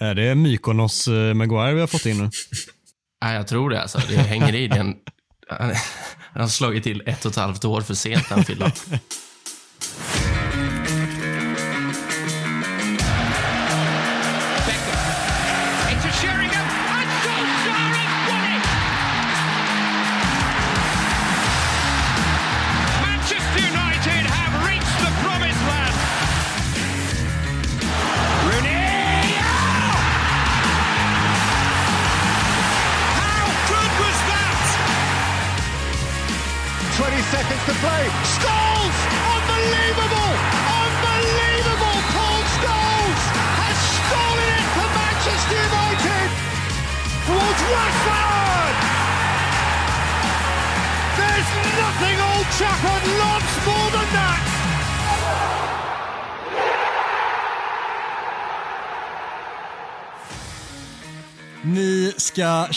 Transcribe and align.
Är 0.00 0.14
det 0.14 0.34
Mykonos 0.34 1.08
eh, 1.08 1.34
Maguire 1.34 1.74
vi 1.74 1.80
har 1.80 1.86
fått 1.86 2.06
in 2.06 2.18
nu? 2.18 2.30
Ja, 3.20 3.32
jag 3.32 3.46
tror 3.48 3.70
det 3.70 3.82
alltså. 3.82 4.00
Det 4.08 4.16
hänger 4.16 4.54
i 4.54 4.68
den. 4.68 4.94
Han 5.48 5.72
har 6.34 6.48
slagit 6.48 6.84
till 6.84 7.02
ett 7.06 7.24
och 7.24 7.30
ett 7.30 7.36
halvt 7.36 7.64
år 7.64 7.80
för 7.80 7.94
sent 7.94 8.28
den 8.28 8.44
fyllan. 8.44 8.70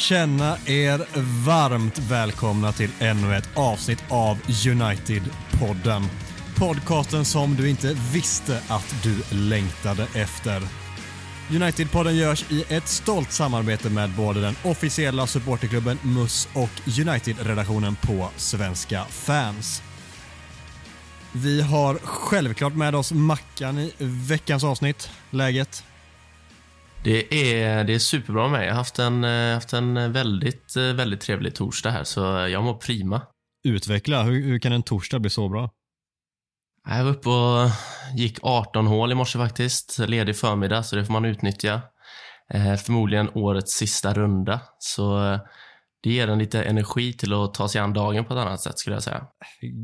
känna 0.09 0.57
er 0.65 1.05
varmt 1.45 1.99
välkomna 1.99 2.71
till 2.71 2.89
ännu 2.99 3.35
ett 3.35 3.49
avsnitt 3.55 4.03
av 4.09 4.37
United-podden. 4.47 6.05
Podcasten 6.55 7.25
som 7.25 7.55
du 7.55 7.69
inte 7.69 7.97
visste 8.13 8.61
att 8.67 8.95
du 9.03 9.37
längtade 9.37 10.07
efter. 10.15 10.61
United-podden 11.49 12.11
görs 12.11 12.51
i 12.51 12.63
ett 12.69 12.87
stolt 12.87 13.31
samarbete 13.31 13.89
med 13.89 14.09
både 14.09 14.41
den 14.41 14.55
officiella 14.63 15.27
supporterklubben 15.27 15.97
MUS 16.03 16.47
och 16.53 16.99
United-redaktionen 16.99 17.95
på 17.95 18.29
Svenska 18.35 19.05
fans. 19.05 19.81
Vi 21.31 21.61
har 21.61 21.99
självklart 22.03 22.73
med 22.73 22.95
oss 22.95 23.11
Mackan 23.11 23.79
i 23.79 23.93
veckans 23.99 24.63
avsnitt. 24.63 25.09
Läget? 25.29 25.83
Det 27.03 27.53
är, 27.53 27.83
det 27.83 27.93
är 27.93 27.99
superbra 27.99 28.41
med 28.41 28.51
mig. 28.51 28.65
Jag 28.65 28.73
har 28.73 28.77
haft 28.77 28.99
en, 28.99 29.23
eh, 29.23 29.53
haft 29.53 29.73
en 29.73 30.11
väldigt, 30.11 30.75
eh, 30.75 30.83
väldigt 30.83 31.21
trevlig 31.21 31.55
torsdag 31.55 31.91
här, 31.91 32.03
så 32.03 32.19
jag 32.21 32.63
mår 32.63 32.73
prima. 32.73 33.21
Utveckla. 33.63 34.23
Hur, 34.23 34.43
hur 34.43 34.59
kan 34.59 34.71
en 34.71 34.83
torsdag 34.83 35.19
bli 35.19 35.29
så 35.29 35.49
bra? 35.49 35.69
Jag 36.89 37.03
var 37.03 37.11
uppe 37.11 37.29
och 37.29 37.69
gick 38.15 38.39
18 38.41 38.87
hål 38.87 39.11
i 39.11 39.15
morse 39.15 39.39
faktiskt. 39.39 39.99
Ledig 39.99 40.35
förmiddag, 40.35 40.83
så 40.83 40.95
det 40.95 41.05
får 41.05 41.13
man 41.13 41.25
utnyttja. 41.25 41.81
Eh, 42.53 42.75
förmodligen 42.75 43.29
årets 43.33 43.73
sista 43.73 44.13
runda, 44.13 44.61
så 44.79 45.19
det 46.03 46.09
ger 46.09 46.27
en 46.27 46.39
lite 46.39 46.63
energi 46.63 47.13
till 47.13 47.33
att 47.33 47.53
ta 47.53 47.67
sig 47.69 47.81
an 47.81 47.93
dagen 47.93 48.25
på 48.25 48.33
ett 48.33 48.39
annat 48.39 48.61
sätt 48.61 48.79
skulle 48.79 48.95
jag 48.95 49.03
säga. 49.03 49.27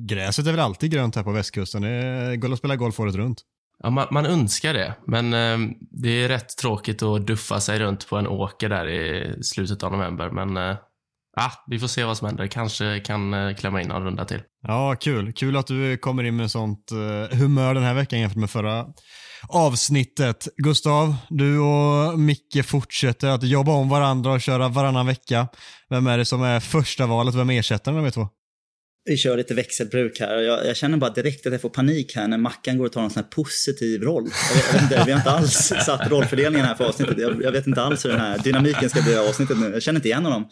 Gräset 0.07 0.47
är 0.47 0.51
väl 0.51 0.59
alltid 0.59 0.91
grönt 0.91 1.15
här 1.15 1.23
på 1.23 1.31
västkusten. 1.31 1.81
Det 1.81 2.37
går 2.37 2.53
att 2.53 2.59
spela 2.59 2.75
golf 2.75 2.99
året 2.99 3.15
runt. 3.15 3.41
Ja, 3.83 3.89
man, 3.89 4.07
man 4.11 4.25
önskar 4.25 4.73
det, 4.73 4.95
men 5.07 5.33
eh, 5.33 5.75
det 5.91 6.23
är 6.23 6.27
rätt 6.27 6.57
tråkigt 6.57 7.03
att 7.03 7.27
duffa 7.27 7.59
sig 7.59 7.79
runt 7.79 8.09
på 8.09 8.17
en 8.17 8.27
åker 8.27 8.69
där 8.69 8.89
i 8.89 9.33
slutet 9.43 9.83
av 9.83 9.91
november. 9.91 10.29
Men 10.29 10.57
eh, 10.57 10.77
ah, 11.37 11.51
vi 11.67 11.79
får 11.79 11.87
se 11.87 12.03
vad 12.03 12.17
som 12.17 12.27
händer. 12.27 12.47
Kanske 12.47 12.99
kan 12.99 13.33
eh, 13.33 13.55
klämma 13.55 13.81
in 13.81 13.91
en 13.91 14.03
runda 14.03 14.25
till. 14.25 14.41
Ja, 14.61 14.95
kul. 14.99 15.33
Kul 15.33 15.57
att 15.57 15.67
du 15.67 15.97
kommer 15.97 16.23
in 16.23 16.35
med 16.35 16.51
sånt 16.51 16.91
eh, 16.91 17.37
humör 17.37 17.73
den 17.73 17.83
här 17.83 17.93
veckan 17.93 18.19
jämfört 18.19 18.37
med 18.37 18.49
förra 18.49 18.85
avsnittet. 19.47 20.47
Gustav, 20.57 21.15
du 21.29 21.59
och 21.59 22.19
Micke 22.19 22.65
fortsätter 22.65 23.27
att 23.27 23.43
jobba 23.43 23.71
om 23.71 23.89
varandra 23.89 24.31
och 24.31 24.41
köra 24.41 24.67
varannan 24.67 25.05
vecka. 25.05 25.47
Vem 25.89 26.07
är 26.07 26.17
det 26.17 26.25
som 26.25 26.43
är 26.43 26.59
första 26.59 27.05
valet? 27.05 27.35
Vem 27.35 27.49
ersätter 27.49 27.91
de 27.91 28.11
två? 28.11 28.29
Vi 29.07 29.17
kör 29.17 29.37
lite 29.37 29.53
växelbruk 29.53 30.19
här 30.19 30.41
jag, 30.41 30.65
jag, 30.65 30.75
känner 30.75 30.97
bara 30.97 31.09
direkt 31.09 31.45
att 31.45 31.51
jag 31.51 31.61
får 31.61 31.69
panik 31.69 32.15
här 32.15 32.27
när 32.27 32.37
Mackan 32.37 32.77
går 32.77 32.85
och 32.85 32.91
tar 32.91 33.03
en 33.03 33.09
sån 33.09 33.23
här 33.23 33.29
positiv 33.29 34.01
roll. 34.01 34.29
Jag 34.49 34.55
vet, 34.55 34.65
jag 34.67 34.73
vet 34.73 34.91
inte, 34.91 35.03
vi 35.05 35.11
har 35.11 35.19
inte 35.19 35.31
alls 35.31 35.73
satt 35.85 36.11
rollfördelningen 36.11 36.65
här 36.65 36.75
för 36.75 36.85
avsnittet. 36.85 37.17
Jag, 37.17 37.43
jag, 37.43 37.51
vet 37.51 37.67
inte 37.67 37.81
alls 37.81 38.05
hur 38.05 38.09
den 38.09 38.19
här 38.19 38.37
dynamiken 38.37 38.89
ska 38.89 39.01
bli 39.01 39.13
i 39.13 39.17
avsnittet 39.17 39.57
nu. 39.59 39.69
Jag 39.73 39.83
känner 39.83 39.99
inte 39.99 40.07
igen 40.07 40.25
honom. 40.25 40.49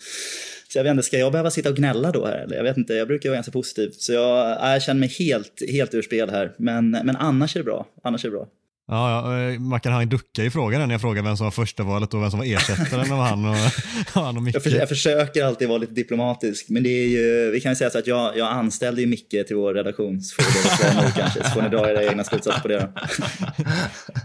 Så 0.67 0.79
jag 0.79 0.83
vet 0.83 0.91
inte, 0.91 1.03
ska 1.03 1.17
jag 1.17 1.31
behöva 1.31 1.51
sitta 1.51 1.69
och 1.69 1.75
gnälla 1.75 2.11
då 2.11 2.25
här? 2.25 2.37
Eller? 2.37 2.55
Jag 2.55 2.63
vet 2.63 2.77
inte, 2.77 2.93
jag 2.93 3.07
brukar 3.07 3.29
vara 3.29 3.37
ganska 3.37 3.51
positiv. 3.51 3.89
Så 3.97 4.13
jag, 4.13 4.63
äh, 4.65 4.73
jag 4.73 4.83
känner 4.83 4.99
mig 4.99 5.09
helt, 5.09 5.61
helt 5.71 5.93
ur 5.93 6.01
spel 6.01 6.29
här. 6.29 6.51
Men, 6.57 6.91
men 6.91 7.15
annars 7.15 7.55
är 7.55 7.59
det 7.59 7.63
bra. 7.63 7.87
Annars 8.03 8.25
är 8.25 8.29
det 8.29 8.35
bra. 8.35 8.47
Ja, 8.87 9.31
ja, 9.31 9.51
eh, 9.51 9.59
man 9.59 9.79
kan 9.79 9.93
ha 9.93 10.01
en 10.01 10.09
ducka 10.09 10.43
i 10.43 10.49
frågan 10.49 10.87
när 10.87 10.93
jag 10.93 11.01
frågar 11.01 11.23
vem 11.23 11.37
som 11.37 11.43
var 11.43 11.51
första 11.51 11.83
valet 11.83 12.13
och 12.13 12.21
vem 12.21 12.29
som 12.29 12.39
var 12.39 12.45
ersättaren 12.45 13.11
av 13.11 13.19
han 13.19 13.45
och, 13.45 13.55
han 14.13 14.37
och 14.37 14.43
Micke. 14.43 14.55
Jag, 14.55 14.63
för, 14.63 14.69
jag 14.69 14.89
försöker 14.89 15.45
alltid 15.45 15.67
vara 15.67 15.77
lite 15.77 15.93
diplomatisk, 15.93 16.69
men 16.69 16.83
det 16.83 16.89
är 16.89 17.07
ju, 17.07 17.51
vi 17.51 17.61
kan 17.61 17.71
ju 17.71 17.75
säga 17.75 17.89
så 17.89 17.97
att 17.97 18.07
jag, 18.07 18.37
jag 18.37 18.47
anställde 18.47 19.01
ju 19.01 19.07
Micke 19.07 19.29
till 19.47 19.55
vår 19.55 19.73
redaktion, 19.73 20.21
så 20.21 20.43
får 20.43 20.51
det 20.63 20.77
svara 20.77 21.05
nu 21.05 21.11
kanske, 21.15 21.43
så 21.43 21.49
får 21.49 21.61
ni 21.61 21.69
dra 21.69 21.89
era 21.89 22.03
egna 22.03 22.23
slutsatser 22.23 22.61
på 22.61 22.67
det 22.67 22.79
då. 22.79 22.89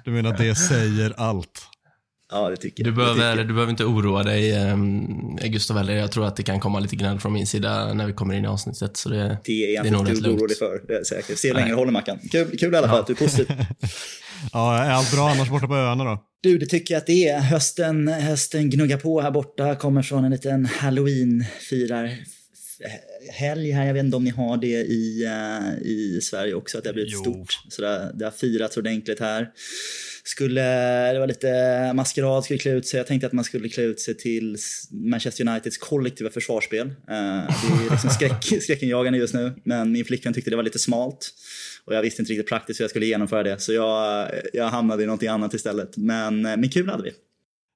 Du 0.04 0.10
menar 0.10 0.36
det 0.38 0.54
säger 0.54 1.14
allt? 1.16 1.62
Ja, 2.30 2.50
det 2.50 2.56
tycker 2.56 2.84
Du 2.84 2.90
jag. 2.90 2.96
behöver, 2.96 3.36
det 3.36 3.44
du 3.44 3.52
behöver 3.54 3.70
inte 3.70 3.84
oroa 3.84 4.22
dig, 4.22 4.70
um, 4.72 5.36
Gustav 5.36 5.76
heller. 5.76 5.94
Jag 5.94 6.12
tror 6.12 6.26
att 6.26 6.36
det 6.36 6.42
kan 6.42 6.60
komma 6.60 6.80
lite 6.80 6.96
gnäll 6.96 7.20
från 7.20 7.32
min 7.32 7.46
sida 7.46 7.92
när 7.94 8.06
vi 8.06 8.12
kommer 8.12 8.34
in 8.34 8.44
i 8.44 8.48
avsnittet. 8.48 8.96
Så 8.96 9.08
det, 9.08 9.38
det 9.44 9.52
är 9.64 9.74
jag 9.74 9.84
det 9.84 9.88
är 9.88 9.92
nog 9.92 10.08
inte 10.08 10.30
orolig 10.30 10.56
för, 10.56 10.82
det 10.86 10.92
är 10.92 10.96
jag 10.96 11.06
säker. 11.06 11.34
Se 11.34 11.48
hur 11.48 11.54
länge 11.54 11.68
det 11.68 11.74
håller 11.74 11.92
Mackan. 11.92 12.18
Kul, 12.30 12.58
kul 12.58 12.74
i 12.74 12.76
alla 12.76 12.88
fall 12.88 13.00
att 13.00 13.06
du 13.06 13.12
är 13.12 13.16
positiv. 13.16 13.46
Ja, 14.52 14.78
är 14.78 14.90
allt 14.90 15.12
bra 15.12 15.28
annars 15.30 15.48
borta 15.48 15.66
på 15.66 15.74
öarna 15.74 16.04
då? 16.04 16.24
Du, 16.42 16.58
det 16.58 16.66
tycker 16.66 16.94
jag 16.94 17.00
att 17.00 17.06
det 17.06 17.28
är. 17.28 17.40
Hösten, 17.40 18.08
hösten 18.08 18.70
gnuggar 18.70 18.96
på 18.96 19.20
här 19.20 19.30
borta. 19.30 19.74
Kommer 19.74 20.02
från 20.02 20.24
en 20.24 20.30
liten 20.30 20.66
halloween-firar 20.66 22.16
helg 23.32 23.70
här. 23.72 23.86
Jag 23.86 23.94
vet 23.94 24.04
inte 24.04 24.16
om 24.16 24.24
ni 24.24 24.30
har 24.30 24.56
det 24.56 24.66
i, 24.66 25.24
uh, 25.26 25.86
i 25.86 26.20
Sverige 26.22 26.54
också, 26.54 26.78
att 26.78 26.84
det 26.84 26.90
har 26.90 26.94
blivit 26.94 27.12
Jo. 27.12 27.20
stort. 27.20 27.58
Så 27.68 27.82
det, 27.82 28.12
det 28.14 28.24
har 28.24 28.32
firats 28.32 28.76
ordentligt 28.76 29.20
här. 29.20 29.48
Skulle, 30.28 30.62
det 31.12 31.18
var 31.18 31.26
lite 31.26 31.92
maskerad, 31.94 32.44
skulle 32.44 32.58
klä 32.58 32.72
ut 32.72 32.86
sig. 32.86 32.98
Jag 32.98 33.06
tänkte 33.06 33.26
att 33.26 33.32
man 33.32 33.44
skulle 33.44 33.68
klä 33.68 33.82
ut 33.82 34.00
sig 34.00 34.16
till 34.16 34.56
Manchester 34.90 35.48
Uniteds 35.48 35.78
kollektiva 35.78 36.30
försvarsspel. 36.30 36.86
Uh, 36.86 36.94
det 37.06 37.86
är 37.86 37.90
liksom 37.90 38.10
skräck, 38.10 38.44
skräckenjagande 38.62 39.18
just 39.18 39.34
nu, 39.34 39.54
men 39.64 39.92
min 39.92 40.04
flickvän 40.04 40.34
tyckte 40.34 40.50
det 40.50 40.56
var 40.56 40.62
lite 40.62 40.78
smalt. 40.78 41.30
Och 41.84 41.94
jag 41.94 42.02
visste 42.02 42.22
inte 42.22 42.32
riktigt 42.32 42.48
praktiskt 42.48 42.80
hur 42.80 42.84
jag 42.84 42.90
skulle 42.90 43.06
genomföra 43.06 43.42
det, 43.42 43.60
så 43.60 43.72
jag, 43.72 44.30
jag 44.52 44.68
hamnade 44.68 45.02
i 45.02 45.06
någonting 45.06 45.28
annat 45.28 45.54
istället. 45.54 45.96
Men, 45.96 46.42
men 46.42 46.68
kul 46.68 46.88
hade 46.88 47.02
vi. 47.02 47.12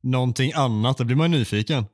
Någonting 0.03 0.53
annat, 0.55 0.99
det 0.99 1.05
blir 1.05 1.17
man 1.17 1.31
nyfiken. 1.31 1.85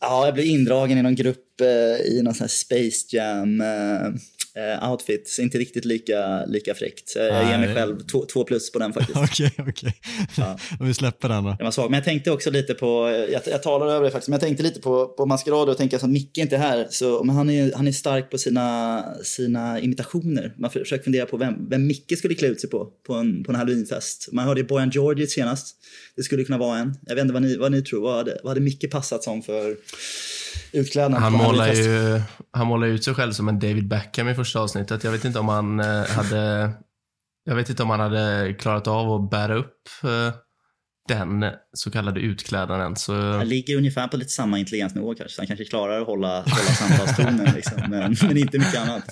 Ja, 0.00 0.24
jag 0.24 0.34
blev 0.34 0.46
indragen 0.46 0.98
i 0.98 1.02
någon 1.02 1.14
grupp 1.14 1.60
eh, 1.60 2.12
i 2.12 2.22
någon 2.22 2.34
sån 2.34 2.44
här 2.44 2.48
Space 2.48 3.16
Jam 3.16 3.60
eh, 3.60 4.10
eh, 4.54 4.90
outfit. 4.90 5.28
Så 5.28 5.42
inte 5.42 5.58
riktigt 5.58 5.84
lika, 5.84 6.44
lika 6.44 6.74
fräckt. 6.74 7.08
Så 7.08 7.18
jag 7.18 7.48
ger 7.50 7.58
mig 7.58 7.74
själv 7.74 8.00
två, 8.00 8.24
två 8.32 8.44
plus 8.44 8.72
på 8.72 8.78
den 8.78 8.92
faktiskt. 8.92 9.18
Okej, 9.22 9.52
okej. 9.58 9.94
Ja. 10.36 10.58
Om 10.80 10.86
vi 10.86 10.94
släpper 10.94 11.28
den 11.28 11.44
då. 11.44 11.50
Den 11.58 11.64
var 11.64 11.70
svag. 11.70 11.90
Men 11.90 11.98
jag 11.98 12.04
tänkte 12.04 12.30
också 12.30 12.50
lite 12.50 12.74
på, 12.74 13.10
jag, 13.32 13.42
jag 13.46 13.62
talar 13.62 13.86
över 13.86 14.04
det 14.04 14.10
faktiskt, 14.10 14.28
men 14.28 14.34
jag 14.34 14.40
tänkte 14.40 14.62
lite 14.62 14.80
på, 14.80 15.06
på 15.08 15.26
Maskerado 15.26 15.70
och 15.70 15.76
tänkte 15.76 15.96
att 15.96 16.10
Micke 16.10 16.38
är 16.38 16.42
inte 16.42 16.56
här. 16.56 16.86
Så, 16.90 17.24
men 17.24 17.36
han 17.36 17.50
är, 17.50 17.72
han 17.76 17.88
är 17.88 17.92
stark 17.92 18.30
på 18.30 18.38
sina, 18.38 19.04
sina 19.22 19.80
imitationer. 19.80 20.54
Man 20.58 20.70
försöker 20.70 21.04
fundera 21.04 21.26
på 21.26 21.36
vem, 21.36 21.68
vem 21.68 21.86
Micke 21.86 22.18
skulle 22.18 22.34
klä 22.34 22.48
ut 22.48 22.60
sig 22.60 22.70
på, 22.70 22.88
på 23.06 23.14
en, 23.14 23.44
på 23.44 23.52
en 23.52 23.56
halloweenfest. 23.56 24.28
Man 24.32 24.44
hörde 24.44 24.60
ju 24.60 24.66
Bojan 24.66 24.90
Djordjic 24.90 25.32
senast. 25.32 25.76
Det 26.16 26.22
skulle 26.22 26.44
kunna 26.44 26.58
vara 26.58 26.78
en. 26.78 26.94
Jag 27.06 27.14
vet 27.14 27.22
inte 27.22 27.32
vad 27.34 27.42
ni, 27.42 27.56
vad 27.56 27.72
ni 27.72 27.82
tror. 27.82 28.02
Vad 28.02 28.16
hade, 28.16 28.40
vad 28.42 28.50
hade 28.50 28.60
Micke 28.60 28.90
passat 28.90 29.24
som 29.24 29.42
för 29.42 29.76
utklädnad? 30.72 31.20
Han 31.20 31.32
målar, 31.32 31.72
ju, 31.72 32.20
han 32.50 32.66
målar 32.66 32.86
ut 32.86 33.04
sig 33.04 33.14
själv 33.14 33.32
som 33.32 33.48
en 33.48 33.58
David 33.58 33.88
Beckham 33.88 34.28
i 34.28 34.34
första 34.34 34.60
avsnittet. 34.60 35.04
Jag 35.04 35.12
vet 35.12 35.24
inte 35.24 35.38
om 35.38 35.48
han 35.48 35.80
eh, 35.80 36.06
hade... 36.06 36.72
Jag 37.44 37.54
vet 37.54 37.70
inte 37.70 37.82
om 37.82 37.90
han 37.90 38.00
hade 38.00 38.54
klarat 38.58 38.86
av 38.86 39.12
att 39.12 39.30
bära 39.30 39.54
upp 39.54 39.88
eh, 40.04 40.34
den 41.08 41.44
så 41.72 41.90
kallade 41.90 42.20
utklädnaden. 42.20 42.96
Så 42.96 43.12
Han 43.14 43.48
ligger 43.48 43.76
ungefär 43.76 44.08
på 44.08 44.16
lite 44.16 44.30
samma 44.30 44.58
intelligensnivå 44.58 45.14
kanske. 45.14 45.40
Han 45.40 45.46
kanske 45.46 45.64
klarar 45.64 46.00
att 46.00 46.06
hålla, 46.06 46.40
hålla 46.40 46.48
samtalstonen. 46.48 47.54
Liksom. 47.54 47.80
Men, 47.88 48.16
men 48.22 48.36
inte 48.36 48.58
mycket 48.58 48.80
annat. 48.80 49.04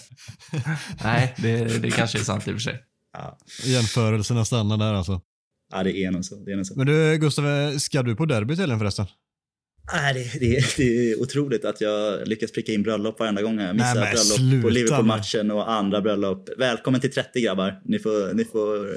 nej, 1.04 1.34
det, 1.38 1.82
det 1.82 1.90
kanske 1.90 2.18
är 2.18 2.22
sant 2.22 2.48
i 2.48 2.50
och 2.50 2.54
för 2.54 2.60
sig. 2.60 2.82
Ja, 3.12 3.38
Jämförelserna 3.64 4.44
stannar 4.44 4.76
där 4.76 4.94
alltså. 4.94 5.20
ja 5.72 5.82
det 5.82 6.04
är 6.04 6.10
nog 6.10 6.24
så. 6.24 6.36
Det 6.44 6.52
är 6.52 6.56
nog 6.56 6.66
så. 6.66 6.74
Men 6.76 6.86
du 6.86 7.18
Gustav, 7.18 7.78
ska 7.78 8.02
du 8.02 8.16
på 8.16 8.26
derbyt 8.26 8.58
helgen 8.58 8.78
förresten? 8.78 9.06
Nej, 9.92 10.14
det, 10.14 10.38
det, 10.40 10.76
det 10.76 11.12
är 11.12 11.22
otroligt 11.22 11.64
att 11.64 11.80
jag 11.80 12.28
lyckas 12.28 12.52
pricka 12.52 12.72
in 12.72 12.82
bröllop 12.82 13.20
varenda 13.20 13.42
gång. 13.42 13.60
Jag 13.60 13.76
missar 13.76 13.94
Nej, 13.94 14.04
men 14.04 14.12
bröllop 14.12 14.38
sluta 14.38 14.62
på. 14.62 14.68
Liverpool-matchen 14.68 15.50
och 15.50 15.70
andra 15.70 16.00
bröllop. 16.00 16.48
Välkommen 16.58 17.00
till 17.00 17.12
30 17.12 17.40
grabbar. 17.40 17.80
Ni 17.84 17.98
får, 17.98 18.34
ni 18.34 18.44
får 18.44 18.94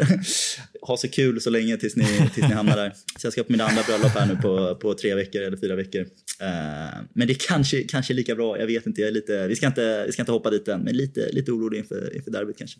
ha 0.87 0.97
så 0.97 1.07
kul 1.07 1.41
så 1.41 1.49
länge 1.49 1.77
tills 1.77 1.95
ni, 1.95 2.29
tills 2.33 2.47
ni 2.47 2.53
hamnar 2.53 2.75
där. 2.75 2.93
Så 3.19 3.25
jag 3.25 3.33
ska 3.33 3.43
på 3.43 3.51
mina 3.51 3.63
andra 3.63 3.83
bröllop 3.83 4.11
här 4.11 4.25
nu 4.25 4.35
på, 4.35 4.75
på 4.75 4.93
tre 4.93 5.15
veckor 5.15 5.41
eller 5.41 5.57
fyra 5.57 5.75
veckor. 5.75 6.01
Eh, 6.41 6.99
men 7.13 7.27
det 7.27 7.33
är 7.33 7.47
kanske, 7.47 7.83
kanske 7.83 8.13
lika 8.13 8.35
bra. 8.35 8.59
Jag 8.59 8.67
vet 8.67 8.85
inte. 8.85 9.01
Jag 9.01 9.07
är 9.07 9.13
lite, 9.13 9.47
vi, 9.47 9.55
ska 9.55 9.67
inte 9.67 10.03
vi 10.05 10.11
ska 10.11 10.21
inte 10.21 10.31
hoppa 10.31 10.49
dit 10.49 10.67
än, 10.67 10.81
men 10.81 10.97
lite, 10.97 11.29
lite 11.31 11.51
orolig 11.51 11.77
inför, 11.77 12.15
inför 12.15 12.31
derbyt 12.31 12.57
kanske. 12.57 12.79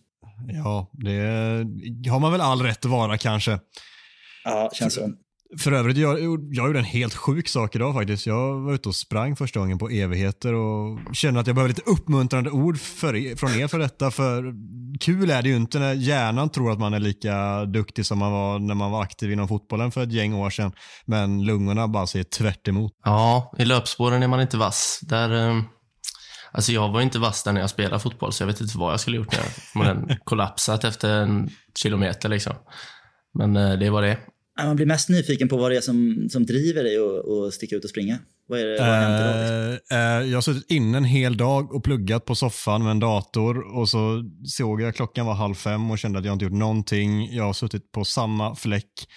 Ja, 0.64 0.92
det 2.04 2.10
har 2.10 2.20
man 2.20 2.32
väl 2.32 2.42
all 2.42 2.62
rätt 2.62 2.86
att 2.86 2.92
vara 2.92 3.18
kanske. 3.18 3.60
Ja, 4.44 4.72
känns 4.74 4.94
så. 4.94 5.12
För 5.58 5.72
övrigt, 5.72 5.98
jag, 5.98 6.20
jag 6.52 6.68
gjorde 6.68 6.80
en 6.80 6.86
helt 6.86 7.14
sjuk 7.14 7.48
sak 7.48 7.76
idag 7.76 7.94
faktiskt. 7.94 8.26
Jag 8.26 8.60
var 8.60 8.74
ute 8.74 8.90
och 8.90 8.96
sprang 8.96 9.36
första 9.36 9.60
gången 9.60 9.78
på 9.78 9.90
evigheter 9.90 10.54
och 10.54 11.00
känner 11.16 11.40
att 11.40 11.48
jag 11.48 11.56
behöver 11.56 11.70
lite 11.70 11.92
uppmuntrande 11.92 12.50
ord 12.50 12.80
för, 12.80 13.36
från 13.36 13.52
er 13.52 13.68
för 13.68 13.80
detta. 13.80 14.12
För 14.12 14.54
kul 15.00 15.30
är 15.32 15.42
det 15.42 15.50
ju 15.50 15.56
inte 15.56 15.80
när 15.80 15.94
hjärnan 15.94 16.50
tror 16.50 16.72
att 16.72 16.80
man 16.80 16.94
är 16.94 17.00
lika 17.00 17.66
duktig 17.66 18.06
som 18.06 18.18
man 18.18 18.32
var 18.32 18.60
när 18.60 18.76
man 18.76 18.92
var 18.92 19.04
aktiv 19.04 19.32
inom 19.32 19.48
fotbollen 19.48 19.92
för 19.92 20.04
ett 20.04 20.12
gäng 20.12 20.34
år 20.34 20.50
sedan. 20.50 20.72
Men 21.06 21.46
lungorna 21.46 21.88
bara 21.88 22.08
säger 22.08 22.26
tvärt 22.26 22.68
emot. 22.68 22.92
Ja, 23.04 23.54
i 23.58 23.66
löpspåren 23.66 24.24
är 24.24 24.28
man 24.28 24.42
inte 24.42 24.58
vass. 24.58 25.00
Där, 25.02 25.50
eh, 25.50 25.62
alltså 26.52 26.72
jag 26.72 26.90
var 26.90 27.02
inte 27.02 27.20
vass 27.20 27.44
där 27.44 27.54
när 27.54 27.62
jag 27.62 27.70
spelade 27.70 28.00
fotboll, 28.00 28.34
så 28.34 28.44
jag 28.44 28.48
vet 28.48 28.62
inte 28.62 28.78
vad 28.78 28.94
jag 28.94 29.00
skulle 29.00 29.18
gjort 29.18 29.38
när 29.76 29.86
jag 29.86 30.18
kollapsat 30.24 30.84
efter 30.84 31.10
en 31.10 31.50
kilometer. 31.76 32.30
Liksom. 32.30 32.54
Men 33.34 33.56
eh, 33.56 33.74
det 33.74 33.90
var 33.90 34.02
det. 34.02 34.18
Man 34.62 34.76
blir 34.76 34.86
mest 34.86 35.10
nyfiken 35.10 35.50
på 35.50 35.58
vad 35.58 35.72
det 35.72 35.78
är 35.78 35.82
som, 35.82 36.28
som 36.30 36.46
driver 36.46 36.84
dig 36.84 36.98
att 36.98 37.48
att 37.48 37.54
sticka 37.54 37.76
ut 37.76 37.84
och 37.84 37.90
springa. 37.90 38.20
Vad 38.48 38.60
är 38.60 38.66
det 38.66 38.78
vad 38.80 38.88
händer 38.88 39.34
då? 39.34 39.70
Liksom? 39.72 39.98
Eh, 39.98 40.18
eh, 40.18 40.30
jag 40.30 40.38
har 40.38 40.42
suttit 40.42 40.72
inne 40.72 40.98
en 40.98 41.04
hel 41.04 41.38
dag 41.38 41.76
och 41.76 41.84
pluggat 41.84 42.26
på 42.26 42.36
soffan 42.36 42.84
med 42.84 42.92
en 42.92 43.00
dator 43.00 43.78
och 43.78 43.90
så 43.90 44.24
såg 44.46 44.82
jag 44.82 44.96
klockan 44.96 45.26
var 45.26 45.34
halv 45.34 45.56
fem 45.56 45.92
och 45.92 46.00
kände 46.00 46.20
att 46.20 46.26
jag 46.26 46.34
inte 46.34 46.46
gjort 46.46 46.54
någonting. 46.54 47.36
Jag 47.36 47.44
har 47.44 47.54
suttit 47.54 47.92
på 47.92 48.06
samma 48.06 48.56
fläck. 48.56 49.08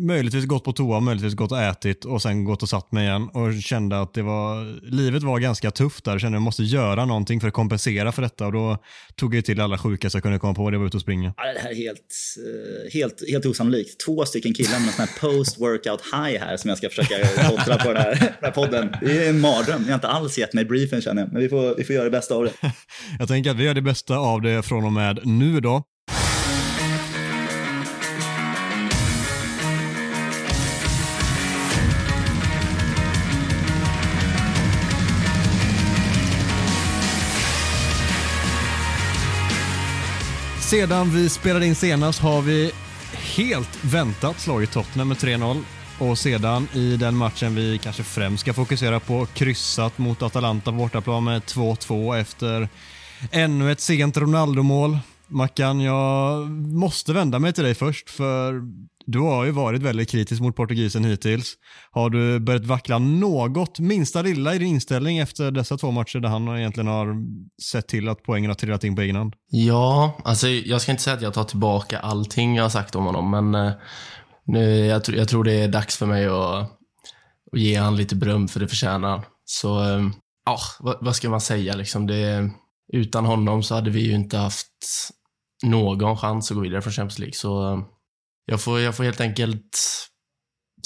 Möjligtvis 0.00 0.44
gått 0.44 0.64
på 0.64 0.72
toa, 0.72 1.00
möjligtvis 1.00 1.34
gått 1.34 1.52
och 1.52 1.60
ätit 1.60 2.04
och 2.04 2.22
sen 2.22 2.44
gått 2.44 2.62
och 2.62 2.68
satt 2.68 2.92
mig 2.92 3.06
igen 3.06 3.28
och 3.28 3.62
kände 3.62 4.00
att 4.00 4.14
det 4.14 4.22
var, 4.22 4.80
livet 4.90 5.22
var 5.22 5.38
ganska 5.38 5.70
tufft 5.70 6.04
där. 6.04 6.12
Jag 6.12 6.20
kände 6.20 6.36
att 6.36 6.40
jag 6.40 6.44
måste 6.44 6.62
göra 6.62 7.04
någonting 7.04 7.40
för 7.40 7.48
att 7.48 7.54
kompensera 7.54 8.12
för 8.12 8.22
detta 8.22 8.46
och 8.46 8.52
då 8.52 8.78
tog 9.16 9.34
jag 9.34 9.44
till 9.44 9.60
alla 9.60 9.78
sjukaste 9.78 10.16
jag 10.16 10.22
kunde 10.22 10.38
komma 10.38 10.54
på. 10.54 10.70
Det 10.70 10.78
var 10.78 10.86
ute 10.86 10.96
och 10.96 11.00
springa. 11.00 11.34
Ja, 11.36 11.52
det 11.52 11.60
här 11.60 11.70
är 11.70 11.74
helt, 11.74 12.00
eh, 12.38 12.92
helt, 12.92 13.30
helt 13.30 13.46
osannolikt. 13.46 14.04
Två 14.06 14.24
stycken 14.24 14.54
killar 14.54 14.78
med 14.78 14.86
en 14.88 14.92
sån 14.92 15.06
här 15.06 15.20
post-workout 15.20 16.00
high 16.12 16.40
här 16.40 16.56
som 16.56 16.68
jag 16.68 16.78
ska 16.78 16.88
försöka 16.88 17.14
kontra 17.48 17.76
på 17.76 17.92
den 17.92 18.02
här, 18.02 18.14
den 18.20 18.28
här 18.42 18.50
podden. 18.50 18.94
Det 19.00 19.26
är 19.26 19.30
en 19.30 19.40
mardröm. 19.40 19.82
Ni 19.82 19.88
har 19.88 19.94
inte 19.94 20.08
alls 20.08 20.38
gett 20.38 20.54
mig 20.54 20.64
briefen 20.64 21.00
känner 21.02 21.22
jag. 21.22 21.32
Men 21.32 21.42
vi 21.42 21.48
får, 21.48 21.74
vi 21.76 21.84
får 21.84 21.94
göra 21.94 22.04
det 22.04 22.10
bästa 22.10 22.34
av 22.34 22.44
det. 22.44 22.52
Jag 23.18 23.28
tänker 23.28 23.50
att 23.50 23.56
vi 23.56 23.64
gör 23.64 23.74
det 23.74 23.82
bästa 23.82 24.16
av 24.16 24.42
det 24.42 24.62
från 24.62 24.84
och 24.84 24.92
med 24.92 25.20
nu 25.24 25.60
då. 25.60 25.82
Sedan 40.70 41.10
vi 41.10 41.28
spelade 41.28 41.66
in 41.66 41.74
senast 41.74 42.20
har 42.20 42.42
vi 42.42 42.72
helt 43.36 43.84
väntat 43.84 44.40
slagit 44.40 44.70
Tottenham 44.70 45.08
med 45.08 45.16
3-0 45.16 45.62
och 45.98 46.18
sedan 46.18 46.68
i 46.74 46.96
den 46.96 47.16
matchen 47.16 47.54
vi 47.54 47.78
kanske 47.78 48.02
främst 48.02 48.40
ska 48.40 48.52
fokusera 48.52 49.00
på 49.00 49.26
kryssat 49.26 49.98
mot 49.98 50.22
Atalanta 50.22 50.70
på 50.70 50.76
bortaplan 50.76 51.24
med 51.24 51.42
2-2 51.42 52.16
efter 52.16 52.68
ännu 53.30 53.72
ett 53.72 53.80
sent 53.80 54.16
Ronaldo-mål. 54.16 54.98
Mackan, 55.26 55.80
jag 55.80 56.50
måste 56.50 57.12
vända 57.12 57.38
mig 57.38 57.52
till 57.52 57.64
dig 57.64 57.74
först 57.74 58.10
för 58.10 58.62
du 59.10 59.18
har 59.18 59.44
ju 59.44 59.50
varit 59.50 59.82
väldigt 59.82 60.10
kritisk 60.10 60.40
mot 60.40 60.56
portugisen 60.56 61.04
hittills. 61.04 61.54
Har 61.90 62.10
du 62.10 62.40
börjat 62.40 62.64
vackla 62.64 62.98
något, 62.98 63.78
minsta 63.78 64.22
lilla 64.22 64.54
i 64.54 64.58
din 64.58 64.68
inställning 64.68 65.18
efter 65.18 65.50
dessa 65.50 65.76
två 65.76 65.90
matcher 65.90 66.18
där 66.18 66.28
han 66.28 66.58
egentligen 66.58 66.86
har 66.86 67.16
sett 67.62 67.88
till 67.88 68.08
att 68.08 68.22
poängen 68.22 68.50
har 68.50 68.54
trillat 68.54 68.84
in 68.84 68.96
på 68.96 69.02
egen 69.02 69.16
hand? 69.16 69.34
Ja, 69.50 70.16
alltså 70.24 70.48
jag 70.48 70.80
ska 70.80 70.90
inte 70.90 71.02
säga 71.02 71.16
att 71.16 71.22
jag 71.22 71.34
tar 71.34 71.44
tillbaka 71.44 71.98
allting 71.98 72.56
jag 72.56 72.64
har 72.64 72.70
sagt 72.70 72.94
om 72.94 73.04
honom, 73.04 73.30
men 73.30 73.66
eh, 73.66 73.72
nu, 74.46 74.86
jag, 74.86 75.02
tr- 75.02 75.16
jag 75.16 75.28
tror 75.28 75.44
det 75.44 75.52
är 75.52 75.68
dags 75.68 75.96
för 75.96 76.06
mig 76.06 76.26
att, 76.26 76.62
att 77.52 77.58
ge 77.58 77.76
han 77.76 77.96
lite 77.96 78.16
beröm 78.16 78.48
för 78.48 78.60
det 78.60 78.68
förtjänar 78.68 79.08
han. 79.08 79.22
Så, 79.44 79.82
eh, 79.82 80.08
ja, 80.46 80.58
vad, 80.80 80.96
vad 81.00 81.16
ska 81.16 81.30
man 81.30 81.40
säga 81.40 81.74
liksom? 81.74 82.06
Det, 82.06 82.50
utan 82.92 83.24
honom 83.24 83.62
så 83.62 83.74
hade 83.74 83.90
vi 83.90 84.00
ju 84.00 84.12
inte 84.12 84.38
haft 84.38 84.66
någon 85.62 86.16
chans 86.16 86.50
att 86.50 86.54
gå 86.54 86.62
vidare 86.62 86.82
från 86.82 86.92
Champions 86.92 87.18
League. 87.18 87.34
Så 87.34 87.72
eh, 87.72 87.80
jag 88.44 88.62
får, 88.62 88.80
jag 88.80 88.96
får 88.96 89.04
helt 89.04 89.20
enkelt 89.20 89.78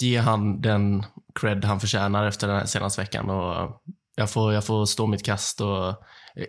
ge 0.01 0.19
han 0.19 0.61
den 0.61 1.05
cred 1.41 1.65
han 1.65 1.81
förtjänar 1.81 2.27
efter 2.27 2.49
den 2.49 2.56
här 2.56 2.67
senaste 2.67 3.01
veckan. 3.01 3.31
Och 3.31 3.83
jag, 4.17 4.31
får, 4.31 4.53
jag 4.53 4.65
får 4.65 4.87
stå 4.87 5.06
mitt 5.06 5.25
kast 5.25 5.61
och 5.61 5.95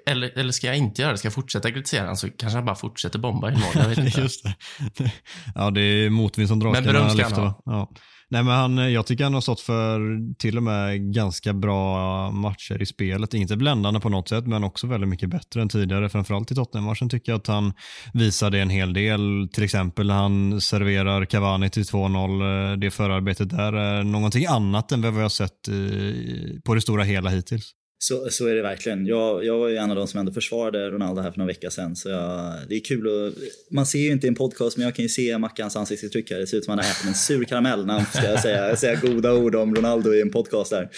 eller, 0.06 0.40
eller 0.40 0.52
ska 0.52 0.68
jag 0.68 0.78
inte 0.78 1.02
göra 1.02 1.12
det? 1.12 1.18
Ska 1.18 1.26
jag 1.26 1.34
fortsätta 1.34 1.72
kritisera 1.72 2.02
honom 2.02 2.16
så 2.16 2.30
kanske 2.30 2.58
han 2.58 2.66
bara 2.66 2.76
fortsätter 2.76 3.20
bomba 3.20 3.52
i 3.52 3.54
mål. 3.54 3.72
Jag 3.74 3.88
vet 3.88 3.98
inte. 4.06 4.22
Just 4.22 4.44
det. 4.44 4.56
Ja, 5.56 5.72
det 5.72 5.82
är 5.82 6.10
motvind 6.10 6.48
som 6.48 6.60
drar. 6.60 6.72
Men 6.72 6.84
beröm 6.84 7.10
ska 7.10 7.24
han 7.24 7.44
va? 7.44 7.62
ja. 7.66 7.92
Nej, 8.36 8.44
men 8.44 8.54
han, 8.54 8.80
eh, 8.80 8.88
jag 8.88 9.06
tycker 9.06 9.24
han 9.24 9.34
har 9.34 9.42
stått 9.42 9.60
för 9.60 10.00
till 10.38 10.58
och 10.58 10.64
med 10.64 11.14
ganska 11.14 11.54
bra 11.54 12.32
matcher 12.32 12.82
i 12.82 12.86
spelet. 12.86 13.34
Inte 13.34 13.58
bländande 13.58 14.00
på 14.00 14.10
något 14.10 14.30
sätt, 14.30 14.48
men 14.48 14.64
också 14.64 14.88
väldigt 14.88 15.10
mycket 15.10 15.30
bättre 15.30 15.62
än 15.62 15.70
tidigare. 15.70 16.10
Framförallt 16.10 16.52
i 16.52 16.56
Tottenham-matchen 16.56 17.10
tycker 17.10 17.32
jag 17.32 17.40
att 17.40 17.48
han 17.48 17.74
visade 18.14 18.60
en 18.60 18.70
hel 18.70 18.94
del. 18.94 19.50
Till 19.54 19.64
exempel 19.64 20.08
när 20.08 20.14
han 20.14 20.62
serverar 20.62 21.26
Cavani 21.26 21.70
till 21.70 21.84
2-0. 21.84 22.72
Eh, 22.72 22.78
det 22.78 22.92
förarbetet 22.92 23.50
där 23.50 23.74
är 23.74 24.04
någonting 24.04 24.46
annat 24.46 24.92
än 24.92 25.02
vad 25.02 25.14
vi 25.14 25.22
har 25.22 25.30
sett 25.30 25.68
eh, 25.68 26.62
på 26.64 26.76
det 26.76 26.82
stora 26.82 27.04
hela 27.04 27.30
hittills. 27.30 27.72
Så, 27.98 28.30
så 28.30 28.48
är 28.48 28.56
det 28.56 28.62
verkligen. 28.62 29.06
Jag, 29.06 29.46
jag 29.46 29.58
var 29.58 29.68
ju 29.68 29.78
en 29.78 29.90
av 29.90 29.96
de 29.96 30.08
som 30.08 30.20
ändå 30.20 30.32
försvarade 30.32 30.90
Ronaldo 30.90 31.22
här 31.22 31.32
för 31.32 31.38
några 31.38 31.48
veckor 31.48 31.70
sedan. 31.70 31.96
Så 31.96 32.10
jag, 32.10 32.54
det 32.70 32.76
är 32.76 32.80
kul 32.80 33.08
att, 33.08 33.34
Man 33.72 33.86
ser 33.86 34.00
ju 34.00 34.12
inte 34.12 34.28
i 34.28 34.30
en 34.30 34.36
podcast, 34.36 34.78
men 34.78 34.86
jag 34.86 34.96
kan 34.96 35.04
ju 35.04 35.10
se 35.10 35.38
Mackans 35.38 35.76
ansiktsuttryck 35.76 36.32
här. 36.32 36.40
Det 36.40 36.48
ser 36.48 36.58
ut 36.58 36.66
som 36.66 36.74
att 36.74 36.80
han 36.80 36.86
har 36.86 36.92
ätit 36.92 37.08
en 37.08 37.16
sur 37.16 37.44
karamell 37.44 37.86
när 37.86 37.94
han 37.94 38.06
ska 38.06 38.38
säga, 38.42 38.76
säga 38.76 38.96
goda 38.96 39.34
ord 39.34 39.56
om 39.56 39.76
Ronaldo 39.76 40.14
i 40.14 40.22
en 40.22 40.32
podcast 40.32 40.72
där. 40.72 40.90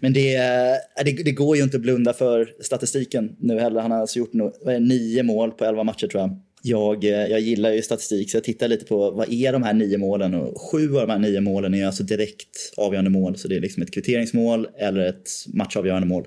Men 0.00 0.12
det, 0.12 0.34
eh, 0.34 1.04
det, 1.04 1.12
det 1.12 1.32
går 1.32 1.56
ju 1.56 1.62
inte 1.62 1.76
att 1.76 1.82
blunda 1.82 2.12
för 2.12 2.48
statistiken 2.62 3.36
nu 3.38 3.58
heller. 3.58 3.80
Han 3.80 3.90
har 3.90 3.98
alltså 3.98 4.18
gjort 4.18 4.32
no, 4.32 4.52
vad 4.64 4.74
är 4.74 4.80
nio 4.80 5.22
mål 5.22 5.50
på 5.50 5.64
elva 5.64 5.84
matcher 5.84 6.06
tror 6.06 6.20
jag. 6.20 6.40
Jag, 6.64 7.04
eh, 7.04 7.10
jag 7.10 7.40
gillar 7.40 7.72
ju 7.72 7.82
statistik 7.82 8.30
så 8.30 8.36
jag 8.36 8.44
tittar 8.44 8.68
lite 8.68 8.84
på 8.84 9.10
vad 9.10 9.32
är 9.32 9.52
de 9.52 9.62
här 9.62 9.72
nio 9.72 9.98
målen 9.98 10.34
och 10.34 10.60
sju 10.60 10.96
av 10.96 11.06
de 11.06 11.12
här 11.12 11.18
nio 11.18 11.40
målen 11.40 11.74
är 11.74 11.86
alltså 11.86 12.02
direkt 12.02 12.72
avgörande 12.76 13.10
mål. 13.10 13.36
Så 13.36 13.48
det 13.48 13.56
är 13.56 13.60
liksom 13.60 13.82
ett 13.82 13.94
kvitteringsmål 13.94 14.68
eller 14.78 15.06
ett 15.06 15.28
matchavgörande 15.46 16.08
mål. 16.08 16.24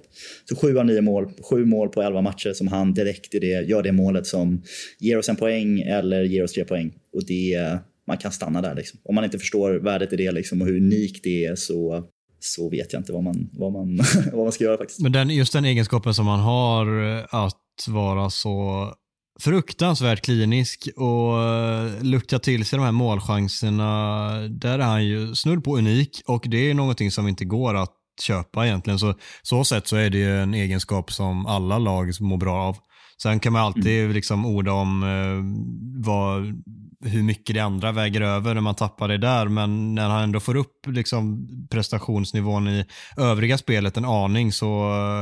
Så 0.50 0.56
sju 0.56 0.78
av 0.78 0.86
nio 0.86 1.02
mål, 1.02 1.32
sju 1.50 1.66
mål 1.66 1.90
på 1.90 2.02
elva 2.02 2.22
matcher 2.22 2.54
som 2.54 2.68
han 2.68 2.94
direkt 2.94 3.36
i 3.36 3.40
det, 3.40 3.68
gör 3.68 3.84
det 3.84 3.92
målet 3.92 4.28
som 4.28 4.64
ger 5.00 5.18
oss 5.18 5.30
en 5.30 5.36
poäng 5.36 5.82
eller 5.82 6.24
ger 6.24 6.44
oss 6.44 6.54
tre 6.54 6.66
poäng. 6.66 6.94
Och 7.14 7.26
det, 7.26 7.78
man 8.08 8.18
kan 8.18 8.32
stanna 8.32 8.62
där 8.62 8.76
liksom. 8.76 9.00
Om 9.04 9.16
man 9.16 9.24
inte 9.24 9.40
förstår 9.40 9.72
värdet 9.72 10.14
i 10.14 10.16
det 10.16 10.32
liksom 10.32 10.62
och 10.62 10.68
hur 10.68 10.78
unikt 10.78 11.24
det 11.24 11.46
är 11.46 11.56
så 11.56 12.08
så 12.40 12.70
vet 12.70 12.94
jag 12.94 13.00
inte 13.00 13.12
vad 13.12 13.24
man, 13.24 13.50
vad 13.54 13.72
man, 13.72 14.00
vad 14.34 14.44
man 14.44 14.52
ska 14.52 14.64
göra 14.64 14.78
faktiskt. 14.78 15.00
Men 15.00 15.12
den, 15.12 15.30
just 15.30 15.54
den 15.54 15.66
egenskapen 15.66 16.14
som 16.14 16.26
man 16.26 16.40
har 16.40 17.18
eh, 17.18 17.26
att 17.30 17.88
vara 17.88 18.30
så 18.30 18.94
fruktansvärt 19.40 20.26
klinisk 20.26 20.90
och 20.96 21.44
eh, 21.44 22.04
lukta 22.04 22.40
till 22.40 22.66
sig 22.66 22.78
de 22.78 22.86
här 22.86 22.92
målchanserna. 22.92 24.32
Där 24.48 24.80
är 24.80 24.84
han 24.84 25.06
ju 25.06 25.36
snudd 25.36 25.64
på 25.64 25.78
unik 25.78 26.22
och 26.26 26.46
det 26.48 26.70
är 26.70 26.74
någonting 26.74 27.12
som 27.12 27.28
inte 27.28 27.46
går 27.46 27.76
att 27.76 27.94
köpa 28.22 28.66
egentligen. 28.66 29.00
Så 29.00 29.14
så 29.42 29.64
sätt 29.64 29.88
så 29.88 29.96
är 29.96 30.10
det 30.10 30.18
ju 30.18 30.42
en 30.42 30.54
egenskap 30.54 31.12
som 31.12 31.46
alla 31.46 31.78
lag 31.78 32.12
mår 32.22 32.38
bra 32.38 32.64
av. 32.64 32.78
Sen 33.22 33.40
kan 33.40 33.54
man 33.54 33.62
alltid 33.62 34.02
mm. 34.02 34.12
liksom 34.12 34.46
orda 34.46 34.72
om 34.72 35.04
eh, 35.04 36.06
vad, 36.06 36.64
hur 37.12 37.24
mycket 37.24 37.56
det 37.56 37.60
andra 37.60 37.92
väger 37.92 38.22
över 38.22 38.54
när 38.54 38.62
man 38.62 38.76
tappar 38.76 39.08
det 39.08 39.18
där, 39.18 39.48
men 39.48 39.96
när 39.96 40.10
han 40.10 40.24
ändå 40.24 40.40
får 40.40 40.56
upp 40.56 40.88
liksom 40.88 41.48
prestationsnivån 41.72 42.68
i 42.68 42.86
övriga 43.18 43.58
spelet 43.58 43.98
en 43.98 44.06
aning 44.06 44.52
så 44.52 44.68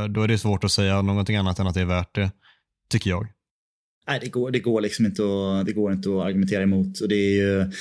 då 0.09 0.21
är 0.21 0.27
det 0.27 0.37
svårt 0.37 0.63
att 0.63 0.71
säga 0.71 1.01
någonting 1.01 1.35
annat 1.35 1.59
än 1.59 1.67
att 1.67 1.73
det 1.73 1.81
är 1.81 1.85
värt 1.85 2.15
det, 2.15 2.31
tycker 2.89 3.09
jag. 3.09 3.27
Nej, 4.07 4.19
det 4.21 4.29
går, 4.29 4.51
det, 4.51 4.59
går 4.59 4.81
liksom 4.81 5.05
inte 5.05 5.23
att, 5.23 5.65
det 5.65 5.73
går 5.73 5.93
inte 5.93 6.09
att 6.09 6.25
argumentera 6.25 6.63
emot. 6.63 6.99
Och 6.99 7.09
det 7.09 7.15
är 7.15 7.35
ju, 7.35 7.71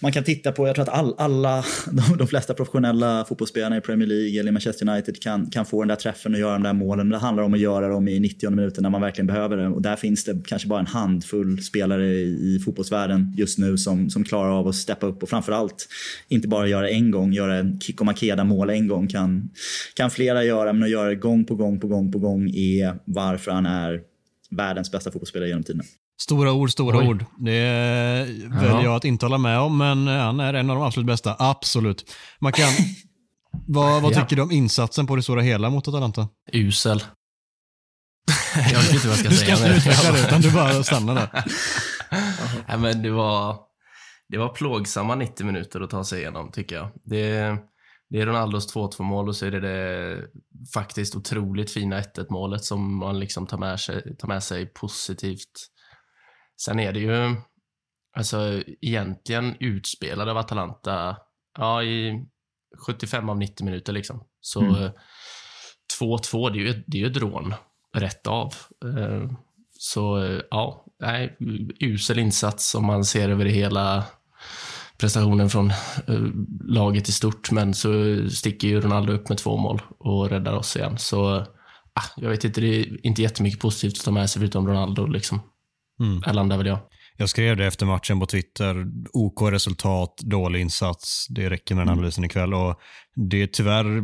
man 0.00 0.12
kan 0.12 0.24
titta 0.24 0.52
på, 0.52 0.66
jag 0.66 0.74
tror 0.74 0.82
att 0.82 0.88
all, 0.88 1.14
alla, 1.18 1.64
de, 1.90 2.16
de, 2.18 2.26
flesta 2.26 2.54
professionella 2.54 3.24
fotbollsspelarna 3.28 3.76
i 3.76 3.80
Premier 3.80 4.08
League 4.08 4.40
eller 4.40 4.48
i 4.48 4.52
Manchester 4.52 4.88
United 4.88 5.22
kan, 5.22 5.50
kan 5.50 5.66
få 5.66 5.82
den 5.82 5.88
där 5.88 5.96
träffen 5.96 6.34
och 6.34 6.40
göra 6.40 6.52
de 6.52 6.62
där 6.62 6.72
målen. 6.72 7.08
Det 7.08 7.18
handlar 7.18 7.42
om 7.44 7.54
att 7.54 7.60
göra 7.60 7.88
dem 7.88 8.08
i 8.08 8.20
90 8.20 8.50
minuter 8.50 8.82
när 8.82 8.90
man 8.90 9.00
verkligen 9.00 9.26
behöver 9.26 9.56
det. 9.56 9.68
Och 9.68 9.82
där 9.82 9.96
finns 9.96 10.24
det 10.24 10.42
kanske 10.46 10.68
bara 10.68 10.80
en 10.80 10.86
handfull 10.86 11.62
spelare 11.62 12.06
i, 12.06 12.56
i 12.56 12.58
fotbollsvärlden 12.64 13.34
just 13.36 13.58
nu 13.58 13.78
som, 13.78 14.10
som 14.10 14.24
klarar 14.24 14.58
av 14.58 14.68
att 14.68 14.74
steppa 14.74 15.06
upp 15.06 15.22
och 15.22 15.28
framförallt 15.28 15.88
inte 16.28 16.48
bara 16.48 16.68
göra 16.68 16.88
en 16.88 17.10
gång, 17.10 17.32
göra 17.32 17.56
en 17.56 17.80
kick 17.80 18.00
och 18.00 18.06
makeda 18.06 18.44
mål 18.44 18.70
en 18.70 18.88
gång 18.88 19.08
kan, 19.08 19.50
kan 19.94 20.10
flera 20.10 20.44
göra, 20.44 20.72
men 20.72 20.82
att 20.82 20.90
göra 20.90 21.08
det 21.08 21.14
gång 21.14 21.44
på 21.44 21.54
gång 21.54 21.80
på 21.80 21.88
gång 21.88 22.12
på 22.12 22.18
gång 22.18 22.50
är 22.54 22.94
varför 23.04 23.50
han 23.50 23.66
är 23.66 24.11
världens 24.56 24.92
bästa 24.92 25.10
fotbollsspelare 25.10 25.48
genom 25.48 25.62
tiden. 25.64 25.82
Stora 26.22 26.52
ord, 26.52 26.70
stora 26.70 26.98
Oj. 26.98 27.06
ord. 27.06 27.24
Det 27.38 27.62
väljer 28.48 28.82
jag 28.82 28.94
att 28.94 29.04
inte 29.04 29.26
hålla 29.26 29.38
med 29.38 29.58
om, 29.58 29.78
men 29.78 30.06
han 30.06 30.40
är 30.40 30.54
en 30.54 30.70
av 30.70 30.76
de 30.76 30.84
absolut 30.84 31.06
bästa. 31.06 31.36
Absolut. 31.38 32.14
Man 32.38 32.52
kan... 32.52 32.68
vad, 33.66 34.02
vad 34.02 34.14
tycker 34.14 34.36
du 34.36 34.42
om 34.42 34.50
insatsen 34.50 35.06
på 35.06 35.16
det 35.16 35.22
stora 35.22 35.40
hela 35.40 35.70
mot 35.70 35.88
Atalanta? 35.88 36.28
Usel. 36.52 37.02
jag 38.72 38.78
vet 38.80 38.92
inte 38.92 39.08
vad 39.08 39.18
jag 39.18 39.24
ska 39.24 39.30
säga. 39.30 39.56
Du 39.56 39.56
ska 39.56 39.66
inte 39.66 39.76
utveckla 39.76 40.12
det, 40.12 40.20
utan 40.20 40.40
du 40.40 40.50
bara 40.52 40.82
stannar 40.82 41.14
där. 41.14 41.44
Nej, 42.68 42.78
men 42.78 43.02
det 43.02 43.10
var, 43.10 43.56
det 44.28 44.38
var 44.38 44.48
plågsamma 44.48 45.14
90 45.14 45.46
minuter 45.46 45.80
att 45.80 45.90
ta 45.90 46.04
sig 46.04 46.20
igenom, 46.20 46.50
tycker 46.52 46.76
jag. 46.76 46.88
Det, 47.04 47.56
det 48.12 48.20
är 48.20 48.26
Ronaldos 48.26 48.74
2-2 48.74 49.02
mål 49.02 49.28
och 49.28 49.36
så 49.36 49.46
är 49.46 49.50
det 49.50 49.60
det 49.60 50.28
faktiskt 50.74 51.16
otroligt 51.16 51.70
fina 51.70 52.00
1-1 52.00 52.26
målet 52.30 52.64
som 52.64 52.96
man 52.96 53.20
liksom 53.20 53.46
tar 53.46 53.58
med 53.58 53.80
sig, 53.80 54.16
tar 54.16 54.28
med 54.28 54.42
sig 54.42 54.66
positivt. 54.66 55.68
Sen 56.62 56.80
är 56.80 56.92
det 56.92 57.00
ju 57.00 57.36
alltså 58.16 58.62
egentligen 58.80 59.56
utspelade 59.60 60.30
av 60.30 60.36
Atalanta 60.36 61.16
ja, 61.58 61.82
i 61.82 62.26
75 62.86 63.28
av 63.28 63.38
90 63.38 63.64
minuter 63.64 63.92
liksom. 63.92 64.24
Så 64.40 64.60
2-2, 66.00 66.48
mm. 66.48 66.52
det 66.52 66.58
är 66.58 66.74
ju 66.74 66.84
det 66.86 67.02
är 67.02 67.10
ett 67.10 67.16
rån 67.16 67.54
rätt 67.94 68.26
av. 68.26 68.54
Eh, 68.84 69.30
så 69.78 70.38
ja, 70.50 70.86
nej, 71.00 71.36
usel 71.80 72.18
insats 72.18 72.74
om 72.74 72.86
man 72.86 73.04
ser 73.04 73.28
över 73.28 73.44
det 73.44 73.50
hela 73.50 74.04
prestationen 74.98 75.50
från 75.50 75.72
uh, 76.08 76.30
laget 76.64 77.08
i 77.08 77.12
stort, 77.12 77.50
men 77.50 77.74
så 77.74 77.90
sticker 78.30 78.68
ju 78.68 78.80
Ronaldo 78.80 79.12
upp 79.12 79.28
med 79.28 79.38
två 79.38 79.56
mål 79.56 79.82
och 79.98 80.30
räddar 80.30 80.52
oss 80.52 80.76
igen. 80.76 80.98
Så 80.98 81.36
uh, 81.36 81.44
jag 82.16 82.30
vet 82.30 82.44
inte, 82.44 82.60
det 82.60 82.80
är 82.80 83.06
inte 83.06 83.22
jättemycket 83.22 83.60
positivt 83.60 83.98
att 83.98 84.04
ta 84.04 84.10
med 84.10 84.30
sig 84.30 84.40
förutom 84.40 84.68
Ronaldo. 84.68 85.06
Liksom. 85.06 85.40
Mm. 86.00 86.20
Där 86.20 86.32
landar 86.32 86.56
väl 86.56 86.66
jag. 86.66 86.78
Jag 87.16 87.28
skrev 87.28 87.56
det 87.56 87.66
efter 87.66 87.86
matchen 87.86 88.20
på 88.20 88.26
Twitter. 88.26 88.86
OK 89.12 89.42
resultat, 89.42 90.20
dålig 90.22 90.60
insats. 90.60 91.26
Det 91.28 91.50
räcker 91.50 91.74
med 91.74 91.82
den 91.82 91.88
mm. 91.88 91.98
analysen 91.98 92.24
ikväll. 92.24 92.54
Och 92.54 92.80
det 93.14 93.42
är 93.42 93.46
tyvärr 93.46 94.02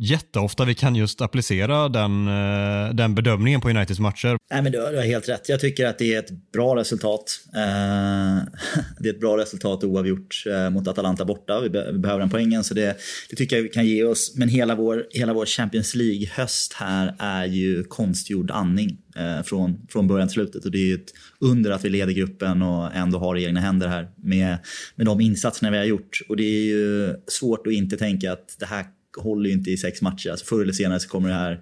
jätteofta 0.00 0.64
vi 0.64 0.74
kan 0.74 0.96
just 0.96 1.20
applicera 1.20 1.88
den, 1.88 2.28
eh, 2.28 2.94
den 2.94 3.14
bedömningen 3.14 3.60
på 3.60 3.70
Uniteds 3.70 4.00
matcher. 4.00 4.36
Nej, 4.50 4.62
men 4.62 4.72
du, 4.72 4.80
har, 4.80 5.02
helt 5.02 5.28
rätt. 5.28 5.48
Jag 5.48 5.60
tycker 5.60 5.86
att 5.86 5.98
det 5.98 6.14
är 6.14 6.18
ett 6.18 6.52
bra 6.52 6.76
resultat. 6.76 7.24
Eh, 7.54 7.60
det 8.98 9.08
är 9.08 9.12
ett 9.12 9.20
bra 9.20 9.36
resultat 9.36 9.84
oavgjort 9.84 10.44
eh, 10.46 10.70
mot 10.70 10.88
Atalanta 10.88 11.24
borta. 11.24 11.60
Vi, 11.60 11.70
behöver 11.70 12.18
den 12.18 12.30
poängen, 12.30 12.64
så 12.64 12.74
det, 12.74 12.96
det 13.30 13.36
tycker 13.36 13.56
jag 13.56 13.62
vi 13.62 13.68
kan 13.68 13.86
ge 13.86 14.04
oss. 14.04 14.34
Men 14.36 14.48
hela 14.48 14.74
vår, 14.74 15.06
hela 15.10 15.32
vår 15.32 15.46
Champions 15.46 15.94
League-höst 15.94 16.72
här 16.72 17.14
är 17.18 17.44
ju 17.44 17.84
konstgjord 17.84 18.50
andning 18.50 18.98
eh, 19.16 19.42
från, 19.42 19.86
från 19.88 20.08
början 20.08 20.28
till 20.28 20.34
slutet. 20.34 20.64
Och 20.64 20.70
det 20.70 20.78
är 20.78 20.86
ju 20.86 20.94
ett 20.94 21.12
under 21.40 21.70
att 21.70 21.84
vi 21.84 21.88
leder 21.88 22.12
gruppen 22.12 22.62
och 22.62 22.94
ändå 22.94 23.18
har 23.18 23.36
egna 23.36 23.60
händer 23.60 23.88
här 23.88 24.08
med, 24.16 24.58
med 24.94 25.06
de 25.06 25.20
insatserna 25.20 25.70
vi 25.70 25.76
har 25.76 25.84
gjort. 25.84 26.20
Och 26.28 26.36
det 26.36 26.44
är 26.44 26.64
ju 26.64 27.14
svårt 27.26 27.66
att 27.66 27.72
inte 27.72 27.96
tänka 27.96 28.32
att 28.32 28.56
det 28.58 28.66
här 28.66 28.84
håller 29.18 29.48
ju 29.48 29.54
inte 29.54 29.70
i 29.70 29.76
sex 29.76 30.02
matcher. 30.02 30.30
Alltså 30.30 30.46
förr 30.46 30.62
eller 30.62 30.72
senare 30.72 31.00
så 31.00 31.08
kommer, 31.08 31.28
det 31.28 31.34
här, 31.34 31.60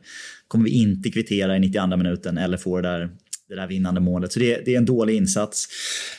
kommer 0.48 0.64
vi 0.64 0.70
inte 0.70 1.10
kvittera 1.10 1.56
i 1.56 1.60
92 1.60 1.96
minuten 1.96 2.38
eller 2.38 2.56
få 2.56 2.80
det 2.80 2.88
där, 2.88 3.10
det 3.48 3.54
där 3.54 3.66
vinnande 3.66 4.00
målet. 4.00 4.32
Så 4.32 4.40
det, 4.40 4.64
det 4.64 4.74
är 4.74 4.78
en 4.78 4.84
dålig 4.84 5.16
insats. 5.16 5.68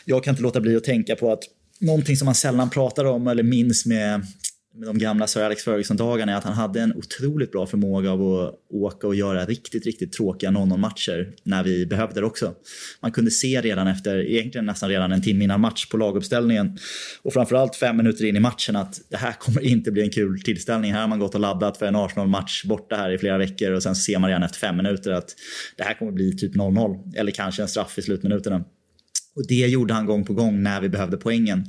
Jag 0.05 0.23
kan 0.23 0.31
inte 0.31 0.43
låta 0.43 0.61
bli 0.61 0.75
att 0.75 0.83
tänka 0.83 1.15
på 1.15 1.31
att 1.31 1.43
någonting 1.79 2.17
som 2.17 2.25
man 2.25 2.35
sällan 2.35 2.69
pratar 2.69 3.05
om 3.05 3.27
eller 3.27 3.43
minns 3.43 3.85
med 3.85 4.25
med 4.81 4.89
de 4.89 4.97
gamla 4.97 5.27
Sir 5.27 5.43
Alex 5.43 5.63
Ferguson-dagarna 5.63 6.31
är 6.31 6.35
att 6.35 6.43
han 6.43 6.53
hade 6.53 6.81
en 6.81 6.93
otroligt 6.95 7.51
bra 7.51 7.67
förmåga 7.67 8.11
av 8.11 8.21
att 8.21 8.53
åka 8.69 9.07
och 9.07 9.15
göra 9.15 9.45
riktigt, 9.45 9.85
riktigt 9.85 10.13
tråkiga 10.13 10.50
0-0-matcher 10.50 11.33
när 11.43 11.63
vi 11.63 11.85
behövde 11.85 12.19
det 12.19 12.25
också. 12.25 12.53
Man 13.00 13.11
kunde 13.11 13.31
se 13.31 13.61
redan 13.61 13.88
efter, 13.88 14.17
egentligen 14.17 14.65
nästan 14.65 14.89
redan 14.89 15.11
en 15.11 15.21
timme 15.21 15.43
innan 15.43 15.61
match 15.61 15.85
på 15.85 15.97
laguppställningen 15.97 16.77
och 17.21 17.33
framförallt 17.33 17.75
fem 17.75 17.97
minuter 17.97 18.25
in 18.25 18.35
i 18.35 18.39
matchen 18.39 18.75
att 18.75 19.01
det 19.09 19.17
här 19.17 19.31
kommer 19.31 19.61
inte 19.61 19.91
bli 19.91 20.01
en 20.01 20.09
kul 20.09 20.41
tillställning. 20.41 20.93
Här 20.93 21.01
har 21.01 21.07
man 21.07 21.19
gått 21.19 21.35
och 21.35 21.41
laddat 21.41 21.77
för 21.77 21.85
en 21.85 21.95
Arsenal-match 21.95 22.63
borta 22.65 22.95
här 22.95 23.11
i 23.11 23.17
flera 23.17 23.38
veckor 23.38 23.71
och 23.71 23.83
sen 23.83 23.95
ser 23.95 24.19
man 24.19 24.29
redan 24.29 24.43
efter 24.43 24.59
fem 24.59 24.77
minuter 24.77 25.11
att 25.11 25.35
det 25.77 25.83
här 25.83 25.93
kommer 25.93 26.11
bli 26.11 26.38
typ 26.38 26.55
0-0 26.55 27.13
eller 27.15 27.31
kanske 27.31 27.61
en 27.61 27.67
straff 27.67 27.97
i 27.97 28.01
slutminuterna. 28.01 28.63
Och 29.35 29.47
det 29.47 29.67
gjorde 29.67 29.93
han 29.93 30.05
gång 30.05 30.25
på 30.25 30.33
gång 30.33 30.63
när 30.63 30.81
vi 30.81 30.89
behövde 30.89 31.17
poängen. 31.17 31.65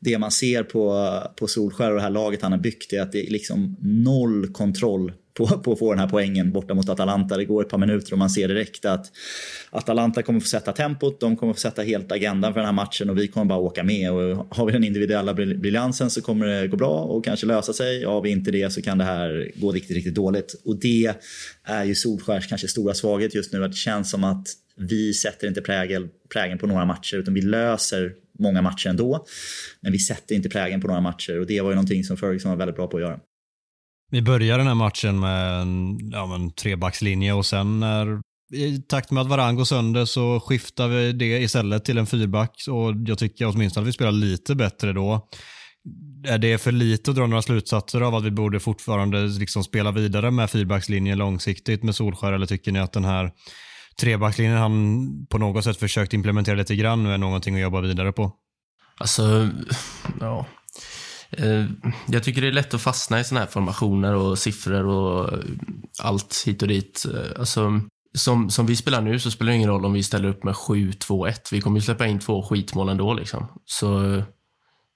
Det 0.00 0.18
man 0.18 0.30
ser 0.30 0.62
på, 0.62 1.08
på 1.36 1.46
Solskär 1.46 1.90
och 1.90 1.96
det 1.96 2.02
här 2.02 2.10
laget 2.10 2.42
han 2.42 2.52
har 2.52 2.58
byggt 2.58 2.92
är 2.92 3.00
att 3.00 3.12
det 3.12 3.26
är 3.26 3.30
liksom 3.30 3.76
noll 3.80 4.52
kontroll 4.52 5.12
på, 5.34 5.46
på 5.46 5.72
att 5.72 5.78
få 5.78 5.92
den 5.92 5.98
här 5.98 6.08
poängen 6.08 6.52
borta 6.52 6.74
mot 6.74 6.88
Atalanta. 6.88 7.36
Det 7.36 7.44
går 7.44 7.62
ett 7.62 7.68
par 7.68 7.78
minuter 7.78 8.12
och 8.12 8.18
man 8.18 8.30
ser 8.30 8.48
direkt 8.48 8.84
att 8.84 9.12
Atalanta 9.70 10.22
kommer 10.22 10.40
få 10.40 10.46
sätta 10.46 10.72
tempot, 10.72 11.20
de 11.20 11.36
kommer 11.36 11.52
få 11.52 11.58
sätta 11.58 11.82
helt 11.82 12.12
agendan 12.12 12.52
för 12.52 12.60
den 12.60 12.66
här 12.66 12.72
matchen 12.72 13.10
och 13.10 13.18
vi 13.18 13.28
kommer 13.28 13.46
bara 13.46 13.58
åka 13.58 13.82
med. 13.82 14.12
Och 14.12 14.46
har 14.56 14.66
vi 14.66 14.72
den 14.72 14.84
individuella 14.84 15.34
briljansen 15.34 16.10
så 16.10 16.22
kommer 16.22 16.46
det 16.46 16.68
gå 16.68 16.76
bra 16.76 17.00
och 17.00 17.24
kanske 17.24 17.46
lösa 17.46 17.72
sig. 17.72 18.04
Har 18.04 18.22
vi 18.22 18.30
inte 18.30 18.50
det 18.50 18.70
så 18.70 18.82
kan 18.82 18.98
det 18.98 19.04
här 19.04 19.50
gå 19.54 19.72
riktigt, 19.72 19.96
riktigt 19.96 20.14
dåligt. 20.14 20.60
Och 20.64 20.76
det 20.76 21.14
är 21.64 21.84
ju 21.84 21.94
Solskärs 21.94 22.48
kanske 22.48 22.68
stora 22.68 22.94
svaghet 22.94 23.34
just 23.34 23.52
nu, 23.52 23.64
att 23.64 23.70
det 23.70 23.76
känns 23.76 24.10
som 24.10 24.24
att 24.24 24.46
vi 24.76 25.14
sätter 25.14 25.48
inte 25.48 25.60
prägel, 25.60 26.08
prägen 26.32 26.58
på 26.58 26.66
några 26.66 26.84
matcher 26.84 27.16
utan 27.16 27.34
vi 27.34 27.40
löser 27.40 28.12
många 28.38 28.62
matcher 28.62 28.88
ändå. 28.88 29.26
Men 29.80 29.92
vi 29.92 29.98
sätter 29.98 30.34
inte 30.34 30.48
prägen 30.48 30.80
på 30.80 30.86
några 30.88 31.00
matcher 31.00 31.40
och 31.40 31.46
det 31.46 31.60
var 31.60 31.70
ju 31.70 31.74
någonting 31.74 32.04
som 32.04 32.16
Ferguson 32.16 32.50
var 32.50 32.58
väldigt 32.58 32.76
bra 32.76 32.86
på 32.86 32.96
att 32.96 33.02
göra. 33.02 33.20
Vi 34.10 34.22
börjar 34.22 34.58
den 34.58 34.66
här 34.66 34.74
matchen 34.74 35.20
med 35.20 35.60
en 35.60 35.98
ja, 36.12 36.26
men, 36.26 36.50
trebackslinje 36.52 37.32
och 37.32 37.46
sen 37.46 37.80
när 37.80 38.20
i 38.52 38.78
takt 38.78 39.10
med 39.10 39.20
att 39.20 39.28
Varann 39.28 39.56
går 39.56 39.64
sönder 39.64 40.04
så 40.04 40.40
skiftar 40.40 40.88
vi 40.88 41.12
det 41.12 41.38
istället 41.38 41.84
till 41.84 41.98
en 41.98 42.06
fyrback 42.06 42.64
och 42.70 42.94
jag 43.06 43.18
tycker 43.18 43.46
åtminstone 43.46 43.84
att 43.84 43.88
vi 43.88 43.92
spelar 43.92 44.12
lite 44.12 44.54
bättre 44.54 44.92
då. 44.92 45.28
Är 46.26 46.38
det 46.38 46.58
för 46.58 46.72
lite 46.72 47.10
att 47.10 47.16
dra 47.16 47.26
några 47.26 47.42
slutsatser 47.42 48.00
av 48.00 48.14
att 48.14 48.24
vi 48.24 48.30
borde 48.30 48.60
fortfarande 48.60 49.26
liksom 49.26 49.64
spela 49.64 49.92
vidare 49.92 50.30
med 50.30 50.50
fyrbackslinjen 50.50 51.18
långsiktigt 51.18 51.82
med 51.82 51.94
Solskär 51.94 52.32
eller 52.32 52.46
tycker 52.46 52.72
ni 52.72 52.78
att 52.78 52.92
den 52.92 53.04
här 53.04 53.32
trebackslinjen 54.00 54.56
han 54.56 55.26
på 55.26 55.38
något 55.38 55.64
sätt 55.64 55.76
försökt 55.76 56.12
implementera 56.12 56.56
lite 56.56 56.76
grann 56.76 57.02
nu 57.02 57.14
är 57.14 57.18
någonting 57.18 57.54
att 57.54 57.60
jobba 57.60 57.80
vidare 57.80 58.12
på? 58.12 58.32
Alltså, 58.98 59.48
ja. 60.20 60.46
Eh, 61.30 61.64
jag 62.08 62.22
tycker 62.22 62.40
det 62.40 62.48
är 62.48 62.52
lätt 62.52 62.74
att 62.74 62.82
fastna 62.82 63.20
i 63.20 63.24
sådana 63.24 63.44
här 63.44 63.52
formationer 63.52 64.14
och 64.14 64.38
siffror 64.38 64.86
och 64.86 65.30
allt 66.02 66.42
hit 66.46 66.62
och 66.62 66.68
dit. 66.68 67.06
Eh, 67.14 67.40
alltså, 67.40 67.80
som, 68.14 68.50
som 68.50 68.66
vi 68.66 68.76
spelar 68.76 69.00
nu 69.00 69.18
så 69.18 69.30
spelar 69.30 69.50
det 69.52 69.56
ingen 69.56 69.70
roll 69.70 69.84
om 69.84 69.92
vi 69.92 70.02
ställer 70.02 70.28
upp 70.28 70.44
med 70.44 70.54
7-2-1. 70.54 71.34
Vi 71.52 71.60
kommer 71.60 71.76
ju 71.76 71.82
släppa 71.82 72.06
in 72.06 72.18
två 72.18 72.42
skitmål 72.42 72.88
ändå. 72.88 73.14
Liksom. 73.14 73.46
Så 73.64 74.22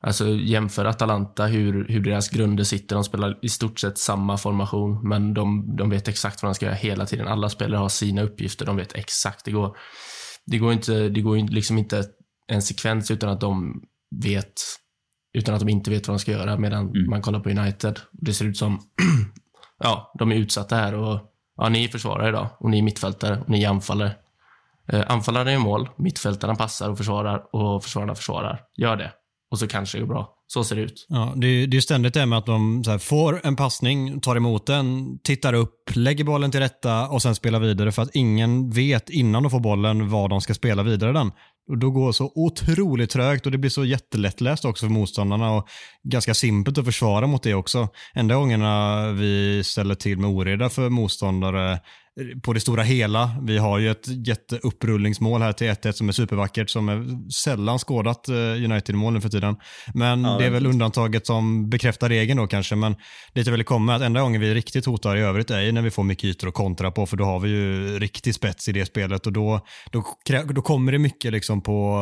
Alltså 0.07 0.29
jämför 0.29 0.85
Atalanta, 0.85 1.47
hur, 1.47 1.88
hur 1.88 2.00
deras 2.00 2.29
grunder 2.29 2.64
sitter. 2.64 2.95
De 2.97 3.05
spelar 3.05 3.38
i 3.43 3.49
stort 3.49 3.81
sett 3.81 3.99
samma 3.99 4.38
formation, 4.38 5.09
men 5.09 5.35
de, 5.35 5.76
de 5.76 5.91
vet 5.91 6.09
exakt 6.09 6.43
vad 6.43 6.49
de 6.49 6.55
ska 6.55 6.67
göra 6.67 6.76
hela 6.76 7.07
tiden. 7.07 7.29
Alla 7.29 7.49
spelare 7.49 7.79
har 7.79 7.88
sina 7.88 8.23
uppgifter, 8.23 8.67
de 8.67 8.76
vet 8.76 8.95
exakt. 8.95 9.45
Det 9.45 9.50
går, 9.50 9.76
det 10.47 10.59
går, 10.59 10.73
inte, 10.73 11.09
det 11.09 11.21
går 11.21 11.37
liksom 11.37 11.79
inte 11.79 12.05
en 12.47 12.62
sekvens 12.62 13.11
utan 13.11 13.31
att 13.31 13.41
de 13.41 13.83
vet 14.23 14.62
utan 15.35 15.55
att 15.55 15.61
de 15.61 15.69
inte 15.69 15.91
vet 15.91 16.09
vad 16.09 16.14
de 16.14 16.19
ska 16.19 16.33
göra 16.33 16.57
medan 16.57 16.88
mm. 16.88 17.11
man 17.11 17.23
kollar 17.23 17.41
på 17.41 17.50
United. 17.50 18.00
Det 18.12 18.33
ser 18.33 18.45
ut 18.45 18.57
som, 18.57 18.81
ja, 19.79 20.12
de 20.19 20.33
är 20.33 20.37
utsatta 20.37 20.76
här 20.76 20.95
och 20.95 21.21
ja, 21.57 21.69
ni 21.69 21.85
är 21.85 21.88
försvarare 21.88 22.29
idag 22.29 22.47
och 22.59 22.71
ni 22.71 22.79
är 22.79 22.83
mittfältare 22.83 23.41
och 23.41 23.50
ni 23.50 23.62
är 23.62 23.69
anfallare. 23.69 24.12
Eh, 24.88 25.05
anfallarna 25.07 25.50
är 25.50 25.59
mål, 25.59 25.88
mittfältarna 25.97 26.55
passar 26.55 26.91
och 26.91 26.99
försvarar 26.99 27.57
och 27.57 27.83
försvararna 27.83 28.14
försvarar. 28.14 28.61
Gör 28.76 28.97
det 28.97 29.12
och 29.50 29.59
så 29.59 29.69
kanske 29.69 29.99
det 29.99 30.03
går 30.03 30.09
bra. 30.09 30.34
Så 30.46 30.64
ser 30.64 30.76
det 30.76 30.82
ut. 30.82 31.06
Ja, 31.08 31.32
det, 31.36 31.46
är, 31.46 31.66
det 31.66 31.76
är 31.76 31.80
ständigt 31.80 32.14
det 32.14 32.26
med 32.26 32.38
att 32.38 32.46
de 32.46 32.82
här, 32.86 32.98
får 32.98 33.40
en 33.44 33.56
passning, 33.56 34.20
tar 34.20 34.36
emot 34.36 34.66
den, 34.66 35.18
tittar 35.18 35.52
upp, 35.52 35.90
lägger 35.94 36.24
bollen 36.24 36.50
till 36.50 36.60
rätta 36.60 37.08
och 37.08 37.22
sen 37.22 37.34
spelar 37.34 37.60
vidare 37.60 37.92
för 37.92 38.02
att 38.02 38.14
ingen 38.14 38.70
vet 38.70 39.10
innan 39.10 39.42
de 39.42 39.50
får 39.50 39.60
bollen 39.60 40.10
vad 40.10 40.30
de 40.30 40.40
ska 40.40 40.54
spela 40.54 40.82
vidare 40.82 41.12
den. 41.12 41.32
Och 41.68 41.78
då 41.78 41.90
går 41.90 42.06
det 42.06 42.12
så 42.12 42.32
otroligt 42.34 43.10
trögt 43.10 43.46
och 43.46 43.52
det 43.52 43.58
blir 43.58 43.70
så 43.70 43.84
jättelättläst 43.84 44.64
också 44.64 44.86
för 44.86 44.92
motståndarna 44.92 45.52
och 45.52 45.68
ganska 46.02 46.34
simpelt 46.34 46.78
att 46.78 46.84
försvara 46.84 47.26
mot 47.26 47.42
det 47.42 47.54
också. 47.54 47.88
Enda 48.14 48.34
gångerna 48.34 49.08
vi 49.12 49.62
ställer 49.64 49.94
till 49.94 50.18
med 50.18 50.30
oreda 50.30 50.68
för 50.68 50.88
motståndare 50.90 51.80
på 52.42 52.52
det 52.52 52.61
stora 52.61 52.83
hela. 52.83 53.30
Vi 53.42 53.59
har 53.59 53.78
ju 53.78 53.90
ett 53.90 54.26
jätteupprullningsmål 54.26 55.42
här 55.42 55.52
till 55.52 55.66
1-1 55.66 55.92
som 55.92 56.09
är 56.09 56.12
supervackert 56.12 56.71
som 56.71 56.88
är 56.88 57.30
sällan 57.44 57.78
skådat 57.78 58.28
eh, 58.28 58.35
United-mål 58.35 59.12
nu 59.12 59.21
för 59.21 59.28
tiden. 59.28 59.56
Men 59.94 60.25
ja, 60.25 60.37
det 60.38 60.44
är 60.44 60.50
väl 60.50 60.66
undantaget 60.66 61.26
som 61.26 61.71
bekräftar 61.71 62.09
regeln 62.09 62.38
då 62.40 62.47
kanske. 62.47 62.76
Men 62.76 62.97
dit 63.33 63.47
jag 63.47 63.52
vill 63.52 63.64
komma 63.64 63.94
att 63.94 64.02
enda 64.02 64.21
gången 64.21 64.40
vi 64.40 64.54
riktigt 64.54 64.87
hotar 64.87 65.16
i 65.16 65.21
övrigt 65.21 65.50
är 65.50 65.73
när 65.73 65.83
vi 65.83 65.90
får 65.90 66.02
mycket 66.02 66.25
ytor 66.25 66.49
att 66.49 66.54
kontra 66.54 66.90
på 66.90 67.06
för 67.06 67.16
då 67.16 67.25
har 67.25 67.40
vi 67.40 67.49
ju 67.49 67.99
riktig 67.99 68.35
spets 68.35 68.68
i 68.68 68.73
det 68.73 68.87
spelet 68.87 69.26
och 69.26 69.33
då, 69.33 69.61
då, 69.90 70.04
då 70.54 70.62
kommer 70.62 70.92
det 70.92 70.99
mycket 70.99 71.33
liksom 71.33 71.62
på, 71.62 72.00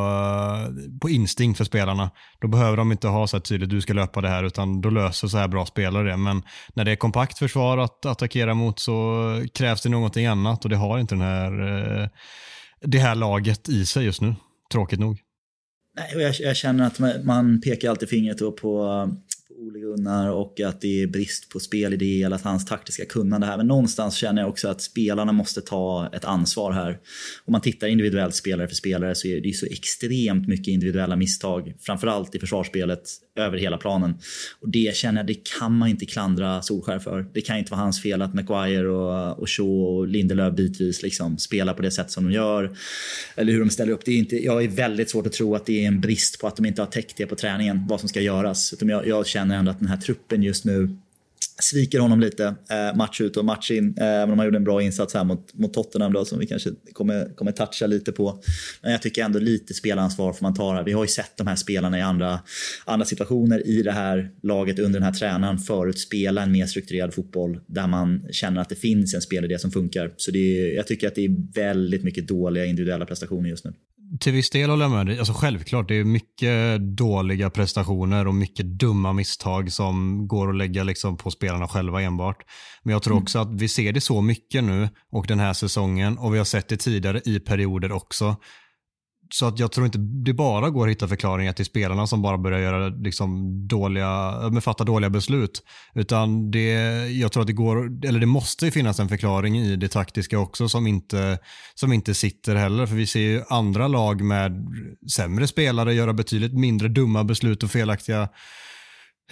på 1.01 1.11
instinkt 1.11 1.59
för 1.59 1.65
spelarna. 1.65 2.11
Då 2.41 2.49
behöver 2.49 2.77
de 2.77 2.93
inte 2.93 3.09
ha 3.09 3.27
så 3.27 3.37
här 3.37 3.43
tydligt 3.43 3.71
du 3.71 3.81
ska 3.81 3.93
löpa 3.93 4.21
det 4.21 4.29
här 4.29 4.45
utan 4.45 4.81
då 4.81 4.91
löser 4.91 5.29
så 5.29 5.39
här 5.39 5.49
bra 5.49 5.67
spelare 5.67 6.11
det. 6.11 6.17
Men 6.17 6.43
när 6.75 6.85
det 6.85 6.93
är 6.93 6.97
kompakt 6.97 7.39
försvar 7.39 7.79
att 7.79 8.07
attackera 8.07 8.55
mot 8.55 8.81
så 8.81 9.23
krävs 9.55 9.83
det 9.83 9.89
någonting 10.03 10.27
annat 10.27 10.65
och 10.65 10.71
det 10.71 10.77
har 10.77 10.99
inte 10.99 11.15
den 11.15 11.23
här, 11.23 11.53
eh, 12.03 12.09
det 12.81 12.99
här 12.99 13.15
laget 13.15 13.69
i 13.69 13.87
sig 13.87 14.05
just 14.05 14.21
nu. 14.21 14.35
Tråkigt 14.73 15.01
nog. 15.01 15.19
Nej, 15.97 16.23
jag, 16.23 16.35
jag 16.41 16.57
känner 16.57 16.87
att 16.87 17.25
man 17.25 17.61
pekar 17.61 17.91
alltid 17.91 18.09
fingret 18.09 18.39
på, 18.39 19.09
på 19.57 19.63
Ole 19.63 19.79
Gunnar 19.79 20.31
och 20.31 20.61
att 20.61 20.81
det 20.81 21.03
är 21.03 21.07
brist 21.07 21.49
på 21.49 21.61
spelidé 21.61 22.23
eller 22.23 22.37
att 22.37 22.43
hans 22.43 22.65
taktiska 22.65 23.05
kunnande 23.05 23.47
här. 23.47 23.57
Men 23.57 23.67
någonstans 23.67 24.15
känner 24.15 24.43
jag 24.43 24.49
också 24.49 24.69
att 24.69 24.81
spelarna 24.81 25.33
måste 25.33 25.61
ta 25.61 26.11
ett 26.13 26.25
ansvar 26.25 26.73
här. 26.73 26.99
Om 27.45 27.53
man 27.53 27.61
tittar 27.61 27.87
individuellt 27.87 28.35
spelare 28.35 28.69
för 28.69 28.75
spelare 28.75 29.15
så 29.15 29.29
är 29.29 29.41
det 29.41 29.53
så 29.53 29.67
extremt 29.67 30.49
mycket 30.49 30.69
individuella 30.69 31.17
misstag. 31.17 31.75
Framförallt 31.81 32.35
i 32.35 32.39
försvarsspelet 32.39 33.03
över 33.37 33.59
hela 33.59 33.79
planen. 33.79 34.15
Och 34.61 34.69
det 34.69 34.97
känner 34.97 35.19
jag, 35.19 35.27
det 35.27 35.49
kan 35.59 35.79
man 35.79 35.89
inte 35.89 36.07
klandra 36.07 36.63
Solskär 36.63 36.99
för. 36.99 37.27
Det 37.35 37.41
kan 37.41 37.59
inte 37.59 37.71
vara 37.71 37.81
hans 37.81 38.03
fel 38.03 38.23
att 38.23 38.35
Maguire 38.35 38.89
och, 38.89 39.39
och 39.39 39.51
Shaw 39.51 39.69
och 39.69 40.09
Lindelöf 40.09 40.55
bitvis 40.55 41.03
liksom 41.03 41.39
spelar 41.39 41.75
på 41.75 41.83
det 41.83 41.91
sätt 41.91 42.11
som 42.11 42.25
de 42.25 42.33
gör. 42.33 42.77
Eller 43.37 43.53
hur 43.53 43.61
de 43.61 43.71
ställer 43.71 43.93
upp. 43.93 44.05
Det 44.05 44.13
är 44.13 44.19
inte, 44.19 44.37
jag 44.37 44.65
är 44.65 44.69
väldigt 44.69 45.11
svårt 45.11 45.27
att 45.27 45.33
tro 45.33 45.55
att 45.55 45.67
det 45.67 45.85
är 45.85 45.89
en 45.89 46.01
brist 46.01 46.41
på 46.41 46.47
att 46.47 46.57
de 46.57 46.67
inte 46.67 46.83
har 46.83 46.87
täckt 46.87 47.17
det 47.17 47.27
på 47.27 47.37
träningen, 47.37 47.87
vad 47.89 48.01
som 48.01 48.09
ska 48.09 48.21
göras. 48.21 48.73
Utan 48.73 48.89
jag, 48.89 49.07
jag 49.07 49.27
känner 49.27 49.42
känner 49.43 49.59
ändå 49.59 49.71
att 49.71 49.79
den 49.79 49.89
här 49.89 49.97
truppen 49.97 50.43
just 50.43 50.65
nu 50.65 50.97
sviker 51.63 51.99
honom 51.99 52.21
lite 52.21 52.45
eh, 52.47 52.97
match 52.97 53.21
ut 53.21 53.37
och 53.37 53.45
match 53.45 53.71
in. 53.71 53.95
Eh, 53.99 54.07
även 54.07 54.31
om 54.31 54.39
han 54.39 54.47
gjorde 54.47 54.57
en 54.57 54.65
bra 54.65 54.83
insats 54.83 55.15
här 55.15 55.25
mot, 55.25 55.55
mot 55.55 55.75
Tottenham 55.75 56.13
då, 56.13 56.25
som 56.25 56.39
vi 56.39 56.47
kanske 56.47 56.71
kommer, 56.93 57.35
kommer 57.37 57.53
toucha 57.53 57.87
lite 57.87 58.13
på. 58.13 58.43
Men 58.83 58.93
jag 58.93 59.03
tycker 59.03 59.25
ändå 59.25 59.39
lite 59.39 59.75
spelansvar 59.75 60.33
får 60.33 60.43
man 60.43 60.55
ta 60.55 60.75
här. 60.75 60.85
Vi 60.85 60.93
har 60.93 61.05
ju 61.05 61.09
sett 61.09 61.37
de 61.37 61.47
här 61.47 61.57
spelarna 61.57 61.99
i 61.99 62.03
andra, 62.03 62.41
andra 62.85 63.07
situationer 63.07 63.67
i 63.67 63.83
det 63.83 63.93
här 63.93 64.31
laget 64.43 64.79
under 64.79 65.01
den 65.01 65.03
här 65.03 65.13
tränaren 65.13 65.59
förut 65.59 65.99
spela 65.99 66.43
en 66.43 66.53
mer 66.53 66.67
strukturerad 66.67 67.15
fotboll 67.15 67.61
där 67.67 67.87
man 67.87 68.27
känner 68.31 68.61
att 68.61 68.69
det 68.69 68.77
finns 68.77 69.15
en 69.15 69.23
spelidé 69.23 69.59
som 69.59 69.71
funkar. 69.71 70.15
Så 70.17 70.31
det 70.31 70.39
är, 70.39 70.77
jag 70.77 70.87
tycker 70.87 71.09
att 71.09 71.15
det 71.15 71.25
är 71.25 71.55
väldigt 71.55 72.05
mycket 72.05 72.29
dåliga 72.29 72.65
individuella 72.65 73.07
prestationer 73.07 73.49
just 73.49 73.65
nu 73.65 73.73
till 74.21 74.33
viss 74.33 74.51
del 74.51 74.71
håller 74.71 74.85
jag 74.85 74.93
med 74.93 75.07
dig. 75.07 75.19
Alltså 75.19 75.33
självklart, 75.33 75.89
det 75.89 75.95
är 75.95 76.05
mycket 76.05 76.81
dåliga 76.97 77.51
prestationer 77.51 78.27
och 78.27 78.35
mycket 78.35 78.67
dumma 78.67 79.13
misstag 79.13 79.73
som 79.73 80.29
går 80.29 80.49
att 80.49 80.57
lägga 80.57 80.83
liksom 80.83 81.17
på 81.17 81.31
spelarna 81.31 81.69
själva 81.69 82.03
enbart. 82.03 82.45
Men 82.83 82.93
jag 82.93 83.03
tror 83.03 83.15
mm. 83.15 83.23
också 83.23 83.39
att 83.39 83.55
vi 83.55 83.69
ser 83.69 83.93
det 83.93 84.01
så 84.01 84.21
mycket 84.21 84.65
nu 84.65 84.89
och 85.13 85.27
den 85.27 85.41
här 85.41 85.53
säsongen 85.53 86.19
och 86.19 86.35
vi 86.35 86.39
har 86.39 86.45
sett 86.45 86.69
det 86.69 86.77
tidigare 86.77 87.21
i 87.25 87.41
perioder 87.41 87.93
också. 87.93 88.37
Så 89.35 89.47
att 89.47 89.59
jag 89.59 89.73
tror 89.73 89.87
inte 89.87 89.99
det 89.99 90.33
bara 90.33 90.71
går 90.71 90.87
att 90.87 90.91
hitta 90.91 91.09
förklaringar 91.09 91.53
till 91.53 91.65
spelarna 91.65 92.07
som 92.07 92.23
bara 92.23 92.39
börjar 92.39 92.61
göra 92.61 92.89
liksom 92.89 93.51
dåliga, 93.69 94.35
fatta 94.61 94.85
dåliga 94.85 95.11
beslut. 95.11 95.63
Utan 95.95 96.51
det, 96.51 96.73
jag 97.09 97.33
tror 97.33 97.41
att 97.41 97.47
det 97.47 97.53
går, 97.53 98.07
eller 98.07 98.21
det 98.21 98.27
måste 98.27 98.71
finnas 98.71 99.01
en 99.01 99.09
förklaring 99.09 99.59
i 99.59 99.77
det 99.77 99.89
taktiska 99.89 100.39
också 100.39 100.69
som 100.69 100.87
inte, 100.87 101.39
som 101.75 101.93
inte 101.93 102.15
sitter 102.15 102.55
heller. 102.55 102.87
För 102.87 102.95
vi 102.95 103.07
ser 103.07 103.21
ju 103.21 103.43
andra 103.49 103.89
lag 103.89 104.21
med 104.21 104.67
sämre 105.17 105.47
spelare 105.47 105.95
göra 105.95 106.13
betydligt 106.13 106.55
mindre 106.55 106.89
dumma 106.89 107.25
beslut 107.25 107.63
och 107.63 107.71
felaktiga 107.71 108.29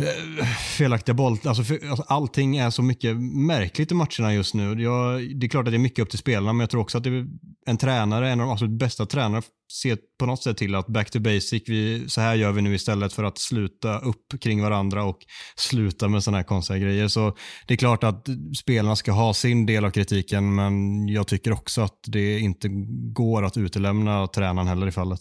Eh, 0.01 0.45
felaktiga 0.77 1.15
boll. 1.15 1.39
Alltså, 1.45 1.65
för, 1.65 1.89
alltså, 1.89 2.05
allting 2.09 2.57
är 2.57 2.71
så 2.71 2.83
mycket 2.83 3.17
märkligt 3.21 3.93
i 3.93 3.95
matcherna 3.95 4.35
just 4.35 4.55
nu. 4.55 4.83
Jag, 4.83 5.39
det 5.41 5.47
är 5.47 5.49
klart 5.49 5.67
att 5.67 5.73
det 5.73 5.77
är 5.77 5.79
mycket 5.79 6.03
upp 6.03 6.11
till 6.11 6.19
spelarna, 6.19 6.53
men 6.53 6.61
jag 6.61 6.71
tror 6.71 6.81
också 6.81 6.99
att 6.99 7.05
det 7.05 7.11
är 7.11 7.27
en 7.67 7.77
tränare, 7.77 8.31
en 8.31 8.41
av 8.41 8.47
de 8.47 8.53
absolut 8.53 8.79
bästa 8.79 9.07
tränarna, 9.07 9.43
ser 9.83 9.99
på 10.19 10.27
något 10.27 10.43
sätt 10.43 10.57
till 10.57 10.75
att 10.75 10.87
back 10.87 11.11
to 11.11 11.21
basic, 11.21 11.63
vi, 11.67 12.05
så 12.09 12.21
här 12.21 12.35
gör 12.35 12.53
vi 12.53 12.63
nu 12.63 12.75
istället 12.75 13.13
för 13.13 13.25
att 13.25 13.39
sluta 13.39 13.99
upp 13.99 14.41
kring 14.41 14.63
varandra 14.63 15.05
och 15.05 15.19
sluta 15.57 16.09
med 16.09 16.23
sådana 16.23 16.39
här 16.39 16.45
konstiga 16.45 16.79
grejer. 16.79 17.09
Så 17.09 17.37
det 17.67 17.75
är 17.75 17.79
klart 17.79 18.05
att 18.05 18.27
spelarna 18.59 18.97
ska 18.97 19.13
ha 19.13 19.35
sin 19.35 19.67
del 19.67 19.85
av 19.85 19.91
kritiken, 19.91 20.55
men 20.55 21.09
jag 21.09 21.27
tycker 21.27 21.53
också 21.53 21.83
att 21.83 21.99
det 22.07 22.39
inte 22.39 22.69
går 23.13 23.45
att 23.45 23.57
utelämna 23.57 24.27
tränaren 24.27 24.69
heller 24.69 24.87
i 24.87 24.93
fallet. 24.93 25.21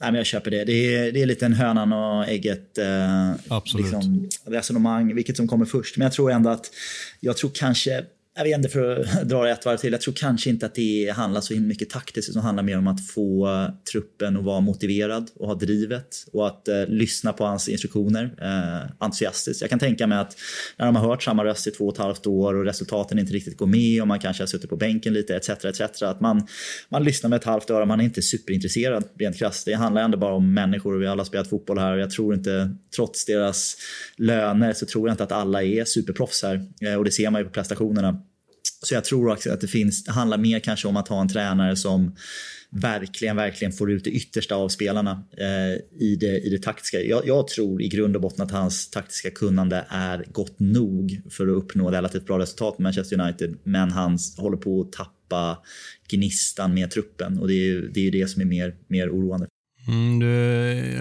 Nej, 0.00 0.12
men 0.12 0.14
jag 0.14 0.26
köper 0.26 0.50
det. 0.50 0.64
Det 0.64 0.94
är, 0.94 1.12
det 1.12 1.22
är 1.22 1.26
lite 1.26 1.46
en 1.46 1.52
hönan 1.52 1.92
och 1.92 2.28
ägget 2.28 2.78
eh, 2.78 3.32
liksom, 3.76 4.28
resonemang, 4.44 5.14
vilket 5.14 5.36
som 5.36 5.48
kommer 5.48 5.64
först. 5.64 5.96
Men 5.96 6.04
jag 6.04 6.12
tror 6.12 6.30
ändå 6.30 6.50
att, 6.50 6.70
jag 7.20 7.36
tror 7.36 7.50
kanske 7.54 8.04
jag 8.36 8.44
vet 8.44 8.56
inte, 8.56 8.68
för 8.68 9.00
att 9.00 9.22
dra 9.28 9.42
det 9.42 9.50
ett 9.50 9.64
varv 9.64 9.76
till. 9.76 9.92
Jag 9.92 10.00
tror 10.00 10.14
kanske 10.14 10.50
inte 10.50 10.66
att 10.66 10.74
det 10.74 11.12
handlar 11.16 11.40
så 11.40 11.54
mycket 11.54 11.90
taktiskt, 11.90 12.30
utan 12.30 12.42
handlar 12.42 12.62
mer 12.62 12.78
om 12.78 12.86
att 12.86 13.06
få 13.06 13.48
truppen 13.92 14.36
att 14.36 14.44
vara 14.44 14.60
motiverad 14.60 15.30
och 15.34 15.46
ha 15.46 15.54
drivet 15.54 16.26
och 16.32 16.46
att 16.46 16.68
eh, 16.68 16.86
lyssna 16.86 17.32
på 17.32 17.44
hans 17.44 17.68
instruktioner 17.68 18.34
eh, 18.40 18.90
entusiastiskt. 18.98 19.60
Jag 19.60 19.70
kan 19.70 19.78
tänka 19.78 20.06
mig 20.06 20.18
att 20.18 20.36
när 20.76 20.86
de 20.86 20.96
har 20.96 21.08
hört 21.08 21.22
samma 21.22 21.44
röst 21.44 21.66
i 21.66 21.70
två 21.70 21.86
och 21.86 21.94
ett 21.94 21.98
halvt 21.98 22.26
år 22.26 22.54
och 22.54 22.64
resultaten 22.64 23.18
inte 23.18 23.32
riktigt 23.32 23.56
går 23.56 23.66
med 23.66 24.02
och 24.02 24.08
man 24.08 24.18
kanske 24.18 24.42
har 24.42 24.46
suttit 24.46 24.70
på 24.70 24.76
bänken 24.76 25.12
lite 25.14 25.36
etc. 25.36 25.48
etc. 25.64 26.02
Att 26.02 26.20
man, 26.20 26.46
man 26.88 27.04
lyssnar 27.04 27.30
med 27.30 27.36
ett 27.36 27.44
halvt 27.44 27.70
öra, 27.70 27.84
man 27.84 28.00
är 28.00 28.04
inte 28.04 28.22
superintresserad 28.22 29.04
rent 29.18 29.36
krasst. 29.36 29.66
Det 29.66 29.74
handlar 29.74 30.02
ändå 30.02 30.18
bara 30.18 30.34
om 30.34 30.54
människor 30.54 30.94
och 30.94 31.02
vi 31.02 31.06
har 31.06 31.12
alla 31.12 31.24
spelat 31.24 31.50
fotboll 31.50 31.78
här 31.78 31.92
och 31.92 32.00
jag 32.00 32.10
tror 32.10 32.34
inte, 32.34 32.70
trots 32.96 33.24
deras 33.24 33.76
löner, 34.16 34.72
så 34.72 34.86
tror 34.86 35.08
jag 35.08 35.12
inte 35.12 35.24
att 35.24 35.32
alla 35.32 35.62
är 35.62 35.84
superproffs 35.84 36.42
här 36.42 36.66
eh, 36.80 36.94
och 36.94 37.04
det 37.04 37.10
ser 37.10 37.30
man 37.30 37.40
ju 37.40 37.44
på 37.44 37.52
prestationerna. 37.52 38.23
Så 38.86 38.94
jag 38.94 39.04
tror 39.04 39.32
också 39.32 39.52
att 39.52 39.60
det 39.60 39.68
finns, 39.68 40.04
det 40.04 40.12
handlar 40.12 40.38
mer 40.38 40.60
kanske 40.60 40.88
om 40.88 40.96
att 40.96 41.08
ha 41.08 41.20
en 41.20 41.28
tränare 41.28 41.76
som 41.76 42.16
verkligen, 42.70 43.36
verkligen 43.36 43.72
får 43.72 43.92
ut 43.92 44.04
det 44.04 44.10
yttersta 44.10 44.54
av 44.54 44.68
spelarna 44.68 45.24
eh, 45.36 46.00
i, 46.00 46.16
det, 46.20 46.38
i 46.40 46.50
det 46.50 46.62
taktiska. 46.62 47.02
Jag, 47.02 47.26
jag, 47.26 47.48
tror 47.48 47.82
i 47.82 47.88
grund 47.88 48.16
och 48.16 48.22
botten 48.22 48.44
att 48.44 48.50
hans 48.50 48.90
taktiska 48.90 49.30
kunnande 49.30 49.86
är 49.88 50.24
gott 50.32 50.60
nog 50.60 51.20
för 51.30 51.48
att 51.48 51.56
uppnå 51.56 51.90
relativt 51.90 52.26
bra 52.26 52.38
resultat 52.38 52.78
med 52.78 52.82
Manchester 52.82 53.20
United. 53.20 53.56
Men 53.64 53.90
han 53.90 54.18
håller 54.36 54.56
på 54.56 54.80
att 54.80 54.92
tappa 54.92 55.58
gnistan 56.08 56.74
med 56.74 56.90
truppen 56.90 57.38
och 57.38 57.48
det 57.48 57.54
är 57.54 57.66
ju 57.66 57.88
det, 57.88 58.06
är 58.06 58.10
det 58.10 58.28
som 58.28 58.42
är 58.42 58.46
mer, 58.46 58.74
mer 58.88 59.10
oroande. 59.10 59.46
Mm, 59.88 60.18
du, 60.18 60.26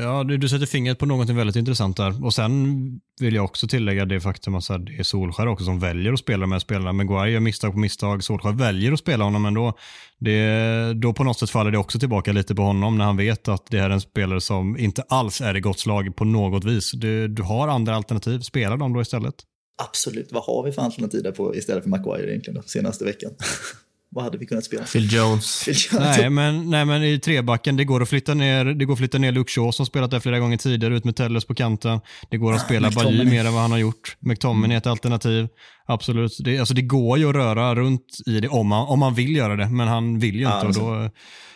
ja, 0.02 0.24
du, 0.24 0.38
du, 0.38 0.50
sätter 0.50 0.66
fingret 0.66 1.00
på 1.00 1.06
något 1.06 1.30
väldigt 1.30 1.56
intressant 1.56 1.98
där. 1.98 2.26
Och 2.26 2.34
Sen 2.34 2.78
vill 3.20 3.36
jag 3.36 3.46
också 3.46 3.68
tillägga 3.68 4.06
det 4.06 4.22
faktum 4.22 4.56
att 4.56 4.68
det 4.68 5.00
är 5.00 5.04
Solskär 5.04 5.48
också 5.48 5.66
som 5.66 5.80
väljer 5.80 6.14
att 6.14 6.20
spela 6.20 6.48
med 6.48 6.62
spelarna. 6.62 6.94
Maguire 6.94 7.32
gör 7.32 7.40
misstag 7.40 7.72
på 7.72 7.80
misstag, 7.80 8.24
Solskär 8.24 8.52
väljer 8.52 8.92
att 8.92 9.00
spela 9.00 9.24
honom 9.24 9.46
ändå. 9.46 9.78
Det, 10.20 10.94
då 10.94 11.14
på 11.14 11.24
något 11.24 11.40
sätt 11.40 11.50
faller 11.50 11.72
det 11.72 11.78
också 11.78 12.00
tillbaka 12.00 12.32
lite 12.32 12.56
på 12.56 12.62
honom 12.62 12.98
när 12.98 13.06
han 13.06 13.18
vet 13.18 13.48
att 13.48 13.68
det 13.70 13.80
är 13.80 13.90
en 13.90 14.02
spelare 14.02 14.42
som 14.42 14.78
inte 14.78 15.04
alls 15.10 15.42
är 15.42 15.58
i 15.58 15.60
gott 15.60 15.80
slag 15.80 16.16
på 16.16 16.26
något 16.26 16.64
vis. 16.64 16.92
Du, 16.92 17.28
du 17.28 17.44
har 17.44 17.68
andra 17.68 17.96
alternativ, 17.96 18.40
spela 18.40 18.78
dem 18.78 18.94
då 18.94 19.02
istället. 19.02 19.36
Absolut, 19.82 20.32
vad 20.32 20.44
har 20.44 20.64
vi 20.64 20.72
för 20.72 20.82
alternativ 20.82 21.24
där 21.24 21.32
på 21.32 21.56
istället 21.56 21.84
för 21.84 21.90
Maguire 21.90 22.30
egentligen 22.30 22.56
då, 22.56 22.68
senaste 22.68 23.06
veckan? 23.06 23.32
vad 24.14 24.24
hade 24.24 24.38
vi 24.38 24.46
kunnat 24.46 24.64
spela? 24.64 24.84
Phil 24.84 25.14
Jones. 25.14 25.64
Phil 25.66 25.76
Jones. 25.92 26.18
Nej, 26.18 26.30
men, 26.30 26.70
nej, 26.70 26.86
men 26.86 27.04
i 27.04 27.20
trebacken, 27.20 27.78
det 27.78 27.84
går 27.84 28.02
att 28.02 28.10
flytta 28.10 28.34
ner, 28.34 28.66
det 28.66 28.86
går 28.86 28.94
att 28.94 29.00
flytta 29.00 29.18
ner 29.18 29.32
Luke 29.32 29.52
Shaw 29.52 29.72
som 29.72 29.86
spelat 29.86 30.12
där 30.12 30.20
flera 30.20 30.40
gånger 30.40 30.58
tidigare, 30.58 30.96
ut 30.98 31.06
med 31.06 31.16
Telles 31.16 31.46
på 31.46 31.56
kanten. 31.56 32.00
Det 32.30 32.38
går 32.38 32.54
att 32.54 32.62
ah, 32.62 32.66
spela 32.66 32.92
Bajy 32.92 33.26
mer 33.26 33.46
än 33.46 33.54
vad 33.54 33.62
han 33.62 33.72
har 33.72 33.78
gjort. 33.78 34.18
McTominay 34.20 34.76
är 34.76 34.78
ett 34.78 34.88
alternativ. 34.88 35.48
Absolut. 35.86 36.38
Det, 36.40 36.60
alltså, 36.60 36.74
det 36.74 36.82
går 36.82 37.18
ju 37.18 37.30
att 37.30 37.36
röra 37.36 37.76
runt 37.76 38.06
i 38.26 38.40
det 38.40 38.48
om 38.48 38.68
man, 38.68 38.88
om 38.88 39.00
man 39.00 39.14
vill 39.14 39.36
göra 39.36 39.56
det, 39.56 39.70
men 39.70 39.88
han 39.88 40.20
vill 40.20 40.36
ju 40.36 40.46
inte 40.46 40.68
och 40.68 40.74
då, 40.74 41.10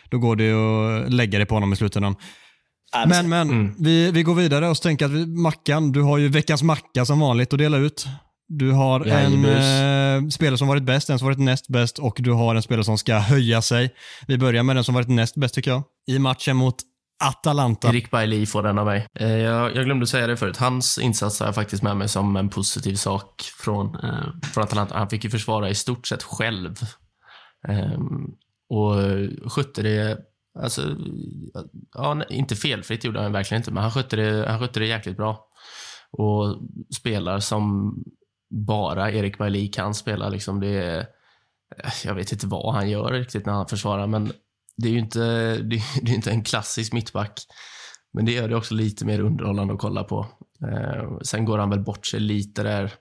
då 0.10 0.18
går 0.18 0.36
det 0.36 0.52
att 0.52 1.14
lägga 1.14 1.40
det 1.40 1.46
på 1.46 1.56
honom 1.56 1.74
i 1.74 1.76
slutändan. 1.76 2.16
Men, 3.08 3.30
men 3.30 3.50
mm. 3.50 3.76
vi, 3.80 4.12
vi 4.12 4.24
går 4.24 4.36
vidare 4.36 4.70
och 4.70 4.82
tänker 4.82 5.06
att 5.06 5.12
vi, 5.12 5.26
Mackan, 5.26 5.92
du 5.92 6.02
har 6.02 6.18
ju 6.18 6.30
veckans 6.30 6.64
macka 6.64 7.06
som 7.06 7.20
vanligt 7.20 7.54
att 7.54 7.60
dela 7.60 7.78
ut. 7.78 8.08
Du 8.48 8.72
har 8.72 9.06
en 9.06 9.46
eh, 9.46 10.30
spelare 10.30 10.58
som 10.58 10.68
varit 10.68 10.84
bäst, 10.84 11.10
en 11.10 11.20
som 11.20 11.26
varit 11.26 11.40
näst 11.40 11.68
bäst 11.68 12.00
och 12.00 12.18
du 12.20 12.32
har 12.32 12.56
en 12.56 12.62
spelare 12.62 12.84
som 12.84 12.98
ska 12.98 13.18
höja 13.18 13.62
sig. 13.62 13.94
Vi 14.28 14.38
börjar 14.38 14.64
med 14.64 14.76
den 14.76 14.84
som 14.84 14.96
varit 14.96 15.08
näst 15.08 15.36
bäst 15.36 15.56
tycker 15.56 15.72
jag. 15.72 15.84
I 16.08 16.20
matchen 16.20 16.58
mot 16.58 16.76
Atalanta. 17.24 17.90
Erik 17.90 18.12
Bailly 18.12 18.46
får 18.46 18.64
den 18.64 18.78
av 18.78 18.86
mig. 18.86 19.08
Eh, 19.20 19.38
jag, 19.38 19.76
jag, 19.76 19.86
glömde 19.86 20.08
säga 20.08 20.28
det 20.28 20.38
förut. 20.38 20.58
Hans 20.58 20.98
insats 20.98 21.40
har 21.40 21.48
jag 21.48 21.56
faktiskt 21.56 21.84
med 21.84 21.98
mig 21.98 22.10
som 22.10 22.36
en 22.36 22.50
positiv 22.50 22.96
sak 22.96 23.42
från, 23.60 23.96
eh, 23.96 24.50
från 24.54 24.64
Atalanta. 24.64 24.98
Han 24.98 25.10
fick 25.10 25.24
ju 25.24 25.30
försvara 25.30 25.70
i 25.70 25.76
stort 25.76 26.08
sett 26.08 26.24
själv. 26.24 26.76
Eh, 27.68 28.00
och 28.70 28.96
skötte 29.52 29.82
det 29.82 30.18
Alltså, 30.64 30.96
ja, 31.94 32.24
inte 32.30 32.56
felfritt 32.56 33.04
gjorde 33.04 33.22
han 33.22 33.32
verkligen 33.32 33.62
inte, 33.62 33.72
men 33.72 33.84
han 33.84 33.92
skötte 33.92 34.16
det, 34.16 34.50
han 34.50 34.60
skötte 34.60 34.80
det 34.80 34.86
jäkligt 34.86 35.18
bra. 35.18 35.48
Och 36.12 36.58
spelar 36.96 37.40
som 37.40 37.94
bara 38.50 39.12
Erik 39.12 39.38
Bailly 39.38 39.72
kan 39.72 39.94
spela. 39.94 40.30
Liksom 40.30 40.60
det, 40.60 40.68
är, 40.68 41.00
eh, 41.84 41.92
jag 42.06 42.16
vet 42.16 42.32
inte 42.32 42.48
vad 42.48 42.74
han 42.74 42.90
gör 42.90 43.12
riktigt 43.12 43.46
när 43.46 43.54
han 43.54 43.68
försvarar, 43.68 44.08
men 44.08 44.32
det 44.78 44.88
är 44.88 44.92
ju 44.92 45.00
inte, 45.00 45.20
det, 45.58 45.82
det 46.02 46.12
är 46.12 46.16
inte 46.16 46.32
en 46.32 46.44
klassisk 46.44 46.94
mittback. 46.94 47.40
Men 48.14 48.26
det 48.26 48.32
gör 48.32 48.48
det 48.48 48.56
också 48.56 48.74
lite 48.74 49.06
mer 49.06 49.20
underhållande 49.20 49.74
att 49.74 49.80
kolla 49.80 50.04
på. 50.04 50.28
Eh, 50.72 51.18
sen 51.22 51.46
går 51.46 51.58
han 51.58 51.70
väl 51.70 51.84
bort 51.84 52.06
sig 52.06 52.20
lite 52.20 52.64
där 52.64 52.94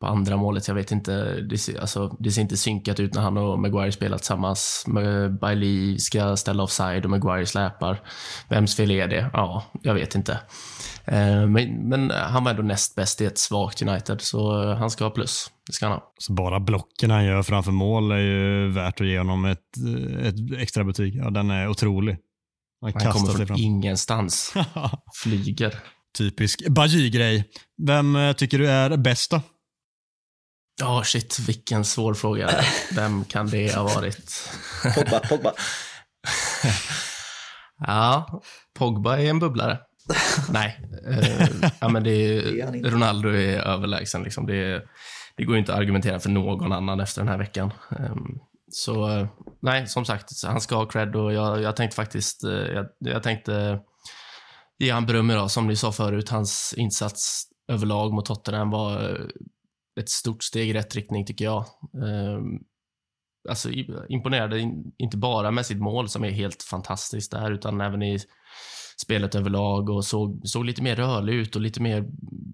på 0.00 0.06
andra 0.06 0.36
målet. 0.36 0.68
Jag 0.68 0.74
vet 0.74 0.92
inte, 0.92 1.40
det 1.40 1.58
ser, 1.58 1.80
alltså, 1.80 2.16
det 2.18 2.30
ser 2.30 2.42
inte 2.42 2.56
synkat 2.56 3.00
ut 3.00 3.14
när 3.14 3.22
han 3.22 3.36
och 3.36 3.58
Maguire 3.58 3.92
spelar 3.92 4.18
tillsammans. 4.18 4.86
Bailey 5.40 5.98
ska 5.98 6.36
ställa 6.36 6.62
offside 6.62 7.04
och 7.04 7.10
Maguire 7.10 7.46
släpar. 7.46 8.00
Vems 8.48 8.76
fel 8.76 8.90
är 8.90 9.08
det? 9.08 9.30
Ja, 9.32 9.64
jag 9.82 9.94
vet 9.94 10.14
inte. 10.14 10.38
Eh, 11.06 11.46
men, 11.46 11.88
men, 11.88 12.10
han 12.10 12.44
var 12.44 12.50
ändå 12.50 12.62
näst 12.62 12.94
bäst 12.94 13.20
i 13.20 13.24
ett 13.24 13.38
svagt 13.38 13.82
United, 13.82 14.20
så 14.20 14.72
han 14.74 14.90
ska 14.90 15.04
ha 15.04 15.10
plus. 15.10 15.50
Det 15.66 15.72
ska 15.72 15.86
han 15.86 15.92
ha. 15.92 16.12
Så 16.18 16.32
bara 16.32 16.60
blocken 16.60 17.10
han 17.10 17.24
gör 17.24 17.42
framför 17.42 17.72
mål 17.72 18.10
är 18.10 18.18
ju 18.18 18.70
värt 18.70 19.00
att 19.00 19.06
ge 19.06 19.18
honom 19.18 19.44
ett, 19.44 19.76
ett 20.22 20.58
extra 20.58 20.84
betyg. 20.84 21.16
Ja, 21.16 21.30
den 21.30 21.50
är 21.50 21.68
otrolig. 21.68 22.18
Han, 22.80 22.92
han 22.94 23.12
kommer 23.12 23.32
från 23.32 23.46
fram. 23.46 23.56
ingenstans. 23.56 24.54
Flyger. 25.22 25.78
Typisk 26.18 26.68
Bajy-grej. 26.68 27.44
Vem 27.86 28.16
eh, 28.16 28.32
tycker 28.32 28.58
du 28.58 28.70
är 28.70 28.96
bäst 28.96 29.30
då? 29.30 29.40
Ja, 30.80 30.98
oh, 30.98 31.02
shit, 31.02 31.38
vilken 31.38 31.84
svår 31.84 32.14
fråga. 32.14 32.50
Vem 32.94 33.24
kan 33.24 33.46
det 33.46 33.74
ha 33.74 33.82
varit? 33.82 34.50
Pogba, 34.94 35.20
Pogba. 35.20 35.52
ja, 37.86 38.42
Pogba 38.78 39.18
är 39.18 39.30
en 39.30 39.38
bubblare. 39.38 39.78
Nej, 40.50 40.80
eh, 41.06 41.48
ja, 41.80 41.88
men 41.88 42.04
det 42.04 42.10
är, 42.10 42.90
Ronaldo 42.90 43.28
är 43.28 43.58
överlägsen. 43.58 44.22
Liksom. 44.22 44.46
Det, 44.46 44.82
det 45.36 45.44
går 45.44 45.56
inte 45.56 45.72
att 45.72 45.78
argumentera 45.78 46.20
för 46.20 46.30
någon 46.30 46.72
annan 46.72 47.00
efter 47.00 47.20
den 47.20 47.28
här 47.28 47.38
veckan. 47.38 47.72
Så 48.70 49.10
eh, 49.10 49.28
nej, 49.60 49.86
som 49.86 50.04
sagt, 50.04 50.30
han 50.44 50.60
ska 50.60 50.76
ha 50.76 50.86
cred 50.86 51.16
och 51.16 51.32
jag, 51.32 51.62
jag 51.62 51.76
tänkte 51.76 51.96
faktiskt, 51.96 52.44
eh, 52.44 52.50
jag, 52.50 52.86
jag 52.98 53.22
tänkte 53.22 53.80
ge 54.78 54.90
han 54.90 55.06
beröm 55.06 55.30
idag. 55.30 55.50
Som 55.50 55.66
ni 55.66 55.76
sa 55.76 55.92
förut, 55.92 56.28
hans 56.28 56.74
insats 56.76 57.44
överlag 57.68 58.12
mot 58.12 58.26
Tottenham 58.26 58.70
var 58.70 59.10
eh, 59.10 59.26
ett 60.00 60.08
stort 60.08 60.42
steg 60.42 60.70
i 60.70 60.72
rätt 60.72 60.94
riktning 60.94 61.26
tycker 61.26 61.44
jag. 61.44 61.64
Um, 61.92 62.60
alltså 63.48 63.70
imponerade 64.08 64.60
inte 64.98 65.16
bara 65.16 65.50
med 65.50 65.66
sitt 65.66 65.80
mål 65.80 66.08
som 66.08 66.24
är 66.24 66.30
helt 66.30 66.62
fantastiskt 66.62 67.30
där, 67.30 67.50
utan 67.50 67.80
även 67.80 68.02
i 68.02 68.18
spelet 69.02 69.34
överlag 69.34 69.90
och 69.90 70.04
såg, 70.04 70.40
såg 70.44 70.64
lite 70.64 70.82
mer 70.82 70.96
rörlig 70.96 71.34
ut 71.34 71.56
och 71.56 71.62
lite 71.62 71.82
mer 71.82 72.04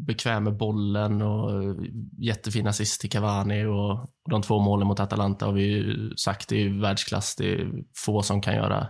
bekväm 0.07 0.45
med 0.45 0.57
bollen 0.57 1.23
och 1.23 1.63
eh, 1.63 1.75
jättefin 2.19 2.67
assist 2.67 3.01
till 3.01 3.11
Cavani 3.11 3.65
och, 3.65 3.91
och 4.01 4.31
de 4.31 4.43
två 4.43 4.59
målen 4.59 4.89
mot 4.89 5.01
Atalanta 5.01 5.47
har 5.47 5.53
vi 5.53 5.63
ju 5.63 6.11
sagt 6.17 6.49
det 6.49 6.63
är 6.63 6.81
världsklass. 6.81 7.37
Det 7.37 7.53
är 7.53 7.71
få 7.97 8.23
som 8.23 8.41
kan 8.41 8.55
göra 8.55 8.87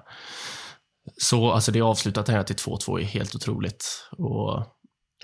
så. 1.16 1.50
Alltså 1.50 1.72
det 1.72 1.80
avslutat 1.80 2.28
han 2.28 2.36
gör 2.36 2.42
till 2.42 2.56
2-2 2.56 3.00
är 3.00 3.04
helt 3.04 3.34
otroligt 3.34 4.08
och 4.18 4.66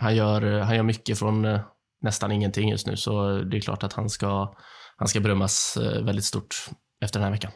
han 0.00 0.16
gör, 0.16 0.60
han 0.60 0.76
gör 0.76 0.82
mycket 0.82 1.18
från 1.18 1.44
eh, 1.44 1.60
nästan 2.02 2.32
ingenting 2.32 2.68
just 2.68 2.86
nu 2.86 2.96
så 2.96 3.38
det 3.38 3.56
är 3.56 3.60
klart 3.60 3.82
att 3.82 3.92
han 3.92 4.10
ska, 4.10 4.54
han 4.96 5.08
ska 5.08 5.20
berömmas 5.20 5.76
eh, 5.76 6.02
väldigt 6.02 6.24
stort 6.24 6.54
efter 7.04 7.20
den 7.20 7.24
här 7.24 7.32
veckan. 7.32 7.52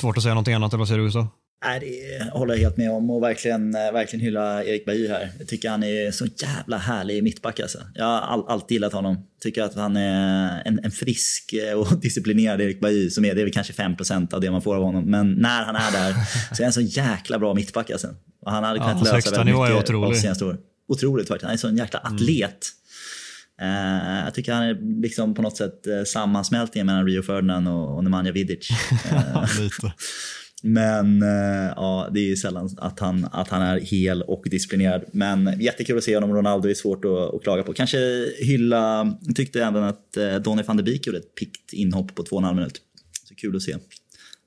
Svårt 0.00 0.16
att 0.16 0.22
säga 0.22 0.34
någonting 0.34 0.54
annat, 0.54 0.72
eller 0.72 0.78
vad 0.78 0.88
säger 0.88 0.98
du 0.98 1.04
Gustav? 1.04 1.26
Nej, 1.64 1.80
det 1.80 2.30
håller 2.30 2.54
jag 2.54 2.60
helt 2.60 2.76
med 2.76 2.90
om 2.90 3.10
och 3.10 3.22
verkligen, 3.22 3.74
eh, 3.74 3.92
verkligen 3.92 4.24
hylla 4.24 4.64
Erik 4.64 4.84
Bajy 4.84 5.08
här. 5.08 5.30
Jag 5.38 5.48
tycker 5.48 5.70
han 5.70 5.82
är 5.82 6.10
så 6.10 6.26
jävla 6.26 6.78
härlig 6.78 7.22
mittback 7.22 7.60
alltså. 7.60 7.78
Jag 7.94 8.04
har 8.04 8.20
all, 8.20 8.44
alltid 8.48 8.74
gillat 8.74 8.92
honom. 8.92 9.26
Tycker 9.42 9.62
att 9.62 9.74
han 9.74 9.96
är 9.96 10.62
en, 10.64 10.80
en 10.84 10.90
frisk 10.90 11.54
och 11.76 11.96
disciplinerad 12.00 12.60
Erik 12.60 12.80
Bajy 12.80 13.10
som 13.10 13.24
är, 13.24 13.34
det 13.34 13.40
är 13.40 13.44
väl 13.44 13.52
kanske 13.52 13.72
5% 13.72 14.34
av 14.34 14.40
det 14.40 14.50
man 14.50 14.62
får 14.62 14.76
av 14.76 14.82
honom. 14.82 15.04
Men 15.04 15.32
när 15.32 15.64
han 15.64 15.76
är 15.76 15.92
där 15.92 16.14
så 16.54 16.62
är 16.62 16.64
han 16.64 16.66
en 16.66 16.72
så 16.72 16.80
jäkla 16.80 17.38
bra 17.38 17.54
mittback 17.54 17.90
alltså. 17.90 18.08
Och 18.40 18.52
han 18.52 18.64
hade 18.64 18.78
kunnat 18.78 19.06
ja, 19.06 19.14
lösa 19.14 19.30
väldigt 19.30 19.56
mycket 19.56 19.94
av 19.94 20.12
senaste 20.12 20.44
år. 20.44 20.56
Otroligt 20.88 21.28
faktiskt. 21.28 21.42
Han 21.42 21.50
är 21.50 21.54
en 21.54 21.58
sån 21.58 21.76
jäkla 21.76 21.98
mm. 21.98 22.14
atlet. 22.14 22.68
Mm. 23.60 24.18
Uh, 24.18 24.24
jag 24.24 24.34
tycker 24.34 24.52
han 24.52 24.62
är 24.62 25.00
liksom 25.02 25.34
på 25.34 25.42
något 25.42 25.56
sätt 25.56 25.86
uh, 25.88 26.04
sammansmältningen 26.04 26.86
mellan 26.86 27.06
Rio 27.06 27.22
Ferdinand 27.22 27.68
och, 27.68 27.96
och 27.96 28.04
Nemanja 28.04 28.32
Vidic. 28.32 28.68
Uh, 29.12 29.44
Men 30.64 31.22
eh, 31.22 31.72
ja, 31.76 32.08
det 32.14 32.20
är 32.20 32.24
ju 32.24 32.36
sällan 32.36 32.70
att 32.76 33.00
han, 33.00 33.28
att 33.32 33.48
han 33.48 33.62
är 33.62 33.80
hel 33.80 34.22
och 34.22 34.44
disciplinerad. 34.50 35.04
Men 35.12 35.60
jättekul 35.60 35.98
att 35.98 36.04
se 36.04 36.14
honom. 36.14 36.34
Ronaldo 36.34 36.68
är 36.68 36.74
svårt 36.74 37.04
att, 37.04 37.34
att 37.34 37.42
klaga 37.42 37.62
på. 37.62 37.72
Kanske 37.72 37.98
hylla, 38.38 39.14
tyckte 39.34 39.64
även 39.64 39.84
att 39.84 40.16
eh, 40.16 40.34
Donny 40.34 40.62
van 40.62 40.76
de 40.76 40.82
Beek 40.82 41.06
gjorde 41.06 41.18
ett 41.18 41.34
pikt 41.34 41.72
inhopp 41.72 42.14
på 42.14 42.22
två 42.22 42.36
och 42.36 42.42
en 42.42 42.44
halv 42.44 42.56
minut. 42.56 42.80
Så 43.28 43.34
kul 43.34 43.56
att 43.56 43.62
se. 43.62 43.76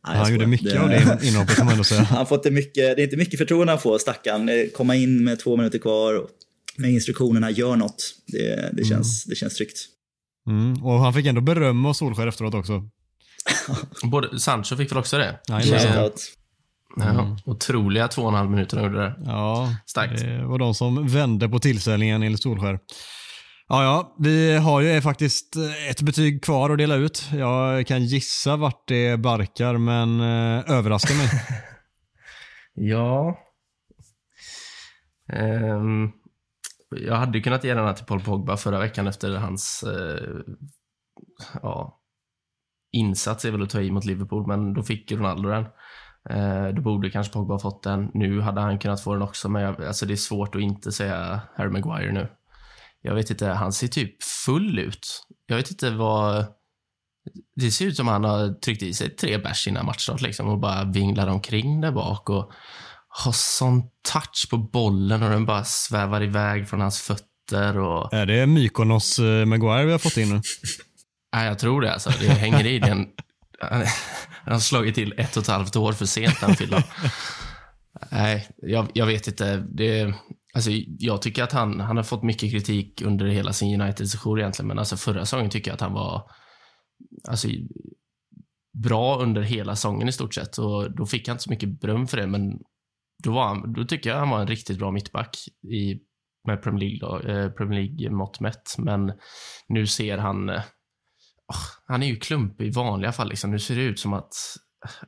Nej, 0.08 0.17
han 0.17 0.32
gjorde 0.32 0.47
mycket 0.47 0.71
det, 0.71 0.82
av 0.82 0.89
det 0.89 1.19
inhoppet 1.23 1.56
kan 1.56 1.65
man 1.65 1.71
ändå 1.71 1.84
säga. 1.84 2.01
han 2.10 2.28
fått 2.28 2.43
det, 2.43 2.51
mycket, 2.51 2.95
det 2.95 3.01
är 3.01 3.04
inte 3.04 3.17
mycket 3.17 3.39
förtroende 3.39 3.71
han 3.73 3.82
får, 3.82 3.97
stackaren. 3.97 4.49
Eh, 4.49 4.67
komma 4.73 4.95
in 4.95 5.23
med 5.23 5.39
två 5.39 5.58
minuter 5.58 5.80
kvar 5.80 6.28
med 6.78 6.91
instruktionerna, 6.91 7.51
gör 7.51 7.75
något. 7.75 8.15
Det, 8.28 8.69
det, 8.73 8.84
känns, 8.86 9.25
mm. 9.25 9.30
det 9.30 9.36
känns 9.36 9.56
tryggt. 9.56 9.78
Mm. 10.47 10.86
Och 10.86 10.99
han 10.99 11.13
fick 11.13 11.25
ändå 11.25 11.41
beröm 11.41 11.86
av 11.86 11.93
Solskär 11.93 12.28
efteråt 12.28 12.54
också. 12.54 12.89
Både 14.03 14.39
Sancho 14.39 14.75
fick 14.75 14.91
väl 14.91 14.97
också 14.97 15.17
det? 15.17 15.39
Ja, 15.47 15.62
Ja, 16.97 17.38
otroliga 17.45 18.08
två 18.08 18.21
och 18.21 18.29
en 18.29 18.36
halv 18.36 18.49
minuter 18.49 18.81
gjorde 18.84 19.01
det. 19.01 19.15
Ja, 19.25 19.75
Starkt. 19.86 20.21
det 20.21 20.45
var 20.45 20.60
de 20.60 20.75
som 20.75 21.08
vände 21.08 21.49
på 21.49 21.60
tillställningen 21.60 22.23
enligt 22.23 22.41
Solskär. 22.41 22.79
Ja, 23.67 23.84
ja, 23.84 24.15
vi 24.19 24.58
har 24.58 24.81
ju 24.81 25.01
faktiskt 25.01 25.55
ett 25.89 26.01
betyg 26.01 26.43
kvar 26.43 26.69
att 26.69 26.77
dela 26.77 26.95
ut. 26.95 27.29
Jag 27.34 27.88
kan 27.88 28.05
gissa 28.05 28.55
vart 28.55 28.88
det 28.88 29.19
barkar, 29.19 29.77
men 29.77 30.19
eh, 30.19 30.71
överraskar 30.71 31.15
mig. 31.15 31.29
ja. 32.91 33.38
Um, 35.34 36.12
jag 36.89 37.15
hade 37.15 37.39
kunnat 37.39 37.63
ge 37.63 37.73
den 37.73 37.86
här 37.86 37.93
till 37.93 38.05
Paul 38.05 38.21
Pogba 38.21 38.58
förra 38.58 38.79
veckan 38.79 39.08
efter 39.08 39.36
hans 39.36 39.84
uh, 39.88 40.41
ja, 41.62 41.99
insats 42.95 43.45
är 43.45 43.51
väl 43.51 43.63
att 43.63 43.69
ta 43.69 43.81
i 43.81 43.91
mot 43.91 44.05
Liverpool, 44.05 44.47
men 44.47 44.73
då 44.73 44.84
fick 44.84 45.12
Ronaldo 45.12 45.49
den. 45.49 45.65
Eh, 46.29 46.67
då 46.75 46.81
borde 46.81 47.10
kanske 47.10 47.34
Pogba 47.34 47.53
ha 47.53 47.60
fått 47.60 47.84
den. 47.84 48.12
Nu 48.13 48.41
hade 48.41 48.62
han 48.62 48.79
kunnat 48.79 49.03
få 49.03 49.13
den 49.13 49.21
också, 49.21 49.49
men 49.49 49.62
jag, 49.62 49.84
alltså 49.84 50.05
det 50.05 50.13
är 50.13 50.17
svårt 50.17 50.55
att 50.55 50.62
inte 50.62 50.91
säga 50.91 51.41
Harry 51.55 51.69
Maguire 51.69 52.12
nu. 52.12 52.27
Jag 53.01 53.15
vet 53.15 53.29
inte, 53.29 53.47
han 53.47 53.73
ser 53.73 53.88
typ 53.88 54.23
full 54.23 54.79
ut. 54.79 55.25
Jag 55.47 55.58
vet 55.58 55.71
inte 55.71 55.89
vad... 55.89 56.45
Det 57.55 57.71
ser 57.71 57.86
ut 57.86 57.95
som 57.95 58.08
han 58.08 58.23
har 58.23 58.53
tryckt 58.53 58.84
i 58.84 58.93
sig 58.93 59.10
tre 59.10 59.38
bärs 59.38 59.67
innan 59.67 59.86
matchstart 59.86 60.21
liksom 60.21 60.49
och 60.49 60.60
bara 60.60 60.84
vinglar 60.84 61.27
omkring 61.27 61.81
där 61.81 61.91
bak 61.91 62.29
och 62.29 62.51
har 63.08 63.31
sån 63.31 63.84
touch 64.13 64.47
på 64.49 64.58
bollen 64.58 65.23
och 65.23 65.29
den 65.29 65.45
bara 65.45 65.63
svävar 65.63 66.23
iväg 66.23 66.69
från 66.69 66.81
hans 66.81 67.01
fötter. 67.01 67.77
Och... 67.77 68.13
Är 68.13 68.25
det 68.25 68.45
Mykonos 68.47 69.19
eh, 69.19 69.45
Maguire 69.45 69.86
vi 69.86 69.91
har 69.91 69.99
fått 69.99 70.17
in 70.17 70.29
nu? 70.29 70.41
Nej, 71.36 71.48
jag 71.48 71.60
tror 71.60 71.82
det. 71.82 71.93
Alltså. 71.93 72.10
Det 72.19 72.28
hänger 72.28 72.65
i 72.65 72.80
den. 72.80 73.08
Han 73.60 74.54
har 74.54 74.60
slagit 74.60 74.95
till 74.95 75.13
ett 75.17 75.38
och 75.38 75.43
ett 75.43 75.50
halvt 75.50 75.76
år 75.76 75.93
för 75.93 76.06
sent, 76.06 76.41
den 76.41 76.56
filmen. 76.56 76.82
Nej, 78.12 78.48
jag, 78.58 78.88
jag, 78.93 79.06
vet 79.06 79.28
inte. 79.28 79.58
Det, 79.58 80.13
alltså, 80.54 80.69
jag 81.00 81.21
tycker 81.21 81.43
att 81.43 81.52
han, 81.52 81.80
han 81.80 81.98
har 81.98 82.04
fått 82.04 82.24
mycket 82.24 82.52
kritik 82.52 83.02
under 83.02 83.26
hela 83.26 83.54
sin 83.54 83.82
United-session 83.82 84.39
egentligen, 84.39 84.67
men 84.67 84.80
alltså, 84.80 84.98
förra 84.98 85.26
säsongen 85.26 85.50
tycker 85.50 85.71
jag 85.71 85.76
att 85.76 85.82
han 85.82 85.93
var 85.93 86.32
alltså, 87.28 87.48
bra 88.84 89.19
under 89.21 89.41
hela 89.41 89.76
säsongen 89.76 90.08
i 90.08 90.12
stort 90.12 90.34
sett. 90.34 90.58
Och 90.58 90.95
då 90.95 91.06
fick 91.06 91.28
han 91.28 91.34
inte 91.34 91.43
så 91.43 91.50
mycket 91.50 91.82
beröm 91.82 92.08
för 92.08 92.17
det, 92.17 92.28
men 92.28 92.60
då, 93.24 93.32
var 93.32 93.48
han, 93.48 93.74
då 93.74 93.84
tycker 93.84 94.10
jag 94.10 94.17
han 94.17 94.30
var 94.30 94.41
en 94.41 94.48
riktigt 94.48 94.80
bra 94.80 94.91
mittback 94.91 95.38
i, 95.74 96.00
med 96.48 96.62
Premier 96.63 96.89
League, 96.89 97.34
eh, 97.34 97.52
Premier 97.52 97.82
League 97.82 98.10
mått 98.10 98.39
mätt. 98.39 98.76
Men 98.78 99.12
nu 99.67 99.88
ser 99.88 100.17
han 100.17 100.50
eh, 100.50 100.62
oh, 101.47 101.65
han 101.88 102.03
är 102.03 102.08
ju 102.08 102.15
klumpig 102.15 102.67
i 102.67 102.71
vanliga 102.71 103.12
fall. 103.12 103.29
Liksom. 103.29 103.51
Nu 103.51 103.60
ser 103.60 103.75
det 103.75 103.81
ut 103.81 103.99
som 103.99 104.13
att, 104.13 104.34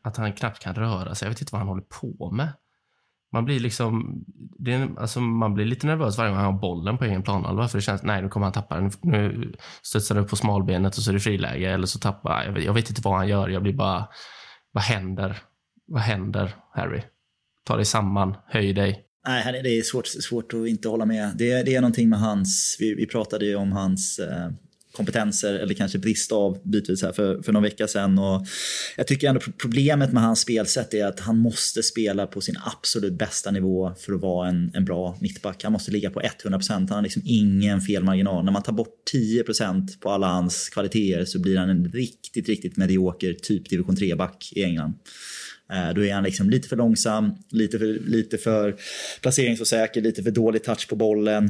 att 0.01 0.17
han 0.17 0.33
knappt 0.33 0.63
kan 0.63 0.75
röra 0.75 1.15
sig. 1.15 1.25
Jag 1.25 1.31
vet 1.31 1.41
inte 1.41 1.53
vad 1.53 1.59
han 1.59 1.67
håller 1.67 1.83
på 1.83 2.31
med. 2.31 2.53
Man 3.31 3.45
blir 3.45 3.59
liksom, 3.59 4.23
det 4.59 4.73
är, 4.73 4.99
alltså 4.99 5.21
man 5.21 5.53
blir 5.53 5.65
lite 5.65 5.87
nervös 5.87 6.17
varje 6.17 6.29
gång 6.29 6.37
han 6.37 6.53
har 6.53 6.61
bollen 6.61 6.97
på 6.97 7.05
egen 7.05 7.23
planhalva. 7.23 7.67
För 7.67 7.77
det 7.77 7.81
känns, 7.81 8.03
nej 8.03 8.21
nu 8.21 8.29
kommer 8.29 8.45
han 8.45 8.53
tappa 8.53 8.75
den. 8.75 8.91
Nu 9.01 9.53
studsar 9.81 10.15
den 10.15 10.23
upp 10.23 10.29
på 10.29 10.35
smalbenet 10.35 10.97
och 10.97 11.03
så 11.03 11.11
är 11.11 11.13
det 11.13 11.19
friläge. 11.19 11.71
Eller 11.71 11.85
så 11.85 11.99
tappar, 11.99 12.43
jag 12.45 12.51
vet, 12.51 12.63
jag 12.63 12.73
vet 12.73 12.89
inte 12.89 13.01
vad 13.01 13.15
han 13.15 13.27
gör. 13.27 13.49
Jag 13.49 13.63
blir 13.63 13.73
bara, 13.73 14.07
vad 14.71 14.83
händer? 14.83 15.37
Vad 15.87 16.01
händer, 16.01 16.55
Harry? 16.73 17.01
Ta 17.65 17.75
dig 17.75 17.85
samman, 17.85 18.35
höj 18.47 18.73
dig. 18.73 19.03
Nej, 19.27 19.61
det 19.63 19.69
är 19.69 19.81
svårt, 19.81 20.07
svårt 20.07 20.53
att 20.53 20.67
inte 20.67 20.89
hålla 20.89 21.05
med. 21.05 21.31
Det, 21.37 21.63
det 21.63 21.75
är 21.75 21.81
någonting 21.81 22.09
med 22.09 22.19
hans, 22.19 22.77
vi, 22.79 22.95
vi 22.95 23.05
pratade 23.05 23.45
ju 23.45 23.55
om 23.55 23.71
hans 23.71 24.19
eh, 24.19 24.49
kompetenser 24.97 25.53
eller 25.53 25.73
kanske 25.73 25.97
brist 25.97 26.31
av 26.31 26.57
bitvis 26.63 27.03
här 27.03 27.11
för, 27.11 27.41
för 27.41 27.51
någon 27.51 27.63
vecka 27.63 27.87
sedan. 27.87 28.19
Och 28.19 28.45
jag 28.97 29.07
tycker 29.07 29.29
ändå 29.29 29.41
problemet 29.61 30.13
med 30.13 30.23
hans 30.23 30.39
spelsätt 30.39 30.93
är 30.93 31.05
att 31.05 31.19
han 31.19 31.37
måste 31.37 31.83
spela 31.83 32.27
på 32.27 32.41
sin 32.41 32.55
absolut 32.65 33.13
bästa 33.13 33.51
nivå 33.51 33.93
för 33.99 34.13
att 34.13 34.21
vara 34.21 34.49
en, 34.49 34.71
en 34.73 34.85
bra 34.85 35.17
mittback. 35.21 35.63
Han 35.63 35.71
måste 35.71 35.91
ligga 35.91 36.09
på 36.09 36.21
100%. 36.21 36.71
Han 36.71 36.89
har 36.89 37.01
liksom 37.01 37.21
ingen 37.25 37.81
felmarginal. 37.81 38.45
När 38.45 38.51
man 38.51 38.63
tar 38.63 38.73
bort 38.73 38.95
10% 39.13 39.99
på 39.99 40.09
alla 40.09 40.27
hans 40.27 40.69
kvaliteter 40.69 41.25
så 41.25 41.39
blir 41.39 41.57
han 41.57 41.69
en 41.69 41.91
riktigt, 41.91 42.49
riktigt 42.49 42.77
medioker 42.77 43.33
typ 43.33 43.69
division 43.69 43.95
3-back 43.95 44.51
i 44.55 44.63
England. 44.63 44.93
Eh, 45.73 45.93
då 45.93 46.05
är 46.05 46.13
han 46.13 46.23
liksom 46.23 46.49
lite 46.49 46.67
för 46.69 46.75
långsam, 46.75 47.31
lite 47.51 47.79
för, 47.79 47.85
lite 47.85 48.37
för 48.37 48.75
placeringsosäker, 49.21 50.01
lite 50.01 50.23
för 50.23 50.31
dålig 50.31 50.63
touch 50.63 50.87
på 50.89 50.95
bollen. 50.95 51.49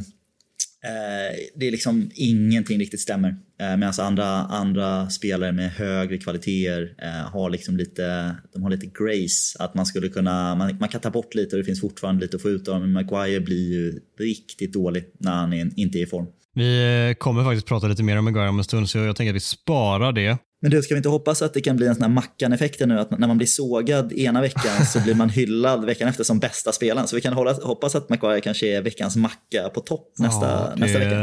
Eh, 0.88 1.36
det 1.56 1.68
är 1.68 1.72
liksom 1.72 2.12
ingenting 2.16 2.80
riktigt 2.80 3.00
stämmer. 3.00 3.30
Eh, 3.30 3.36
Medan 3.60 3.84
alltså 3.84 4.02
andra, 4.02 4.26
andra 4.36 5.10
spelare 5.10 5.52
med 5.52 5.72
högre 5.72 6.18
kvaliteter 6.18 6.96
eh, 7.02 7.32
har 7.32 7.50
liksom 7.50 7.78
lite, 7.78 8.36
de 8.54 8.64
har 8.64 8.70
lite 8.70 8.86
grace. 8.86 9.58
Att 9.60 9.74
man 9.76 9.86
skulle 9.86 10.10
kunna, 10.10 10.56
man, 10.56 10.78
man 10.80 10.90
kan 10.90 11.02
ta 11.02 11.10
bort 11.10 11.36
lite 11.36 11.56
och 11.56 11.62
det 11.62 11.66
finns 11.66 11.82
fortfarande 11.82 12.22
lite 12.22 12.36
att 12.36 12.42
få 12.42 12.50
ut 12.50 12.68
av 12.68 12.82
Men 12.82 12.94
Maguire 12.94 13.40
blir 13.40 13.72
ju 13.72 14.00
riktigt 14.20 14.74
dålig 14.74 15.04
när 15.18 15.32
han 15.32 15.54
är, 15.54 15.72
inte 15.76 16.00
är 16.00 16.04
i 16.04 16.06
form. 16.06 16.26
Vi 16.54 17.08
eh, 17.10 17.14
kommer 17.14 17.44
faktiskt 17.44 17.68
prata 17.68 17.88
lite 17.88 18.04
mer 18.04 18.18
om 18.18 18.26
Maguire 18.26 18.50
om 18.50 18.58
en 18.58 18.64
stund 18.64 18.90
så 18.90 18.98
jag 18.98 19.16
tänker 19.16 19.32
att 19.32 19.36
vi 19.36 19.40
sparar 19.40 20.12
det. 20.12 20.38
Men 20.62 20.72
du, 20.72 20.82
ska 20.82 20.94
vi 20.94 20.98
inte 20.98 21.10
hoppas 21.10 21.42
att 21.42 21.54
det 21.54 21.62
kan 21.62 21.76
bli 21.76 21.88
en 21.88 21.96
sån 21.96 22.02
här 22.02 22.10
Mackan-effekt 22.10 22.80
nu? 22.80 23.00
Att 23.00 23.20
när 23.20 23.28
man 23.28 23.38
blir 23.38 23.48
sågad 23.48 24.14
ena 24.14 24.42
veckan 24.42 24.86
så 24.86 25.00
blir 25.00 25.16
man 25.16 25.30
hyllad 25.30 25.86
veckan 25.86 26.08
efter 26.08 26.24
som 26.24 26.40
bästa 26.40 26.72
spelaren. 26.72 27.08
Så 27.08 27.16
vi 27.16 27.22
kan 27.22 27.34
hålla, 27.34 27.54
hoppas 27.54 27.96
att 27.96 28.10
Maguire 28.10 28.42
kanske 28.42 28.78
är 28.78 28.82
veckans 28.82 29.16
Macka 29.16 29.70
på 29.74 29.82
topp 29.82 30.14
nästa, 30.18 30.46
ja, 30.46 30.74
nästa 30.76 31.00
vecka. 31.00 31.16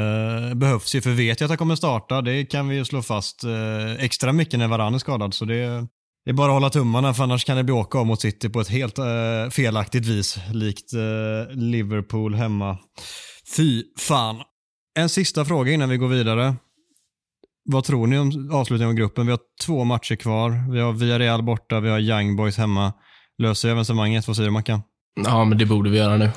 Det 0.49 0.55
behövs 0.55 0.95
ju, 0.95 1.01
för 1.01 1.11
vet 1.11 1.41
jag 1.41 1.47
att 1.47 1.51
han 1.51 1.59
kommer 1.59 1.77
starta, 1.77 2.23
det 2.23 2.45
kan 2.45 2.69
vi 2.69 2.77
ju 2.77 2.85
slå 2.85 3.03
fast 3.03 3.45
eh, 3.45 4.05
extra 4.05 4.33
mycket 4.33 4.59
när 4.59 4.69
Varann 4.69 4.95
är 4.95 4.99
skadad. 4.99 5.35
Så 5.35 5.45
det, 5.45 5.87
det 6.25 6.31
är 6.31 6.33
bara 6.33 6.47
att 6.47 6.53
hålla 6.53 6.71
tummarna, 6.71 7.15
för 7.15 7.23
annars 7.23 7.45
kan 7.45 7.57
det 7.57 7.65
bli 7.65 7.73
åka 7.73 7.99
av 7.99 8.07
mot 8.07 8.21
City 8.21 8.49
på 8.49 8.61
ett 8.61 8.69
helt 8.69 8.99
eh, 8.99 9.05
felaktigt 9.51 10.07
vis. 10.07 10.39
Likt 10.53 10.93
eh, 10.93 11.57
Liverpool 11.57 12.35
hemma. 12.35 12.79
Fy 13.57 13.83
fan. 13.99 14.37
En 14.99 15.09
sista 15.09 15.45
fråga 15.45 15.73
innan 15.73 15.89
vi 15.89 15.97
går 15.97 16.09
vidare. 16.09 16.55
Vad 17.65 17.85
tror 17.85 18.07
ni 18.07 18.19
om 18.19 18.51
avslutningen 18.53 18.91
av 18.91 18.95
gruppen? 18.95 19.27
Vi 19.27 19.33
har 19.33 19.41
två 19.67 19.85
matcher 19.85 20.17
kvar. 20.17 20.73
Vi 20.73 20.81
har 20.81 20.93
Villarreal 20.93 21.43
borta, 21.43 21.81
vi 21.81 21.89
har 21.89 21.99
Young 21.99 22.37
Boys 22.37 22.59
hemma. 22.59 22.93
Löser 23.39 23.69
vi 23.69 23.73
evenemanget? 23.73 24.27
Vad 24.27 24.37
säger 24.37 24.49
du 24.49 24.53
Mackan? 24.53 24.83
Ja, 25.25 25.45
men 25.45 25.59
det 25.59 25.67
borde 25.67 25.91
vi 25.91 25.99
göra 25.99 26.17
nu. 26.17 26.31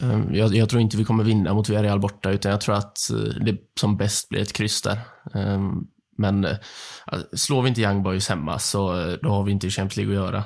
Ehm, 0.00 0.34
jag, 0.34 0.54
jag, 0.54 0.68
tror 0.68 0.82
inte 0.82 0.96
vi 0.96 1.04
kommer 1.04 1.24
vinna 1.24 1.54
mot 1.54 1.68
Villarreal 1.68 2.00
borta, 2.00 2.30
utan 2.30 2.50
jag 2.52 2.60
tror 2.60 2.74
att 2.74 3.10
eh, 3.10 3.44
det 3.44 3.56
som 3.80 3.96
bäst 3.96 4.28
blir 4.28 4.40
ett 4.40 4.52
kryss 4.52 4.82
där. 4.82 4.98
Ehm, 5.34 5.86
men 6.18 6.44
eh, 6.44 6.56
alltså, 7.04 7.36
slår 7.36 7.62
vi 7.62 7.68
inte 7.68 7.80
Young 7.80 8.02
Boys 8.02 8.28
hemma 8.28 8.58
så 8.58 9.00
eh, 9.00 9.16
då 9.22 9.28
har 9.28 9.44
vi 9.44 9.52
inte 9.52 9.70
Champions 9.70 9.96
League 9.96 10.18
att 10.18 10.24
göra. 10.24 10.44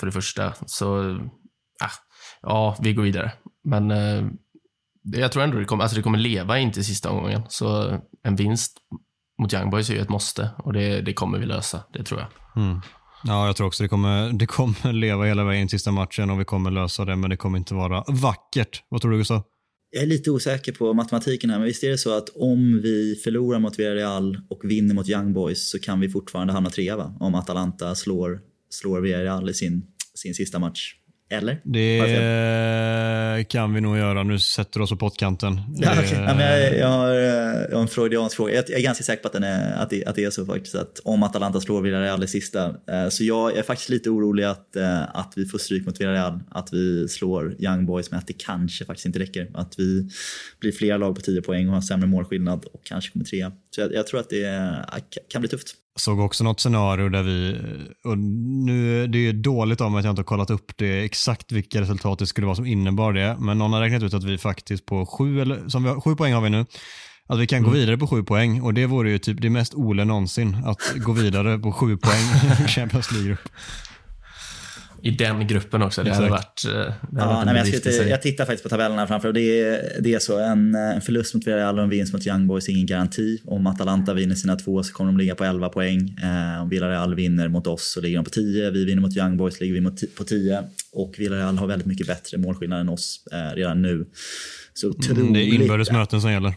För 0.00 0.06
det 0.06 0.12
första. 0.12 0.52
Så, 0.66 1.10
äh, 1.10 1.16
ja, 2.42 2.76
vi 2.80 2.94
går 2.94 3.02
vidare. 3.02 3.32
Men 3.64 3.90
jag 5.02 5.32
tror 5.32 5.42
ändå 5.42 5.58
det 5.58 5.64
kommer, 5.64 5.82
alltså 5.82 5.96
det 5.96 6.02
kommer 6.02 6.18
leva 6.18 6.58
in 6.58 6.72
till 6.72 6.84
sista 6.84 7.10
omgången. 7.10 7.42
Så 7.48 7.98
en 8.22 8.36
vinst 8.36 8.78
mot 9.38 9.52
Young 9.54 9.70
Boys 9.70 9.90
är 9.90 9.94
ju 9.94 10.00
ett 10.00 10.08
måste 10.08 10.50
och 10.58 10.72
det, 10.72 11.00
det 11.00 11.12
kommer 11.12 11.38
vi 11.38 11.46
lösa, 11.46 11.82
det 11.92 12.04
tror 12.04 12.20
jag. 12.20 12.62
Mm. 12.64 12.80
Ja, 13.24 13.46
jag 13.46 13.56
tror 13.56 13.66
också 13.66 13.82
det 13.82 13.88
kommer, 13.88 14.32
det 14.32 14.46
kommer 14.46 14.92
leva 14.92 15.24
hela 15.24 15.44
vägen 15.44 15.68
sista 15.68 15.92
matchen 15.92 16.30
och 16.30 16.40
vi 16.40 16.44
kommer 16.44 16.70
lösa 16.70 17.04
det, 17.04 17.16
men 17.16 17.30
det 17.30 17.36
kommer 17.36 17.58
inte 17.58 17.74
vara 17.74 18.04
vackert. 18.08 18.82
Vad 18.88 19.00
tror 19.00 19.10
du 19.10 19.18
Gustav? 19.18 19.42
Jag 19.90 20.02
är 20.02 20.06
lite 20.06 20.30
osäker 20.30 20.72
på 20.72 20.94
matematiken 20.94 21.50
här, 21.50 21.58
men 21.58 21.66
visst 21.66 21.84
är 21.84 21.90
det 21.90 21.98
så 21.98 22.16
att 22.16 22.28
om 22.28 22.80
vi 22.82 23.20
förlorar 23.24 23.58
mot 23.58 23.78
Villarreal 23.78 24.38
och 24.50 24.60
vinner 24.64 24.94
mot 24.94 25.08
Young 25.08 25.32
Boys 25.32 25.70
så 25.70 25.78
kan 25.78 26.00
vi 26.00 26.08
fortfarande 26.08 26.52
hamna 26.52 26.70
trea, 26.70 26.96
va? 26.96 27.16
Om 27.20 27.34
Atalanta 27.34 27.94
slår, 27.94 28.40
slår 28.70 29.00
Villarreal 29.00 29.50
i 29.50 29.54
sin, 29.54 29.86
sin 30.14 30.34
sista 30.34 30.58
match. 30.58 30.94
Eller? 31.32 31.60
Det 31.64 33.44
kan 33.48 33.74
vi 33.74 33.80
nog 33.80 33.98
göra. 33.98 34.22
Nu 34.22 34.38
sätter 34.38 34.80
du 34.80 34.84
oss 34.84 34.90
på 34.90 34.96
pottkanten. 34.96 35.60
Ja, 35.76 35.92
okay. 35.92 36.12
ja, 36.12 36.34
men 36.34 36.38
jag, 36.38 36.78
jag, 36.78 36.88
har, 36.88 37.08
jag 37.10 37.76
har 37.76 37.82
en 37.82 37.88
freudiansk 37.88 38.36
fråga. 38.36 38.54
Jag, 38.54 38.64
jag 38.68 38.78
är 38.78 38.82
ganska 38.82 39.04
säker 39.04 39.22
på 39.22 39.28
att, 39.28 39.32
den 39.32 39.44
är, 39.44 39.82
att, 39.82 39.90
det, 39.90 40.04
att 40.04 40.14
det 40.14 40.24
är 40.24 40.30
så 40.30 40.46
faktiskt. 40.46 40.74
Att 40.74 41.00
om 41.04 41.22
Atalanta 41.22 41.60
slår 41.60 41.82
Villarreal 41.82 42.24
i 42.24 42.26
sista. 42.26 42.64
Eh, 42.66 43.08
så 43.08 43.24
jag 43.24 43.56
är 43.56 43.62
faktiskt 43.62 43.88
lite 43.88 44.10
orolig 44.10 44.44
att, 44.44 44.76
eh, 44.76 45.16
att 45.16 45.32
vi 45.36 45.46
får 45.46 45.58
stryk 45.58 45.86
mot 45.86 46.00
Villarreal. 46.00 46.40
Att 46.50 46.72
vi 46.72 47.08
slår 47.08 47.56
Young 47.58 47.86
Boys 47.86 48.10
men 48.10 48.18
att 48.18 48.26
det 48.26 48.38
kanske 48.38 48.84
faktiskt 48.84 49.06
inte 49.06 49.18
räcker. 49.18 49.50
Att 49.54 49.74
vi 49.78 50.10
blir 50.60 50.72
flera 50.72 50.96
lag 50.96 51.14
på 51.14 51.20
10 51.20 51.42
poäng 51.42 51.68
och 51.68 51.74
har 51.74 51.80
sämre 51.80 52.06
målskillnad 52.06 52.64
och 52.64 52.84
kanske 52.84 53.12
kommer 53.12 53.24
trea. 53.24 53.52
Så 53.74 53.80
jag, 53.80 53.94
jag 53.94 54.06
tror 54.06 54.20
att 54.20 54.30
det 54.30 54.74
kan 55.28 55.42
bli 55.42 55.48
tufft 55.48 55.76
såg 55.96 56.20
också 56.20 56.44
något 56.44 56.60
scenario 56.60 57.08
där 57.08 57.22
vi, 57.22 57.60
och 58.04 58.18
nu 58.18 59.06
det 59.06 59.28
är 59.28 59.32
dåligt 59.32 59.80
av 59.80 59.90
mig 59.90 59.98
att 59.98 60.04
jag 60.04 60.12
inte 60.12 60.20
har 60.20 60.24
kollat 60.24 60.50
upp 60.50 60.76
det 60.76 61.04
exakt 61.04 61.52
vilka 61.52 61.80
resultat 61.80 62.18
det 62.18 62.26
skulle 62.26 62.46
vara 62.46 62.56
som 62.56 62.66
innebar 62.66 63.12
det, 63.12 63.36
men 63.38 63.58
någon 63.58 63.72
har 63.72 63.80
räknat 63.80 64.02
ut 64.02 64.14
att 64.14 64.24
vi 64.24 64.38
faktiskt 64.38 64.86
på 64.86 65.06
sju, 65.06 65.40
eller, 65.40 65.68
som 65.68 65.82
vi 65.82 65.88
har, 65.88 66.00
sju 66.00 66.16
poäng 66.16 66.32
har 66.32 66.40
vi 66.40 66.50
nu, 66.50 66.66
att 67.26 67.38
vi 67.38 67.46
kan 67.46 67.58
mm. 67.58 67.70
gå 67.70 67.76
vidare 67.76 67.98
på 67.98 68.06
sju 68.06 68.22
poäng 68.22 68.62
och 68.62 68.74
det 68.74 68.86
vore 68.86 69.10
ju 69.10 69.18
typ 69.18 69.40
det 69.40 69.50
mest 69.50 69.74
Ole 69.74 70.04
någonsin 70.04 70.56
att 70.64 70.94
gå 70.96 71.12
vidare 71.12 71.58
på 71.58 71.72
sju 71.72 71.96
poäng 71.96 72.24
i 72.64 72.68
Champions 72.68 73.12
League 73.12 73.36
i 75.02 75.10
den 75.10 75.46
gruppen 75.46 75.82
också. 75.82 76.02
Det 76.02 76.10
Exakt. 76.10 76.22
hade 76.22 76.30
varit, 76.30 76.64
eh, 76.64 76.72
det 77.10 77.20
hade 77.20 77.32
ja, 77.32 77.34
varit 77.34 77.46
nej, 77.46 77.56
jag, 77.56 77.94
skulle, 77.94 78.08
jag 78.08 78.22
tittar 78.22 78.44
faktiskt 78.44 78.62
på 78.62 78.68
tabellerna 78.68 79.06
framför 79.06 79.28
och 79.28 79.34
det 79.34 79.60
är, 79.60 80.00
det 80.00 80.14
är 80.14 80.18
så. 80.18 80.38
En, 80.38 80.74
en 80.74 81.00
förlust 81.00 81.34
mot 81.34 81.46
Villarreal 81.46 81.78
och 81.78 81.84
en 81.84 81.90
vinst 81.90 82.12
mot 82.12 82.26
Young 82.26 82.46
Boys 82.46 82.68
är 82.68 82.72
ingen 82.72 82.86
garanti. 82.86 83.42
Om 83.44 83.66
Atalanta 83.66 84.14
vinner 84.14 84.34
sina 84.34 84.56
två 84.56 84.82
så 84.82 84.92
kommer 84.92 85.12
de 85.12 85.18
ligga 85.18 85.34
på 85.34 85.44
11 85.44 85.68
poäng. 85.68 86.16
Eh, 86.22 86.62
om 86.62 86.68
Villarreal 86.68 87.14
vinner 87.14 87.48
mot 87.48 87.66
oss 87.66 87.92
så 87.92 88.00
ligger 88.00 88.16
de 88.16 88.24
på 88.24 88.30
10. 88.30 88.70
Vi 88.70 88.84
vinner 88.84 89.02
mot 89.02 89.16
Young 89.16 89.36
Boys 89.36 89.60
ligger 89.60 89.74
vi 89.74 89.80
mot, 89.80 90.14
på 90.16 90.24
10. 90.24 90.62
Och 90.92 91.14
Villarreal 91.18 91.58
har 91.58 91.66
väldigt 91.66 91.86
mycket 91.86 92.06
bättre 92.06 92.38
målskillnad 92.38 92.80
än 92.80 92.88
oss 92.88 93.24
eh, 93.32 93.56
redan 93.56 93.82
nu. 93.82 94.06
Så 94.74 94.92
mm, 95.10 95.32
det 95.32 95.40
är 95.40 95.54
inbördes 95.54 95.90
möten 95.92 96.20
som 96.20 96.32
gäller. 96.32 96.48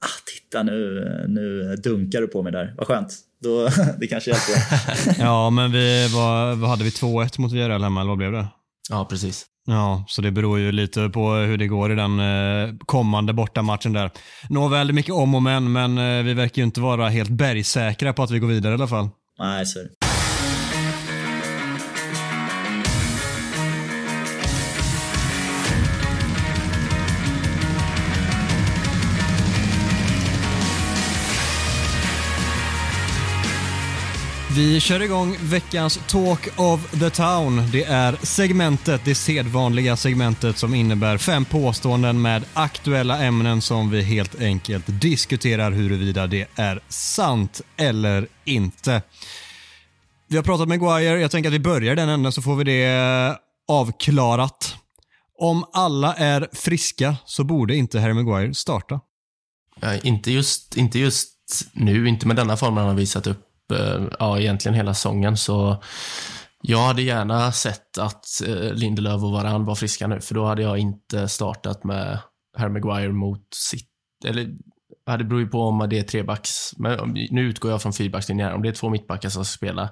Ah, 0.00 0.20
titta 0.26 0.62
nu, 0.62 1.04
nu 1.28 1.76
dunkar 1.76 2.20
du 2.20 2.26
på 2.26 2.42
mig 2.42 2.52
där. 2.52 2.74
Vad 2.76 2.86
skönt. 2.86 3.18
Då, 3.44 3.68
det 4.00 4.06
kanske 4.06 4.30
hjälper. 4.30 4.54
ja, 5.24 5.50
men 5.50 5.72
vi 5.72 6.08
var, 6.08 6.54
vad 6.54 6.70
hade 6.70 6.84
vi 6.84 6.90
2-1 6.90 7.40
mot 7.40 7.52
Villarreal 7.52 7.82
hemma, 7.82 8.00
eller 8.00 8.08
vad 8.08 8.18
blev 8.18 8.32
det? 8.32 8.46
Ja, 8.90 9.06
precis. 9.10 9.46
Ja, 9.66 10.04
så 10.08 10.22
det 10.22 10.30
beror 10.30 10.58
ju 10.58 10.72
lite 10.72 11.08
på 11.08 11.32
hur 11.32 11.58
det 11.58 11.66
går 11.66 11.92
i 11.92 11.94
den 11.94 12.20
eh, 12.20 12.74
kommande 12.86 13.32
bortamatchen 13.32 13.92
där. 13.92 14.10
Nåväl, 14.48 14.92
mycket 14.92 15.14
om 15.14 15.34
och 15.34 15.42
men, 15.42 15.72
men 15.72 15.98
eh, 15.98 16.24
vi 16.24 16.34
verkar 16.34 16.62
ju 16.62 16.66
inte 16.66 16.80
vara 16.80 17.08
helt 17.08 17.30
bergsäkra 17.30 18.12
på 18.12 18.22
att 18.22 18.30
vi 18.30 18.38
går 18.38 18.48
vidare 18.48 18.72
i 18.72 18.74
alla 18.74 18.88
fall. 18.88 19.08
Nej, 19.38 19.66
så 19.66 19.78
är 19.78 19.82
det. 19.82 20.03
Vi 34.56 34.80
kör 34.80 35.02
igång 35.02 35.36
veckans 35.40 36.00
Talk 36.08 36.48
of 36.56 36.90
the 36.90 37.10
Town. 37.10 37.62
Det 37.72 37.84
är 37.84 38.16
segmentet, 38.22 39.00
det 39.04 39.14
sedvanliga 39.14 39.96
segmentet 39.96 40.58
som 40.58 40.74
innebär 40.74 41.18
fem 41.18 41.44
påståenden 41.44 42.22
med 42.22 42.44
aktuella 42.54 43.18
ämnen 43.18 43.60
som 43.60 43.90
vi 43.90 44.02
helt 44.02 44.40
enkelt 44.40 44.84
diskuterar 44.86 45.70
huruvida 45.70 46.26
det 46.26 46.48
är 46.56 46.80
sant 46.88 47.60
eller 47.76 48.28
inte. 48.44 49.02
Vi 50.28 50.36
har 50.36 50.44
pratat 50.44 50.68
med 50.68 50.80
Guire, 50.80 51.20
jag 51.20 51.30
tänker 51.30 51.48
att 51.48 51.54
vi 51.54 51.60
börjar 51.60 51.96
den 51.96 52.08
änden 52.08 52.32
så 52.32 52.42
får 52.42 52.56
vi 52.56 52.64
det 52.64 52.84
eh, 52.84 53.36
avklarat. 53.68 54.76
Om 55.38 55.64
alla 55.72 56.14
är 56.14 56.48
friska 56.52 57.16
så 57.24 57.44
borde 57.44 57.76
inte 57.76 58.00
Harry 58.00 58.14
Maguire 58.14 58.54
starta. 58.54 59.00
Ja, 59.80 59.94
inte, 59.94 60.30
just, 60.30 60.76
inte 60.76 60.98
just 60.98 61.30
nu, 61.72 62.08
inte 62.08 62.26
med 62.26 62.36
denna 62.36 62.56
formen 62.56 62.78
han 62.78 62.88
har 62.88 62.96
visat 62.96 63.26
upp 63.26 63.50
Eh, 63.72 64.02
ja, 64.18 64.38
egentligen 64.38 64.74
hela 64.74 64.94
säsongen. 64.94 65.36
Så 65.36 65.82
jag 66.62 66.78
hade 66.78 67.02
gärna 67.02 67.52
sett 67.52 67.98
att 67.98 68.26
eh, 68.46 68.72
Lindelöf 68.72 69.22
och 69.22 69.32
Varann 69.32 69.64
var 69.64 69.74
friska 69.74 70.06
nu, 70.06 70.20
för 70.20 70.34
då 70.34 70.44
hade 70.44 70.62
jag 70.62 70.78
inte 70.78 71.28
startat 71.28 71.84
med 71.84 72.18
Harry 72.56 72.72
Maguire 72.72 73.12
mot 73.12 73.46
sitt, 73.54 73.90
eller 74.26 74.50
det 75.18 75.24
beror 75.24 75.40
ju 75.40 75.48
på 75.48 75.60
om 75.60 75.86
det 75.90 75.98
är 75.98 76.02
trebacks, 76.02 76.70
men 76.76 77.14
nu 77.30 77.42
utgår 77.42 77.70
jag 77.70 77.82
från 77.82 77.92
fyrbackslinjen 77.92 78.52
Om 78.52 78.62
det 78.62 78.68
är 78.68 78.72
två 78.72 78.88
mittbackar 78.88 79.28
som 79.28 79.44
ska 79.44 79.56
spela 79.56 79.90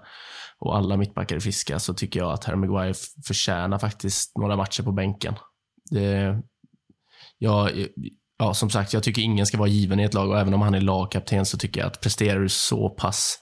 och 0.58 0.76
alla 0.76 0.96
mittbackar 0.96 1.37
är 1.37 1.40
friska 1.40 1.78
så 1.78 1.94
tycker 1.94 2.20
jag 2.20 2.32
att 2.32 2.44
Harry 2.44 2.56
Maguire 2.56 2.94
förtjänar 3.26 3.78
faktiskt 3.78 4.38
några 4.38 4.56
matcher 4.56 4.82
på 4.82 4.92
bänken. 4.92 5.35
Det, 5.90 6.42
jag, 7.38 7.70
ja, 8.38 8.54
som 8.54 8.70
sagt, 8.70 8.92
jag 8.92 9.02
tycker 9.02 9.22
ingen 9.22 9.46
ska 9.46 9.58
vara 9.58 9.68
given 9.68 10.00
i 10.00 10.02
ett 10.02 10.14
lag 10.14 10.30
och 10.30 10.40
även 10.40 10.54
om 10.54 10.62
han 10.62 10.74
är 10.74 10.80
lagkapten 10.80 11.46
så 11.46 11.58
tycker 11.58 11.80
jag 11.80 11.87
att 11.87 12.00
presterar 12.00 12.40
du 12.40 12.48
så 12.48 12.88
pass 12.88 13.41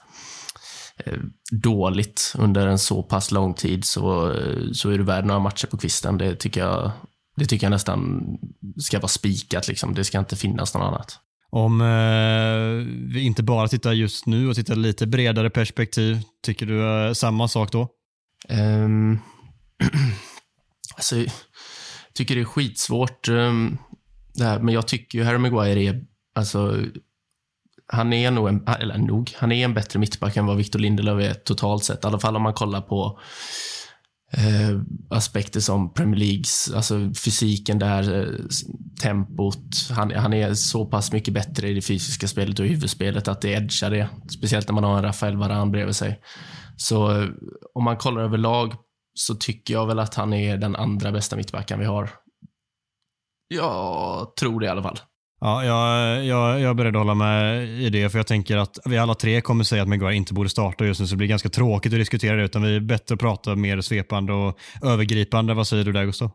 dåligt 1.51 2.33
under 2.37 2.67
en 2.67 2.79
så 2.79 3.03
pass 3.03 3.31
lång 3.31 3.53
tid 3.53 3.85
så, 3.85 4.35
så 4.73 4.89
är 4.89 4.97
du 4.97 5.03
värd 5.03 5.25
några 5.25 5.39
matcher 5.39 5.67
på 5.67 5.77
kvisten. 5.77 6.17
Det 6.17 6.35
tycker 6.35 6.61
jag, 6.61 6.91
det 7.35 7.45
tycker 7.45 7.65
jag 7.65 7.71
nästan 7.71 8.21
ska 8.77 8.99
vara 8.99 9.07
spikat. 9.07 9.67
Liksom. 9.67 9.93
Det 9.93 10.03
ska 10.03 10.19
inte 10.19 10.35
finnas 10.35 10.73
något 10.73 10.83
annat. 10.83 11.19
Om 11.49 11.81
eh, 11.81 12.87
vi 13.13 13.21
inte 13.21 13.43
bara 13.43 13.67
tittar 13.67 13.93
just 13.93 14.25
nu 14.25 14.49
och 14.49 14.55
tittar 14.55 14.75
lite 14.75 15.07
bredare 15.07 15.49
perspektiv, 15.49 16.21
tycker 16.43 16.65
du 16.65 17.07
eh, 17.07 17.13
samma 17.13 17.47
sak 17.47 17.71
då? 17.71 17.89
Um, 18.49 19.19
alltså, 20.95 21.17
jag 21.17 21.31
tycker 22.13 22.35
det 22.35 22.41
är 22.41 22.45
skitsvårt 22.45 23.27
um, 23.27 23.77
det 24.33 24.43
här, 24.43 24.59
men 24.59 24.73
jag 24.73 24.87
tycker 24.87 25.17
ju 25.17 25.23
Harry 25.23 25.37
Maguire 25.37 25.79
är, 25.79 26.03
alltså, 26.35 26.83
han 27.91 28.13
är 28.13 28.31
nog 28.31 28.47
en, 28.47 28.67
eller 28.67 28.97
nog, 28.97 29.31
han 29.37 29.51
är 29.51 29.65
en 29.65 29.73
bättre 29.73 29.99
mittback 29.99 30.37
än 30.37 30.45
vad 30.45 30.57
Victor 30.57 30.79
Lindelöf 30.79 31.29
är 31.29 31.33
totalt 31.33 31.83
sett. 31.83 32.03
I 32.03 32.07
alla 32.07 32.19
fall 32.19 32.35
om 32.35 32.41
man 32.41 32.53
kollar 32.53 32.81
på 32.81 33.19
eh, 34.33 34.81
aspekter 35.09 35.59
som 35.59 35.93
Premier 35.93 36.19
Leagues, 36.19 36.71
alltså 36.75 37.13
fysiken 37.25 37.79
där, 37.79 38.19
eh, 38.19 38.35
tempot. 39.01 39.89
Han, 39.91 40.11
han 40.11 40.33
är 40.33 40.53
så 40.53 40.85
pass 40.85 41.11
mycket 41.11 41.33
bättre 41.33 41.69
i 41.69 41.73
det 41.73 41.81
fysiska 41.81 42.27
spelet 42.27 42.59
och 42.59 42.65
i 42.65 42.69
huvudspelet 42.69 43.27
att 43.27 43.41
det 43.41 43.49
edgar 43.49 43.89
det. 43.89 44.09
Speciellt 44.29 44.67
när 44.67 44.75
man 44.75 44.83
har 44.83 44.97
en 44.97 45.03
Rafael 45.03 45.37
Varane 45.37 45.71
bredvid 45.71 45.95
sig. 45.95 46.21
Så 46.77 47.21
eh, 47.21 47.29
om 47.73 47.83
man 47.83 47.97
kollar 47.97 48.21
överlag 48.21 48.73
så 49.13 49.35
tycker 49.35 49.73
jag 49.73 49.87
väl 49.87 49.99
att 49.99 50.15
han 50.15 50.33
är 50.33 50.57
den 50.57 50.75
andra 50.75 51.11
bästa 51.11 51.35
mittbacken 51.35 51.79
vi 51.79 51.85
har. 51.85 52.09
Jag 53.47 54.35
tror 54.35 54.59
det 54.59 54.65
i 54.65 54.69
alla 54.69 54.83
fall. 54.83 54.99
Ja, 55.43 55.65
jag, 55.65 56.25
jag, 56.25 56.59
jag 56.59 56.69
är 56.69 56.73
beredd 56.73 56.95
att 56.95 56.99
hålla 56.99 57.15
med 57.15 57.67
i 57.69 57.89
det, 57.89 58.09
för 58.09 58.19
jag 58.19 58.27
tänker 58.27 58.57
att 58.57 58.77
vi 58.85 58.97
alla 58.97 59.15
tre 59.15 59.41
kommer 59.41 59.63
säga 59.63 59.81
att 59.81 59.87
Maguire 59.87 60.15
inte 60.15 60.33
borde 60.33 60.49
starta 60.49 60.85
just 60.85 60.99
nu, 60.99 61.07
så 61.07 61.13
det 61.13 61.17
blir 61.17 61.27
ganska 61.27 61.49
tråkigt 61.49 61.93
att 61.93 61.99
diskutera 61.99 62.35
det, 62.35 62.43
utan 62.43 62.63
vi 62.63 62.75
är 62.75 62.79
bättre 62.79 63.13
att 63.13 63.19
prata 63.19 63.55
mer 63.55 63.81
svepande 63.81 64.33
och 64.33 64.59
övergripande. 64.83 65.53
Vad 65.53 65.67
säger 65.67 65.83
du 65.83 65.91
där, 65.91 66.05
Gustav? 66.05 66.31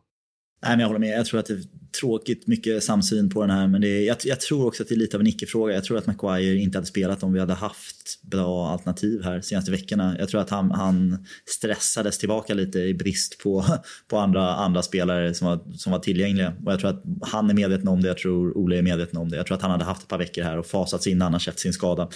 Nej, 0.63 0.71
men 0.71 0.81
jag 0.81 0.87
håller 0.87 1.01
med. 1.01 1.19
Jag 1.19 1.27
tror 1.27 1.41
att 1.41 1.47
det 1.47 1.55
tråkigt 2.01 2.47
mycket 2.47 2.85
samsyn 2.85 3.31
på 3.31 3.41
den 3.41 3.51
här. 3.51 3.69
Men 3.69 3.81
det 3.81 3.89
är, 3.89 4.07
jag, 4.07 4.17
jag, 4.25 4.41
tror 4.41 4.67
också 4.67 4.83
att 4.83 4.89
det 4.89 4.95
är 4.95 4.99
lite 4.99 5.17
av 5.17 5.21
en 5.21 5.27
icke-fråga. 5.27 5.75
Jag 5.75 5.85
tror 5.85 5.99
att 5.99 6.07
Maguire 6.07 6.57
inte 6.57 6.79
hade 6.79 6.87
spelat 6.87 7.23
om 7.23 7.33
vi 7.33 7.41
hade 7.41 7.55
haft 7.55 8.23
bra 8.23 8.69
alternativ 8.69 9.23
här 9.23 9.41
senaste 9.41 9.71
veckorna. 9.71 10.17
Jag 10.19 10.29
tror 10.29 10.41
att 10.41 10.51
han, 10.51 10.71
han 10.71 11.27
stressades 11.47 12.19
tillbaka 12.19 12.55
lite 12.55 12.79
i 12.79 12.95
brist 12.95 13.39
på, 13.39 13.65
på 14.09 14.19
andra, 14.19 14.55
andra 14.55 14.83
spelare 14.83 15.35
som 15.35 15.47
var, 15.47 15.77
som 15.77 15.93
var 15.93 15.99
tillgängliga. 15.99 16.53
Och 16.67 16.73
jag 16.73 16.81
tror 16.81 16.91
att 16.91 17.03
han 17.21 17.51
är 17.51 17.55
medveten 17.55 17.89
om 17.89 18.03
det. 18.03 18.09
Jag 18.09 18.19
tror 18.19 18.59
Ole 18.59 18.79
är 18.79 18.83
medveten 18.83 19.19
om 19.19 19.29
det. 19.29 19.37
Jag 19.37 19.47
tror 19.47 19.57
att 19.57 19.63
han 19.63 19.71
hade 19.71 19.85
haft 19.85 20.03
ett 20.03 20.09
par 20.09 20.19
veckor 20.19 20.43
här 20.43 20.59
och 20.59 20.67
fasats 20.67 21.07
in 21.07 21.23
annars 21.23 21.49
efter 21.49 21.61
sin 21.61 21.73
skada. 21.73 22.09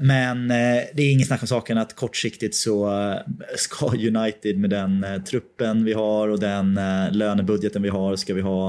Men 0.00 0.50
eh, 0.50 0.82
det 0.94 1.02
är 1.02 1.12
ingen 1.12 1.26
snack 1.26 1.42
om 1.42 1.48
saken 1.48 1.78
att 1.78 1.96
kortsiktigt 1.96 2.54
så 2.54 3.00
eh, 3.00 3.16
ska 3.56 3.86
United 3.86 4.58
med 4.58 4.70
den 4.70 5.04
eh, 5.04 5.22
truppen 5.22 5.84
vi 5.84 5.92
har 5.92 6.28
och 6.28 6.40
den 6.40 6.80
lönebudgeten 7.10 7.82
vi 7.82 7.88
har 7.88 8.16
ska 8.16 8.34
vi 8.34 8.40
ha 8.40 8.63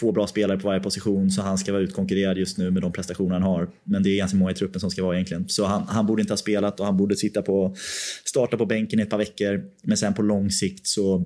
två 0.00 0.12
bra 0.12 0.26
spelare 0.26 0.58
på 0.58 0.68
varje 0.68 0.80
position 0.80 1.30
så 1.30 1.42
han 1.42 1.58
ska 1.58 1.72
vara 1.72 1.82
utkonkurrerad 1.82 2.38
just 2.38 2.58
nu 2.58 2.70
med 2.70 2.82
de 2.82 2.92
prestationer 2.92 3.32
han 3.32 3.42
har. 3.42 3.68
Men 3.84 4.02
det 4.02 4.10
är 4.10 4.16
ganska 4.16 4.36
många 4.36 4.50
i 4.50 4.54
truppen 4.54 4.80
som 4.80 4.90
ska 4.90 5.04
vara 5.04 5.14
egentligen. 5.14 5.48
Så 5.48 5.64
han, 5.64 5.82
han 5.88 6.06
borde 6.06 6.22
inte 6.22 6.32
ha 6.32 6.38
spelat 6.38 6.80
och 6.80 6.86
han 6.86 6.96
borde 6.96 7.16
sitta 7.16 7.42
på, 7.42 7.76
starta 8.24 8.56
på 8.56 8.66
bänken 8.66 8.98
i 8.98 9.02
ett 9.02 9.10
par 9.10 9.18
veckor. 9.18 9.64
Men 9.82 9.96
sen 9.96 10.14
på 10.14 10.22
lång 10.22 10.50
sikt 10.50 10.86
så 10.86 11.24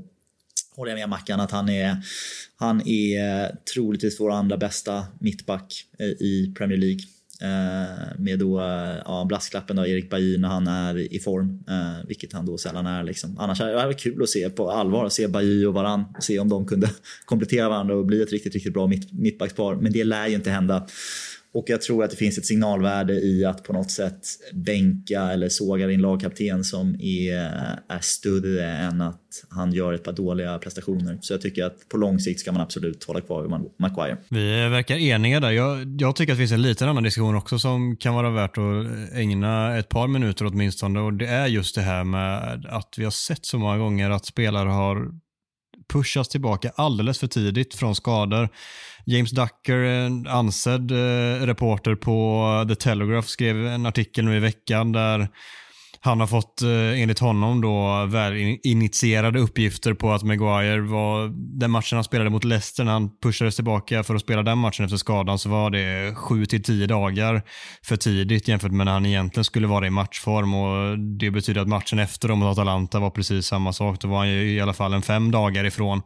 håller 0.76 0.92
jag 0.92 0.98
med 0.98 1.08
Mackan 1.08 1.40
att 1.40 1.50
han 1.50 1.68
är, 1.68 1.96
han 2.56 2.88
är 2.88 3.56
troligtvis 3.74 4.20
vår 4.20 4.30
andra 4.30 4.56
bästa 4.56 5.06
mittback 5.20 5.84
eh, 5.98 6.06
i 6.06 6.54
Premier 6.58 6.78
League. 6.78 7.00
Eh, 7.40 8.18
med 8.18 8.38
då, 8.38 8.60
eh, 8.60 8.96
ja, 9.04 9.26
brasklappen 9.28 9.76
då, 9.76 9.86
Erik 9.86 10.10
Bailly 10.10 10.38
när 10.38 10.48
han 10.48 10.66
är 10.66 11.14
i 11.14 11.18
form, 11.18 11.64
eh, 11.68 12.06
vilket 12.08 12.32
han 12.32 12.46
då 12.46 12.58
sällan 12.58 12.86
är. 12.86 13.02
Liksom. 13.02 13.38
Annars 13.38 13.60
är 13.60 13.66
det 13.66 13.74
varit 13.74 14.00
kul 14.00 14.22
att 14.22 14.28
se 14.28 14.50
på 14.50 14.70
allvar, 14.70 15.08
se 15.08 15.28
Bailly 15.28 15.66
och 15.66 15.74
Varann, 15.74 16.04
se 16.20 16.38
om 16.38 16.48
de 16.48 16.66
kunde 16.66 16.90
komplettera 17.24 17.68
varandra 17.68 17.94
och 17.96 18.06
bli 18.06 18.22
ett 18.22 18.32
riktigt, 18.32 18.54
riktigt 18.54 18.72
bra 18.72 18.86
mitt, 18.86 19.12
mittbackspar. 19.12 19.74
Men 19.74 19.92
det 19.92 20.04
lär 20.04 20.26
ju 20.26 20.34
inte 20.34 20.50
hända. 20.50 20.86
Och 21.56 21.64
jag 21.66 21.82
tror 21.82 22.04
att 22.04 22.10
det 22.10 22.16
finns 22.16 22.38
ett 22.38 22.46
signalvärde 22.46 23.12
i 23.12 23.44
att 23.44 23.64
på 23.64 23.72
något 23.72 23.90
sätt 23.90 24.26
bänka 24.52 25.20
eller 25.20 25.48
såga 25.48 25.86
din 25.86 26.00
lagkapten 26.00 26.64
som 26.64 27.00
är, 27.00 27.50
är 27.88 28.00
större 28.00 28.72
än 28.72 29.00
att 29.00 29.20
han 29.50 29.72
gör 29.72 29.92
ett 29.92 30.04
par 30.04 30.12
dåliga 30.12 30.58
prestationer. 30.58 31.18
Så 31.20 31.32
jag 31.32 31.40
tycker 31.40 31.64
att 31.64 31.88
på 31.88 31.96
lång 31.96 32.18
sikt 32.18 32.40
ska 32.40 32.52
man 32.52 32.60
absolut 32.60 33.04
hålla 33.04 33.20
kvar 33.20 33.42
vid 33.42 33.50
Maguire. 33.78 34.16
Vi 34.28 34.68
verkar 34.68 34.96
eniga 34.96 35.40
där. 35.40 35.50
Jag, 35.50 36.00
jag 36.00 36.16
tycker 36.16 36.32
att 36.32 36.36
det 36.36 36.40
finns 36.40 36.52
en 36.52 36.62
liten 36.62 36.88
annan 36.88 37.02
diskussion 37.02 37.36
också 37.36 37.58
som 37.58 37.96
kan 37.96 38.14
vara 38.14 38.30
värt 38.30 38.58
att 38.58 39.12
ägna 39.12 39.78
ett 39.78 39.88
par 39.88 40.08
minuter 40.08 40.46
åtminstone 40.46 41.00
och 41.00 41.12
det 41.12 41.26
är 41.26 41.46
just 41.46 41.74
det 41.74 41.82
här 41.82 42.04
med 42.04 42.66
att 42.68 42.94
vi 42.98 43.04
har 43.04 43.10
sett 43.10 43.46
så 43.46 43.58
många 43.58 43.78
gånger 43.78 44.10
att 44.10 44.26
spelare 44.26 44.68
har 44.68 45.10
pushas 45.92 46.28
tillbaka 46.28 46.72
alldeles 46.74 47.18
för 47.18 47.26
tidigt 47.26 47.74
från 47.74 47.94
skador. 47.94 48.48
James 49.06 49.30
Ducker, 49.30 49.76
en 49.76 50.26
ansedd 50.26 50.90
eh, 50.90 51.46
reporter 51.46 51.94
på 51.94 52.64
The 52.68 52.74
Telegraph, 52.74 53.28
skrev 53.28 53.66
en 53.66 53.86
artikel 53.86 54.24
nu 54.24 54.36
i 54.36 54.40
veckan 54.40 54.92
där 54.92 55.28
han 56.00 56.20
har 56.20 56.26
fått, 56.26 56.62
eh, 56.62 57.00
enligt 57.02 57.18
honom, 57.18 57.60
då 57.60 58.06
väl 58.06 58.58
initierade 58.62 59.38
uppgifter 59.38 59.94
på 59.94 60.12
att 60.12 60.22
Maguire 60.22 60.80
var, 60.80 61.28
den 61.58 61.70
matchen 61.70 61.96
han 61.96 62.04
spelade 62.04 62.30
mot 62.30 62.44
Leicester, 62.44 62.84
när 62.84 62.92
han 62.92 63.10
pushades 63.22 63.54
tillbaka 63.56 64.02
för 64.02 64.14
att 64.14 64.20
spela 64.20 64.42
den 64.42 64.58
matchen 64.58 64.84
efter 64.84 64.96
skadan, 64.96 65.38
så 65.38 65.48
var 65.48 65.70
det 65.70 66.14
7 66.14 66.46
till 66.46 66.62
10 66.62 66.86
dagar 66.86 67.42
för 67.84 67.96
tidigt 67.96 68.48
jämfört 68.48 68.72
med 68.72 68.86
när 68.86 68.92
han 68.92 69.06
egentligen 69.06 69.44
skulle 69.44 69.66
vara 69.66 69.86
i 69.86 69.90
matchform. 69.90 70.54
Och 70.54 70.98
Det 70.98 71.30
betyder 71.30 71.60
att 71.60 71.68
matchen 71.68 71.98
efter 71.98 72.28
mot 72.28 72.58
Atalanta 72.58 72.98
var 72.98 73.10
precis 73.10 73.46
samma 73.46 73.72
sak. 73.72 74.00
Då 74.00 74.08
var 74.08 74.18
han 74.18 74.28
ju 74.28 74.52
i 74.52 74.60
alla 74.60 74.72
fall 74.72 74.94
en 74.94 75.02
fem 75.02 75.30
dagar 75.30 75.64
ifrån. 75.64 76.02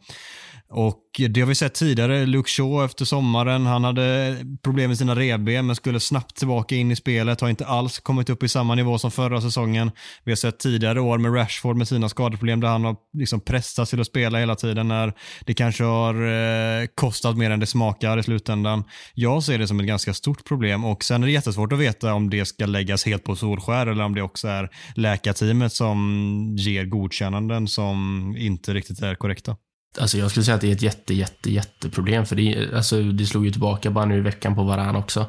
Och 0.73 1.21
det 1.29 1.41
har 1.41 1.49
vi 1.49 1.55
sett 1.55 1.75
tidigare. 1.75 2.27
Luke 2.27 2.51
Shaw 2.51 2.85
efter 2.85 3.05
sommaren, 3.05 3.67
han 3.67 3.85
hade 3.85 4.37
problem 4.63 4.91
med 4.91 4.99
sina 4.99 5.15
revben 5.15 5.67
men 5.67 5.77
skulle 5.77 6.01
snabbt 6.01 6.37
tillbaka 6.37 6.75
in 6.75 6.91
i 6.91 6.97
spelet. 6.97 7.41
Har 7.41 7.49
inte 7.49 7.67
alls 7.67 7.99
kommit 7.99 8.31
upp 8.31 8.43
i 8.43 8.49
samma 8.49 8.75
nivå 8.75 8.99
som 8.99 9.11
förra 9.11 9.41
säsongen. 9.41 9.91
Vi 10.25 10.31
har 10.31 10.37
sett 10.37 10.59
tidigare 10.59 11.01
år 11.01 11.19
med 11.19 11.35
Rashford 11.35 11.77
med 11.77 11.89
sina 11.89 12.09
skadeproblem 12.09 12.61
där 12.61 12.69
han 12.69 12.85
har 12.85 12.97
liksom 13.13 13.41
pressats 13.41 13.91
till 13.91 14.01
att 14.01 14.07
spela 14.07 14.39
hela 14.39 14.55
tiden 14.55 14.89
när 14.89 15.13
det 15.47 15.55
kanske 15.55 15.85
har 15.85 16.15
eh, 16.15 16.87
kostat 16.95 17.37
mer 17.37 17.51
än 17.51 17.61
det 17.61 17.67
smakar 17.67 18.19
i 18.19 18.23
slutändan. 18.23 18.85
Jag 19.15 19.43
ser 19.43 19.59
det 19.59 19.67
som 19.67 19.81
ett 19.81 19.87
ganska 19.87 20.15
stort 20.15 20.45
problem 20.45 20.85
och 20.85 21.05
sen 21.05 21.23
är 21.23 21.27
det 21.27 21.33
jättesvårt 21.33 21.73
att 21.73 21.79
veta 21.79 22.15
om 22.15 22.31
det 22.31 22.45
ska 22.45 22.67
läggas 22.67 23.07
helt 23.07 23.25
på 23.25 23.37
Solskär 23.37 23.87
eller 23.87 24.05
om 24.05 24.15
det 24.15 24.23
också 24.23 24.49
är 24.49 24.69
läkarteamet 24.95 25.73
som 25.73 26.57
ger 26.59 26.85
godkännanden 26.85 27.69
som 27.69 28.35
inte 28.39 28.75
riktigt 28.75 29.03
är 29.03 29.15
korrekta. 29.15 29.57
Alltså 29.99 30.19
jag 30.19 30.31
skulle 30.31 30.45
säga 30.45 30.55
att 30.55 30.61
det 30.61 30.69
är 30.69 30.73
ett 30.73 30.83
jätte, 30.83 31.15
jätte, 31.15 31.51
jätteproblem. 31.51 32.27
För 32.27 32.37
det, 32.37 32.75
alltså 32.75 33.03
det 33.03 33.27
slog 33.27 33.45
ju 33.45 33.51
tillbaka 33.51 33.91
bara 33.91 34.05
nu 34.05 34.17
i 34.17 34.21
veckan 34.21 34.55
på 34.55 34.63
Varan 34.63 34.97
också. 34.97 35.27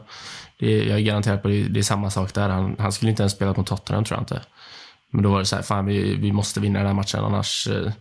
Det, 0.59 0.83
jag 0.83 0.97
är 0.97 1.01
garanterad 1.01 1.41
på 1.41 1.47
det, 1.47 1.63
det 1.63 1.79
är 1.79 1.83
samma 1.83 2.09
sak 2.09 2.33
där. 2.33 2.49
Han, 2.49 2.75
han 2.79 2.91
skulle 2.91 3.11
inte 3.11 3.23
ens 3.23 3.33
spela 3.33 3.53
mot 3.53 3.67
Tottenham 3.67 4.03
tror 4.03 4.17
jag 4.17 4.21
inte. 4.21 4.41
Men 5.11 5.23
då 5.23 5.31
var 5.31 5.39
det 5.39 5.45
så 5.45 5.55
här, 5.55 5.63
fan 5.63 5.85
vi, 5.85 6.15
vi 6.15 6.31
måste 6.31 6.59
vinna 6.59 6.79
den 6.79 6.87
här 6.87 6.93
matchen 6.93 7.23
annars, 7.23 7.67
eh, 7.67 7.91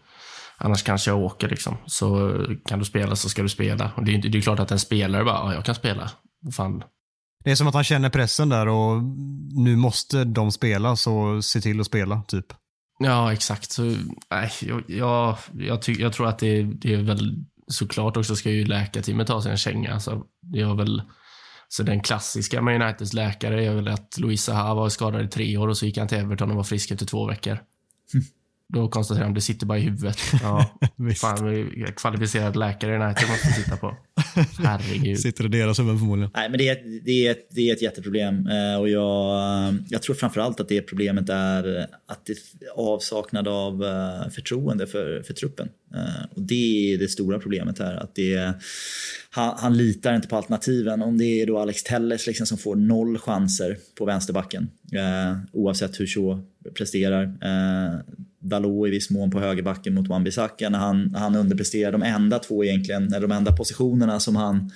annars 0.56 0.82
kanske 0.82 1.10
jag 1.10 1.18
åker 1.18 1.48
liksom. 1.48 1.76
Så 1.86 2.36
kan 2.64 2.78
du 2.78 2.84
spela 2.84 3.16
så 3.16 3.28
ska 3.28 3.42
du 3.42 3.48
spela. 3.48 3.90
Och 3.96 4.04
det, 4.04 4.16
det 4.16 4.38
är 4.38 4.42
klart 4.42 4.60
att 4.60 4.70
en 4.70 4.78
spelare 4.78 5.24
bara, 5.24 5.36
ja 5.36 5.54
jag 5.54 5.64
kan 5.64 5.74
spela. 5.74 6.10
Fan. 6.56 6.82
Det 7.44 7.50
är 7.50 7.54
som 7.54 7.66
att 7.66 7.74
han 7.74 7.84
känner 7.84 8.10
pressen 8.10 8.48
där 8.48 8.68
och 8.68 9.02
nu 9.52 9.76
måste 9.76 10.24
de 10.24 10.52
spela 10.52 10.96
så 10.96 11.42
se 11.42 11.60
till 11.60 11.80
att 11.80 11.86
spela 11.86 12.22
typ. 12.22 12.46
Ja, 13.02 13.32
exakt. 13.32 13.70
Så, 13.70 13.82
nej, 14.30 14.50
jag, 14.60 14.82
jag, 14.86 15.38
jag, 15.52 15.82
ty, 15.82 15.92
jag 15.92 16.12
tror 16.12 16.28
att 16.28 16.38
det, 16.38 16.62
det 16.62 16.94
är 16.94 17.02
väl 17.02 17.44
såklart 17.66 18.16
också 18.16 18.36
ska 18.36 18.50
ju 18.50 18.64
läkarteamet 18.64 19.26
ta 19.26 19.42
sig 19.42 19.50
en 19.50 19.58
känga. 19.58 20.00
Så 20.00 20.24
det 20.42 20.60
är 20.60 20.74
väl, 20.74 21.02
så 21.68 21.82
den 21.82 22.00
klassiska 22.00 22.62
med 22.62 22.82
Uniteds 22.82 23.12
läkare 23.12 23.64
är 23.64 23.74
väl 23.74 23.88
att 23.88 24.18
Louisa 24.18 24.54
Ha 24.54 24.74
var 24.74 24.88
skadad 24.88 25.24
i 25.24 25.28
tre 25.28 25.56
år 25.56 25.68
och 25.68 25.76
så 25.76 25.86
gick 25.86 25.98
han 25.98 26.08
till 26.08 26.18
Everton 26.18 26.50
och 26.50 26.56
var 26.56 26.64
frisk 26.64 26.90
efter 26.90 27.06
två 27.06 27.26
veckor. 27.26 27.58
Då 28.68 28.88
konstaterar 28.88 29.24
de, 29.24 29.34
det 29.34 29.40
sitter 29.40 29.66
bara 29.66 29.78
i 29.78 29.82
huvudet. 29.82 30.18
Ja, 30.42 30.78
fan, 31.20 31.66
kvalificerad 31.96 32.56
läkare 32.56 32.92
i 32.92 32.96
United 32.96 33.28
måste 33.28 33.46
sitta 33.46 33.76
på. 33.76 33.96
Herregud. 34.58 35.20
Sitter 35.20 35.44
i 35.44 35.48
deras 35.48 35.78
huvuden 35.78 35.98
förmodligen. 35.98 36.30
Nej, 36.34 36.48
men 36.48 36.58
det 36.58 36.68
är, 36.68 37.00
det 37.04 37.26
är, 37.26 37.30
ett, 37.30 37.46
det 37.50 37.70
är 37.70 37.74
ett 37.74 37.82
jätteproblem. 37.82 38.46
Eh, 38.46 38.80
och 38.80 38.88
jag, 38.88 39.74
jag 39.88 40.02
tror 40.02 40.14
framförallt 40.14 40.60
att 40.60 40.68
det 40.68 40.82
problemet 40.82 41.28
är 41.28 41.86
att 42.06 42.26
det 42.26 42.36
avsaknad 42.74 43.48
av 43.48 43.84
eh, 43.84 44.30
förtroende 44.30 44.86
för, 44.86 45.22
för 45.22 45.34
truppen. 45.34 45.68
Eh, 45.94 46.24
och 46.30 46.42
det 46.42 46.94
är 46.94 46.98
det 46.98 47.08
stora 47.08 47.38
problemet 47.38 47.78
här. 47.78 47.94
Att 47.94 48.14
det 48.14 48.52
han, 49.30 49.54
han 49.58 49.76
litar 49.76 50.14
inte 50.14 50.28
på 50.28 50.36
alternativen. 50.36 51.02
Om 51.02 51.18
det 51.18 51.42
är 51.42 51.46
då 51.46 51.58
Alex 51.58 51.82
Telles 51.82 52.26
liksom 52.26 52.46
som 52.46 52.58
får 52.58 52.76
noll 52.76 53.18
chanser 53.18 53.76
på 53.98 54.04
vänsterbacken. 54.04 54.68
Oavsett 55.52 56.00
hur 56.00 56.06
så 56.06 56.40
presterar 56.74 57.34
Dalot 58.40 58.88
i 58.88 58.90
viss 58.90 59.10
mån 59.10 59.30
på 59.30 59.40
högerbacken 59.40 59.94
mot 59.94 60.08
Wan-Bissaka 60.08 60.70
när 60.70 60.78
han, 60.78 61.14
han 61.14 61.36
underpresterar. 61.36 61.92
De 61.92 62.02
enda 62.02 62.38
två 62.38 62.64
egentligen, 62.64 63.12
eller 63.12 63.28
de 63.28 63.32
enda 63.32 63.52
positionerna 63.52 64.09
som 64.18 64.36
han 64.36 64.70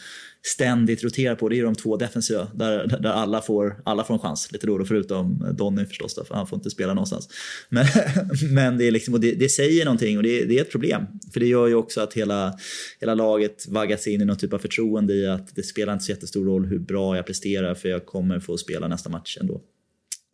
ständigt 0.46 1.04
roterar 1.04 1.34
på, 1.34 1.48
det 1.48 1.58
är 1.58 1.64
de 1.64 1.74
två 1.74 1.96
defensiva 1.96 2.48
där, 2.54 2.86
där 2.86 3.10
alla, 3.10 3.40
får, 3.40 3.82
alla 3.84 4.04
får 4.04 4.14
en 4.14 4.20
chans 4.20 4.52
lite 4.52 4.66
då 4.66 4.78
då, 4.78 4.84
förutom 4.84 5.46
Donny 5.52 5.84
förstås, 5.84 6.14
för 6.28 6.34
han 6.34 6.46
får 6.46 6.56
inte 6.56 6.70
spela 6.70 6.94
någonstans. 6.94 7.28
Men, 7.68 7.86
men 8.54 8.78
det, 8.78 8.84
är 8.84 8.90
liksom, 8.90 9.14
och 9.14 9.20
det, 9.20 9.32
det 9.32 9.48
säger 9.48 9.84
någonting 9.84 10.16
och 10.16 10.22
det, 10.22 10.44
det, 10.44 10.58
är 10.58 10.62
ett 10.62 10.70
problem. 10.70 11.06
För 11.32 11.40
det 11.40 11.46
gör 11.46 11.66
ju 11.66 11.74
också 11.74 12.00
att 12.00 12.14
hela, 12.14 12.58
hela 13.00 13.14
laget 13.14 13.68
vaggas 13.68 14.06
in 14.06 14.20
i 14.20 14.24
någon 14.24 14.36
typ 14.36 14.52
av 14.52 14.58
förtroende 14.58 15.14
i 15.14 15.26
att 15.26 15.54
det 15.54 15.62
spelar 15.62 15.92
inte 15.92 16.04
så 16.04 16.12
jättestor 16.12 16.44
roll 16.44 16.66
hur 16.66 16.78
bra 16.78 17.16
jag 17.16 17.26
presterar 17.26 17.74
för 17.74 17.88
jag 17.88 18.06
kommer 18.06 18.40
få 18.40 18.58
spela 18.58 18.88
nästa 18.88 19.10
match 19.10 19.38
ändå. 19.40 19.54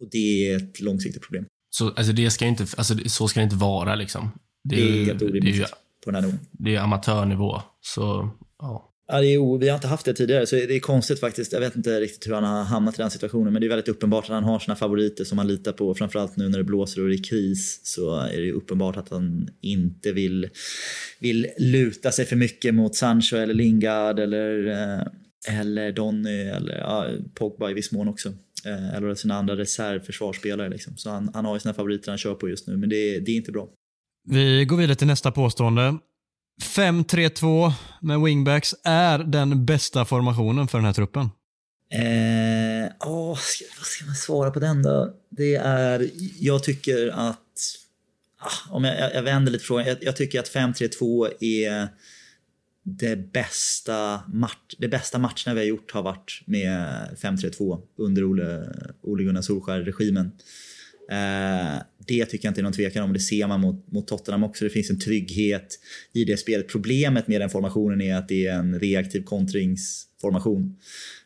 Och 0.00 0.08
det 0.10 0.50
är 0.50 0.56
ett 0.56 0.80
långsiktigt 0.80 1.22
problem. 1.22 1.44
Så, 1.70 1.88
alltså 1.88 2.12
det 2.12 2.30
ska 2.30 2.46
inte, 2.46 2.66
alltså 2.76 2.94
så 3.06 3.28
ska 3.28 3.40
det 3.40 3.44
inte 3.44 3.56
vara 3.56 3.94
liksom. 3.94 4.30
Det 4.64 4.82
är, 4.82 4.92
det 4.92 5.00
är 5.00 5.04
helt 5.04 5.22
orimligt 5.22 5.70
på 6.04 6.10
den 6.10 6.14
här 6.14 6.22
nivån. 6.22 6.38
Det 6.53 6.76
är 6.76 6.80
amatörnivå, 6.80 7.62
så 7.80 8.30
ja. 8.59 8.89
Ja, 9.12 9.20
det 9.20 9.34
är, 9.34 9.58
vi 9.58 9.68
har 9.68 9.74
inte 9.74 9.86
haft 9.86 10.04
det 10.04 10.14
tidigare, 10.14 10.46
så 10.46 10.56
det 10.56 10.76
är 10.76 10.80
konstigt 10.80 11.20
faktiskt. 11.20 11.52
Jag 11.52 11.61
vet 11.61 11.76
inte 11.76 12.00
riktigt 12.00 12.28
hur 12.28 12.34
han 12.34 12.44
har 12.44 12.64
hamnat 12.64 12.94
i 12.94 13.02
den 13.02 13.11
situationen, 13.11 13.52
men 13.52 13.61
det 13.61 13.66
är 13.66 13.68
väldigt 13.68 13.88
uppenbart 13.88 14.24
att 14.24 14.30
han 14.30 14.44
har 14.44 14.58
sina 14.58 14.76
favoriter 14.76 15.24
som 15.24 15.38
han 15.38 15.46
litar 15.46 15.72
på. 15.72 15.94
Framförallt 15.94 16.36
nu 16.36 16.48
när 16.48 16.58
det 16.58 16.64
blåser 16.64 17.02
och 17.02 17.08
det 17.08 17.14
är 17.14 17.22
kris 17.22 17.80
så 17.82 18.20
är 18.20 18.40
det 18.40 18.52
uppenbart 18.52 18.96
att 18.96 19.08
han 19.08 19.48
inte 19.61 20.12
vill, 20.12 20.48
vill 21.18 21.46
luta 21.58 22.12
sig 22.12 22.24
för 22.24 22.36
mycket 22.36 22.74
mot 22.74 22.96
Sancho 22.96 23.36
eller 23.36 23.54
Lingard 23.54 24.18
eller, 24.18 24.66
eh, 24.66 25.61
eller 25.61 25.92
Donny 25.92 26.42
eller 26.42 26.78
ja, 26.78 27.06
Pogba 27.34 27.70
i 27.70 27.74
viss 27.74 27.92
mån 27.92 28.08
också. 28.08 28.28
Eh, 28.66 28.94
eller 28.94 29.14
sina 29.14 29.34
andra 29.34 29.56
reservförsvarsspelare. 29.56 30.68
Liksom. 30.68 30.96
Så 30.96 31.11
han, 31.11 31.30
han 31.34 31.44
har 31.44 31.56
ju 31.56 31.61
sina 31.61 31.74
favoriter 31.74 32.11
han 32.11 32.18
kör 32.18 32.34
på 32.34 32.48
just 32.48 32.66
nu, 32.66 32.76
men 32.76 32.88
det, 32.88 33.20
det 33.20 33.30
är 33.32 33.36
inte 33.36 33.52
bra. 33.52 33.68
Vi 34.28 34.64
går 34.64 34.76
vidare 34.76 34.96
till 34.96 35.06
nästa 35.06 35.30
påstående. 35.30 35.98
5-3-2 36.61 37.72
med 38.00 38.20
wingbacks 38.20 38.74
är 38.84 39.18
den 39.18 39.66
bästa 39.66 40.04
formationen 40.04 40.68
för 40.68 40.78
den 40.78 40.84
här 40.84 40.92
truppen? 40.92 41.28
Eh, 41.92 42.92
åh, 43.06 43.38
ska, 43.38 43.64
vad 43.78 43.86
ska 43.86 44.06
man 44.06 44.14
svara 44.14 44.50
på 44.50 44.61
den 44.61 44.82
då? 44.82 45.14
Det 45.30 45.54
är, 45.54 46.11
jag 46.38 46.64
tycker 46.64 47.08
att, 47.08 47.38
ah, 48.38 48.74
om 48.74 48.84
jag, 48.84 49.14
jag 49.14 49.22
vänder 49.22 49.52
lite 49.52 49.64
frågan, 49.64 49.86
jag, 49.86 49.96
jag 50.00 50.16
tycker 50.16 50.40
att 50.40 50.54
5-3-2 50.54 51.28
är 51.40 51.88
det 52.82 53.16
bästa, 53.32 54.22
match, 54.32 54.74
det 54.78 54.88
bästa 54.88 55.18
matcherna 55.18 55.54
vi 55.54 55.61
har 55.61 55.66
gjort 55.66 55.92
har 55.92 56.02
varit 56.02 56.42
med 56.46 57.08
5-3-2 57.22 57.82
under 57.96 58.24
Ole, 58.24 58.72
Ole 59.02 59.24
Gunnar 59.24 59.42
Solskjaer-regimen. 59.42 60.32
Eh, 61.11 61.82
det 62.06 62.26
tycker 62.26 62.46
jag 62.46 62.50
inte 62.50 62.61
är 62.61 62.62
någon 62.62 62.72
tvekan 62.72 63.04
om. 63.04 63.12
Det 63.12 63.20
ser 63.20 63.46
man 63.46 63.61
mot, 63.61 63.92
mot 63.92 64.08
Tottenham 64.08 64.44
också. 64.44 64.64
Det 64.64 64.70
finns 64.70 64.90
en 64.90 65.00
trygghet 65.00 65.78
i 66.12 66.24
det 66.24 66.36
spelet. 66.36 66.68
Problemet 66.68 67.28
med 67.28 67.40
den 67.40 67.50
formationen 67.50 68.00
är 68.00 68.14
att 68.14 68.28
det 68.28 68.46
är 68.46 68.54
en 68.54 68.80
reaktiv 68.80 69.22
kontringsformation. 69.22 70.76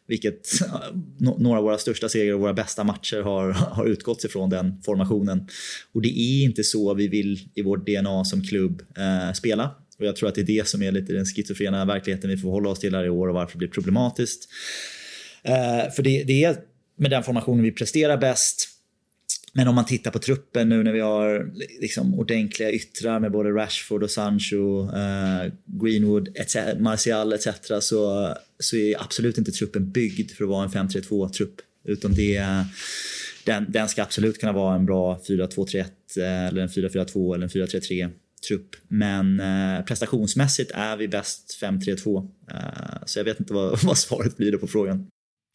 Vilket 0.07 0.63
eh, 0.63 0.97
några 1.39 1.59
av 1.59 1.65
våra 1.65 1.79
största 1.79 2.09
segrar 2.09 2.35
och 2.35 2.41
våra 2.41 2.55
bästa 2.55 2.85
matcher 2.85 3.23
har, 3.23 3.51
har 3.51 3.87
utgått 3.87 4.25
ifrån 4.25 4.51
den 4.51 4.83
formationen. 4.83 5.49
Och 5.93 6.03
det 6.03 6.19
är 6.19 6.45
inte 6.45 6.65
så 6.65 6.95
vi 6.95 7.09
vill 7.09 7.49
i 7.55 7.63
vårt 7.63 7.87
DNA 7.87 8.25
som 8.25 8.43
klubb 8.43 8.83
eh, 8.99 9.33
spela. 9.33 9.71
Och 9.99 10.05
jag 10.05 10.17
tror 10.17 10.29
att 10.29 10.35
det 10.35 10.41
är 10.41 10.47
det 10.47 10.69
som 10.69 10.83
är 10.83 10.93
lite 10.93 11.13
den 11.13 11.27
schizofrena 11.27 11.85
verkligheten 11.85 12.31
vi 12.31 12.37
får 12.37 12.51
hålla 12.51 12.69
oss 12.69 12.81
till 12.81 12.95
här 12.95 13.05
i 13.05 13.11
år 13.11 13.29
och 13.29 13.35
varför 13.35 13.53
det 13.53 13.59
blir 13.59 13.69
problematiskt. 13.69 14.49
Eh, 15.43 15.93
för 15.93 16.03
det, 16.03 16.25
det 16.25 16.45
är 16.45 16.57
med 16.97 17.11
den 17.11 17.23
formationen 17.23 17.63
vi 17.63 17.73
presterar 17.73 18.17
bäst 18.17 18.74
men 19.57 19.69
om 19.69 19.75
man 19.75 19.87
tittar 19.87 20.11
på 20.11 20.19
truppen 20.19 20.69
nu 20.69 20.83
när 20.83 20.93
vi 20.93 21.01
har 21.01 21.53
liksom 21.81 22.15
ordentliga 22.15 22.73
yttrar 22.73 23.21
med 23.21 23.33
både 23.33 23.51
Rashford 23.51 24.03
och 24.03 24.11
Sancho, 24.11 24.91
eh, 24.97 25.53
Greenwood, 25.67 26.29
etc, 26.35 26.57
Martial 26.79 27.33
etc. 27.33 27.49
Så, 27.81 28.35
så 28.59 28.77
är 28.77 29.03
absolut 29.03 29.39
inte 29.39 29.53
truppen 29.53 29.91
byggd 29.91 30.31
för 30.31 30.45
att 30.45 30.51
vara 30.51 30.65
en 30.65 30.89
5-3-2-trupp. 30.89 31.55
Utan 31.85 32.15
det, 32.15 32.45
den, 33.45 33.67
den 33.69 33.89
ska 33.89 34.03
absolut 34.03 34.41
kunna 34.41 34.53
vara 34.53 34.75
en 34.75 34.87
bra 34.87 35.21
4-2-3-1 35.29 35.85
eh, 36.17 36.47
eller 36.47 36.63
en 36.63 36.69
4-4-2 36.69 37.35
eller 37.35 37.45
en 37.45 37.67
4-3-3 37.67 38.11
trupp. 38.49 38.77
Men 38.89 39.41
eh, 39.41 39.85
prestationsmässigt 39.85 40.71
är 40.75 40.97
vi 40.97 41.09
bäst 41.09 41.59
5-3-2. 41.63 42.29
Eh, 42.51 42.59
så 43.07 43.19
jag 43.19 43.25
vet 43.25 43.41
inte 43.41 43.53
vad, 43.53 43.79
vad 43.85 43.99
svaret 43.99 44.37
blir 44.37 44.57
på 44.57 44.67
frågan. 44.67 45.07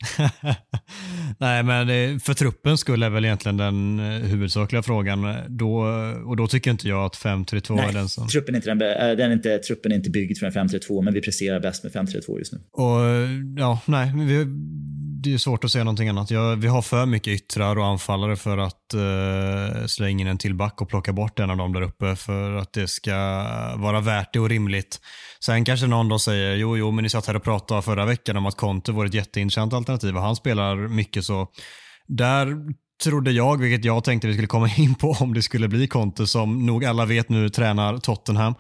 Nej, 1.38 1.64
men 1.64 2.20
för 2.20 2.34
truppens 2.34 2.80
skull 2.80 3.04
är 3.04 3.10
väl 3.10 3.26
egentligen 3.26 3.58
den 3.58 4.00
eh, 4.00 4.06
huvudsakliga 4.06 4.84
frågan. 4.84 5.36
Då, 5.48 5.80
och 6.26 6.38
då 6.38 6.48
tycker 6.48 6.72
inte 6.72 6.88
jag 6.88 7.06
att 7.06 7.16
5-3-2 7.16 7.90
är 7.90 7.94
den 7.94 8.10
som... 8.10 8.28
Truppen 8.28 8.56
är 8.56 8.58
inte, 8.58 8.76
den, 8.76 9.10
eh, 9.10 9.18
den 9.18 9.32
är 9.32 9.36
inte, 9.36 9.58
truppen 9.58 9.92
är 9.92 9.96
inte 9.96 10.10
byggd 10.10 10.38
för 10.38 10.46
en 10.46 10.70
5-3-2, 10.70 11.02
men 11.02 11.14
vi 11.14 11.22
presterar 11.22 11.60
bäst 11.60 11.84
med 11.84 11.94
5-3-2 11.94 12.38
just 12.38 12.54
nu. 12.54 12.60
Och 12.72 13.00
ja, 13.58 13.82
nej, 13.86 14.14
vi, 14.16 14.46
det 15.24 15.34
är 15.34 15.38
svårt 15.38 15.64
att 15.64 15.72
säga 15.72 15.84
någonting 15.84 16.10
annat. 16.10 16.32
Ja, 16.32 16.56
vi 16.56 16.68
har 16.68 16.82
för 16.82 17.06
mycket 17.06 17.34
yttrar 17.34 17.78
och 17.78 17.86
anfallare 17.86 18.36
för 18.36 18.58
att 18.58 18.94
uh, 18.96 19.86
slänga 19.86 20.22
in 20.22 20.28
en 20.28 20.38
till 20.38 20.56
back 20.56 20.82
och 20.82 20.90
plocka 20.90 21.14
bort 21.14 21.40
en 21.40 21.50
av 21.50 21.58
dem 21.58 21.74
där 21.74 21.82
uppe 21.82 22.16
för 22.16 22.56
att 22.56 22.74
det 22.74 22.88
ska 22.88 23.16
vara 23.76 24.02
värt 24.02 24.34
det 24.34 24.40
och 24.40 24.50
rimligt. 24.50 25.00
Sen 25.46 25.66
kanske 25.66 25.88
någon 25.88 26.10
då 26.10 26.20
säger, 26.20 26.56
jo, 26.56 26.78
jo, 26.78 26.92
men 26.92 27.04
ni 27.04 27.10
satt 27.10 27.28
här 27.28 27.36
och 27.36 27.44
pratade 27.44 27.82
förra 27.82 28.06
veckan 28.06 28.38
om 28.38 28.46
att 28.46 28.58
Conte 28.58 28.92
var 28.92 29.06
ett 29.06 29.14
jätteintressant 29.14 29.74
alternativ 29.74 30.16
och 30.16 30.22
han 30.22 30.36
spelar 30.36 30.76
mycket 30.76 31.26
så. 31.26 31.48
Där 32.08 32.56
trodde 33.04 33.32
jag, 33.32 33.62
vilket 33.62 33.86
jag 33.86 34.04
tänkte 34.04 34.28
vi 34.28 34.34
skulle 34.34 34.48
komma 34.48 34.70
in 34.78 34.96
på 34.96 35.12
om 35.12 35.34
det 35.34 35.42
skulle 35.42 35.68
bli 35.68 35.88
Conte 35.88 36.28
som 36.28 36.66
nog 36.66 36.86
alla 36.86 37.06
vet 37.06 37.30
nu 37.30 37.50
tränar 37.50 37.98
Tottenham. 37.98 38.56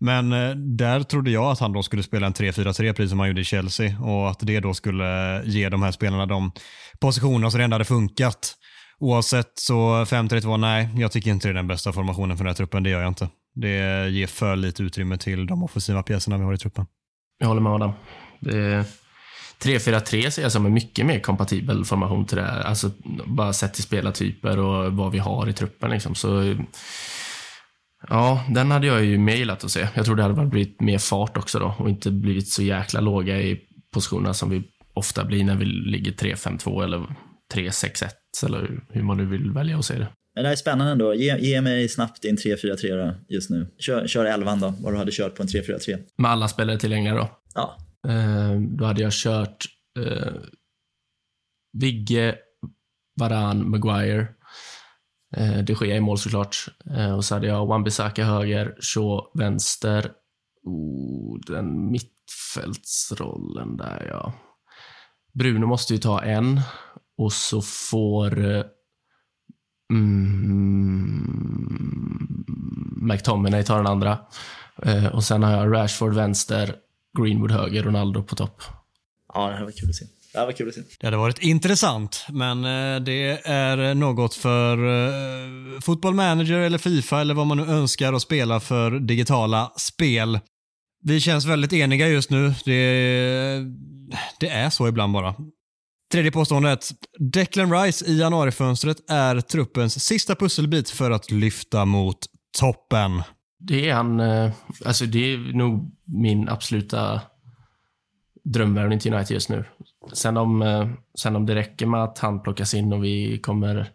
Men 0.00 0.32
eh, 0.32 0.50
där 0.50 1.02
trodde 1.02 1.30
jag 1.30 1.44
att 1.44 1.58
han 1.58 1.72
då 1.72 1.82
skulle 1.82 2.02
spela 2.02 2.26
en 2.26 2.32
3-4-3 2.32 2.92
precis 2.92 3.10
som 3.10 3.18
han 3.18 3.28
gjorde 3.28 3.40
i 3.40 3.44
Chelsea 3.44 4.00
och 4.00 4.30
att 4.30 4.38
det 4.40 4.60
då 4.60 4.74
skulle 4.74 5.42
ge 5.44 5.68
de 5.68 5.82
här 5.82 5.92
spelarna 5.92 6.26
de 6.26 6.52
positionerna 7.00 7.50
som 7.50 7.58
redan 7.58 7.72
hade 7.72 7.84
funkat. 7.84 8.54
Oavsett 9.00 9.52
så 9.54 10.04
5-3-2, 10.04 10.56
nej, 10.56 10.88
jag 10.96 11.12
tycker 11.12 11.30
inte 11.30 11.48
det 11.48 11.52
är 11.52 11.54
den 11.54 11.66
bästa 11.66 11.92
formationen 11.92 12.36
för 12.36 12.44
den 12.44 12.50
här 12.50 12.54
truppen, 12.54 12.82
det 12.82 12.90
gör 12.90 13.00
jag 13.00 13.10
inte. 13.10 13.28
Det 13.60 14.08
ger 14.10 14.26
för 14.26 14.56
lite 14.56 14.82
utrymme 14.82 15.18
till 15.18 15.46
de 15.46 15.62
offensiva 15.62 16.02
pjäserna 16.02 16.38
vi 16.38 16.44
har 16.44 16.54
i 16.54 16.58
truppen. 16.58 16.86
Jag 17.38 17.48
håller 17.48 17.60
med 17.60 17.72
Adam. 17.72 17.92
3-4-3 19.62 20.30
ser 20.30 20.42
jag 20.42 20.52
som 20.52 20.66
en 20.66 20.74
mycket 20.74 21.06
mer 21.06 21.20
kompatibel 21.20 21.84
formation 21.84 22.26
till 22.26 22.36
det 22.36 22.42
här. 22.42 22.60
Alltså 22.60 22.90
bara 23.26 23.52
sett 23.52 23.74
till 23.74 23.82
spelartyper 23.82 24.58
och 24.58 24.92
vad 24.92 25.12
vi 25.12 25.18
har 25.18 25.48
i 25.48 25.52
truppen 25.52 25.90
liksom. 25.90 26.14
Så 26.14 26.54
Ja, 28.08 28.44
den 28.48 28.70
hade 28.70 28.86
jag 28.86 29.04
ju 29.04 29.18
mer 29.18 29.34
gillat 29.34 29.64
att 29.64 29.70
se. 29.70 29.88
Jag 29.94 30.04
tror 30.04 30.16
det 30.16 30.22
hade 30.22 30.46
blivit 30.46 30.80
mer 30.80 30.98
fart 30.98 31.36
också 31.36 31.58
då 31.58 31.74
och 31.78 31.88
inte 31.88 32.10
blivit 32.10 32.48
så 32.48 32.62
jäkla 32.62 33.00
låga 33.00 33.40
i 33.40 33.60
positionerna 33.92 34.34
som 34.34 34.50
vi 34.50 34.62
ofta 34.94 35.24
blir 35.24 35.44
när 35.44 35.56
vi 35.56 35.64
ligger 35.64 36.12
3-5-2 36.12 36.84
eller 36.84 37.06
3-6-1 37.54 38.08
eller 38.46 38.80
hur 38.88 39.02
man 39.02 39.16
nu 39.16 39.26
vill 39.26 39.50
välja 39.50 39.78
att 39.78 39.84
se 39.84 39.98
det. 39.98 40.08
Men 40.38 40.42
det 40.42 40.48
här 40.48 40.52
är 40.52 40.56
spännande 40.56 40.92
ändå. 40.92 41.14
Ge, 41.14 41.38
ge 41.38 41.60
mig 41.60 41.88
snabbt 41.88 42.22
din 42.22 42.36
3-4-3 42.36 43.14
just 43.28 43.50
nu. 43.50 43.66
Kör, 43.78 44.06
kör 44.06 44.24
11 44.24 44.56
då, 44.56 44.74
vad 44.80 44.92
du 44.92 44.96
hade 44.96 45.12
kört 45.12 45.34
på 45.34 45.42
en 45.42 45.48
3-4-3. 45.48 45.98
Med 46.16 46.30
alla 46.30 46.48
spelare 46.48 46.78
tillgängliga 46.78 47.14
då? 47.14 47.30
Ja. 47.54 47.76
Eh, 48.08 48.60
då 48.60 48.84
hade 48.84 49.02
jag 49.02 49.12
kört 49.12 49.64
eh, 49.98 50.32
Vigge, 51.72 52.34
Varan, 53.20 53.70
Maguire. 53.70 54.28
Eh, 55.36 55.58
det 55.58 55.74
sker 55.74 55.94
i 55.94 56.00
mål 56.00 56.18
såklart. 56.18 56.56
Eh, 56.90 57.16
och 57.16 57.24
så 57.24 57.34
hade 57.34 57.46
jag 57.46 57.66
Wan-Bissaka 57.66 58.24
höger, 58.24 58.76
Shaw 58.80 59.20
vänster. 59.34 60.10
Oh, 60.64 61.38
den 61.46 61.90
mittfältsrollen 61.90 63.76
där 63.76 64.06
ja. 64.10 64.32
Bruno 65.32 65.66
måste 65.66 65.92
ju 65.92 65.98
ta 65.98 66.22
en 66.22 66.60
och 67.16 67.32
så 67.32 67.62
får 67.62 68.50
eh, 68.50 68.64
mm, 69.90 71.28
McTominay 72.96 73.64
ta 73.64 73.76
den 73.76 73.86
andra. 73.86 74.18
Eh, 74.82 75.06
och 75.06 75.24
sen 75.24 75.42
har 75.42 75.52
jag 75.52 75.74
Rashford 75.74 76.14
vänster, 76.14 76.74
Greenwood 77.18 77.50
höger, 77.50 77.82
Ronaldo 77.82 78.22
på 78.22 78.36
topp. 78.36 78.62
Ja, 79.34 79.48
det 79.48 79.56
här 79.56 79.64
var 79.64 79.70
kul 79.70 79.88
att 79.88 79.94
se. 79.94 80.04
Det 80.32 80.44
var 80.44 80.52
kul 80.52 80.68
att 80.68 80.74
se. 80.74 80.80
Det 81.00 81.06
hade 81.06 81.16
varit 81.16 81.38
intressant, 81.38 82.26
men 82.28 82.64
eh, 82.64 83.00
det 83.00 83.46
är 83.48 83.94
något 83.94 84.34
för 84.34 84.78
uh, 84.78 85.80
Football 85.80 86.14
Manager 86.14 86.58
eller 86.58 86.78
Fifa 86.78 87.20
eller 87.20 87.34
vad 87.34 87.46
man 87.46 87.56
nu 87.56 87.64
önskar 87.64 88.12
att 88.12 88.22
spela 88.22 88.60
för 88.60 88.90
digitala 88.90 89.72
spel. 89.76 90.40
Vi 91.02 91.20
känns 91.20 91.46
väldigt 91.46 91.72
eniga 91.72 92.08
just 92.08 92.30
nu. 92.30 92.54
Det, 92.64 93.64
det 94.40 94.48
är 94.48 94.70
så 94.70 94.88
ibland 94.88 95.12
bara. 95.12 95.34
Tredje 96.12 96.30
påståendet. 96.30 96.88
Declan 97.18 97.72
Rice 97.72 98.04
i 98.06 98.18
januarifönstret 98.18 99.10
är 99.10 99.40
truppens 99.40 100.04
sista 100.04 100.34
pusselbit 100.34 100.90
för 100.90 101.10
att 101.10 101.30
lyfta 101.30 101.84
mot 101.84 102.18
toppen. 102.58 103.22
Det 103.58 103.88
är 103.88 103.94
han, 103.94 104.20
eh, 104.20 104.50
alltså 104.84 105.06
det 105.06 105.32
är 105.32 105.38
nog 105.52 105.96
min 106.04 106.48
absoluta 106.48 107.20
drömvärvning 108.44 108.98
till 108.98 109.14
United 109.14 109.34
just 109.34 109.48
nu. 109.48 109.64
Sen 110.12 110.36
om, 110.36 110.62
eh, 110.62 110.88
sen 111.18 111.36
om 111.36 111.46
det 111.46 111.54
räcker 111.54 111.86
med 111.86 112.02
att 112.02 112.18
han 112.18 112.42
plockas 112.42 112.74
in 112.74 112.92
och 112.92 113.04
vi 113.04 113.38
kommer 113.38 113.90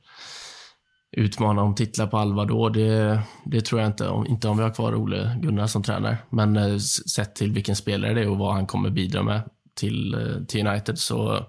utmana 1.17 1.61
om 1.61 1.75
titlar 1.75 2.07
på 2.07 2.17
allvar 2.17 2.45
då, 2.45 2.69
det, 2.69 3.21
det 3.45 3.61
tror 3.61 3.81
jag 3.81 3.89
inte. 3.89 4.07
Om, 4.07 4.27
inte 4.27 4.47
om 4.47 4.57
vi 4.57 4.63
har 4.63 4.73
kvar 4.73 4.95
Ole 4.95 5.37
Gunnar 5.41 5.67
som 5.67 5.83
tränare. 5.83 6.17
Men 6.29 6.57
eh, 6.57 6.77
sett 7.15 7.35
till 7.35 7.51
vilken 7.51 7.75
spelare 7.75 8.13
det 8.13 8.21
är 8.21 8.29
och 8.29 8.37
vad 8.37 8.53
han 8.53 8.67
kommer 8.67 8.89
bidra 8.89 9.23
med 9.23 9.41
till, 9.75 10.15
till 10.47 10.67
United 10.67 10.97
så, 10.97 11.45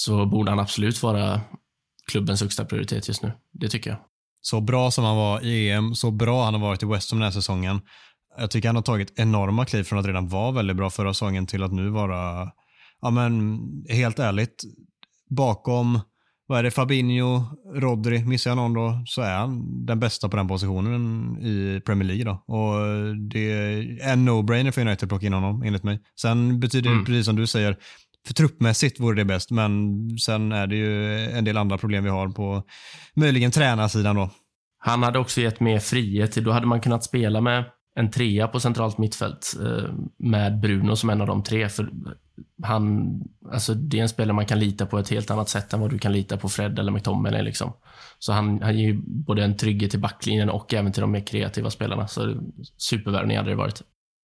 så 0.00 0.26
borde 0.26 0.50
han 0.50 0.58
absolut 0.58 1.02
vara 1.02 1.40
klubbens 2.06 2.40
högsta 2.40 2.64
prioritet 2.64 3.08
just 3.08 3.22
nu. 3.22 3.32
Det 3.52 3.68
tycker 3.68 3.90
jag. 3.90 3.98
Så 4.40 4.60
bra 4.60 4.90
som 4.90 5.04
han 5.04 5.16
var 5.16 5.44
i 5.44 5.70
EM, 5.70 5.94
så 5.94 6.10
bra 6.10 6.44
han 6.44 6.54
har 6.54 6.60
varit 6.60 6.82
i 6.82 6.86
West 6.86 7.10
Ham 7.10 7.20
den 7.20 7.24
här 7.24 7.32
säsongen. 7.32 7.80
Jag 8.38 8.50
tycker 8.50 8.68
han 8.68 8.76
har 8.76 8.82
tagit 8.82 9.12
enorma 9.16 9.64
kliv 9.64 9.82
från 9.82 9.98
att 9.98 10.06
redan 10.06 10.28
vara 10.28 10.52
väldigt 10.52 10.76
bra 10.76 10.90
förra 10.90 11.14
säsongen 11.14 11.46
till 11.46 11.62
att 11.62 11.72
nu 11.72 11.90
vara, 11.90 12.50
ja 13.00 13.10
men 13.10 13.58
helt 13.88 14.18
ärligt, 14.18 14.62
bakom 15.30 16.00
vad 16.46 16.58
är 16.58 16.62
det, 16.62 16.70
Fabinho, 16.70 17.44
Rodri, 17.74 18.24
missar 18.24 18.50
jag 18.50 18.56
någon 18.56 18.74
då 18.74 19.02
så 19.06 19.22
är 19.22 19.36
han 19.36 19.86
den 19.86 20.00
bästa 20.00 20.28
på 20.28 20.36
den 20.36 20.48
positionen 20.48 21.36
i 21.42 21.80
Premier 21.86 22.08
League 22.08 22.24
då. 22.24 22.54
Och 22.54 22.76
det 23.16 23.52
är 23.52 23.98
en 24.02 24.28
no-brainer 24.28 24.70
för 24.70 24.80
United 24.80 25.04
att 25.04 25.08
plocka 25.08 25.26
in 25.26 25.32
honom 25.32 25.62
enligt 25.62 25.82
mig. 25.82 26.00
Sen 26.20 26.60
betyder 26.60 26.90
det, 26.90 26.94
mm. 26.94 27.04
precis 27.04 27.26
som 27.26 27.36
du 27.36 27.46
säger, 27.46 27.76
för 28.26 28.34
truppmässigt 28.34 29.00
vore 29.00 29.16
det 29.16 29.24
bäst, 29.24 29.50
men 29.50 29.98
sen 30.18 30.52
är 30.52 30.66
det 30.66 30.76
ju 30.76 31.20
en 31.30 31.44
del 31.44 31.56
andra 31.56 31.78
problem 31.78 32.04
vi 32.04 32.10
har 32.10 32.28
på 32.28 32.62
möjligen 33.14 33.50
tränarsidan 33.50 34.16
då. 34.16 34.30
Han 34.78 35.02
hade 35.02 35.18
också 35.18 35.40
gett 35.40 35.60
mer 35.60 35.78
frihet. 35.78 36.34
Då 36.34 36.50
hade 36.50 36.66
man 36.66 36.80
kunnat 36.80 37.04
spela 37.04 37.40
med 37.40 37.64
en 37.94 38.10
trea 38.10 38.48
på 38.48 38.60
centralt 38.60 38.98
mittfält 38.98 39.56
eh, 39.62 39.92
med 40.18 40.60
Bruno 40.60 40.96
som 40.96 41.10
en 41.10 41.20
av 41.20 41.26
de 41.26 41.42
tre. 41.42 41.68
För 41.68 41.90
han, 42.62 43.10
alltså 43.52 43.74
det 43.74 43.98
är 43.98 44.02
en 44.02 44.08
spelare 44.08 44.34
man 44.34 44.46
kan 44.46 44.58
lita 44.58 44.86
på 44.86 44.98
ett 44.98 45.08
helt 45.08 45.30
annat 45.30 45.48
sätt 45.48 45.72
än 45.72 45.80
vad 45.80 45.90
du 45.90 45.98
kan 45.98 46.12
lita 46.12 46.36
på 46.36 46.48
Fred 46.48 46.78
eller 46.78 46.92
McTominay. 46.92 47.42
Liksom. 47.42 47.72
Så 48.18 48.32
han, 48.32 48.62
han 48.62 48.78
ger 48.78 48.86
ju 48.86 49.02
både 49.06 49.44
en 49.44 49.56
trygghet 49.56 49.90
till 49.90 50.00
backlinjen 50.00 50.50
och 50.50 50.74
även 50.74 50.92
till 50.92 51.00
de 51.00 51.12
mer 51.12 51.26
kreativa 51.26 51.70
spelarna. 51.70 52.08
Så 52.08 52.34
supervärvning 52.76 53.36
hade 53.36 53.50
det 53.50 53.56
varit. 53.56 53.82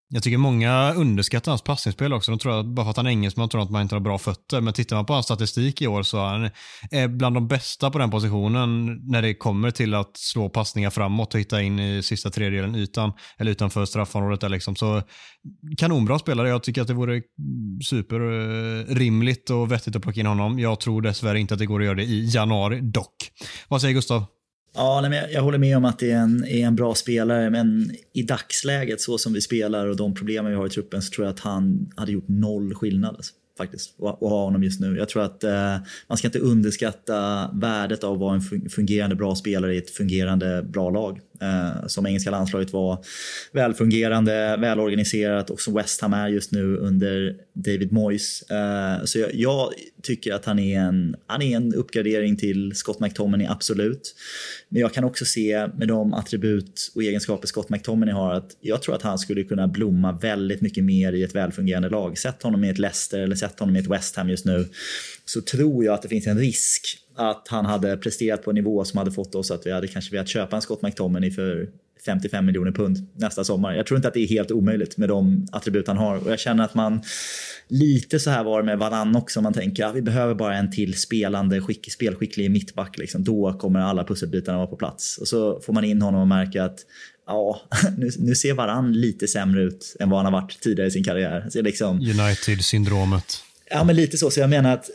Jag 0.09 0.22
tycker 0.22 0.38
många 0.38 0.92
underskattar 0.92 1.52
hans 1.52 1.62
passningsspel 1.62 2.12
också. 2.12 2.32
De 2.32 2.38
tror 2.38 2.61
att 2.61 2.66
bara 2.66 2.84
för 2.84 2.90
att 2.90 2.96
han 2.96 3.07
är 3.07 3.11
engelsman 3.11 3.48
tror 3.48 3.62
att 3.62 3.70
man 3.70 3.82
inte 3.82 3.94
har 3.94 4.00
bra 4.00 4.18
fötter. 4.18 4.61
Men 4.61 4.72
tittar 4.72 4.96
man 4.96 5.07
på 5.07 5.12
hans 5.12 5.26
statistik 5.26 5.82
i 5.82 5.86
år 5.86 6.02
så 6.02 6.18
är 6.18 6.22
han 6.22 7.18
bland 7.18 7.36
de 7.36 7.48
bästa 7.48 7.90
på 7.90 7.98
den 7.98 8.11
positionen 8.11 9.00
när 9.11 9.22
det 9.22 9.34
kommer 9.34 9.70
till 9.70 9.94
att 9.94 10.16
slå 10.16 10.48
passningar 10.48 10.90
framåt 10.90 11.34
och 11.34 11.40
hitta 11.40 11.62
in 11.62 11.78
i 11.78 12.02
sista 12.02 12.30
tredjedelen 12.30 12.74
ytan, 12.74 13.12
eller 13.38 13.50
utanför 13.50 13.84
straffområdet. 13.84 14.40
Där 14.40 14.48
liksom. 14.48 14.76
Så 14.76 15.02
kanonbra 15.76 16.18
spelare. 16.18 16.48
Jag 16.48 16.62
tycker 16.62 16.82
att 16.82 16.88
det 16.88 16.94
vore 16.94 17.22
superrimligt 17.88 19.50
eh, 19.50 19.57
och 19.61 19.72
vettigt 19.72 19.96
att 19.96 20.02
plocka 20.02 20.20
in 20.20 20.26
honom. 20.26 20.59
Jag 20.59 20.80
tror 20.80 21.02
dessvärre 21.02 21.40
inte 21.40 21.54
att 21.54 21.61
det 21.61 21.66
går 21.66 21.80
att 21.80 21.86
göra 21.86 21.96
det 21.96 22.04
i 22.04 22.30
januari 22.34 22.80
dock. 22.80 23.30
Vad 23.68 23.80
säger 23.80 23.94
Gustav? 23.94 24.36
Ja, 24.76 25.00
nej, 25.00 25.18
jag, 25.18 25.32
jag 25.32 25.42
håller 25.42 25.58
med 25.58 25.76
om 25.76 25.84
att 25.84 25.98
det 25.98 26.10
är 26.10 26.18
en, 26.18 26.44
är 26.44 26.66
en 26.66 26.76
bra 26.76 26.94
spelare, 26.94 27.50
men 27.50 27.90
i 28.12 28.22
dagsläget 28.22 29.00
så 29.00 29.18
som 29.18 29.32
vi 29.32 29.40
spelar 29.40 29.86
och 29.86 29.96
de 29.96 30.14
problemen 30.14 30.50
vi 30.50 30.56
har 30.56 30.66
i 30.66 30.70
truppen 30.70 31.02
så 31.02 31.10
tror 31.10 31.26
jag 31.26 31.32
att 31.32 31.40
han 31.40 31.92
hade 31.96 32.12
gjort 32.12 32.28
noll 32.28 32.74
skillnad. 32.74 33.16
Alltså 33.16 33.32
faktiskt 33.58 33.94
och 33.98 34.30
ha 34.30 34.44
honom 34.44 34.62
just 34.62 34.80
nu. 34.80 34.96
Jag 34.96 35.08
tror 35.08 35.22
att 35.22 35.44
eh, 35.44 35.76
man 36.06 36.18
ska 36.18 36.28
inte 36.28 36.38
underskatta 36.38 37.50
värdet 37.52 38.04
av 38.04 38.12
att 38.12 38.20
vara 38.20 38.34
en 38.34 38.70
fungerande 38.70 39.16
bra 39.16 39.34
spelare 39.34 39.74
i 39.74 39.78
ett 39.78 39.90
fungerande 39.90 40.62
bra 40.62 40.90
lag. 40.90 41.20
Eh, 41.41 41.87
som 41.87 42.07
engelska 42.07 42.30
landslaget 42.30 42.72
var 42.72 43.05
välfungerande, 43.53 44.57
välorganiserat 44.61 45.51
och 45.51 45.61
som 45.61 45.74
West 45.74 46.01
Ham 46.01 46.12
är 46.12 46.28
just 46.28 46.53
nu 46.53 46.76
under 46.76 47.37
David 47.53 47.93
Moyes. 47.93 48.43
Eh, 48.43 49.05
så 49.05 49.18
jag, 49.18 49.34
jag, 49.34 49.72
tycker 50.03 50.32
att 50.32 50.45
han 50.45 50.59
är, 50.59 50.80
en, 50.80 51.16
han 51.26 51.43
är 51.43 51.57
en 51.57 51.74
uppgradering 51.74 52.37
till 52.37 52.72
Scott 52.74 53.01
McTominay, 53.01 53.47
absolut. 53.47 54.14
Men 54.68 54.80
jag 54.80 54.95
kan 54.95 55.05
också 55.05 55.24
se 55.24 55.68
med 55.76 55.89
de 55.89 56.14
attribut 56.14 56.93
och 56.95 57.03
egenskaper 57.03 57.47
Scott 57.47 57.68
McTominay 57.68 58.14
har 58.14 58.34
att 58.34 58.57
jag 58.61 58.82
tror 58.82 58.95
att 58.95 59.03
han 59.03 59.18
skulle 59.18 59.43
kunna 59.43 59.68
blomma 59.68 60.12
väldigt 60.12 60.61
mycket 60.61 60.84
mer 60.84 61.12
i 61.12 61.22
ett 61.22 61.34
välfungerande 61.34 61.89
lag. 61.89 62.18
Sätt 62.18 62.43
honom 62.43 62.64
i 62.64 62.70
ett 62.70 62.78
Leicester 62.78 63.20
eller 63.20 63.37
sätt 63.37 63.61
honom 63.61 63.76
i 63.76 63.78
ett 63.78 63.87
West 63.87 64.16
Ham 64.16 64.28
just 64.28 64.45
nu 64.45 64.68
så 65.24 65.41
tror 65.41 65.84
jag 65.84 65.95
att 65.95 66.03
det 66.03 66.09
finns 66.09 66.26
en 66.26 66.39
risk 66.39 67.05
att 67.16 67.48
han 67.48 67.66
hade 67.66 67.96
presterat 67.96 68.42
på 68.42 68.50
en 68.50 68.54
nivå 68.54 68.84
som 68.84 68.98
hade 68.98 69.12
fått 69.12 69.34
oss 69.34 69.50
att 69.50 69.66
vi 69.66 69.72
hade 69.72 69.88
kanske 69.88 70.12
velat 70.12 70.28
köpa 70.28 70.56
en 70.56 70.62
Scott 70.62 70.82
McTominay 70.82 71.30
för 71.30 71.68
55 72.06 72.46
miljoner 72.46 72.72
pund 72.72 73.06
nästa 73.14 73.44
sommar. 73.44 73.74
Jag 73.74 73.86
tror 73.86 73.96
inte 73.96 74.08
att 74.08 74.14
det 74.14 74.20
är 74.20 74.28
helt 74.28 74.50
omöjligt 74.50 74.96
med 74.96 75.08
de 75.08 75.46
attribut 75.52 75.88
han 75.88 75.96
har 75.96 76.16
och 76.16 76.30
jag 76.30 76.38
känner 76.38 76.64
att 76.64 76.74
man 76.74 77.02
lite 77.68 78.18
så 78.18 78.30
här 78.30 78.44
var 78.44 78.60
det 78.62 78.66
med 78.66 78.78
Varann 78.78 79.16
också. 79.16 79.40
Man 79.40 79.52
tänker 79.52 79.84
att 79.84 79.88
ja, 79.88 79.92
vi 79.92 80.02
behöver 80.02 80.34
bara 80.34 80.56
en 80.56 80.70
till 80.70 80.94
spelande, 80.94 81.60
skick, 81.60 81.92
spelskicklig 81.92 82.50
mittback. 82.50 82.98
Liksom. 82.98 83.24
Då 83.24 83.52
kommer 83.52 83.80
alla 83.80 84.04
pusselbitarna 84.04 84.58
vara 84.58 84.66
på 84.66 84.76
plats. 84.76 85.18
Och 85.18 85.28
så 85.28 85.60
får 85.60 85.72
man 85.72 85.84
in 85.84 86.02
honom 86.02 86.20
och 86.20 86.28
märker 86.28 86.60
att 86.60 86.78
ja, 87.26 87.60
nu, 87.98 88.10
nu 88.18 88.34
ser 88.34 88.54
Varann 88.54 88.92
lite 88.92 89.28
sämre 89.28 89.62
ut 89.62 89.96
än 90.00 90.10
vad 90.10 90.18
han 90.24 90.32
har 90.32 90.40
varit 90.40 90.60
tidigare 90.60 90.88
i 90.88 90.90
sin 90.90 91.04
karriär. 91.04 91.50
Liksom, 91.54 91.96
United-syndromet. 91.96 93.42
Ja, 93.70 93.84
men 93.84 93.96
lite 93.96 94.18
så. 94.18 94.30
Så 94.30 94.40
jag 94.40 94.50
menar 94.50 94.74
att 94.74 94.90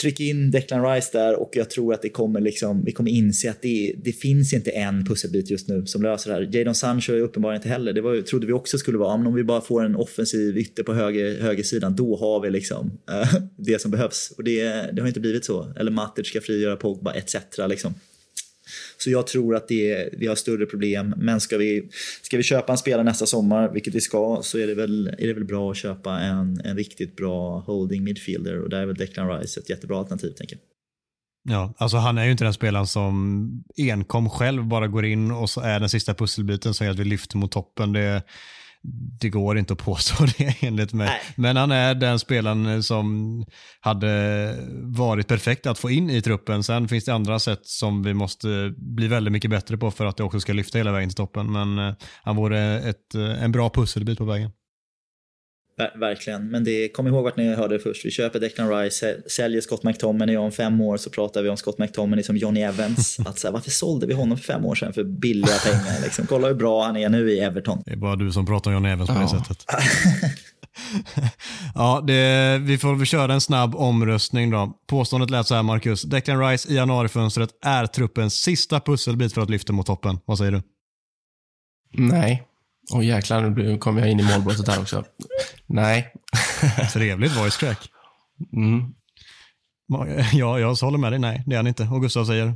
tryck 0.00 0.20
in 0.20 0.50
Declan 0.50 0.94
Rice 0.94 1.08
där 1.12 1.36
och 1.36 1.50
jag 1.52 1.70
tror 1.70 1.94
att 1.94 2.02
det 2.02 2.08
kommer 2.08 2.40
liksom, 2.40 2.84
vi 2.84 2.92
kommer 2.92 3.10
inse 3.10 3.50
att 3.50 3.62
det, 3.62 3.94
det 4.04 4.12
finns 4.12 4.52
inte 4.52 4.70
en 4.70 5.06
pusselbit 5.06 5.50
just 5.50 5.68
nu 5.68 5.86
som 5.86 6.02
löser 6.02 6.30
det 6.30 6.36
här. 6.36 6.48
Jadon 6.52 6.74
Sancho 6.74 7.12
är 7.12 7.20
uppenbarligen 7.20 7.58
inte 7.58 7.68
heller. 7.68 7.92
Det 7.92 8.00
var, 8.00 8.22
trodde 8.22 8.46
vi 8.46 8.52
också 8.52 8.78
skulle 8.78 8.98
vara, 8.98 9.16
men 9.16 9.26
om 9.26 9.34
vi 9.34 9.44
bara 9.44 9.60
får 9.60 9.84
en 9.84 9.96
offensiv 9.96 10.58
ytter 10.58 10.82
på 10.82 10.94
höger, 10.94 11.40
högersidan, 11.40 11.96
då 11.96 12.16
har 12.16 12.40
vi 12.40 12.50
liksom 12.50 12.98
äh, 13.10 13.34
det 13.56 13.80
som 13.80 13.90
behövs. 13.90 14.32
Och 14.36 14.44
det, 14.44 14.64
det 14.92 15.00
har 15.00 15.08
inte 15.08 15.20
blivit 15.20 15.44
så. 15.44 15.72
Eller 15.76 15.90
Matic 15.90 16.26
ska 16.26 16.40
frigöra 16.40 16.76
Pogba 16.76 17.12
etc. 17.12 17.36
Liksom. 17.68 17.94
Så 19.04 19.10
jag 19.10 19.26
tror 19.26 19.56
att 19.56 19.68
det, 19.68 20.08
vi 20.12 20.26
har 20.26 20.34
större 20.34 20.66
problem. 20.66 21.14
Men 21.16 21.40
ska 21.40 21.56
vi, 21.56 21.88
ska 22.22 22.36
vi 22.36 22.42
köpa 22.42 22.72
en 22.72 22.78
spelare 22.78 23.02
nästa 23.02 23.26
sommar, 23.26 23.68
vilket 23.72 23.94
vi 23.94 24.00
ska, 24.00 24.40
så 24.42 24.58
är 24.58 24.66
det 24.66 24.74
väl, 24.74 25.06
är 25.18 25.26
det 25.26 25.34
väl 25.34 25.44
bra 25.44 25.70
att 25.70 25.76
köpa 25.76 26.18
en, 26.20 26.60
en 26.64 26.76
riktigt 26.76 27.16
bra 27.16 27.58
holding 27.58 28.04
midfielder. 28.04 28.62
Och 28.62 28.70
där 28.70 28.78
är 28.78 28.86
väl 28.86 28.94
Declan 28.94 29.38
Rice 29.38 29.60
ett 29.60 29.70
jättebra 29.70 29.98
alternativ, 29.98 30.30
tänker 30.30 30.56
jag. 30.56 30.62
Ja, 31.54 31.74
alltså 31.76 31.96
han 31.96 32.18
är 32.18 32.24
ju 32.24 32.30
inte 32.30 32.44
den 32.44 32.54
spelaren 32.54 32.86
som 32.86 33.64
enkom 33.78 34.30
själv 34.30 34.64
bara 34.64 34.88
går 34.88 35.04
in 35.04 35.30
och 35.30 35.50
så 35.50 35.60
är 35.60 35.80
den 35.80 35.88
sista 35.88 36.14
pusselbiten 36.14 36.74
som 36.74 36.86
gör 36.86 36.92
att 36.92 36.98
vi 36.98 37.04
lyfter 37.04 37.36
mot 37.36 37.52
toppen. 37.52 37.92
Det, 37.92 38.22
det 39.20 39.28
går 39.28 39.58
inte 39.58 39.72
att 39.72 39.78
påstå 39.78 40.26
det 40.38 40.54
enligt 40.60 40.92
mig. 40.92 41.06
Nej. 41.06 41.20
Men 41.36 41.56
han 41.56 41.70
är 41.70 41.94
den 41.94 42.18
spelaren 42.18 42.82
som 42.82 43.44
hade 43.80 44.54
varit 44.82 45.28
perfekt 45.28 45.66
att 45.66 45.78
få 45.78 45.90
in 45.90 46.10
i 46.10 46.22
truppen. 46.22 46.62
Sen 46.64 46.88
finns 46.88 47.04
det 47.04 47.14
andra 47.14 47.38
sätt 47.38 47.60
som 47.62 48.02
vi 48.02 48.14
måste 48.14 48.74
bli 48.76 49.08
väldigt 49.08 49.32
mycket 49.32 49.50
bättre 49.50 49.76
på 49.76 49.90
för 49.90 50.06
att 50.06 50.16
det 50.16 50.22
också 50.22 50.40
ska 50.40 50.52
lyfta 50.52 50.78
hela 50.78 50.92
vägen 50.92 51.08
till 51.08 51.16
toppen. 51.16 51.52
Men 51.52 51.78
eh, 51.78 51.94
han 52.22 52.36
vore 52.36 52.80
ett, 52.80 53.14
eh, 53.14 53.44
en 53.44 53.52
bra 53.52 53.70
pusselbit 53.70 54.18
på 54.18 54.24
vägen. 54.24 54.50
Ver 55.76 55.98
verkligen, 55.98 56.50
men 56.50 56.64
det, 56.64 56.88
kom 56.88 57.06
ihåg 57.06 57.24
vart 57.24 57.36
ni 57.36 57.54
hörde 57.54 57.74
det 57.74 57.78
först. 57.78 58.04
Vi 58.04 58.10
köper 58.10 58.40
Declan 58.40 58.70
Rice, 58.70 59.16
säljer 59.26 59.60
Scott 59.60 59.82
McTominay 59.82 60.36
och 60.36 60.44
om 60.44 60.52
fem 60.52 60.80
år 60.80 60.96
så 60.96 61.10
pratar 61.10 61.42
vi 61.42 61.48
om 61.48 61.56
Scott 61.56 61.78
McTominay 61.78 62.22
som 62.24 62.36
Johnny 62.36 62.60
Evans. 62.60 63.18
Att 63.26 63.38
så 63.38 63.46
här, 63.46 63.52
varför 63.52 63.70
sålde 63.70 64.06
vi 64.06 64.14
honom 64.14 64.38
för 64.38 64.44
fem 64.44 64.64
år 64.64 64.74
sedan 64.74 64.92
för 64.92 65.04
billiga 65.04 65.58
pengar? 65.64 66.02
Liksom. 66.02 66.26
Kolla 66.26 66.46
hur 66.48 66.54
bra 66.54 66.84
han 66.84 66.96
är 66.96 67.08
nu 67.08 67.32
i 67.32 67.40
Everton. 67.40 67.82
Det 67.86 67.92
är 67.92 67.96
bara 67.96 68.16
du 68.16 68.32
som 68.32 68.46
pratar 68.46 68.70
om 68.70 68.74
Johnny 68.74 68.88
Evans 68.88 69.10
på 69.10 69.20
det 69.20 69.28
sättet. 69.28 69.64
ja, 71.74 72.04
det, 72.06 72.58
vi 72.62 72.78
får 72.78 72.94
väl 72.94 73.06
köra 73.06 73.34
en 73.34 73.40
snabb 73.40 73.74
omröstning 73.74 74.50
då. 74.50 74.78
Påståendet 74.86 75.30
lät 75.30 75.46
så 75.46 75.54
här, 75.54 75.62
Marcus. 75.62 76.02
Declan 76.02 76.48
Rice 76.48 76.72
i 76.72 76.74
januarifönstret 76.74 77.50
är 77.64 77.86
truppens 77.86 78.34
sista 78.34 78.80
pusselbit 78.80 79.34
för 79.34 79.40
att 79.40 79.50
lyfta 79.50 79.72
mot 79.72 79.86
toppen. 79.86 80.18
Vad 80.24 80.38
säger 80.38 80.52
du? 80.52 80.62
Nej. 81.92 82.42
Åh 82.92 83.00
oh, 83.00 83.06
jäklar, 83.06 83.50
nu 83.50 83.78
kom 83.78 83.98
jag 83.98 84.10
in 84.10 84.20
i 84.20 84.22
målbrottet 84.22 84.68
här 84.68 84.80
också. 84.80 85.04
Nej. 85.66 86.12
Trevligt 86.92 87.36
voice 87.36 87.56
crack. 87.56 87.90
Mm. 88.56 88.80
Ja, 90.32 90.58
jag 90.58 90.74
håller 90.74 90.98
med 90.98 91.12
dig. 91.12 91.18
Nej, 91.18 91.42
det 91.46 91.54
är 91.54 91.56
han 91.56 91.66
inte. 91.66 91.82
Och 91.82 92.02
Gustav 92.02 92.24
säger? 92.24 92.54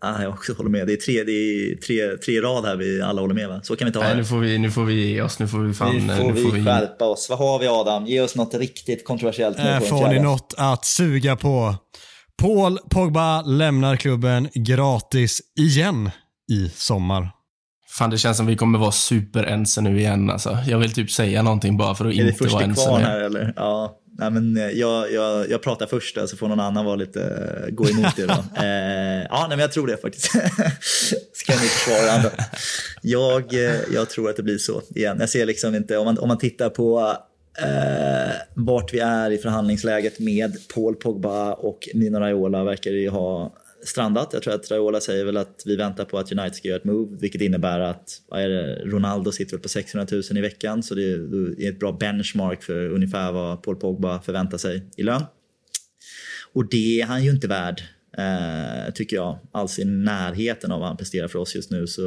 Ah, 0.00 0.22
jag 0.22 0.32
också 0.32 0.52
håller 0.52 0.70
med. 0.70 0.86
Det 0.86 0.92
är 0.92 0.96
tre, 0.96 1.24
det 1.24 1.32
är 1.32 1.76
tre, 1.76 2.16
tre 2.16 2.40
rad 2.40 2.64
här 2.64 2.76
vi 2.76 3.02
alla 3.02 3.20
håller 3.20 3.34
med 3.34 3.48
va? 3.48 3.60
Så 3.62 3.76
kan 3.76 3.86
vi 3.86 3.88
inte 3.88 3.98
ha 3.98 4.06
Nej, 4.06 4.16
nu 4.16 4.24
får 4.24 4.38
vi, 4.38 4.58
nu 4.58 4.70
får 4.70 4.84
vi 4.84 4.94
ge 4.94 5.22
oss. 5.22 5.38
Nu 5.38 5.48
får 5.48 5.58
vi 5.58 5.74
fan... 5.74 6.06
Nu 6.06 6.16
får, 6.16 6.24
nu 6.24 6.32
vi, 6.32 6.42
får 6.42 6.52
vi 6.52 6.64
skärpa 6.64 7.04
oss. 7.04 7.26
Vad 7.30 7.38
har 7.38 7.58
vi 7.58 7.66
Adam? 7.66 8.06
Ge 8.06 8.20
oss 8.20 8.36
något 8.36 8.54
riktigt 8.54 9.04
kontroversiellt 9.04 9.58
nu. 9.58 9.64
Äh, 9.64 9.80
får 9.80 10.08
ni 10.08 10.20
något 10.20 10.54
att 10.56 10.84
suga 10.84 11.36
på? 11.36 11.74
Paul 12.42 12.78
Pogba 12.90 13.42
lämnar 13.42 13.96
klubben 13.96 14.48
gratis 14.54 15.40
igen 15.58 16.10
i 16.52 16.68
sommar. 16.68 17.35
Fan, 17.98 18.10
det 18.10 18.18
känns 18.18 18.36
som 18.36 18.46
vi 18.46 18.56
kommer 18.56 18.78
vara 18.78 18.92
superense 18.92 19.80
nu 19.80 19.98
igen. 19.98 20.30
Alltså. 20.30 20.58
Jag 20.66 20.78
vill 20.78 20.92
typ 20.92 21.10
säga 21.10 21.42
någonting 21.42 21.76
bara 21.76 21.94
för 21.94 22.04
att 22.04 22.14
inte 22.14 22.46
vara 22.46 22.64
ense. 22.64 22.90
Är 22.90 22.98
det 22.98 23.04
här 23.04 23.20
eller? 23.20 23.52
Ja. 23.56 24.00
Nej, 24.18 24.30
men 24.30 24.56
eh, 24.56 24.62
jag, 24.62 25.12
jag, 25.12 25.50
jag 25.50 25.62
pratar 25.62 25.86
först 25.86 26.18
så 26.28 26.36
får 26.36 26.48
någon 26.48 26.60
annan 26.60 26.84
vara 26.84 26.96
lite, 26.96 27.22
eh, 27.22 27.74
gå 27.74 27.88
emot 27.88 28.16
det. 28.16 28.26
Då. 28.26 28.32
eh, 28.62 29.26
ja, 29.30 29.46
nej, 29.48 29.48
men 29.48 29.58
jag 29.58 29.72
tror 29.72 29.86
det 29.86 29.96
faktiskt. 29.96 30.26
Ska 31.32 31.52
jag 31.52 31.62
inte 31.62 31.74
försvara 31.74 32.12
andra. 32.12 32.30
Jag, 33.02 33.54
eh, 33.54 33.80
jag 33.92 34.10
tror 34.10 34.30
att 34.30 34.36
det 34.36 34.42
blir 34.42 34.58
så 34.58 34.82
igen. 34.94 35.16
Jag 35.20 35.28
ser 35.28 35.46
liksom 35.46 35.74
inte, 35.74 35.98
om 35.98 36.04
man, 36.04 36.18
om 36.18 36.28
man 36.28 36.38
tittar 36.38 36.70
på 36.70 37.16
eh, 37.62 38.32
vart 38.54 38.94
vi 38.94 38.98
är 38.98 39.30
i 39.30 39.38
förhandlingsläget 39.38 40.18
med 40.18 40.56
Paul 40.74 40.94
Pogba 40.94 41.52
och 41.52 41.88
Mino 41.94 42.18
Raiola 42.18 42.64
verkar 42.64 42.90
det 42.90 42.98
ju 42.98 43.10
ha 43.10 43.52
strandat. 43.84 44.32
Jag 44.32 44.42
tror 44.42 44.54
att 44.54 44.70
Raiola 44.70 45.00
säger 45.00 45.24
väl 45.24 45.36
att 45.36 45.62
vi 45.64 45.76
väntar 45.76 46.04
på 46.04 46.18
att 46.18 46.32
United 46.32 46.54
ska 46.54 46.68
göra 46.68 46.78
ett 46.78 46.84
move, 46.84 47.16
vilket 47.20 47.40
innebär 47.40 47.80
att 47.80 48.22
vad 48.28 48.40
är 48.40 48.48
det, 48.48 48.84
Ronaldo 48.84 49.32
sitter 49.32 49.58
på 49.58 49.68
600 49.68 50.06
000 50.12 50.22
i 50.38 50.40
veckan, 50.40 50.82
så 50.82 50.94
det 50.94 51.02
är 51.02 51.68
ett 51.68 51.80
bra 51.80 51.92
benchmark 51.92 52.62
för 52.62 52.88
ungefär 52.88 53.32
vad 53.32 53.62
Paul 53.62 53.76
Pogba 53.76 54.22
förväntar 54.22 54.58
sig 54.58 54.90
i 54.96 55.02
lön. 55.02 55.22
Och 56.52 56.68
det 56.68 57.00
är 57.00 57.06
han 57.06 57.24
ju 57.24 57.30
inte 57.30 57.48
värd 57.48 57.82
eh, 58.18 58.92
tycker 58.94 59.16
jag, 59.16 59.38
alls 59.52 59.78
i 59.78 59.84
närheten 59.84 60.72
av 60.72 60.80
vad 60.80 60.88
han 60.88 60.96
presterar 60.96 61.28
för 61.28 61.38
oss 61.38 61.54
just 61.54 61.70
nu. 61.70 61.86
Så 61.86 62.02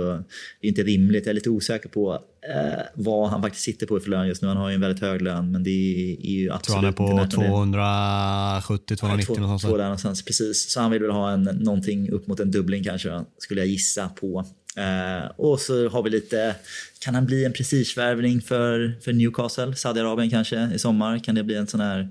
det 0.61 0.67
är 0.67 0.69
inte 0.69 0.83
rimligt. 0.83 1.25
Jag 1.25 1.31
är 1.31 1.35
lite 1.35 1.49
osäker 1.49 1.89
på 1.89 2.13
eh, 2.53 2.81
vad 2.93 3.29
han 3.29 3.41
faktiskt 3.41 3.63
sitter 3.63 3.87
på 3.87 3.99
för 3.99 4.09
lön 4.09 4.27
just 4.27 4.41
nu. 4.41 4.47
Han 4.47 4.57
har 4.57 4.69
ju 4.69 4.75
en 4.75 4.81
väldigt 4.81 5.01
hög 5.01 5.21
lön, 5.21 5.51
men 5.51 5.63
det 5.63 5.69
är, 5.69 6.31
ju 6.31 6.51
absolut 6.51 6.83
inte 6.83 6.97
tror 6.97 7.11
han 7.11 7.23
är 7.23 7.27
på 7.27 7.31
270, 7.31 8.95
290 8.95 9.35
ja, 9.35 9.41
någonstans. 9.41 9.73
någonstans. 9.73 10.25
Precis, 10.25 10.71
så 10.71 10.79
han 10.79 10.91
vill 10.91 11.01
väl 11.01 11.11
ha 11.11 11.31
en, 11.31 11.43
någonting 11.43 12.09
upp 12.09 12.27
mot 12.27 12.39
en 12.39 12.51
dubbling 12.51 12.83
kanske, 12.83 13.21
skulle 13.37 13.61
jag 13.61 13.67
gissa 13.67 14.09
på. 14.09 14.45
Uh, 14.77 15.31
och 15.37 15.59
så 15.59 15.89
har 15.89 16.03
vi 16.03 16.09
lite, 16.09 16.55
kan 16.99 17.15
han 17.15 17.25
bli 17.25 17.45
en 17.45 17.53
prestigevärvning 17.53 18.41
för, 18.41 18.97
för 19.01 19.13
Newcastle, 19.13 19.75
Saudiarabien 19.75 20.29
kanske 20.29 20.71
i 20.75 20.79
sommar? 20.79 21.19
Kan 21.19 21.35
det 21.35 21.43
bli 21.43 21.55
en 21.55 21.67
sån 21.67 21.79
här 21.79 22.09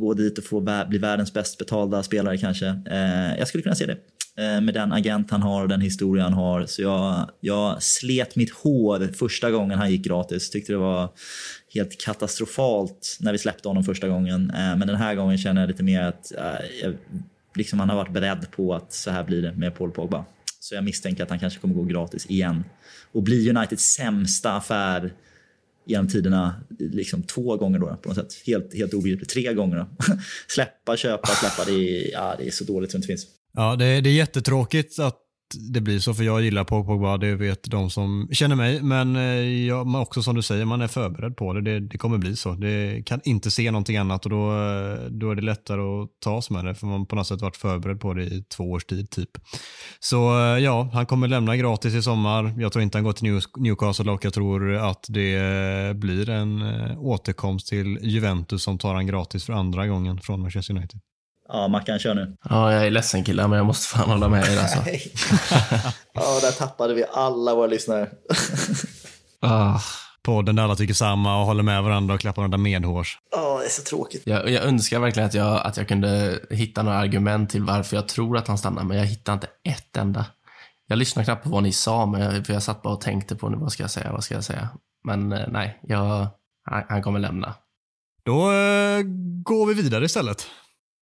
gå 0.00 0.14
dit 0.14 0.38
och 0.38 0.44
få 0.44 0.84
bli 0.88 0.98
världens 0.98 1.32
bäst 1.32 1.58
betalda 1.58 2.02
spelare 2.02 2.38
kanske. 2.38 2.66
Eh, 2.66 3.38
jag 3.38 3.48
skulle 3.48 3.62
kunna 3.62 3.74
se 3.74 3.86
det. 3.86 3.96
Eh, 4.36 4.60
med 4.60 4.74
den 4.74 4.92
agent 4.92 5.30
han 5.30 5.42
har 5.42 5.62
och 5.62 5.68
den 5.68 5.80
historia 5.80 6.24
han 6.24 6.32
har. 6.32 6.66
Så 6.66 6.82
jag, 6.82 7.30
jag 7.40 7.82
slet 7.82 8.36
mitt 8.36 8.50
hår 8.50 9.12
första 9.14 9.50
gången 9.50 9.78
han 9.78 9.90
gick 9.90 10.04
gratis. 10.04 10.50
Tyckte 10.50 10.72
det 10.72 10.78
var 10.78 11.08
helt 11.74 12.00
katastrofalt 12.00 13.16
när 13.20 13.32
vi 13.32 13.38
släppte 13.38 13.68
honom 13.68 13.84
första 13.84 14.08
gången. 14.08 14.50
Eh, 14.50 14.76
men 14.76 14.88
den 14.88 14.96
här 14.96 15.14
gången 15.14 15.38
känner 15.38 15.60
jag 15.60 15.68
lite 15.68 15.82
mer 15.82 16.02
att 16.02 16.32
jag, 16.82 16.94
liksom 17.54 17.80
han 17.80 17.88
har 17.88 17.96
varit 17.96 18.12
beredd 18.12 18.50
på 18.50 18.74
att 18.74 18.92
så 18.92 19.10
här 19.10 19.24
blir 19.24 19.42
det 19.42 19.52
med 19.52 19.74
Paul 19.74 19.90
Pogba. 19.90 20.24
Så 20.60 20.74
jag 20.74 20.84
misstänker 20.84 21.22
att 21.22 21.30
han 21.30 21.38
kanske 21.38 21.60
kommer 21.60 21.74
gå 21.74 21.82
gratis 21.82 22.26
igen. 22.26 22.64
Och 23.12 23.22
bli 23.22 23.50
Uniteds 23.50 23.84
sämsta 23.84 24.52
affär 24.52 25.12
genom 25.90 26.08
tiderna 26.08 26.54
liksom 26.78 27.22
två 27.22 27.56
gånger 27.56 27.78
då 27.78 27.96
på 28.02 28.08
något 28.08 28.18
sätt. 28.18 28.42
Helt, 28.46 28.74
helt 28.74 28.94
obegripligt. 28.94 29.30
Tre 29.30 29.54
gånger 29.54 29.76
då. 29.76 29.86
släppa, 30.48 30.96
köpa, 30.96 31.26
släppa. 31.26 31.70
Det 31.70 31.72
är, 31.72 32.12
ja, 32.12 32.34
det 32.38 32.46
är 32.46 32.50
så 32.50 32.64
dåligt 32.64 32.90
som 32.90 33.00
det 33.00 33.06
finns. 33.06 33.26
Ja, 33.52 33.76
det, 33.76 33.84
är, 33.84 34.02
det 34.02 34.10
är 34.10 34.14
jättetråkigt 34.14 34.98
att 34.98 35.18
det 35.54 35.80
blir 35.80 35.98
så, 35.98 36.14
för 36.14 36.24
jag 36.24 36.42
gillar 36.42 36.64
Pogba, 36.64 37.16
det 37.16 37.34
vet 37.34 37.70
de 37.70 37.90
som 37.90 38.28
känner 38.32 38.56
mig. 38.56 38.82
Men 38.82 39.16
eh, 39.16 39.22
jag, 39.66 39.94
också 39.94 40.22
som 40.22 40.36
du 40.36 40.42
säger, 40.42 40.64
man 40.64 40.80
är 40.80 40.88
förberedd 40.88 41.36
på 41.36 41.52
det. 41.52 41.60
det. 41.60 41.80
det. 41.80 41.98
kommer 41.98 42.18
bli 42.18 42.36
så. 42.36 42.52
Det 42.52 43.02
kan 43.06 43.20
inte 43.24 43.50
se 43.50 43.70
någonting 43.70 43.96
annat 43.96 44.24
och 44.24 44.30
då, 44.30 44.50
eh, 44.50 45.10
då 45.10 45.30
är 45.30 45.34
det 45.34 45.42
lättare 45.42 45.80
att 45.80 46.08
tas 46.20 46.50
med 46.50 46.64
det, 46.64 46.74
för 46.74 46.86
man 46.86 47.06
på 47.06 47.16
något 47.16 47.26
sätt 47.26 47.42
varit 47.42 47.56
förberedd 47.56 48.00
på 48.00 48.14
det 48.14 48.24
i 48.24 48.44
två 48.56 48.70
års 48.70 48.84
tid 48.84 49.10
typ. 49.10 49.30
Så 50.00 50.38
eh, 50.38 50.58
ja, 50.58 50.90
han 50.92 51.06
kommer 51.06 51.28
lämna 51.28 51.56
gratis 51.56 51.94
i 51.94 52.02
sommar. 52.02 52.54
Jag 52.58 52.72
tror 52.72 52.82
inte 52.82 52.98
han 52.98 53.04
går 53.04 53.12
till 53.12 53.40
Newcastle 53.56 54.10
och 54.10 54.24
jag 54.24 54.34
tror 54.34 54.74
att 54.74 55.06
det 55.08 55.96
blir 55.96 56.30
en 56.30 56.62
återkomst 56.98 57.68
till 57.68 57.98
Juventus 58.02 58.62
som 58.62 58.78
tar 58.78 58.94
han 58.94 59.06
gratis 59.06 59.44
för 59.44 59.52
andra 59.52 59.86
gången 59.86 60.20
från 60.20 60.40
Manchester 60.40 60.74
United. 60.74 61.00
Ja, 61.52 61.68
Mackan 61.68 61.98
kör 61.98 62.14
nu. 62.14 62.36
Ja, 62.50 62.72
jag 62.72 62.86
är 62.86 62.90
ledsen 62.90 63.24
killar, 63.24 63.48
men 63.48 63.56
jag 63.56 63.66
måste 63.66 63.86
fan 63.86 64.10
hålla 64.10 64.28
med 64.28 64.48
er 64.48 64.60
alltså. 64.60 64.78
ja, 66.14 66.40
där 66.42 66.52
tappade 66.52 66.94
vi 66.94 67.04
alla 67.12 67.54
våra 67.54 67.66
lyssnare. 67.66 68.08
ah. 69.40 69.80
Podden 70.22 70.56
där 70.56 70.62
alla 70.62 70.76
tycker 70.76 70.94
samma 70.94 71.40
och 71.40 71.46
håller 71.46 71.62
med 71.62 71.82
varandra 71.82 72.14
och 72.14 72.20
klappar 72.20 72.42
varandra 72.42 72.58
medhårs. 72.58 73.18
Ja, 73.30 73.58
det 73.58 73.64
är 73.64 73.68
så 73.68 73.82
tråkigt. 73.82 74.22
Jag, 74.24 74.50
jag 74.50 74.64
önskar 74.64 74.98
verkligen 74.98 75.26
att 75.26 75.34
jag, 75.34 75.66
att 75.66 75.76
jag 75.76 75.88
kunde 75.88 76.40
hitta 76.50 76.82
några 76.82 76.98
argument 76.98 77.50
till 77.50 77.62
varför 77.62 77.96
jag 77.96 78.08
tror 78.08 78.36
att 78.36 78.48
han 78.48 78.58
stannar, 78.58 78.84
men 78.84 78.96
jag 78.96 79.04
hittar 79.04 79.32
inte 79.32 79.46
ett 79.64 79.96
enda. 79.96 80.26
Jag 80.86 80.98
lyssnade 80.98 81.24
knappt 81.24 81.44
på 81.44 81.50
vad 81.50 81.62
ni 81.62 81.72
sa, 81.72 82.06
men 82.06 82.20
jag, 82.20 82.46
för 82.46 82.52
jag 82.52 82.62
satt 82.62 82.82
bara 82.82 82.94
och 82.94 83.00
tänkte 83.00 83.36
på 83.36 83.48
nu, 83.48 83.56
vad 83.56 83.72
ska 83.72 83.82
jag 83.82 83.90
säga, 83.90 84.12
vad 84.12 84.24
ska 84.24 84.34
jag 84.34 84.44
säga? 84.44 84.68
Men 85.04 85.32
eh, 85.32 85.48
nej, 85.48 85.80
jag, 85.82 86.26
han, 86.64 86.82
han 86.88 87.02
kommer 87.02 87.20
lämna. 87.20 87.54
Då 88.24 88.52
eh, 88.52 89.02
går 89.42 89.66
vi 89.66 89.74
vidare 89.74 90.04
istället. 90.04 90.46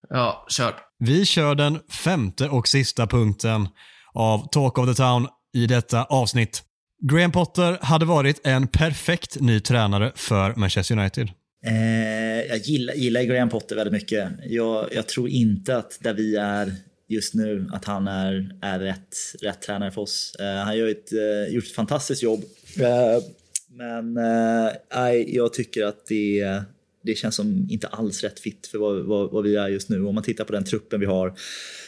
Ja, 0.09 0.47
kör. 0.49 0.75
Vi 0.99 1.25
kör 1.25 1.55
den 1.55 1.79
femte 1.91 2.49
och 2.49 2.69
sista 2.69 3.07
punkten 3.07 3.69
av 4.13 4.49
Talk 4.49 4.79
of 4.79 4.89
the 4.89 4.95
Town 4.95 5.29
i 5.55 5.67
detta 5.67 6.05
avsnitt. 6.05 6.63
Graham 7.03 7.33
Potter 7.33 7.79
hade 7.81 8.05
varit 8.05 8.47
en 8.47 8.69
perfekt 8.69 9.41
ny 9.41 9.61
tränare 9.61 10.13
för 10.15 10.55
Manchester 10.55 10.99
United. 10.99 11.29
Eh, 11.67 12.47
jag 12.49 12.59
gillar, 12.59 12.95
gillar 12.95 13.23
Graham 13.23 13.49
Potter 13.49 13.77
väldigt 13.77 13.93
mycket. 13.93 14.29
Jag, 14.47 14.89
jag, 14.93 15.09
tror 15.09 15.29
inte 15.29 15.77
att 15.77 15.99
där 16.01 16.15
vi 16.15 16.37
är 16.37 16.75
just 17.09 17.35
nu, 17.35 17.69
att 17.73 17.85
han 17.85 18.09
är, 18.09 18.51
är 18.63 18.79
rätt, 18.79 19.17
rätt 19.43 19.63
tränare 19.63 19.91
för 19.91 20.01
oss. 20.01 20.37
Eh, 20.41 20.47
han 20.47 20.67
har 20.67 20.89
ett, 20.89 21.13
eh, 21.13 21.55
gjort 21.55 21.65
ett 21.65 21.75
fantastiskt 21.75 22.23
jobb. 22.23 22.45
Eh, 22.81 23.23
men 23.71 24.17
eh, 24.17 25.13
jag 25.27 25.53
tycker 25.53 25.85
att 25.85 26.07
det 26.07 26.63
det 27.03 27.15
känns 27.15 27.35
som 27.35 27.67
inte 27.71 27.87
alls 27.87 28.23
rätt 28.23 28.41
fit 28.41 28.67
för 28.67 28.79
vad, 28.79 29.05
vad, 29.05 29.31
vad, 29.31 29.45
vi 29.45 29.57
är 29.57 29.69
just 29.69 29.89
nu. 29.89 30.05
Om 30.05 30.15
man 30.15 30.25
tittar 30.25 30.45
på 30.45 30.53
den 30.53 30.65
truppen 30.65 31.01
vi 31.01 31.07
har. 31.07 31.35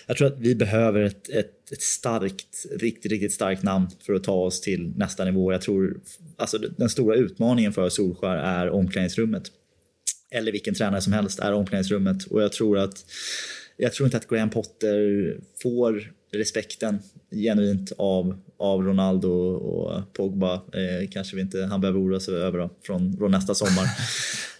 Jag 0.06 0.16
tror 0.16 0.28
att 0.28 0.38
vi 0.38 0.54
behöver 0.54 1.02
ett, 1.02 1.28
ett, 1.28 1.72
ett 1.72 1.82
starkt, 1.82 2.66
riktigt, 2.70 3.12
riktigt 3.12 3.32
starkt 3.32 3.62
namn 3.62 3.86
för 4.06 4.14
att 4.14 4.24
ta 4.24 4.34
oss 4.34 4.60
till 4.60 4.92
nästa 4.96 5.24
nivå. 5.24 5.52
Jag 5.52 5.62
tror, 5.62 6.00
alltså 6.36 6.58
den 6.58 6.88
stora 6.88 7.16
utmaningen 7.16 7.72
för 7.72 7.88
Solskär 7.88 8.36
är 8.36 8.70
omklädningsrummet. 8.70 9.42
Eller 10.30 10.52
vilken 10.52 10.74
tränare 10.74 11.00
som 11.00 11.12
helst 11.12 11.38
är 11.38 11.52
omklädningsrummet. 11.52 12.24
Och 12.24 12.42
jag 12.42 12.52
tror 12.52 12.78
att 12.78 13.04
jag 13.76 13.92
tror 13.92 14.06
inte 14.06 14.16
att 14.16 14.28
Graham 14.28 14.50
Potter 14.50 15.36
får 15.62 16.12
respekten 16.32 16.98
genuint 17.30 17.92
av, 17.98 18.40
av 18.58 18.82
Ronaldo 18.82 19.30
och 19.54 20.12
Pogba. 20.12 20.54
Eh, 20.54 21.08
kanske 21.10 21.36
vi 21.36 21.42
inte 21.42 21.64
han 21.64 21.80
behöver 21.80 22.00
oroa 22.00 22.20
sig 22.20 22.34
över 22.34 22.58
då, 22.58 22.70
från, 22.82 23.16
från 23.16 23.30
nästa 23.30 23.54
sommar. 23.54 23.86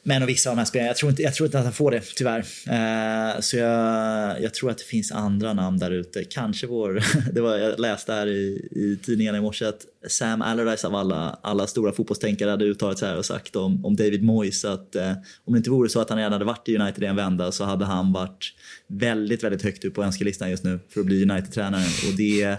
Men 0.02 0.22
och 0.22 0.28
vissa 0.28 0.50
av 0.50 0.56
de 0.56 0.60
här 0.60 0.66
spelarna, 0.66 0.88
jag 0.88 0.96
tror 0.96 1.10
inte, 1.10 1.22
jag 1.22 1.34
tror 1.34 1.46
inte 1.46 1.58
att 1.58 1.64
han 1.64 1.72
får 1.72 1.90
det 1.90 2.00
tyvärr. 2.16 2.38
Eh, 2.66 3.40
så 3.40 3.56
jag, 3.56 4.42
jag 4.42 4.54
tror 4.54 4.70
att 4.70 4.78
det 4.78 4.84
finns 4.84 5.12
andra 5.12 5.52
namn 5.52 5.78
där 5.78 5.90
ute. 5.90 6.24
Kanske 6.24 6.66
vår, 6.66 7.02
det 7.32 7.40
var, 7.40 7.56
jag 7.56 7.80
läste 7.80 8.12
här 8.12 8.26
i, 8.26 8.68
i 8.70 8.98
tidningarna 9.02 9.38
i 9.38 9.40
morse 9.40 9.64
att 9.64 9.86
Sam 10.08 10.42
Allardyce 10.42 10.86
av 10.86 10.94
alla, 10.94 11.38
alla 11.42 11.66
stora 11.66 11.92
fotbollstänkare 11.92 12.50
hade 12.50 12.64
uttalat 12.64 12.98
sig 12.98 13.08
här 13.08 13.18
och 13.18 13.24
sagt 13.24 13.56
om, 13.56 13.84
om 13.84 13.96
David 13.96 14.22
Moyes 14.22 14.64
att 14.64 14.96
eh, 14.96 15.12
om 15.44 15.52
det 15.52 15.56
inte 15.56 15.70
vore 15.70 15.88
så 15.88 16.00
att 16.00 16.08
han 16.08 16.18
redan 16.18 16.32
hade 16.32 16.44
varit 16.44 16.68
i 16.68 16.76
United 16.76 17.04
i 17.04 17.06
en 17.06 17.16
vända 17.16 17.52
så 17.52 17.64
hade 17.64 17.84
han 17.84 18.12
varit 18.12 18.54
väldigt, 18.86 19.44
väldigt 19.44 19.62
högt 19.62 19.84
upp 19.84 19.94
på 19.94 20.02
önskelistan 20.02 20.50
just 20.50 20.64
nu 20.64 20.80
för 20.88 21.00
att 21.00 21.06
bli 21.06 21.22
United-tränare. 21.22 21.84
Och 22.08 22.16
det, 22.16 22.56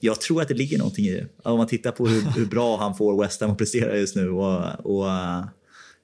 jag 0.00 0.20
tror 0.20 0.42
att 0.42 0.48
det 0.48 0.54
ligger 0.54 0.78
någonting 0.78 1.04
i 1.04 1.12
det. 1.12 1.26
Om 1.42 1.58
man 1.58 1.66
tittar 1.66 1.90
på 1.90 2.06
hur, 2.06 2.22
hur 2.36 2.46
bra 2.46 2.76
han 2.76 2.96
får 2.96 3.22
West 3.22 3.40
Ham 3.40 3.50
att 3.50 3.58
prestera 3.58 3.96
just 3.96 4.16
nu 4.16 4.30
och, 4.30 4.86
och 4.86 5.10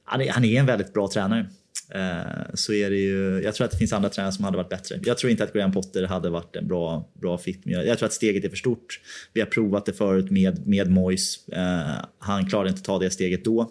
han 0.06 0.20
är, 0.20 0.30
han 0.30 0.44
är 0.44 0.60
en 0.60 0.66
väldigt 0.66 0.92
bra 0.92 1.08
tränare. 1.08 1.46
Eh, 1.94 2.54
så 2.54 2.72
är 2.72 2.90
det 2.90 2.96
ju, 2.96 3.42
jag 3.44 3.54
tror 3.54 3.64
att 3.64 3.70
det 3.70 3.76
finns 3.76 3.92
andra 3.92 4.08
tränare 4.08 4.32
som 4.32 4.44
hade 4.44 4.56
varit 4.56 4.68
bättre. 4.68 5.00
Jag 5.04 5.18
tror 5.18 5.30
inte 5.30 5.44
att 5.44 5.52
Graham 5.52 5.72
Potter 5.72 6.06
hade 6.06 6.30
varit 6.30 6.56
en 6.56 6.68
bra, 6.68 7.08
bra 7.20 7.38
fit. 7.38 7.60
Jag, 7.64 7.86
jag 7.86 7.98
tror 7.98 8.06
att 8.06 8.12
steget 8.12 8.44
är 8.44 8.48
för 8.48 8.56
stort. 8.56 9.00
Vi 9.32 9.40
har 9.40 9.48
provat 9.48 9.86
det 9.86 9.92
förut 9.92 10.30
med, 10.30 10.66
med 10.66 10.90
Moyes. 10.90 11.48
Eh, 11.48 12.04
han 12.18 12.46
klarade 12.46 12.68
inte 12.68 12.78
att 12.78 12.84
ta 12.84 12.98
det 12.98 13.10
steget 13.10 13.44
då. 13.44 13.70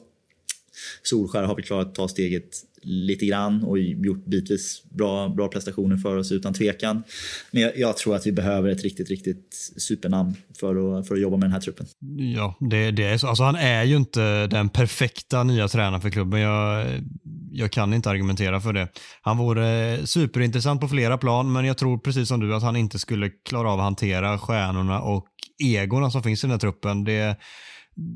Solskär 1.04 1.44
har 1.44 1.56
vi 1.56 1.64
klarat 1.64 1.88
att 1.88 1.96
ta 1.96 2.08
steget 2.08 2.50
lite 2.86 3.26
grann 3.26 3.64
och 3.64 3.80
gjort 3.80 4.26
bitvis 4.26 4.84
bra, 4.90 5.30
bra 5.30 5.48
prestationer 5.48 5.98
för 5.98 6.18
oss 6.18 6.32
utan 6.32 6.54
tvekan. 6.54 7.04
Men 7.52 7.62
jag, 7.62 7.78
jag, 7.78 7.98
tror 7.98 8.16
att 8.16 8.28
vi 8.28 8.32
behöver 8.32 8.70
ett 8.70 8.84
riktigt, 8.84 9.10
riktigt 9.10 9.74
supernamn 9.78 10.36
för 10.60 11.00
att, 11.00 11.08
för 11.08 11.16
att 11.16 11.22
jobba 11.22 11.38
med 11.38 11.46
den 11.46 11.52
här 11.52 11.60
truppen. 11.60 11.86
Ja, 12.36 12.58
det, 12.60 12.92
det 12.92 13.04
är 13.04 13.18
så. 13.18 13.28
Alltså, 13.28 13.44
han 13.44 13.56
är 13.56 13.84
ju 13.84 13.96
inte 13.96 14.48
den 14.48 14.70
perfekta 14.70 15.44
nya 15.44 15.68
tränaren 15.68 16.02
för 16.02 16.10
klubben. 16.10 16.40
Jag, 16.40 16.88
jag 17.52 17.72
kan 17.72 17.94
inte 17.94 18.10
argumentera 18.10 18.62
för 18.62 18.74
det. 18.74 18.88
Han 19.22 19.38
vore 19.38 20.00
superintressant 20.08 20.82
på 20.82 20.88
flera 20.88 21.18
plan, 21.18 21.54
men 21.54 21.66
jag 21.66 21.78
tror 21.78 21.98
precis 21.98 22.28
som 22.28 22.40
du 22.40 22.56
att 22.56 22.64
han 22.64 22.76
inte 22.76 23.00
skulle 23.00 23.30
klara 23.30 23.72
av 23.72 23.80
att 23.80 23.86
hantera 23.86 24.40
stjärnorna 24.40 25.02
och 25.02 25.28
egorna 25.64 26.12
som 26.12 26.24
finns 26.24 26.44
i 26.44 26.48
den 26.48 26.52
här 26.52 26.60
truppen. 26.60 27.04
Det 27.04 27.38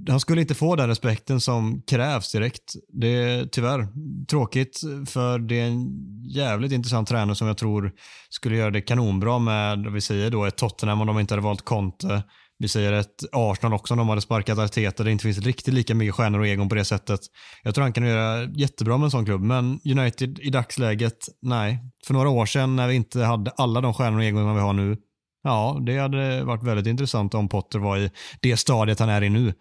han 0.09 0.19
skulle 0.19 0.41
inte 0.41 0.55
få 0.55 0.75
den 0.75 0.87
respekten 0.87 1.41
som 1.41 1.81
krävs 1.81 2.31
direkt. 2.31 2.73
Det 2.93 3.07
är 3.07 3.45
tyvärr 3.45 3.87
tråkigt 4.25 4.79
för 5.07 5.39
det 5.39 5.59
är 5.59 5.67
en 5.67 5.87
jävligt 6.29 6.71
intressant 6.71 7.07
tränare 7.07 7.35
som 7.35 7.47
jag 7.47 7.57
tror 7.57 7.91
skulle 8.29 8.57
göra 8.57 8.71
det 8.71 8.81
kanonbra 8.81 9.39
med, 9.39 9.91
vi 9.93 10.01
säger 10.01 10.29
då 10.29 10.45
ett 10.45 10.57
Tottenham 10.57 11.01
om 11.01 11.07
de 11.07 11.19
inte 11.19 11.33
hade 11.33 11.43
valt 11.43 11.65
Conte. 11.65 12.23
Vi 12.61 12.67
säger 12.67 12.93
ett 12.93 13.23
Arsenal 13.31 13.73
också 13.73 13.93
om 13.93 13.97
de 13.97 14.09
hade 14.09 14.21
sparkat 14.21 14.57
Arteta 14.57 15.03
det 15.03 15.11
inte 15.11 15.23
finns 15.23 15.37
riktigt 15.37 15.73
lika 15.73 15.95
mycket 15.95 16.15
stjärnor 16.15 16.39
och 16.39 16.47
egon 16.47 16.69
på 16.69 16.75
det 16.75 16.85
sättet. 16.85 17.19
Jag 17.63 17.75
tror 17.75 17.83
han 17.83 17.93
kan 17.93 18.05
göra 18.05 18.43
jättebra 18.43 18.97
med 18.97 19.05
en 19.05 19.11
sån 19.11 19.25
klubb, 19.25 19.41
men 19.41 19.79
United 19.85 20.39
i 20.39 20.49
dagsläget, 20.49 21.17
nej. 21.41 21.79
För 22.07 22.13
några 22.13 22.29
år 22.29 22.45
sedan 22.45 22.75
när 22.75 22.87
vi 22.87 22.95
inte 22.95 23.23
hade 23.23 23.51
alla 23.51 23.81
de 23.81 23.93
stjärnor 23.93 24.17
och 24.17 24.23
egon 24.23 24.55
vi 24.55 24.61
har 24.61 24.73
nu, 24.73 24.97
Ja, 25.43 25.81
det 25.85 25.97
hade 25.97 26.43
varit 26.43 26.63
väldigt 26.63 26.87
intressant 26.87 27.33
om 27.33 27.49
Potter 27.49 27.79
var 27.79 27.97
i 27.97 28.11
det 28.41 28.57
stadiet 28.57 28.99
han 28.99 29.09
är 29.09 29.23
i 29.23 29.29
nu. 29.29 29.39
Mm. 29.39 29.53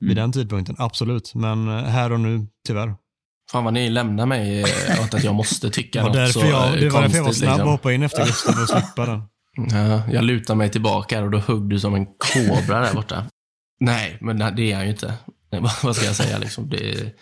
Vid 0.00 0.16
den 0.16 0.32
tidpunkten, 0.32 0.76
absolut. 0.78 1.34
Men 1.34 1.68
eh, 1.68 1.84
här 1.84 2.12
och 2.12 2.20
nu, 2.20 2.46
tyvärr. 2.66 2.94
Fan 3.52 3.64
vad 3.64 3.74
ni 3.74 3.90
lämnar 3.90 4.26
mig 4.26 4.64
åt 5.02 5.14
att 5.14 5.24
jag 5.24 5.34
måste 5.34 5.70
tycka 5.70 6.02
något 6.02 6.12
därför 6.12 6.40
så 6.40 6.46
jag, 6.46 6.80
Det 6.80 6.90
var 6.90 7.02
därför 7.02 7.16
jag 7.16 7.24
var 7.24 7.32
snabb 7.32 7.50
liksom. 7.50 7.66
och 7.66 7.72
hoppade 7.72 7.94
in 7.94 8.02
efter 8.02 8.26
Gustav 8.26 8.54
att 8.62 8.68
slippa 8.68 9.06
den. 9.06 9.22
Ja, 9.70 10.02
jag 10.12 10.24
lutar 10.24 10.54
mig 10.54 10.70
tillbaka 10.70 11.22
och 11.22 11.30
då 11.30 11.38
hugg 11.38 11.70
du 11.70 11.80
som 11.80 11.94
en 11.94 12.06
kobra 12.06 12.80
där 12.80 12.94
borta. 12.94 13.24
Nej, 13.80 14.18
men 14.20 14.38
det 14.38 14.72
är 14.72 14.76
han 14.76 14.84
ju 14.84 14.90
inte. 14.90 15.14
vad 15.82 15.96
ska 15.96 16.06
jag 16.06 16.16
säga 16.16 16.38
liksom? 16.38 16.70
Det, 16.70 17.14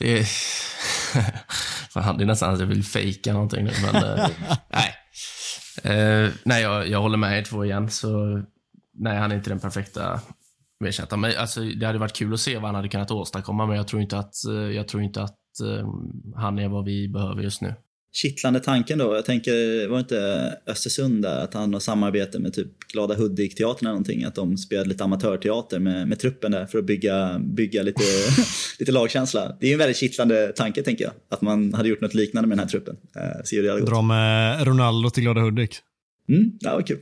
det, 0.00 0.28
fan, 1.92 2.18
det 2.18 2.24
är 2.24 2.26
nästan 2.26 2.54
att 2.54 2.60
jag 2.60 2.66
vill 2.66 2.84
fejka 2.84 3.32
någonting 3.32 3.64
nu, 3.64 3.72
men 3.82 4.04
eh, 4.04 4.28
nej. 4.72 4.94
Uh, 5.84 6.32
nej, 6.44 6.62
jag, 6.62 6.88
jag 6.88 7.02
håller 7.02 7.18
med 7.18 7.38
er 7.38 7.42
två 7.42 7.64
igen. 7.64 7.90
Så 7.90 8.42
nej, 8.94 9.18
han 9.18 9.32
är 9.32 9.36
inte 9.36 9.50
den 9.50 9.60
perfekta 9.60 10.20
ersättaren. 10.84 11.20
Men 11.20 11.32
alltså, 11.38 11.60
det 11.60 11.86
hade 11.86 11.98
varit 11.98 12.16
kul 12.16 12.34
att 12.34 12.40
se 12.40 12.54
vad 12.54 12.64
han 12.64 12.74
hade 12.74 12.88
kunnat 12.88 13.10
åstadkomma, 13.10 13.66
men 13.66 13.76
jag 13.76 13.88
tror 13.88 14.02
inte 14.02 14.18
att, 14.18 14.34
eh, 14.48 14.54
jag 14.54 14.88
tror 14.88 15.02
inte 15.02 15.22
att 15.22 15.38
uh, 15.62 15.88
han 16.36 16.58
är 16.58 16.68
vad 16.68 16.84
vi 16.84 17.08
behöver 17.08 17.42
just 17.42 17.62
nu 17.62 17.74
kittlande 18.16 18.60
tanken 18.60 18.98
då. 18.98 19.14
Jag 19.14 19.24
tänker, 19.24 19.88
var 19.88 19.96
det 19.96 20.00
inte 20.00 20.58
Östersund 20.66 21.22
där, 21.22 21.40
att 21.40 21.54
han 21.54 21.72
har 21.72 21.80
samarbete 21.80 22.38
med 22.38 22.52
typ 22.54 22.78
Glada 22.92 23.14
Hudik-teatern 23.14 23.86
eller 23.86 23.90
någonting, 23.90 24.24
att 24.24 24.34
de 24.34 24.58
spelade 24.58 24.88
lite 24.88 25.04
amatörteater 25.04 25.78
med, 25.78 26.08
med 26.08 26.18
truppen 26.18 26.52
där 26.52 26.66
för 26.66 26.78
att 26.78 26.84
bygga, 26.84 27.38
bygga 27.38 27.82
lite, 27.82 28.02
lite 28.78 28.92
lagkänsla. 28.92 29.56
Det 29.60 29.68
är 29.68 29.72
en 29.72 29.78
väldigt 29.78 29.96
kittlande 29.96 30.52
tanke 30.56 30.82
tänker 30.82 31.04
jag, 31.04 31.12
att 31.30 31.42
man 31.42 31.74
hade 31.74 31.88
gjort 31.88 32.00
något 32.00 32.14
liknande 32.14 32.48
med 32.48 32.58
den 32.58 32.64
här 32.64 32.70
truppen. 32.70 32.96
Eh, 33.16 33.42
se 33.44 33.56
hur 33.56 33.62
det 33.62 33.68
hade 33.68 33.80
gått. 33.80 33.90
Dra 33.90 34.02
med 34.02 34.66
Ronaldo 34.66 35.10
till 35.10 35.22
Glada 35.22 35.40
Hudik. 35.40 35.78
Mm, 36.28 36.50
det 36.60 36.68
var 36.68 36.82
kul. 36.82 36.98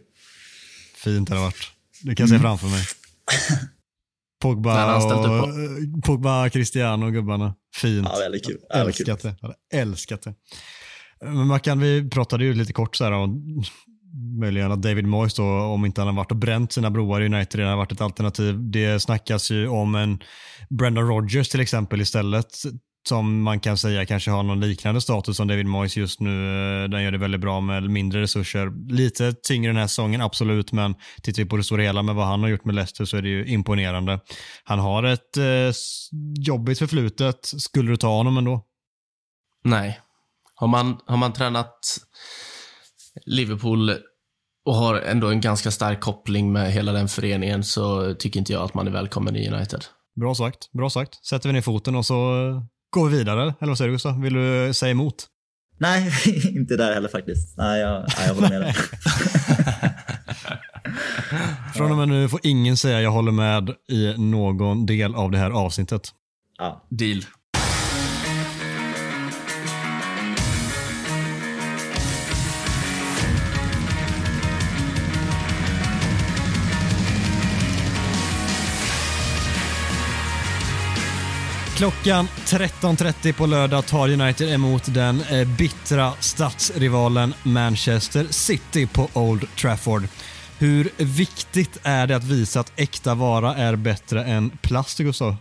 Fint 0.97 1.29
hade 1.29 1.41
det 1.41 1.45
varit. 1.45 1.71
Det 2.03 2.15
kan 2.15 2.23
jag 2.23 2.29
se 2.29 2.35
mm. 2.35 2.43
framför 2.43 2.67
mig. 2.67 2.85
Pogba, 4.43 4.97
och, 4.97 6.05
Pogba, 6.05 6.51
Cristiano 6.51 7.07
och 7.07 7.13
gubbarna. 7.13 7.55
Fint. 7.75 8.09
Ja, 8.13 8.19
väldigt 8.19 8.47
kul. 8.47 8.59
Jag 8.69 8.81
älskat 8.81 9.23
det. 9.23 9.35
Jag 9.41 9.49
hade 9.49 9.59
älskat 9.73 10.23
det. 10.23 10.35
Men 11.25 11.47
Mackan, 11.47 11.81
vi 11.81 12.11
pratade 12.11 12.45
ju 12.45 12.55
lite 12.55 12.73
kort 12.73 12.97
så 12.97 13.05
här 13.05 13.13
om 13.13 13.63
möjligen 14.41 14.73
att 14.73 14.83
David 14.83 15.07
Moyes 15.07 15.35
då, 15.35 15.45
om 15.45 15.85
inte 15.85 16.01
han 16.01 16.09
har 16.09 16.15
varit 16.15 16.31
och 16.31 16.37
bränt 16.37 16.73
sina 16.73 16.91
broar 16.91 17.21
i 17.21 17.27
United, 17.27 17.55
redan 17.55 17.71
har 17.71 17.79
varit 17.79 17.93
ett 17.93 18.01
alternativ. 18.01 18.71
Det 18.71 19.01
snackas 19.01 19.51
ju 19.51 19.69
om 19.69 19.95
en 19.95 20.19
Brendan 20.71 21.09
Rodgers 21.09 21.49
till 21.49 21.61
exempel 21.61 22.01
istället, 22.01 22.47
som 23.09 23.43
man 23.43 23.61
kan 23.61 23.79
säga 23.79 24.07
kanske 24.07 24.31
har 24.31 24.43
någon 24.43 24.61
liknande 24.61 25.01
status 25.01 25.37
som 25.37 25.49
David 25.49 25.67
Moyes 25.67 25.97
just 25.97 26.21
nu. 26.21 26.31
Eh, 26.31 26.89
den 26.89 27.03
gör 27.03 27.13
det 27.13 27.19
väldigt 27.19 27.41
bra 27.41 27.61
med 27.61 27.91
mindre 27.91 28.23
resurser. 28.23 28.93
Lite 28.93 29.33
tyngre 29.33 29.71
den 29.73 29.81
här 29.81 29.87
säsongen, 29.87 30.21
absolut, 30.21 30.73
men 30.73 30.95
tittar 31.23 31.43
vi 31.43 31.49
på 31.49 31.57
det 31.57 31.65
stora 31.65 31.83
hela 31.83 32.03
med 32.03 32.15
vad 32.15 32.27
han 32.27 32.43
har 32.43 32.49
gjort 32.49 32.65
med 32.65 32.75
Leicester 32.75 33.05
så 33.05 33.17
är 33.17 33.23
det 33.23 33.29
ju 33.29 33.47
imponerande. 33.47 34.21
Han 34.65 34.79
har 34.79 35.03
ett 35.03 35.37
eh, 35.37 35.75
jobbigt 36.39 36.79
förflutet. 36.79 37.45
Skulle 37.45 37.91
du 37.91 37.97
ta 37.97 38.17
honom 38.17 38.39
ändå? 38.39 38.65
Nej, 39.65 40.01
har 40.55 40.67
man, 40.67 40.97
har 41.07 41.17
man 41.17 41.33
tränat 41.33 41.79
Liverpool 43.27 43.93
och 44.65 44.75
har 44.75 45.01
ändå 45.01 45.29
en 45.29 45.41
ganska 45.41 45.71
stark 45.71 46.01
koppling 46.01 46.53
med 46.53 46.73
hela 46.73 46.93
den 46.93 47.09
föreningen 47.09 47.65
så 47.65 48.15
tycker 48.15 48.41
inte 48.41 48.53
jag 48.53 48.63
att 48.63 48.75
man 48.75 48.87
är 48.87 48.91
välkommen 48.91 49.37
i 49.37 49.49
United. 49.49 49.85
Bra 50.21 50.35
sagt. 50.35 50.73
Bra 50.73 50.91
sagt. 50.91 51.27
Sätter 51.27 51.49
vi 51.49 51.53
ner 51.53 51.61
foten 51.61 51.95
och 51.95 52.07
så 52.07 52.15
går 52.91 53.09
vi 53.09 53.19
vidare. 53.19 53.43
Eller 53.61 53.71
vad 53.71 53.79
säger 53.79 53.89
du 53.89 53.95
Gustav? 53.95 54.21
Vill 54.21 54.33
du 54.33 54.75
säga 54.75 54.91
emot? 54.91 55.27
Nej, 55.79 56.13
inte 56.57 56.77
där 56.77 56.95
heller 56.95 57.09
faktiskt. 57.09 57.59
Nej, 57.59 57.81
jag, 57.81 58.01
nej, 58.19 58.27
jag 58.27 58.35
håller 58.35 58.49
med 58.49 58.61
dig. 58.61 58.75
Från 61.75 61.91
och 61.91 61.97
med 61.97 62.09
nu 62.09 62.29
får 62.29 62.41
ingen 62.43 62.77
säga 62.77 63.01
jag 63.01 63.11
håller 63.11 63.33
med 63.33 63.71
i 63.89 64.15
någon 64.19 64.87
del 64.87 65.15
av 65.15 65.31
det 65.31 65.39
här 65.39 65.51
avsnittet. 65.51 66.09
Ja. 66.59 66.87
Deal. 66.91 67.25
Klockan 81.77 82.27
13.30 82.47 83.33
på 83.33 83.47
lördag 83.47 83.87
tar 83.87 84.09
United 84.09 84.53
emot 84.53 84.95
den 84.95 85.21
eh, 85.21 85.57
bittra 85.59 86.13
stadsrivalen 86.21 87.35
Manchester 87.43 88.27
City 88.31 88.87
på 88.87 89.09
Old 89.15 89.57
Trafford. 89.57 90.03
Hur 90.59 91.05
viktigt 91.17 91.81
är 91.83 92.07
det 92.07 92.17
att 92.17 92.25
visa 92.25 92.61
att 92.61 92.73
äkta 92.77 93.15
vara 93.15 93.55
är 93.55 93.77
bättre 93.77 94.25
än 94.25 94.51
plast, 94.51 94.99
Gustav? 94.99 95.37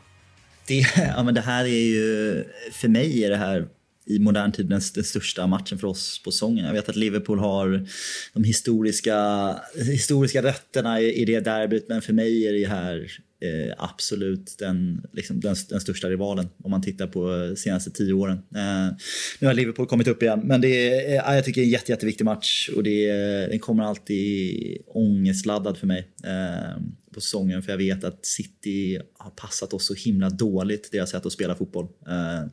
Det, 0.68 0.86
ja, 0.96 1.24
men 1.24 1.34
det 1.34 1.42
här 1.42 1.66
är 1.66 1.86
ju, 1.86 2.44
för 2.72 2.88
mig 2.88 3.24
är 3.24 3.30
det 3.30 3.38
här 3.38 3.68
i 4.06 4.20
modern 4.20 4.52
tid 4.52 4.66
den, 4.66 4.82
den 4.96 5.04
största 5.04 5.48
matchen 5.48 5.80
för 5.80 5.88
oss 5.88 6.22
på 6.24 6.32
säsongen. 6.32 6.66
Jag 6.66 6.74
vet 6.74 6.90
att 6.90 6.96
Liverpool 6.96 7.40
har 7.40 7.88
de 8.34 8.44
historiska, 8.44 9.50
historiska 9.76 10.44
rötterna 10.44 11.02
i, 11.02 11.22
i 11.22 11.26
det 11.26 11.40
derbyt, 11.40 11.86
men 11.90 12.02
för 12.02 12.14
mig 12.14 12.48
är 12.48 12.54
det 12.54 12.68
här 12.68 13.08
eh, 13.44 13.74
absolut 13.78 14.56
den, 14.60 15.02
liksom, 15.14 15.40
den, 15.40 15.56
den, 15.70 15.82
största 15.82 16.10
rivalen 16.10 16.50
om 16.64 16.72
man 16.72 16.82
tittar 16.82 17.08
på 17.08 17.48
de 17.50 17.56
senaste 17.56 17.92
tio 17.92 18.14
åren. 18.14 18.38
Eh, 18.56 18.96
nu 19.40 19.48
har 19.48 19.54
Liverpool 19.54 19.88
kommit 19.88 20.08
upp 20.08 20.24
igen, 20.24 20.42
men 20.44 20.62
det 20.62 20.90
är, 20.90 21.30
eh, 21.30 21.36
jag 21.36 21.46
tycker 21.46 21.62
det 21.62 21.66
är 21.66 21.68
en 21.68 21.72
jätte, 21.72 21.92
jätteviktig 21.92 22.26
match 22.26 22.70
och 22.76 22.84
det 22.84 23.10
är, 23.10 23.44
eh, 23.44 23.50
den 23.50 23.60
kommer 23.60 23.84
alltid 23.84 24.78
ångestladdad 24.88 25.78
för 25.78 25.88
mig. 25.88 26.08
Eh, 26.24 26.82
på 27.14 27.22
säsongen 27.22 27.62
för 27.62 27.72
jag 27.72 27.78
vet 27.78 28.04
att 28.04 28.26
City 28.26 29.00
har 29.18 29.30
passat 29.30 29.74
oss 29.74 29.88
så 29.88 29.94
himla 29.94 30.30
dåligt, 30.30 30.92
deras 30.92 31.10
sätt 31.10 31.26
att 31.26 31.32
spela 31.32 31.56
fotboll. 31.56 31.88
Eh, 32.08 32.50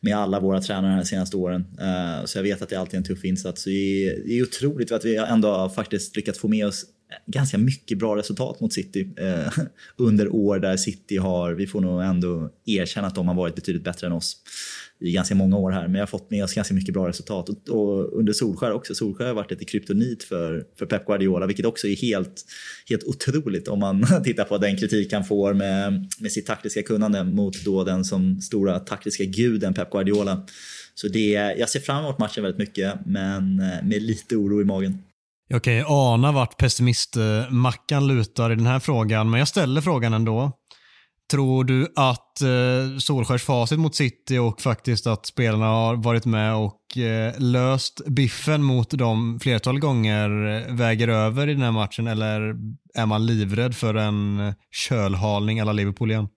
med 0.00 0.16
alla 0.16 0.40
våra 0.40 0.60
tränare 0.60 0.96
de 0.96 1.04
senaste 1.04 1.36
åren. 1.36 1.64
Eh, 1.80 2.24
så 2.24 2.38
jag 2.38 2.42
vet 2.42 2.62
att 2.62 2.68
det 2.68 2.76
alltid 2.76 2.94
är 2.94 2.98
en 2.98 3.04
tuff 3.04 3.24
insats. 3.24 3.62
Så 3.62 3.68
det 3.68 4.08
är, 4.08 4.22
det 4.26 4.38
är 4.38 4.42
otroligt 4.42 4.92
att 4.92 5.04
vi 5.04 5.16
ändå 5.16 5.48
har 5.48 5.68
faktiskt 5.68 6.16
lyckats 6.16 6.38
få 6.38 6.48
med 6.48 6.66
oss 6.66 6.84
ganska 7.26 7.58
mycket 7.58 7.98
bra 7.98 8.16
resultat 8.16 8.60
mot 8.60 8.72
City 8.72 9.08
eh, 9.16 9.52
under 9.96 10.34
år 10.34 10.58
där 10.58 10.76
City 10.76 11.16
har, 11.16 11.52
vi 11.52 11.66
får 11.66 11.80
nog 11.80 12.02
ändå 12.02 12.50
erkänna 12.66 13.06
att 13.06 13.14
de 13.14 13.28
har 13.28 13.34
varit 13.34 13.54
betydligt 13.54 13.84
bättre 13.84 14.06
än 14.06 14.12
oss 14.12 14.36
i 15.00 15.12
ganska 15.12 15.34
många 15.34 15.56
år 15.56 15.70
här. 15.70 15.82
Men 15.82 15.94
jag 15.94 16.02
har 16.02 16.06
fått 16.06 16.30
med 16.30 16.44
oss 16.44 16.54
ganska 16.54 16.74
mycket 16.74 16.94
bra 16.94 17.08
resultat. 17.08 17.48
Och, 17.48 17.68
och 17.68 18.18
under 18.18 18.32
Solskär 18.32 18.72
också. 18.72 18.94
Solskär 18.94 19.26
har 19.26 19.34
varit 19.34 19.50
lite 19.50 19.64
kryptonit 19.64 20.24
för, 20.24 20.64
för 20.78 20.86
Pep 20.86 21.06
Guardiola, 21.06 21.46
vilket 21.46 21.66
också 21.66 21.88
är 21.88 21.96
helt, 21.96 22.44
helt 22.88 23.04
otroligt 23.04 23.68
om 23.68 23.78
man 23.78 24.06
tittar 24.24 24.44
på 24.44 24.58
den 24.58 24.76
kritik 24.76 25.12
han 25.12 25.24
får 25.24 25.54
med, 25.54 26.10
med 26.18 26.32
sitt 26.32 26.46
taktiska 26.46 26.82
kunnande 26.82 27.24
mot 27.24 27.64
då 27.64 27.84
den 27.84 28.04
som 28.04 28.40
stora 28.40 28.78
taktiska 28.78 29.24
guden 29.24 29.74
Pep 29.74 29.90
Guardiola. 29.90 30.46
Så 30.94 31.08
det, 31.08 31.30
jag 31.58 31.68
ser 31.68 31.80
fram 31.80 32.04
emot 32.04 32.18
matchen 32.18 32.42
väldigt 32.42 32.58
mycket, 32.58 32.94
men 33.06 33.60
eh, 33.60 33.84
med 33.84 34.02
lite 34.02 34.36
oro 34.36 34.60
i 34.60 34.64
magen. 34.64 34.98
Jag 35.48 35.64
kan 35.64 35.74
ju 35.74 35.84
ana 35.86 36.32
vart 36.32 36.56
pessimistmackan 36.56 38.06
lutar 38.06 38.52
i 38.52 38.54
den 38.54 38.66
här 38.66 38.80
frågan, 38.80 39.30
men 39.30 39.38
jag 39.38 39.48
ställer 39.48 39.80
frågan 39.80 40.14
ändå. 40.14 40.52
Tror 41.30 41.64
du 41.64 41.92
att 41.96 42.40
eh, 42.40 42.98
Solskärs 42.98 43.42
facit 43.42 43.78
mot 43.78 43.94
City 43.94 44.38
och 44.38 44.60
faktiskt 44.60 45.06
att 45.06 45.26
spelarna 45.26 45.66
har 45.66 45.96
varit 45.96 46.24
med 46.24 46.54
och 46.54 46.98
eh, 46.98 47.34
löst 47.38 48.06
biffen 48.06 48.62
mot 48.62 48.90
dem 48.90 49.40
flertal 49.42 49.78
gånger 49.78 50.46
eh, 50.46 50.74
väger 50.74 51.08
över 51.08 51.48
i 51.48 51.52
den 51.52 51.62
här 51.62 51.72
matchen 51.72 52.06
eller 52.06 52.54
är 52.94 53.06
man 53.06 53.26
livrädd 53.26 53.76
för 53.76 53.94
en 53.94 54.40
eh, 54.40 54.54
kölhalning 54.70 55.60
alla 55.60 55.72
Liverpool 55.72 56.10
igen? 56.10 56.28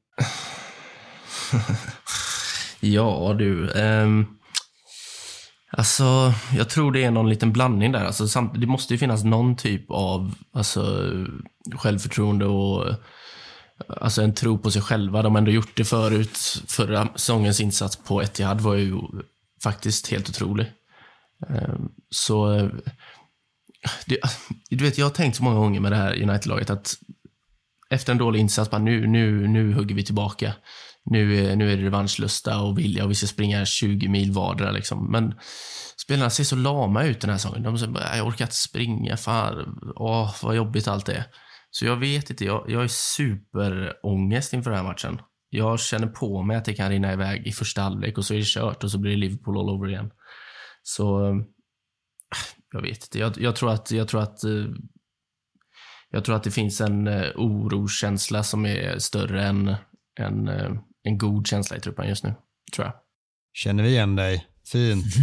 ja 2.80 3.36
du, 3.40 3.70
um, 3.70 4.37
alltså 5.78 6.34
jag 6.58 6.70
tror 6.70 6.92
det 6.92 7.04
är 7.04 7.12
någon 7.12 7.30
liten 7.30 7.54
blandning 7.54 7.92
där. 7.92 8.06
Alltså, 8.06 8.42
det 8.42 8.68
måste 8.68 8.94
ju 8.94 8.98
finnas 8.98 9.24
någon 9.24 9.56
typ 9.56 9.86
av 9.92 10.36
alltså, 10.54 11.12
självförtroende 11.76 12.46
och 12.46 12.94
alltså 13.88 14.22
en 14.22 14.34
tro 14.34 14.58
på 14.58 14.72
sig 14.72 14.82
själva. 14.82 15.22
De 15.22 15.32
har 15.32 15.40
ändå 15.40 15.52
gjort 15.52 15.78
det 15.78 15.84
förut. 15.84 16.64
Förra 16.68 17.08
säsongens 17.16 17.62
insats 17.62 17.96
på 17.96 18.22
Etihad 18.22 18.62
var 18.62 18.76
ju 18.76 19.00
faktiskt 19.64 20.08
helt 20.08 20.30
otrolig. 20.30 20.72
Ehm, 21.50 21.90
så, 22.10 22.70
det, 24.06 24.20
du 24.70 24.84
vet, 24.84 24.98
jag 24.98 25.06
har 25.06 25.12
tänkt 25.12 25.38
så 25.38 25.44
många 25.44 25.60
gånger 25.60 25.80
med 25.80 25.92
det 25.92 25.96
här 25.96 26.22
United-laget 26.22 26.70
att 26.70 26.96
efter 27.90 28.12
en 28.12 28.18
dålig 28.18 28.40
insats, 28.40 28.72
bara 28.72 28.82
nu, 28.82 29.08
nu, 29.08 29.48
nu 29.48 29.74
hugger 29.74 29.96
vi 29.96 30.04
tillbaka. 30.04 30.54
Nu, 31.10 31.50
eh, 31.50 31.58
nu 31.58 31.72
är 31.72 31.78
det 31.78 31.84
revanschlusta 31.84 32.62
och 32.62 32.80
vilja 32.80 33.04
och 33.04 33.10
vi 33.12 33.16
ska 33.16 33.28
springa 33.28 33.66
20 33.66 34.08
mil 34.08 34.32
vardera. 34.32 34.72
Liksom. 34.72 35.12
Men 35.12 35.40
spelarna 36.02 36.30
ser 36.30 36.44
så 36.44 36.56
lama 36.56 37.04
ut 37.04 37.22
den 37.22 37.30
här 37.30 37.38
säsongen. 37.38 37.64
De 37.64 37.78
säger 37.78 37.94
bara, 37.94 38.18
jag 38.18 38.28
orkar 38.28 38.46
inte 38.46 38.56
springa, 38.56 39.18
fan, 39.18 39.80
åh, 39.96 40.36
vad 40.44 40.56
jobbigt 40.56 40.88
allt 40.88 41.10
är. 41.10 41.24
Så 41.70 41.86
jag 41.86 41.96
vet 41.96 42.30
inte, 42.30 42.46
jag, 42.46 42.66
jag 42.68 42.84
är 42.84 42.88
superångest 42.88 44.54
inför 44.54 44.72
den 44.72 44.80
här 44.80 44.88
matchen. 44.88 45.22
Jag 45.50 45.80
känner 45.80 46.08
på 46.08 46.44
mig 46.44 46.58
att 46.58 46.66
det 46.66 46.74
kan 46.74 46.90
rinna 46.90 47.14
iväg 47.14 47.48
i 47.48 47.52
första 47.52 47.82
halvlek 47.82 48.18
och 48.18 48.26
så 48.26 48.34
är 48.34 48.38
det 48.38 48.46
kört 48.46 48.84
och 48.84 48.92
så 48.92 48.98
blir 48.98 49.12
det 49.12 49.18
Liverpool 49.18 49.58
all 49.58 49.70
over 49.70 49.90
igen. 49.90 50.12
Så 50.84 51.26
eh, 51.26 51.36
jag 52.72 52.82
vet 52.82 53.04
inte. 53.04 53.20
Jag, 53.20 53.34
jag, 53.38 53.56
tror 53.56 53.72
att, 53.72 53.92
jag 53.92 54.08
tror 54.08 54.22
att 54.22 54.44
eh, 54.44 54.66
jag 56.10 56.26
tror 56.26 56.36
att 56.36 56.44
det 56.44 56.52
finns 56.52 56.82
en 56.82 57.08
oroskänsla 57.36 58.44
som 58.44 58.66
är 58.66 59.00
större 59.00 59.44
än 59.44 59.76
än 60.20 60.50
en 61.04 61.18
god 61.18 61.48
känsla 61.48 61.78
i 61.78 61.80
truppen 61.80 62.08
just 62.10 62.24
nu, 62.24 62.34
tror 62.76 62.86
jag. 62.86 62.94
Känner 63.54 63.84
vi 63.84 63.90
igen 63.90 64.16
dig? 64.16 64.48
Fint. 64.72 65.06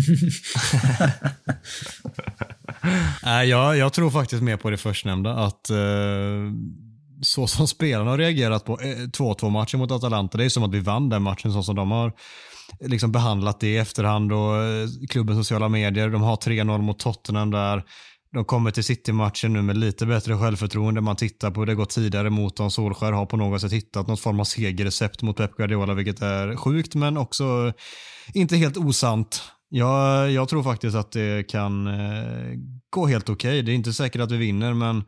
Nej, 3.22 3.48
jag, 3.48 3.76
jag 3.76 3.92
tror 3.92 4.10
faktiskt 4.10 4.42
mer 4.42 4.56
på 4.56 4.70
det 4.70 4.76
förstnämnda. 4.76 5.34
Att 5.34 5.70
eh, 5.70 5.76
så 7.22 7.46
som 7.46 7.68
spelarna 7.68 8.10
har 8.10 8.18
reagerat 8.18 8.64
på 8.64 8.76
2-2 8.76 9.50
matchen 9.50 9.80
mot 9.80 9.90
Atalanta, 9.90 10.38
det 10.38 10.44
är 10.44 10.48
som 10.48 10.62
att 10.62 10.74
vi 10.74 10.80
vann 10.80 11.08
den 11.08 11.22
matchen 11.22 11.52
så 11.52 11.62
som 11.62 11.76
de 11.76 11.90
har 11.90 12.12
liksom 12.80 13.12
behandlat 13.12 13.60
det 13.60 13.68
i 13.68 13.76
efterhand 13.76 14.32
och 14.32 14.56
eh, 14.56 14.88
klubbens 15.10 15.38
sociala 15.38 15.68
medier. 15.68 16.08
De 16.08 16.22
har 16.22 16.36
3-0 16.36 16.78
mot 16.78 16.98
Tottenham 16.98 17.50
där. 17.50 17.84
De 18.35 18.45
kommer 18.45 18.70
till 18.70 18.85
City-matchen 18.85 19.53
nu 19.53 19.62
med 19.62 19.76
lite 19.76 20.07
bättre 20.07 20.39
självförtroende. 20.39 21.01
Man 21.01 21.16
tittar 21.16 21.51
på 21.51 21.64
det 21.64 21.74
går 21.74 21.85
tidigare 21.85 22.30
mot 22.30 22.57
dem. 22.57 22.70
Solskär 22.70 23.12
har 23.12 23.26
på 23.26 23.37
något 23.37 23.61
sätt 23.61 23.72
hittat 23.72 24.07
något 24.07 24.20
form 24.20 24.41
av 24.41 24.45
segerrecept 24.45 25.22
mot 25.22 25.37
Pep 25.37 25.57
Guardiola, 25.57 25.95
vilket 25.95 26.22
är 26.22 26.57
sjukt 26.57 26.95
men 26.95 27.16
också 27.16 27.72
inte 28.35 28.57
helt 28.57 28.76
osant. 28.76 29.43
Jag, 29.68 30.30
jag 30.30 30.49
tror 30.49 30.62
faktiskt 30.62 30.97
att 30.97 31.12
det 31.12 31.49
kan 31.49 31.87
eh, 31.87 32.59
gå 32.91 33.07
helt 33.07 33.28
okej. 33.28 33.51
Okay. 33.51 33.62
Det 33.62 33.72
är 33.72 33.74
inte 33.74 33.93
säkert 33.93 34.20
att 34.20 34.32
vi 34.32 34.37
vinner, 34.37 34.74
men 34.74 35.05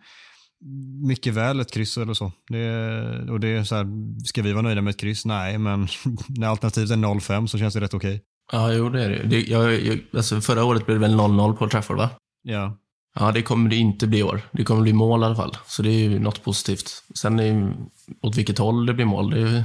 mycket 1.08 1.34
väl 1.34 1.60
ett 1.60 1.72
kryss 1.72 1.98
eller 1.98 2.14
så. 2.14 2.32
Det, 2.48 3.30
och 3.30 3.40
det 3.40 3.48
är 3.48 3.64
så 3.64 3.74
här, 3.74 3.86
ska 4.24 4.42
vi 4.42 4.52
vara 4.52 4.62
nöjda 4.62 4.82
med 4.82 4.90
ett 4.90 5.00
kryss? 5.00 5.24
Nej, 5.24 5.58
men 5.58 5.88
när 6.28 6.48
alternativet 6.48 6.90
är 6.90 6.96
0-5 6.96 7.46
så 7.46 7.58
känns 7.58 7.74
det 7.74 7.80
rätt 7.80 7.94
okej. 7.94 8.14
Okay. 8.14 8.20
Ja, 8.52 8.72
jo 8.72 8.88
det 8.88 9.04
är 9.04 9.08
det. 9.08 9.22
det 9.22 9.40
jag, 9.40 9.80
jag, 9.80 10.00
alltså 10.14 10.40
förra 10.40 10.64
året 10.64 10.86
blev 10.86 11.00
det 11.00 11.08
väl 11.08 11.16
0-0 11.16 11.56
på 11.56 11.68
Trafford, 11.68 11.96
va? 11.96 12.10
Ja. 12.42 12.78
Ja, 13.18 13.32
det 13.32 13.42
kommer 13.42 13.70
det 13.70 13.76
inte 13.76 14.06
bli 14.06 14.18
i 14.18 14.22
år. 14.22 14.40
Det 14.52 14.64
kommer 14.64 14.82
bli 14.82 14.92
mål 14.92 15.22
i 15.22 15.24
alla 15.24 15.36
fall. 15.36 15.56
Så 15.66 15.82
det 15.82 15.88
är 15.88 16.08
ju 16.08 16.18
något 16.18 16.42
positivt. 16.42 17.02
Sen 17.14 17.40
är, 17.40 17.74
åt 18.22 18.36
vilket 18.36 18.58
håll 18.58 18.86
det 18.86 18.94
blir 18.94 19.04
mål, 19.04 19.30
det, 19.30 19.64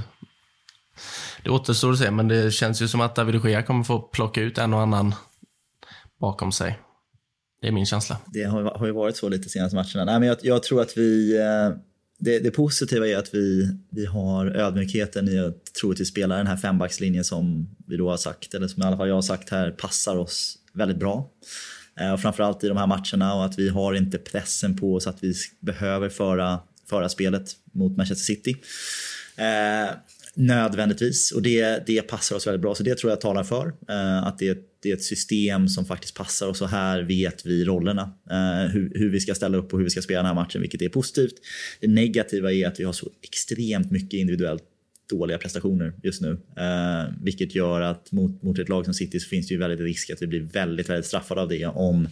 det 1.43 1.49
återstår 1.49 1.91
att 1.91 1.99
se. 1.99 2.11
Men 2.11 2.27
det 2.27 2.51
känns 2.51 2.81
ju 2.81 2.87
som 2.87 3.01
att 3.01 3.15
David 3.15 3.45
Gea 3.45 3.63
kommer 3.63 3.83
få 3.83 3.99
plocka 3.99 4.41
ut 4.41 4.57
en 4.57 4.73
och 4.73 4.81
annan 4.81 5.15
bakom 6.19 6.51
sig. 6.51 6.79
Det 7.61 7.67
är 7.67 7.71
min 7.71 7.85
känsla. 7.85 8.17
Det 8.25 8.43
har, 8.43 8.63
har 8.63 8.85
ju 8.85 8.91
varit 8.91 9.17
så 9.17 9.29
lite 9.29 9.49
senaste 9.49 9.75
matcherna. 9.75 10.11
Nej, 10.11 10.19
men 10.19 10.27
jag, 10.27 10.37
jag 10.41 10.63
tror 10.63 10.81
att 10.81 10.97
vi... 10.97 11.37
Eh, 11.37 11.77
det, 12.23 12.39
det, 12.39 12.51
positiva 12.51 13.07
är 13.07 13.17
att 13.17 13.33
vi, 13.33 13.77
vi 13.89 14.05
har 14.05 14.45
ödmjukheten 14.45 15.27
i 15.27 15.39
att 15.39 15.65
troligtvis 15.81 16.07
spela 16.07 16.37
den 16.37 16.47
här 16.47 16.57
fembackslinjen 16.57 17.23
som 17.23 17.69
vi 17.87 17.97
då 17.97 18.09
har 18.09 18.17
sagt, 18.17 18.53
eller 18.53 18.67
som 18.67 18.83
i 18.83 18.85
alla 18.85 18.97
fall 18.97 19.07
jag 19.07 19.15
har 19.15 19.21
sagt 19.21 19.49
här, 19.49 19.71
passar 19.71 20.17
oss 20.17 20.57
väldigt 20.73 20.97
bra. 20.97 21.29
Eh, 21.99 22.13
och 22.13 22.21
framförallt 22.21 22.63
i 22.63 22.67
de 22.67 22.77
här 22.77 22.87
matcherna 22.87 23.33
och 23.33 23.45
att 23.45 23.59
vi 23.59 23.69
har 23.69 23.93
inte 23.93 24.17
pressen 24.17 24.77
på 24.77 24.95
oss 24.95 25.07
att 25.07 25.23
vi 25.23 25.33
behöver 25.59 26.09
föra, 26.09 26.59
föra 26.89 27.09
spelet 27.09 27.55
mot 27.71 27.97
Manchester 27.97 28.25
City. 28.25 28.55
Eh, 29.35 29.95
nödvändigtvis 30.33 31.31
och 31.31 31.41
det, 31.41 31.87
det 31.87 32.01
passar 32.01 32.35
oss 32.35 32.47
väldigt 32.47 32.61
bra 32.61 32.75
så 32.75 32.83
det 32.83 32.97
tror 32.97 33.11
jag 33.11 33.21
talar 33.21 33.43
för. 33.43 33.73
Eh, 33.89 34.23
att 34.23 34.37
det, 34.37 34.57
det 34.83 34.91
är 34.91 34.93
ett 34.93 35.03
system 35.03 35.67
som 35.67 35.85
faktiskt 35.85 36.15
passar 36.15 36.47
och 36.47 36.57
så 36.57 36.65
här 36.65 37.01
vet 37.01 37.45
vi 37.45 37.65
rollerna. 37.65 38.13
Eh, 38.29 38.71
hur, 38.71 38.91
hur 38.95 39.09
vi 39.09 39.19
ska 39.19 39.35
ställa 39.35 39.57
upp 39.57 39.73
och 39.73 39.79
hur 39.79 39.83
vi 39.83 39.89
ska 39.89 40.01
spela 40.01 40.19
den 40.19 40.25
här 40.25 40.33
matchen 40.33 40.61
vilket 40.61 40.81
är 40.81 40.89
positivt. 40.89 41.33
Det 41.79 41.87
negativa 41.87 42.53
är 42.53 42.67
att 42.67 42.79
vi 42.79 42.83
har 42.83 42.93
så 42.93 43.09
extremt 43.21 43.91
mycket 43.91 44.13
individuellt 44.13 44.63
dåliga 45.11 45.37
prestationer 45.37 45.93
just 46.03 46.21
nu. 46.21 46.31
Eh, 46.57 47.13
vilket 47.23 47.55
gör 47.55 47.81
att 47.81 48.11
mot, 48.11 48.43
mot 48.43 48.59
ett 48.59 48.69
lag 48.69 48.85
som 48.85 48.93
City 48.93 49.19
så 49.19 49.29
finns 49.29 49.47
det 49.47 49.53
ju 49.53 49.59
väldigt 49.59 49.79
risk 49.79 50.09
att 50.09 50.21
vi 50.21 50.27
blir 50.27 50.41
väldigt, 50.41 50.89
väldigt 50.89 51.05
straffade 51.05 51.41
av 51.41 51.49
det 51.49 51.65
om 51.65 52.07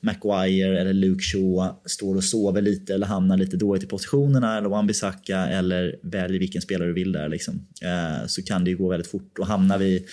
Maguire 0.00 0.80
eller 0.80 0.92
Luke 0.92 1.22
Shaw 1.22 1.74
står 1.84 2.16
och 2.16 2.24
sover 2.24 2.62
lite 2.62 2.94
eller 2.94 3.06
hamnar 3.06 3.36
lite 3.36 3.56
dåligt 3.56 3.82
i 3.82 3.86
positionerna 3.86 4.58
eller 4.58 4.68
Wan-Bissaka 4.68 5.46
eller 5.46 5.96
välj 6.02 6.38
vilken 6.38 6.62
spelare 6.62 6.88
du 6.88 6.94
vill 6.94 7.12
där 7.12 7.28
liksom. 7.28 7.66
Eh, 7.82 8.26
så 8.26 8.42
kan 8.42 8.64
det 8.64 8.70
ju 8.70 8.76
gå 8.76 8.88
väldigt 8.88 9.10
fort 9.10 9.38
och 9.38 9.46
hamnar 9.46 9.78
vi, 9.78 10.06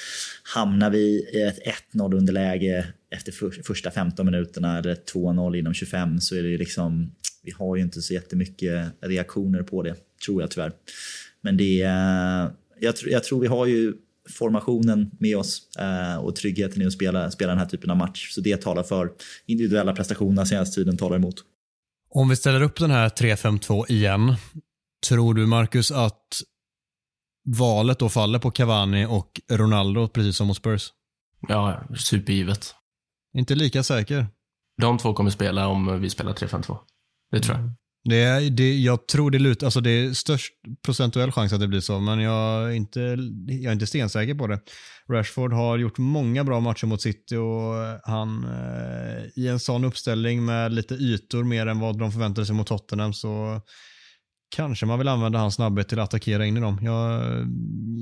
hamnar 0.55 0.89
vi 0.89 1.27
i 1.33 1.41
ett 1.41 1.59
1-0 1.93 2.15
underläge 2.15 2.87
efter 3.09 3.31
för, 3.31 3.51
första 3.51 3.91
15 3.91 4.25
minuterna 4.25 4.77
eller 4.77 4.95
2-0 4.95 5.55
inom 5.55 5.73
25 5.73 6.19
så 6.19 6.35
är 6.35 6.43
det 6.43 6.49
ju 6.49 6.57
liksom 6.57 7.11
vi 7.47 7.51
har 7.51 7.75
ju 7.75 7.81
inte 7.81 8.01
så 8.01 8.13
jättemycket 8.13 8.85
reaktioner 9.01 9.63
på 9.63 9.83
det, 9.83 9.95
tror 10.25 10.41
jag 10.41 10.51
tyvärr. 10.51 10.71
Men 11.41 11.57
det 11.57 11.81
är, 11.81 12.51
jag, 12.79 12.95
jag 13.05 13.23
tror 13.23 13.39
vi 13.39 13.47
har 13.47 13.65
ju 13.65 13.93
formationen 14.29 15.11
med 15.19 15.37
oss 15.37 15.61
eh, 15.79 16.17
och 16.17 16.35
tryggheten 16.35 16.81
i 16.81 16.85
att 16.85 16.93
spela, 16.93 17.31
spela 17.31 17.49
den 17.49 17.59
här 17.59 17.65
typen 17.65 17.89
av 17.89 17.97
match. 17.97 18.31
Så 18.31 18.41
det 18.41 18.61
talar 18.61 18.83
för 18.83 19.11
individuella 19.45 19.93
prestationer 19.93 20.45
senaste 20.45 20.75
tiden 20.75 20.97
talar 20.97 21.15
emot. 21.15 21.35
Om 22.09 22.29
vi 22.29 22.35
ställer 22.35 22.61
upp 22.61 22.79
den 22.79 22.91
här 22.91 23.09
3-5-2 23.09 23.91
igen, 23.91 24.35
tror 25.07 25.33
du 25.33 25.45
Marcus 25.45 25.91
att 25.91 26.41
valet 27.45 27.99
då 27.99 28.09
faller 28.09 28.39
på 28.39 28.51
Cavani 28.51 29.05
och 29.05 29.41
Ronaldo 29.51 30.07
precis 30.07 30.37
som 30.37 30.47
mot 30.47 30.57
Spurs? 30.57 30.93
Ja, 31.47 31.81
supergivet. 31.97 32.75
Inte 33.37 33.55
lika 33.55 33.83
säker? 33.83 34.27
De 34.81 34.97
två 34.97 35.13
kommer 35.13 35.29
spela 35.29 35.67
om 35.67 36.01
vi 36.01 36.09
spelar 36.09 36.33
3-5-2. 36.33 36.77
Det 37.31 37.39
tror 37.39 37.55
jag. 37.55 37.63
Mm. 37.63 37.75
Det, 38.09 38.49
det, 38.49 38.77
jag 38.77 39.07
tror 39.07 39.31
det 39.31 39.39
lutar, 39.39 39.67
alltså 39.67 39.81
det 39.81 39.89
är 39.89 40.13
störst 40.13 40.53
procentuell 40.85 41.31
chans 41.31 41.53
att 41.53 41.59
det 41.59 41.67
blir 41.67 41.79
så, 41.79 41.99
men 41.99 42.19
jag 42.19 42.63
är 42.63 42.71
inte, 42.71 42.99
jag 43.47 43.65
är 43.65 43.71
inte 43.71 43.87
stensäker 43.87 44.35
på 44.35 44.47
det. 44.47 44.59
Rashford 45.11 45.53
har 45.53 45.77
gjort 45.77 45.97
många 45.97 46.43
bra 46.43 46.59
matcher 46.59 46.85
mot 46.85 47.01
City 47.01 47.35
och 47.35 47.73
han 48.03 48.43
eh, 48.43 49.43
i 49.43 49.47
en 49.47 49.59
sån 49.59 49.83
uppställning 49.83 50.45
med 50.45 50.73
lite 50.73 50.93
ytor 50.93 51.43
mer 51.43 51.67
än 51.67 51.79
vad 51.79 51.99
de 51.99 52.11
förväntade 52.11 52.45
sig 52.45 52.55
mot 52.55 52.67
Tottenham 52.67 53.13
så 53.13 53.61
kanske 54.55 54.85
man 54.85 54.99
vill 54.99 55.07
använda 55.07 55.39
hans 55.39 55.55
snabbhet 55.55 55.89
till 55.89 55.99
att 55.99 56.09
attackera 56.09 56.45
in 56.45 56.57
i 56.57 56.59
dem. 56.59 56.79
Jag, 56.81 57.21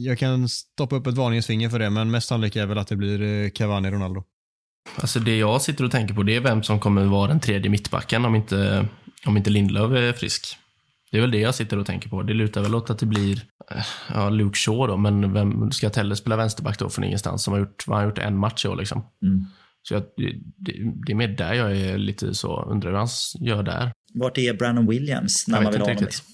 jag 0.05 0.19
kan 0.19 0.49
stoppa 0.49 0.95
upp 0.95 1.07
ett 1.07 1.17
varningens 1.17 1.47
finger 1.47 1.69
för 1.69 1.79
det, 1.79 1.89
men 1.89 2.11
mest 2.11 2.27
sannolikt 2.27 2.55
är 2.55 2.65
väl 2.65 2.77
att 2.77 2.87
det 2.87 2.95
blir 2.95 3.21
eh, 3.21 3.49
Cavani-Ronaldo. 3.49 4.23
Alltså 4.95 5.19
det 5.19 5.37
jag 5.37 5.61
sitter 5.61 5.83
och 5.83 5.91
tänker 5.91 6.13
på 6.13 6.23
det 6.23 6.35
är 6.35 6.41
vem 6.41 6.63
som 6.63 6.79
kommer 6.79 7.05
vara 7.05 7.27
den 7.27 7.39
tredje 7.39 7.69
mittbacken 7.69 8.25
om 8.25 8.35
inte 8.35 8.87
om 9.25 9.37
inte 9.37 9.49
Lindlöf 9.49 9.91
är 9.91 10.13
frisk. 10.13 10.57
Det 11.11 11.17
är 11.17 11.21
väl 11.21 11.31
det 11.31 11.39
jag 11.39 11.55
sitter 11.55 11.77
och 11.77 11.85
tänker 11.85 12.09
på. 12.09 12.23
Det 12.23 12.33
lutar 12.33 12.61
väl 12.61 12.75
åt 12.75 12.89
att 12.89 12.99
det 12.99 13.05
blir 13.05 13.41
eh, 13.71 13.85
ja, 14.13 14.29
Luke 14.29 14.57
Shaw 14.57 14.87
då, 14.87 14.97
men 14.97 15.33
vem 15.33 15.71
ska 15.71 15.89
Telle 15.89 16.15
spela 16.15 16.35
vänsterback 16.35 16.79
då 16.79 16.89
från 16.89 17.05
ingenstans? 17.05 17.43
Som 17.43 17.53
har 17.53 17.59
gjort, 17.59 17.87
vad 17.87 17.97
har 17.97 18.05
gjort 18.05 18.17
en 18.17 18.37
match 18.37 18.65
i 18.65 18.67
år 18.67 18.75
liksom. 18.75 19.05
Mm. 19.21 19.45
Så 19.87 19.93
jag, 19.93 20.03
det, 20.17 20.33
det, 21.05 21.11
är 21.11 21.15
mer 21.15 21.27
där 21.27 21.53
jag 21.53 21.77
är 21.77 21.97
lite 21.97 22.33
så, 22.33 22.63
undrar 22.63 22.91
hur 22.91 22.97
han 22.97 23.07
gör 23.39 23.63
där. 23.63 23.91
Vart 24.13 24.37
är 24.37 24.53
Brandon 24.53 24.87
Williams 24.87 25.47
när 25.47 25.61
man 25.61 25.71
vill 25.71 25.81
ha 25.81 25.87
honom? 25.87 26.03
Liksom? 26.03 26.25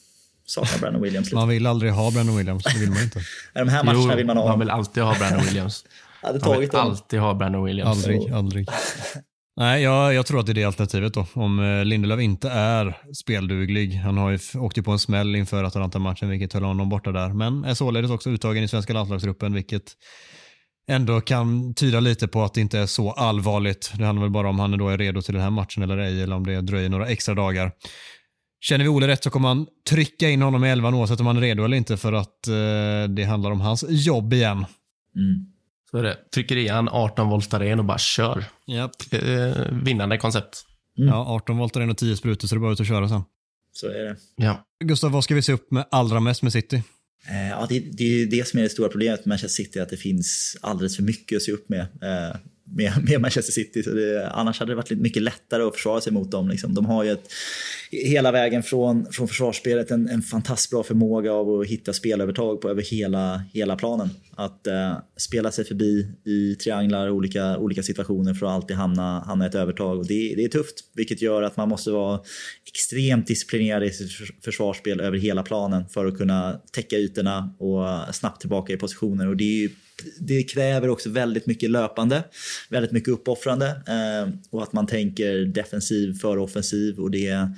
Saknar 0.46 0.80
Brandon 0.80 1.02
Williams 1.02 1.28
lite. 1.28 1.36
Man 1.36 1.50
vill 1.50 1.68
aldrig 1.68 1.92
ha 1.92 2.12
Brandon 2.12 2.38
Williams, 2.38 2.64
det 2.64 2.80
vill 2.80 2.90
man 2.90 3.04
inte. 3.04 3.20
de 3.54 3.70
här 3.70 3.84
matcherna 3.84 4.04
jo, 4.12 4.16
vill 4.16 4.26
man 4.26 4.38
ha. 4.38 4.48
Man 4.48 4.60
vill 4.60 4.70
alltid 4.70 5.04
ha 5.04 5.16
Brandon 5.20 5.46
Williams. 5.46 5.86
hade 6.22 6.40
tagit 6.40 6.74
man 6.74 6.86
vill 6.86 6.92
alltid 6.92 7.20
ha 7.20 7.34
Brandon 7.34 7.64
Williams. 7.64 8.08
Aldrig, 8.08 8.32
aldrig. 8.32 8.68
Nej, 9.62 9.82
jag, 9.84 10.14
jag 10.14 10.26
tror 10.26 10.40
att 10.40 10.46
det 10.46 10.52
är 10.52 10.54
det 10.54 10.64
alternativet 10.64 11.14
då. 11.14 11.26
Om 11.34 11.60
eh, 11.60 11.86
Lindelöf 11.86 12.20
inte 12.20 12.50
är 12.50 12.98
spelduglig. 13.14 13.94
Han 13.94 14.18
har 14.18 14.32
ju 14.32 14.40
åkt 14.56 14.78
ju 14.78 14.84
på 14.84 14.92
en 14.92 15.00
smäll 15.00 15.36
inför 15.36 15.64
Atalanta-matchen, 15.64 16.30
vilket 16.30 16.54
höll 16.54 16.64
honom 16.64 16.90
borta 16.90 17.12
där. 17.12 17.30
Men 17.30 17.64
är 17.64 17.74
således 17.74 18.12
också 18.12 18.30
uttagen 18.30 18.64
i 18.64 18.68
svenska 18.68 18.94
landslagsgruppen, 18.94 19.54
vilket 19.54 19.84
ändå 20.88 21.22
kan 21.22 21.74
tyda 21.74 22.00
lite 22.00 22.28
på 22.28 22.44
att 22.44 22.54
det 22.54 22.62
inte 22.62 22.80
är 22.80 22.86
så 22.86 23.12
allvarligt. 23.12 23.94
Det 23.98 24.06
handlar 24.06 24.24
väl 24.24 24.32
bara 24.32 24.50
om 24.50 24.60
han 24.60 24.78
då 24.78 24.90
är 24.90 24.98
redo 24.98 25.22
till 25.22 25.34
den 25.34 25.44
här 25.44 25.50
matchen 25.50 25.84
eller 25.84 25.98
ej, 25.98 26.24
eller 26.24 26.36
om 26.36 26.46
det 26.46 26.62
dröjer 26.62 26.90
några 26.90 27.08
extra 27.08 27.36
dagar. 27.36 27.72
Känner 28.62 28.84
vi 28.84 28.90
Ole 28.90 29.08
rätt 29.08 29.24
så 29.24 29.30
kommer 29.30 29.48
han 29.48 29.68
trycka 29.90 30.30
in 30.30 30.42
honom 30.42 30.66
i 30.66 30.70
elvan 30.70 30.94
oavsett 30.94 31.20
om 31.20 31.26
han 31.26 31.38
är 31.38 31.42
redo 31.42 31.66
eller 31.66 31.78
inte 31.78 31.98
för 31.98 32.14
att 32.14 32.48
eh, 32.48 33.14
det 33.16 33.24
handlar 33.24 33.52
om 33.52 33.62
hans 33.62 33.86
jobb 33.90 34.34
igen. 34.34 34.66
Mm. 35.16 35.51
Så 35.92 35.98
är 35.98 36.04
det. 36.04 36.18
Trycker 36.34 36.58
i 36.58 36.68
han 36.68 36.90
18 36.90 37.30
volt 37.30 37.54
aren 37.54 37.80
och 37.80 37.86
bara 37.86 37.98
kör. 37.98 38.46
Yep. 38.68 38.92
Eh, 39.12 39.84
vinnande 39.84 40.18
koncept. 40.18 40.66
Mm. 40.98 41.10
Ja, 41.10 41.26
18 41.28 41.58
volt 41.58 41.76
aren 41.76 41.90
och 41.90 41.98
10 41.98 42.16
sprutor 42.18 42.48
så 42.48 42.56
det 42.56 42.60
är 42.60 42.62
bara 42.62 42.74
ut 42.74 42.80
och 42.80 42.86
köra 42.86 43.10
sen. 43.10 43.22
Så 43.74 43.88
är 43.88 44.04
det. 44.04 44.16
Ja. 44.36 44.66
Gustav, 44.84 45.12
vad 45.12 45.24
ska 45.24 45.36
vi 45.36 45.42
se 45.42 45.54
upp 45.54 45.72
med 45.72 45.86
allra 45.92 46.20
mest 46.20 46.44
med 46.44 46.54
City? 46.54 46.84
Eh, 47.30 47.50
ja, 47.50 47.66
det, 47.70 47.80
det 47.80 48.04
är 48.04 48.26
det 48.26 48.48
som 48.48 48.60
är 48.60 48.64
det 48.64 48.70
stora 48.70 48.90
problemet 48.90 49.20
med 49.20 49.28
Manchester 49.28 49.64
City, 49.64 49.80
att 49.80 49.90
det 49.90 49.98
finns 49.98 50.58
alldeles 50.62 50.96
för 50.96 51.04
mycket 51.04 51.36
att 51.36 51.42
se 51.42 51.52
upp 51.52 51.70
med. 51.70 51.88
Med, 52.76 52.94
med 53.10 53.22
Manchester 53.22 53.52
City. 53.52 53.84
Så 53.84 53.90
det, 53.90 54.30
annars 54.30 54.60
hade 54.60 54.72
det 54.72 54.76
varit 54.76 54.92
mycket 54.92 55.22
lättare 55.22 55.64
att 55.64 55.76
försvara 55.76 56.02
sig 56.02 56.14
mot 56.14 56.32
dem. 56.32 56.50
Liksom. 56.50 56.74
De 56.74 56.86
har 56.86 57.04
ju 57.04 57.12
ett, 57.12 57.28
hela 57.92 58.32
vägen 58.32 58.64
från, 58.64 59.12
från 59.12 59.28
försvarsspelet 59.28 59.92
en, 59.92 60.10
en 60.10 60.22
fantastiskt 60.22 60.72
bra 60.72 60.84
förmåga 60.84 61.34
av 61.34 61.60
att 61.60 61.68
hitta 61.68 61.94
spelövertag 61.94 62.62
på 62.62 62.70
över 62.70 62.82
hela, 62.82 63.44
hela 63.54 63.76
planen. 63.76 64.10
Att 64.36 64.68
eh, 64.68 64.98
spela 65.18 65.52
sig 65.52 65.66
förbi 65.66 66.08
i 66.26 66.56
trianglar 66.56 67.08
och 67.08 67.16
olika, 67.16 67.58
olika 67.58 67.84
situationer 67.84 68.34
för 68.34 68.46
att 68.46 68.52
alltid 68.52 68.76
hamna, 68.78 69.20
hamna 69.20 69.46
ett 69.46 69.56
övertag. 69.56 70.00
Och 70.00 70.08
det, 70.08 70.34
det 70.36 70.44
är 70.44 70.50
tufft, 70.50 70.76
vilket 70.94 71.22
gör 71.22 71.42
att 71.42 71.58
man 71.58 71.70
måste 71.70 71.92
vara 71.92 72.20
extremt 72.68 73.28
disciplinerad 73.28 73.84
i 73.84 73.90
sitt 73.90 74.12
försvarsspel 74.44 75.00
över 75.00 75.18
hela 75.18 75.44
planen 75.44 75.90
för 75.90 76.06
att 76.06 76.18
kunna 76.18 76.62
täcka 76.72 76.96
ytorna 76.96 77.56
och 77.60 78.16
snabbt 78.16 78.42
tillbaka 78.42 78.74
i 78.74 78.78
positioner. 78.78 79.28
Och 79.28 79.38
det 79.38 79.64
är 79.64 79.70
det 80.20 80.44
kräver 80.44 80.90
också 80.90 81.10
väldigt 81.10 81.46
mycket 81.46 81.70
löpande, 81.70 82.24
väldigt 82.70 82.92
mycket 82.92 83.10
uppoffrande 83.10 83.68
eh, 83.68 84.34
och 84.50 84.64
att 84.64 84.74
man 84.74 84.88
tänker 84.88 85.46
defensiv 85.46 86.14
före 86.14 86.40
offensiv 86.40 87.00
och 87.00 87.12
det 87.12 87.50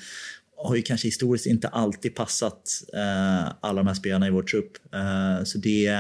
har 0.58 0.76
ju 0.76 0.82
kanske 0.82 1.08
historiskt 1.08 1.46
inte 1.46 1.68
alltid 1.68 2.16
passat 2.16 2.84
eh, 2.94 3.54
alla 3.62 3.82
de 3.82 3.88
här 3.88 3.94
spelarna 3.94 4.28
i 4.28 4.32
vår 4.32 4.44
trupp. 4.44 4.72
Eh, 4.94 5.44
så 5.44 5.58
det, 5.58 5.98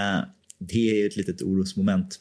det 0.60 1.02
är 1.02 1.08
ett 1.08 1.16
litet 1.16 1.41
orosmoment. 1.41 2.20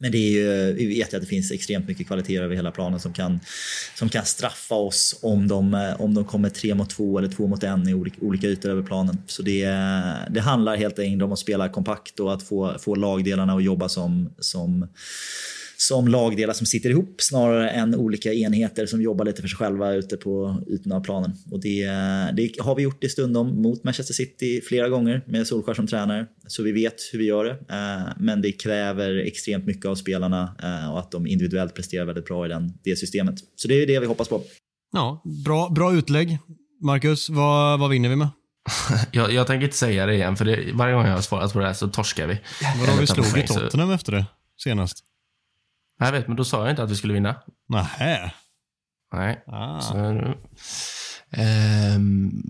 Men 0.00 0.12
det 0.12 0.18
är 0.18 0.30
ju, 0.30 0.72
vi 0.72 0.86
vet 0.86 1.12
ju 1.12 1.16
att 1.16 1.22
det 1.22 1.28
finns 1.28 1.50
extremt 1.50 1.88
mycket 1.88 2.06
kvaliteter 2.06 2.42
över 2.42 2.56
hela 2.56 2.70
planen 2.70 3.00
som 3.00 3.12
kan, 3.12 3.40
som 3.94 4.08
kan 4.08 4.24
straffa 4.24 4.74
oss 4.74 5.18
om 5.22 5.48
de, 5.48 5.74
eh, 5.74 6.00
om 6.00 6.14
de 6.14 6.24
kommer 6.24 6.50
tre 6.50 6.74
mot 6.74 6.90
två 6.90 7.18
eller 7.18 7.28
två 7.28 7.46
mot 7.46 7.62
en 7.62 7.88
i 7.88 7.94
olika, 7.94 8.16
olika 8.20 8.46
ytor 8.46 8.70
över 8.70 8.82
planen. 8.82 9.18
Så 9.26 9.42
det, 9.42 9.64
det 10.30 10.40
handlar 10.40 10.76
helt 10.76 10.98
enkelt 10.98 11.22
om 11.22 11.32
att 11.32 11.38
spela 11.38 11.68
kompakt 11.68 12.20
och 12.20 12.32
att 12.32 12.42
få, 12.42 12.78
få 12.78 12.94
lagdelarna 12.94 13.54
att 13.54 13.64
jobba 13.64 13.88
som, 13.88 14.30
som 14.38 14.88
som 15.80 16.08
lagdelar 16.08 16.54
som 16.54 16.66
sitter 16.66 16.90
ihop 16.90 17.14
snarare 17.18 17.70
än 17.70 17.94
olika 17.94 18.32
enheter 18.32 18.86
som 18.86 19.02
jobbar 19.02 19.24
lite 19.24 19.42
för 19.42 19.48
sig 19.48 19.56
själva 19.56 19.94
ute 19.94 20.16
på 20.16 20.62
ytorna 20.66 20.96
av 20.96 21.00
planen. 21.00 21.32
Och 21.50 21.60
det, 21.60 21.86
det 22.36 22.60
har 22.60 22.74
vi 22.74 22.82
gjort 22.82 23.04
i 23.04 23.08
stundom 23.08 23.62
mot 23.62 23.84
Manchester 23.84 24.14
City 24.14 24.60
flera 24.68 24.88
gånger 24.88 25.22
med 25.26 25.46
Solskjaer 25.46 25.74
som 25.74 25.86
tränare. 25.86 26.26
Så 26.46 26.62
vi 26.62 26.72
vet 26.72 26.94
hur 27.12 27.18
vi 27.18 27.24
gör 27.24 27.44
det. 27.44 27.50
Eh, 27.50 28.12
men 28.18 28.42
det 28.42 28.52
kräver 28.52 29.16
extremt 29.16 29.66
mycket 29.66 29.86
av 29.86 29.94
spelarna 29.94 30.56
eh, 30.62 30.92
och 30.92 30.98
att 30.98 31.10
de 31.10 31.26
individuellt 31.26 31.74
presterar 31.74 32.04
väldigt 32.04 32.26
bra 32.26 32.46
i 32.46 32.48
den, 32.48 32.72
det 32.84 32.96
systemet. 32.96 33.34
Så 33.56 33.68
det 33.68 33.82
är 33.82 33.86
det 33.86 34.00
vi 34.00 34.06
hoppas 34.06 34.28
på. 34.28 34.42
Ja, 34.92 35.22
bra, 35.44 35.68
bra 35.68 35.94
utlägg. 35.94 36.38
Marcus, 36.82 37.30
vad, 37.30 37.80
vad 37.80 37.90
vinner 37.90 38.08
vi 38.08 38.16
med? 38.16 38.28
jag, 39.12 39.32
jag 39.32 39.46
tänker 39.46 39.64
inte 39.64 39.76
säga 39.76 40.06
det 40.06 40.14
igen, 40.14 40.36
för 40.36 40.44
det, 40.44 40.72
varje 40.74 40.94
gång 40.94 41.06
jag 41.06 41.14
har 41.14 41.20
svarat 41.20 41.52
på 41.52 41.58
det 41.58 41.66
här 41.66 41.74
så 41.74 41.88
torskar 41.88 42.26
vi. 42.26 42.38
Vadå, 42.80 43.00
vi 43.00 43.06
slog 43.06 43.26
ju 43.36 43.42
Tottenham 43.42 43.90
efter 43.90 44.12
det 44.12 44.26
senast. 44.62 45.04
Jag 45.98 46.12
vet, 46.12 46.28
men 46.28 46.36
då 46.36 46.44
sa 46.44 46.60
jag 46.60 46.70
inte 46.70 46.82
att 46.82 46.90
vi 46.90 46.96
skulle 46.96 47.14
vinna. 47.14 47.42
Nähä. 47.68 48.32
Nej. 49.12 49.44
Ah. 49.46 49.80
Så, 49.80 49.96
ehm, 51.30 52.42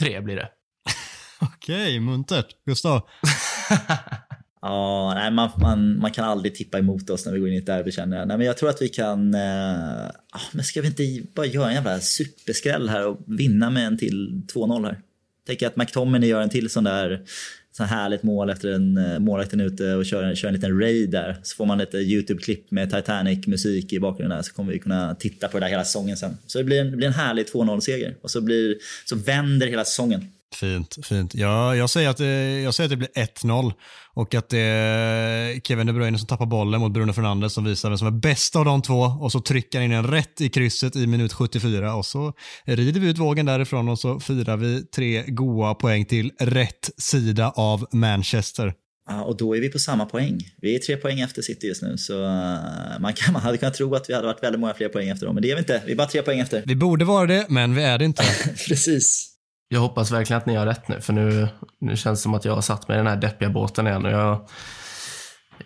1-3 0.00 0.20
blir 0.20 0.36
det. 0.36 0.48
Okej, 1.40 2.00
muntert. 2.00 2.46
Gustav? 2.66 3.02
Ja, 4.64 5.12
nej, 5.14 5.30
man, 5.30 5.50
man, 5.56 5.98
man 5.98 6.10
kan 6.10 6.24
aldrig 6.24 6.54
tippa 6.54 6.78
emot 6.78 7.10
oss 7.10 7.26
när 7.26 7.32
vi 7.32 7.38
går 7.38 7.48
in 7.48 7.54
i 7.54 7.58
ett 7.58 7.66
derby 7.66 7.92
känner 7.92 8.18
jag. 8.18 8.28
Nej, 8.28 8.38
men 8.38 8.46
jag 8.46 8.56
tror 8.56 8.68
att 8.68 8.82
vi 8.82 8.88
kan... 8.88 9.34
Eh, 9.34 10.10
men 10.52 10.64
ska 10.64 10.80
vi 10.80 10.86
inte 10.86 11.28
bara 11.34 11.46
göra 11.46 11.68
en 11.68 11.74
jävla 11.74 12.00
superskräll 12.00 12.88
här 12.88 13.06
och 13.06 13.20
vinna 13.26 13.70
med 13.70 13.86
en 13.86 13.98
till 13.98 14.42
2-0 14.54 14.84
här? 14.84 15.00
Tänker 15.46 15.66
att 15.66 15.76
McTominay 15.76 16.28
gör 16.28 16.40
en 16.40 16.50
till 16.50 16.70
sån 16.70 16.84
där 16.84 17.24
så 17.72 17.84
härligt 17.84 18.22
mål 18.22 18.50
efter 18.50 18.72
en 18.72 18.96
eh, 18.96 19.18
målvakten 19.18 19.60
ute 19.60 19.94
och 19.94 20.06
kör, 20.06 20.34
kör 20.34 20.48
en 20.48 20.54
liten 20.54 20.80
raid 20.80 21.10
där. 21.10 21.36
Så 21.42 21.56
får 21.56 21.66
man 21.66 21.78
lite 21.78 21.98
YouTube-klipp 21.98 22.70
med 22.70 22.90
Titanic-musik 22.90 23.92
i 23.92 24.00
bakgrunden 24.00 24.36
där 24.36 24.42
så 24.42 24.52
kommer 24.52 24.72
vi 24.72 24.78
kunna 24.78 25.14
titta 25.14 25.48
på 25.48 25.58
det 25.58 25.64
där 25.64 25.70
hela 25.70 25.84
säsongen 25.84 26.16
sen. 26.16 26.38
Så 26.46 26.58
det 26.58 26.64
blir 26.64 26.80
en, 26.80 26.90
det 26.90 26.96
blir 26.96 27.06
en 27.06 27.12
härlig 27.12 27.46
2-0-seger 27.46 28.14
och 28.22 28.30
så, 28.30 28.40
blir, 28.40 28.76
så 29.04 29.16
vänder 29.16 29.66
hela 29.66 29.84
säsongen. 29.84 30.26
Fint, 30.54 30.98
fint. 31.06 31.34
Ja, 31.34 31.76
jag, 31.76 31.90
säger 31.90 32.08
att 32.08 32.16
det, 32.16 32.60
jag 32.60 32.74
säger 32.74 32.86
att 32.86 32.90
det 32.90 32.96
blir 32.96 33.08
1-0 33.44 33.72
och 34.14 34.34
att 34.34 34.48
det 34.48 34.58
är 34.58 35.60
Kevin 35.60 35.86
De 35.86 35.92
Bruyne 35.92 36.18
som 36.18 36.26
tappar 36.26 36.46
bollen 36.46 36.80
mot 36.80 36.92
Bruno 36.92 37.12
Fernandes 37.12 37.52
som 37.52 37.64
visar 37.64 37.88
vem 37.88 37.98
som 37.98 38.06
är 38.06 38.10
bäst 38.10 38.56
av 38.56 38.64
de 38.64 38.82
två 38.82 39.00
och 39.00 39.32
så 39.32 39.40
trycker 39.40 39.78
han 39.78 39.84
in 39.84 39.92
en 39.92 40.06
rätt 40.06 40.40
i 40.40 40.48
krysset 40.48 40.96
i 40.96 41.06
minut 41.06 41.32
74 41.32 41.94
och 41.94 42.06
så 42.06 42.32
rider 42.64 43.00
vi 43.00 43.08
ut 43.08 43.18
vågen 43.18 43.46
därifrån 43.46 43.88
och 43.88 43.98
så 43.98 44.20
firar 44.20 44.56
vi 44.56 44.82
tre 44.82 45.24
goa 45.26 45.74
poäng 45.74 46.04
till 46.04 46.30
rätt 46.38 46.90
sida 46.98 47.52
av 47.56 47.86
Manchester. 47.92 48.74
Ja, 49.08 49.22
och 49.22 49.36
då 49.36 49.56
är 49.56 49.60
vi 49.60 49.68
på 49.68 49.78
samma 49.78 50.06
poäng. 50.06 50.38
Vi 50.60 50.74
är 50.74 50.78
tre 50.78 50.96
poäng 50.96 51.20
efter 51.20 51.42
City 51.42 51.66
just 51.66 51.82
nu, 51.82 51.98
så 51.98 52.24
uh, 52.24 53.00
man, 53.00 53.12
kan, 53.14 53.32
man 53.32 53.42
hade 53.42 53.58
kunnat 53.58 53.74
tro 53.74 53.94
att 53.94 54.10
vi 54.10 54.14
hade 54.14 54.26
varit 54.26 54.42
väldigt 54.42 54.60
många 54.60 54.74
fler 54.74 54.88
poäng 54.88 55.08
efter 55.08 55.26
dem, 55.26 55.34
men 55.34 55.42
det 55.42 55.50
är 55.50 55.54
vi 55.54 55.58
inte. 55.58 55.82
Vi 55.86 55.92
är 55.92 55.96
bara 55.96 56.08
tre 56.08 56.22
poäng 56.22 56.40
efter. 56.40 56.62
Vi 56.66 56.76
borde 56.76 57.04
vara 57.04 57.26
det, 57.26 57.46
men 57.48 57.74
vi 57.74 57.82
är 57.82 57.98
det 57.98 58.04
inte. 58.04 58.22
Precis. 58.68 59.31
Jag 59.72 59.80
hoppas 59.80 60.10
verkligen 60.10 60.38
att 60.38 60.46
ni 60.46 60.54
har 60.54 60.66
rätt 60.66 60.88
nu, 60.88 61.00
för 61.00 61.12
nu, 61.12 61.48
nu 61.78 61.96
känns 61.96 62.18
det 62.18 62.22
som 62.22 62.34
att 62.34 62.44
jag 62.44 62.54
har 62.54 62.62
satt 62.62 62.88
mig 62.88 62.94
i 62.94 62.98
den 62.98 63.06
här 63.06 63.16
deppiga 63.16 63.50
båten 63.50 63.86
igen 63.86 64.04
och 64.04 64.12
jag, 64.12 64.46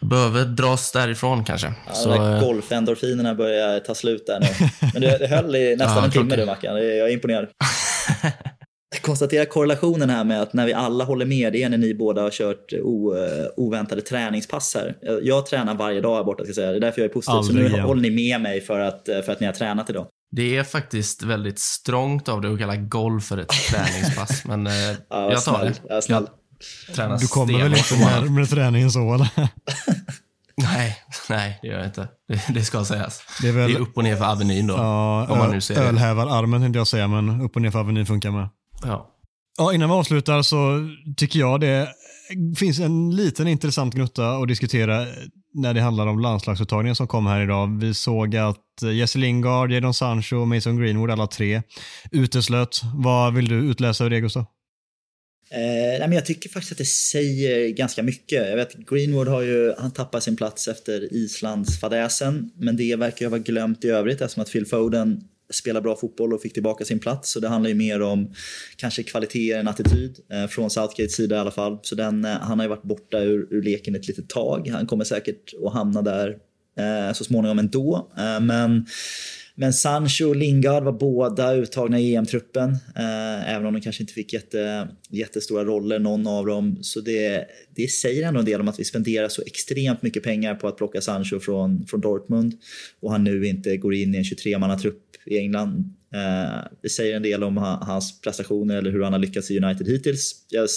jag 0.00 0.08
behöver 0.08 0.44
dras 0.44 0.92
därifrån 0.92 1.44
kanske. 1.44 1.72
Ja, 1.86 1.92
så, 1.92 2.14
eh, 2.14 2.40
golfendorfinerna 2.40 3.34
börjar 3.34 3.80
ta 3.80 3.94
slut 3.94 4.26
där 4.26 4.40
nu. 4.40 4.46
Men 4.92 5.02
det, 5.02 5.18
det 5.18 5.26
höll 5.26 5.56
i 5.56 5.76
nästan 5.78 5.96
Ja, 5.96 6.04
en 6.04 6.10
timme 6.10 6.36
du 6.36 6.46
Mackan, 6.46 6.76
jag 6.76 6.86
är 6.86 7.08
imponerad. 7.08 7.48
Jag 8.90 9.02
konstaterar 9.02 9.44
korrelationen 9.44 10.10
här 10.10 10.24
med 10.24 10.42
att 10.42 10.52
när 10.52 10.66
vi 10.66 10.72
alla 10.72 11.04
håller 11.04 11.26
med, 11.26 11.52
det 11.52 11.62
är 11.62 11.68
när 11.68 11.78
ni 11.78 11.94
båda 11.94 12.22
har 12.22 12.30
kört 12.30 12.72
o, 12.72 13.16
eh, 13.16 13.46
oväntade 13.56 14.02
träningspass 14.02 14.74
här. 14.74 14.96
Jag, 15.02 15.24
jag 15.24 15.46
tränar 15.46 15.74
varje 15.74 16.00
dag 16.00 16.16
här 16.16 16.24
borta, 16.24 16.42
ska 16.44 16.48
jag 16.48 16.54
säga. 16.54 16.70
det 16.70 16.76
är 16.76 16.80
därför 16.80 17.00
jag 17.00 17.08
är 17.10 17.14
positiv. 17.14 17.36
Aldrig 17.36 17.56
så 17.56 17.62
nu 17.62 17.68
igen. 17.68 17.80
håller 17.80 18.02
ni 18.02 18.10
med 18.10 18.40
mig 18.40 18.60
för 18.60 18.80
att, 18.80 19.08
eh, 19.08 19.20
för 19.22 19.32
att 19.32 19.40
ni 19.40 19.46
har 19.46 19.54
tränat 19.54 19.90
idag. 19.90 20.06
Det 20.30 20.56
är 20.56 20.64
faktiskt 20.64 21.22
väldigt 21.22 21.58
strångt 21.58 22.28
av 22.28 22.40
dig 22.40 22.52
att 22.52 22.58
kalla 22.58 22.76
golf 22.76 23.24
för 23.24 23.38
ett 23.38 23.48
träningspass, 23.70 24.44
men 24.44 24.66
eh, 24.66 24.72
Ja, 24.72 24.96
jag 25.10 25.44
tar 25.44 25.58
snäll. 25.58 25.72
det. 25.88 25.94
Ja, 25.94 26.00
snäll. 26.02 26.26
Jag 26.96 27.20
Du 27.20 27.28
kommer 27.28 27.58
väl 27.58 27.74
inte 27.76 27.94
närmare 27.98 28.46
träningen 28.46 28.90
så 28.90 29.14
eller? 29.14 29.28
Nej, 30.62 30.96
nej, 31.28 31.58
det 31.62 31.68
gör 31.68 31.76
jag 31.78 31.86
inte. 31.86 32.08
Det, 32.28 32.40
det 32.54 32.64
ska 32.64 32.84
sägas. 32.84 33.22
Det 33.42 33.48
är 33.48 33.52
Det 33.52 33.58
väl 33.58 33.76
är 33.76 33.80
upp 33.80 33.96
och 33.96 34.04
ner 34.04 34.16
för 34.16 34.24
Avenyn 34.24 34.66
då. 34.66 34.74
ja, 34.74 35.26
om 35.30 35.38
man 35.38 35.50
nu 35.50 35.60
ser 35.60 35.74
det. 35.74 35.80
ölhävararmen 35.80 36.60
tänkte 36.62 36.78
jag 36.78 36.86
säga, 36.86 37.08
men 37.08 37.40
upp 37.40 37.56
och 37.56 37.62
ner 37.62 37.70
för 37.70 37.78
Avenyn 37.78 38.06
funkar 38.06 38.30
med. 38.30 38.48
Ja. 38.82 39.12
Ja, 39.58 39.72
innan 39.72 39.88
vi 39.88 39.94
avslutar 39.94 40.42
så 40.42 40.88
tycker 41.16 41.38
jag 41.38 41.60
det 41.60 41.88
finns 42.58 42.80
en 42.80 43.16
liten 43.16 43.48
intressant 43.48 43.94
gnutta 43.94 44.30
att 44.30 44.48
diskutera 44.48 45.06
när 45.54 45.74
det 45.74 45.80
handlar 45.80 46.06
om 46.06 46.18
landslagsuttagningen 46.18 46.96
som 46.96 47.08
kom 47.08 47.26
här 47.26 47.42
idag. 47.42 47.80
Vi 47.80 47.94
såg 47.94 48.36
att 48.36 48.82
Jesse 48.94 49.18
Lingard, 49.18 49.72
Jadon 49.72 49.94
Sancho 49.94 50.36
och 50.36 50.48
Mason 50.48 50.76
Greenwood, 50.80 51.10
alla 51.10 51.26
tre, 51.26 51.62
uteslöt. 52.12 52.80
Vad 52.94 53.34
vill 53.34 53.48
du 53.48 53.70
utläsa 53.70 54.04
ur 54.04 54.10
det, 54.10 54.20
Gustav? 54.20 54.44
Eh, 55.50 55.58
nej, 55.58 56.00
men 56.00 56.12
jag 56.12 56.26
tycker 56.26 56.48
faktiskt 56.48 56.72
att 56.72 56.78
det 56.78 56.84
säger 56.84 57.68
ganska 57.68 58.02
mycket. 58.02 58.48
Jag 58.48 58.56
vet 58.56 58.74
Greenwood 58.74 59.28
har 59.28 59.42
ju, 59.42 59.74
han 59.78 59.90
tappar 59.90 60.20
sin 60.20 60.36
plats 60.36 60.68
efter 60.68 61.14
Islands-fadäsen 61.14 62.50
men 62.54 62.76
det 62.76 62.96
verkar 62.96 63.26
ju 63.26 63.30
vara 63.30 63.40
glömt 63.40 63.84
i 63.84 63.88
övrigt 63.88 64.20
eftersom 64.20 64.42
att 64.42 64.52
Phil 64.52 64.66
Foden 64.66 65.20
spelade 65.52 65.82
bra 65.82 65.96
fotboll 65.96 66.32
och 66.32 66.42
fick 66.42 66.52
tillbaka 66.52 66.84
sin 66.84 66.98
plats. 66.98 67.30
Så 67.30 67.40
det 67.40 67.48
handlar 67.48 67.68
ju 67.68 67.74
mer 67.74 68.02
om 68.02 68.34
kanske 68.76 69.02
kvalitet 69.02 69.52
än 69.52 69.68
attityd, 69.68 70.18
eh, 70.32 70.46
från 70.46 70.70
Southgates 70.70 71.14
sida 71.14 71.36
i 71.36 71.38
alla 71.38 71.50
fall. 71.50 71.78
Så 71.82 71.94
den, 71.94 72.24
eh, 72.24 72.30
han 72.30 72.58
har 72.58 72.64
ju 72.64 72.68
varit 72.68 72.82
borta 72.82 73.18
ur, 73.18 73.46
ur 73.50 73.62
leken 73.62 73.94
ett 73.94 74.08
litet 74.08 74.28
tag. 74.28 74.68
Han 74.68 74.86
kommer 74.86 75.04
säkert 75.04 75.54
att 75.66 75.72
hamna 75.72 76.02
där 76.02 76.36
eh, 76.78 77.12
så 77.12 77.24
småningom 77.24 77.58
ändå. 77.58 78.12
Eh, 78.18 78.40
men 78.40 78.86
men 79.58 79.72
Sancho 79.72 80.28
och 80.28 80.36
Lingard 80.36 80.84
var 80.84 80.92
båda 80.92 81.54
uttagna 81.54 82.00
i 82.00 82.14
EM-truppen. 82.14 82.70
Eh, 82.96 83.54
även 83.54 83.66
om 83.66 83.74
de 83.74 83.80
kanske 83.80 84.02
inte 84.02 84.12
fick 84.12 84.32
jätte, 84.32 84.88
jättestora 85.10 85.64
roller, 85.64 85.98
någon 85.98 86.26
av 86.26 86.46
dem. 86.46 86.78
Så 86.80 87.00
det, 87.00 87.46
det 87.74 87.88
säger 87.88 88.28
ändå 88.28 88.40
en 88.40 88.46
del 88.46 88.60
om 88.60 88.68
att 88.68 88.80
vi 88.80 88.84
spenderar 88.84 89.28
så 89.28 89.42
extremt 89.42 90.02
mycket 90.02 90.22
pengar 90.22 90.54
på 90.54 90.68
att 90.68 90.76
plocka 90.76 91.00
Sancho 91.00 91.40
från, 91.40 91.86
från 91.86 92.00
Dortmund. 92.00 92.54
Och 93.00 93.12
han 93.12 93.24
nu 93.24 93.46
inte 93.46 93.76
går 93.76 93.94
in 93.94 94.14
i 94.14 94.18
en 94.18 94.24
23-mannatrupp 94.24 95.02
i 95.26 95.38
England. 95.38 95.94
Eh, 96.16 96.60
det 96.82 96.88
säger 96.88 97.16
en 97.16 97.22
del 97.22 97.44
om 97.44 97.56
ha- 97.56 97.84
hans 97.84 98.20
prestationer 98.20 98.76
eller 98.76 98.90
hur 98.90 99.02
han 99.02 99.12
har 99.12 99.20
lyckats 99.20 99.50
i 99.50 99.58
United 99.58 99.88
hittills. 99.88 100.34
Jag 100.48 100.68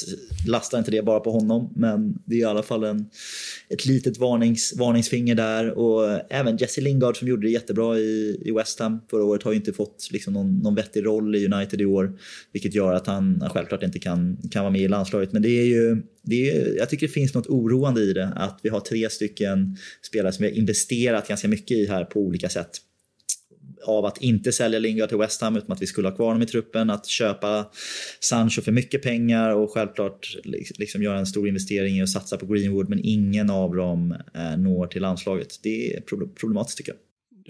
lastar 0.47 0.77
inte 0.77 0.91
det 0.91 1.01
bara 1.01 1.19
på 1.19 1.31
honom, 1.31 1.73
men 1.75 2.17
det 2.25 2.35
är 2.35 2.39
i 2.39 2.43
alla 2.43 2.63
fall 2.63 2.83
en, 2.83 3.09
ett 3.69 3.85
litet 3.85 4.17
varnings, 4.17 4.73
varningsfinger 4.77 5.35
där. 5.35 5.77
Och 5.77 6.19
även 6.29 6.57
Jesse 6.57 6.81
Lingard 6.81 7.17
som 7.17 7.27
gjorde 7.27 7.47
det 7.47 7.51
jättebra 7.51 7.97
i, 7.97 8.41
i 8.45 8.51
West 8.51 8.79
Ham 8.79 8.99
förra 9.09 9.23
året 9.23 9.43
har 9.43 9.51
ju 9.51 9.57
inte 9.57 9.73
fått 9.73 10.09
liksom 10.11 10.33
någon, 10.33 10.59
någon 10.59 10.75
vettig 10.75 11.05
roll 11.05 11.35
i 11.35 11.45
United 11.53 11.81
i 11.81 11.85
år. 11.85 12.19
Vilket 12.51 12.73
gör 12.73 12.93
att 12.93 13.07
han 13.07 13.43
självklart 13.53 13.83
inte 13.83 13.99
kan, 13.99 14.37
kan 14.51 14.63
vara 14.63 14.71
med 14.71 14.81
i 14.81 14.87
landslaget. 14.87 15.31
Men 15.33 15.41
det 15.41 15.49
är 15.49 15.65
ju, 15.65 16.01
det 16.23 16.49
är, 16.49 16.77
jag 16.77 16.89
tycker 16.89 17.07
det 17.07 17.13
finns 17.13 17.33
något 17.33 17.47
oroande 17.47 18.01
i 18.01 18.13
det. 18.13 18.27
Att 18.35 18.59
vi 18.63 18.69
har 18.69 18.79
tre 18.79 19.09
stycken 19.09 19.77
spelare 20.01 20.31
som 20.33 20.43
vi 20.43 20.51
har 20.51 20.57
investerat 20.57 21.27
ganska 21.27 21.47
mycket 21.47 21.77
i 21.77 21.85
här 21.85 22.03
på 22.03 22.19
olika 22.19 22.49
sätt 22.49 22.69
av 23.86 24.05
att 24.05 24.17
inte 24.17 24.51
sälja 24.51 24.80
Lingard 24.80 25.09
till 25.09 25.17
West 25.17 25.41
Ham 25.41 25.55
utan 25.55 25.71
att 25.71 25.82
vi 25.82 25.88
skulle 25.88 26.07
ha 26.07 26.15
kvar 26.15 26.27
honom 26.27 26.41
i 26.41 26.45
truppen, 26.45 26.89
att 26.89 27.05
köpa 27.07 27.65
Sancho 28.19 28.61
för 28.61 28.71
mycket 28.71 29.03
pengar 29.03 29.49
och 29.49 29.71
självklart 29.73 30.36
liksom 30.77 31.03
göra 31.03 31.19
en 31.19 31.25
stor 31.25 31.47
investering 31.47 31.97
i 31.97 32.01
att 32.01 32.09
satsa 32.09 32.38
på 32.38 32.45
Greenwood 32.45 32.89
men 32.89 32.99
ingen 33.03 33.49
av 33.49 33.75
dem 33.75 34.15
eh, 34.36 34.57
når 34.57 34.88
till 34.88 35.01
landslaget. 35.01 35.59
Det 35.63 35.93
är 35.93 36.01
problematiskt 36.39 36.77
tycker 36.77 36.91
jag. 36.91 36.99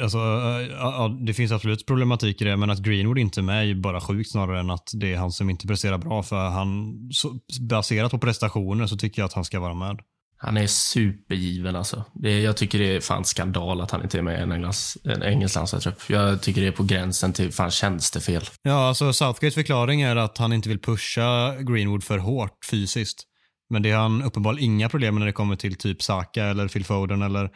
Alltså, 0.04 0.18
eh, 0.18 0.24
ja, 0.24 0.68
ja, 0.72 1.18
det 1.22 1.34
finns 1.34 1.52
absolut 1.52 1.86
problematik 1.86 2.42
i 2.42 2.46
det, 2.46 2.58
men 2.58 2.70
att 2.70 2.80
Greenwood 2.80 3.18
inte 3.18 3.40
är 3.40 3.44
med 3.44 3.60
är 3.60 3.64
ju 3.64 3.76
bara 3.76 4.02
sjukt 4.02 4.32
snarare 4.32 4.60
än 4.60 4.70
att 4.70 4.92
det 4.94 5.14
är 5.14 5.18
han 5.18 5.32
som 5.32 5.50
inte 5.50 5.68
presterar 5.68 5.98
bra. 5.98 6.24
För 6.24 6.50
han, 6.50 6.98
så, 7.12 7.40
baserat 7.62 8.12
på 8.12 8.20
prestationer 8.20 8.88
så 8.88 8.98
tycker 8.98 9.22
jag 9.22 9.26
att 9.26 9.34
han 9.34 9.46
ska 9.46 9.60
vara 9.60 9.74
med. 9.74 10.00
Han 10.42 10.58
är 10.58 10.68
supergiven 10.68 11.76
alltså. 11.76 12.04
Det, 12.14 12.42
jag 12.42 12.58
tycker 12.58 12.80
det 12.80 12.96
är 12.96 13.00
fan 13.00 13.26
skandal 13.26 13.82
att 13.82 13.92
han 13.92 14.04
inte 14.04 14.18
är 14.18 14.22
med 14.22 14.40
i 14.40 14.42
en, 14.42 14.52
Englands, 14.52 14.98
en 15.04 15.24
engelsk 15.24 15.56
landslagstrupp. 15.56 16.02
Jag 16.08 16.42
tycker 16.42 16.62
det 16.62 16.68
är 16.68 16.72
på 16.72 16.84
gränsen 16.84 17.34
till 17.34 17.54
fan 17.54 17.72
tjänstefel. 17.72 18.44
Ja, 18.62 18.88
alltså 18.88 19.14
Southgates 19.14 19.56
förklaring 19.56 20.02
är 20.02 20.16
att 20.16 20.38
han 20.38 20.54
inte 20.54 20.70
vill 20.70 20.80
pusha 20.80 21.56
Greenwood 21.60 22.04
för 22.04 22.18
hårt 22.18 22.66
fysiskt. 22.72 23.29
Men 23.70 23.82
det 23.82 23.92
har 23.92 24.02
han 24.02 24.24
uppenbarligen 24.24 24.74
inga 24.74 24.90
problem 24.90 25.14
med 25.16 25.20
när 25.20 25.28
det 25.28 25.34
kommer 25.34 25.56
till 25.56 25.76
typ 25.76 26.02
Saka 26.02 26.46
eller 26.46 26.68
Phil 26.68 26.86
Foden 26.86 27.22
eller 27.22 27.50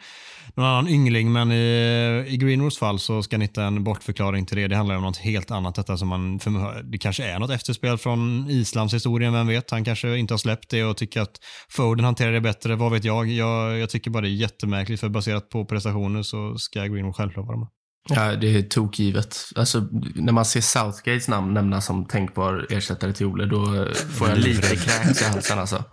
någon 0.54 0.66
annan 0.66 0.88
yngling. 0.88 1.32
Men 1.32 1.52
i, 1.52 2.24
i 2.28 2.36
Greenwoods 2.36 2.78
fall 2.78 2.98
så 2.98 3.22
ska 3.22 3.38
ni 3.38 3.44
hitta 3.44 3.64
en 3.64 3.84
bortförklaring 3.84 4.46
till 4.46 4.56
det. 4.56 4.68
Det 4.68 4.76
handlar 4.76 4.96
om 4.96 5.02
något 5.02 5.16
helt 5.16 5.50
annat. 5.50 5.74
Detta 5.74 5.96
som 5.96 6.08
man, 6.08 6.40
det 6.84 6.98
kanske 6.98 7.24
är 7.24 7.38
något 7.38 7.50
efterspel 7.50 7.98
från 7.98 8.46
Islands 8.50 8.94
historien, 8.94 9.32
vem 9.32 9.46
vet? 9.46 9.70
Han 9.70 9.84
kanske 9.84 10.18
inte 10.18 10.34
har 10.34 10.38
släppt 10.38 10.70
det 10.70 10.84
och 10.84 10.96
tycker 10.96 11.20
att 11.20 11.36
Foden 11.68 12.04
hanterar 12.04 12.32
det 12.32 12.40
bättre, 12.40 12.76
vad 12.76 12.92
vet 12.92 13.04
jag? 13.04 13.26
Jag, 13.26 13.78
jag 13.78 13.90
tycker 13.90 14.10
bara 14.10 14.20
det 14.22 14.28
är 14.28 14.30
jättemärkligt 14.30 15.00
för 15.00 15.08
baserat 15.08 15.48
på 15.48 15.64
prestationer 15.64 16.22
så 16.22 16.58
ska 16.58 16.86
Greenwood 16.86 17.16
självklart 17.16 17.46
vara 17.46 17.58
med. 17.58 17.68
Ja, 18.08 18.36
det 18.36 18.58
är 18.58 18.62
tokgivet. 18.62 19.38
Alltså, 19.56 19.88
när 20.14 20.32
man 20.32 20.44
ser 20.44 20.60
Southgates 20.60 21.28
namn 21.28 21.54
nämnas 21.54 21.86
som 21.86 22.04
tänkbar 22.04 22.66
ersättare 22.70 23.12
till 23.12 23.26
Ole, 23.26 23.46
då 23.46 23.88
får 23.94 24.28
jag 24.28 24.38
lite 24.38 24.76
kräks 24.76 25.22
i 25.22 25.24
halsen 25.24 25.58
alltså. 25.58 25.84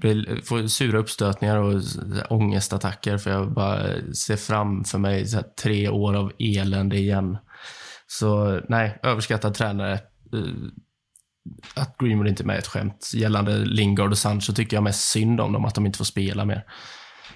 Blir, 0.00 0.42
får 0.44 0.66
sura 0.66 0.98
uppstötningar 0.98 1.56
och 1.56 1.82
ångestattacker 2.30 3.18
för 3.18 3.30
jag 3.30 3.52
bara 3.52 3.82
ser 4.12 4.36
framför 4.36 4.98
mig 4.98 5.26
så 5.26 5.42
tre 5.62 5.88
år 5.88 6.14
av 6.14 6.32
elände 6.38 6.96
igen. 6.96 7.38
Så 8.06 8.60
nej, 8.68 8.98
överskattad 9.02 9.54
tränare. 9.54 9.92
Eh, 9.92 10.40
att 11.74 11.96
Greenwood 11.98 12.28
inte 12.28 12.42
är 12.42 12.46
med 12.46 12.54
är 12.54 12.58
ett 12.58 12.66
skämt. 12.66 13.10
Gällande 13.14 13.58
Lingard 13.58 14.10
och 14.10 14.18
Sancho 14.18 14.52
tycker 14.52 14.76
jag 14.76 14.84
mest 14.84 15.08
synd 15.08 15.40
om 15.40 15.52
dem, 15.52 15.64
att 15.64 15.74
de 15.74 15.86
inte 15.86 15.98
får 15.98 16.04
spela 16.04 16.44
mer. 16.44 16.64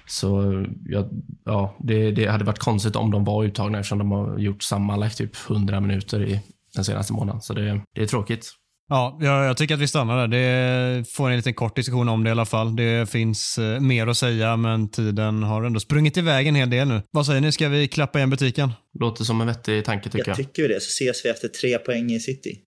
Så 0.05 0.65
ja, 0.85 1.09
ja 1.45 1.75
det, 1.79 2.11
det, 2.11 2.25
hade 2.25 2.45
varit 2.45 2.59
konstigt 2.59 2.95
om 2.95 3.11
de 3.11 3.23
var 3.23 3.43
uttagna 3.43 3.79
eftersom 3.79 3.99
de 3.99 4.11
har 4.11 4.37
gjort 4.37 4.63
sammanlagt 4.63 5.17
typ 5.17 5.49
100 5.49 5.79
minuter 5.79 6.27
i 6.27 6.39
den 6.75 6.85
senaste 6.85 7.13
månaden. 7.13 7.41
Så 7.41 7.53
det, 7.53 7.81
det 7.95 8.01
är 8.01 8.07
tråkigt. 8.07 8.49
Ja, 8.89 9.17
jag, 9.21 9.45
jag, 9.45 9.57
tycker 9.57 9.73
att 9.73 9.79
vi 9.79 9.87
stannar 9.87 10.27
där. 10.27 10.27
Det 10.27 11.09
får 11.09 11.29
en 11.29 11.35
liten 11.35 11.53
kort 11.53 11.75
diskussion 11.75 12.09
om 12.09 12.23
det 12.23 12.27
i 12.27 12.31
alla 12.31 12.45
fall. 12.45 12.75
Det 12.75 13.09
finns 13.09 13.57
eh, 13.57 13.79
mer 13.79 14.07
att 14.07 14.17
säga, 14.17 14.57
men 14.57 14.89
tiden 14.89 15.43
har 15.43 15.63
ändå 15.63 15.79
sprungit 15.79 16.17
iväg 16.17 16.47
en 16.47 16.55
hel 16.55 16.69
del 16.69 16.87
nu. 16.87 17.01
Vad 17.11 17.25
säger 17.25 17.41
ni, 17.41 17.51
ska 17.51 17.69
vi 17.69 17.87
klappa 17.87 18.19
igen 18.19 18.29
butiken? 18.29 18.71
Låter 18.99 19.23
som 19.23 19.41
en 19.41 19.47
vettig 19.47 19.85
tanke 19.85 20.09
tycker 20.09 20.19
jag. 20.19 20.27
Jag 20.27 20.37
tycker 20.37 20.61
vi 20.61 20.67
det, 20.67 20.81
så 20.81 20.87
ses 20.87 21.25
vi 21.25 21.29
efter 21.29 21.47
tre 21.47 21.77
poäng 21.77 22.11
i 22.11 22.19
City. 22.19 22.57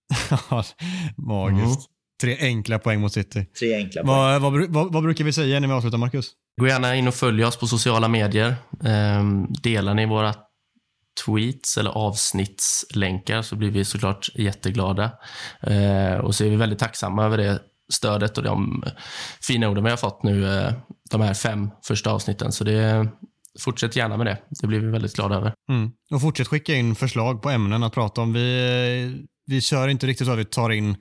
Magiskt. 1.17 1.89
Mm. 1.89 1.96
Tre 2.21 2.37
enkla 2.39 2.79
poäng 2.79 3.01
mot 3.01 3.13
City. 3.13 3.45
Tre 3.59 3.75
enkla 3.75 4.01
poäng. 4.01 4.15
Vad, 4.15 4.41
vad, 4.41 4.69
vad, 4.69 4.93
vad 4.93 5.03
brukar 5.03 5.25
vi 5.25 5.33
säga 5.33 5.59
när 5.59 5.67
vi 5.67 5.73
avslutar, 5.73 5.97
Marcus? 5.97 6.31
Gå 6.61 6.67
gärna 6.67 6.95
in 6.95 7.07
och 7.07 7.13
följ 7.13 7.45
oss 7.45 7.57
på 7.57 7.67
sociala 7.67 8.07
medier. 8.07 8.55
Ehm, 8.85 9.47
delar 9.63 9.93
ni 9.93 10.05
våra 10.05 10.35
tweets 11.25 11.77
eller 11.77 11.91
avsnittslänkar 11.91 13.41
så 13.41 13.55
blir 13.55 13.71
vi 13.71 13.85
såklart 13.85 14.29
jätteglada. 14.35 15.11
Ehm, 15.61 16.21
och 16.21 16.35
så 16.35 16.45
är 16.45 16.49
vi 16.49 16.55
väldigt 16.55 16.79
tacksamma 16.79 17.25
över 17.25 17.37
det 17.37 17.59
stödet 17.93 18.37
och 18.37 18.43
de 18.43 18.83
fina 19.41 19.69
orden 19.69 19.83
vi 19.83 19.89
har 19.89 19.97
fått 19.97 20.23
nu 20.23 20.57
eh, 20.57 20.73
de 21.11 21.21
här 21.21 21.33
fem 21.33 21.69
första 21.83 22.11
avsnitten. 22.11 22.51
Så 22.51 22.63
det, 22.63 23.07
fortsätt 23.59 23.95
gärna 23.95 24.17
med 24.17 24.25
det. 24.25 24.37
Det 24.61 24.67
blir 24.67 24.79
vi 24.79 24.87
väldigt 24.87 25.15
glada 25.15 25.35
över. 25.35 25.53
Mm. 25.69 25.91
Och 26.11 26.21
fortsätt 26.21 26.47
skicka 26.47 26.75
in 26.75 26.95
förslag 26.95 27.41
på 27.41 27.49
ämnen 27.49 27.83
att 27.83 27.93
prata 27.93 28.21
om. 28.21 28.33
Vi, 28.33 29.25
vi 29.45 29.61
kör 29.61 29.87
inte 29.87 30.07
riktigt 30.07 30.27
så 30.27 30.33
att 30.33 30.39
vi 30.39 30.45
tar 30.45 30.69
in 30.69 30.97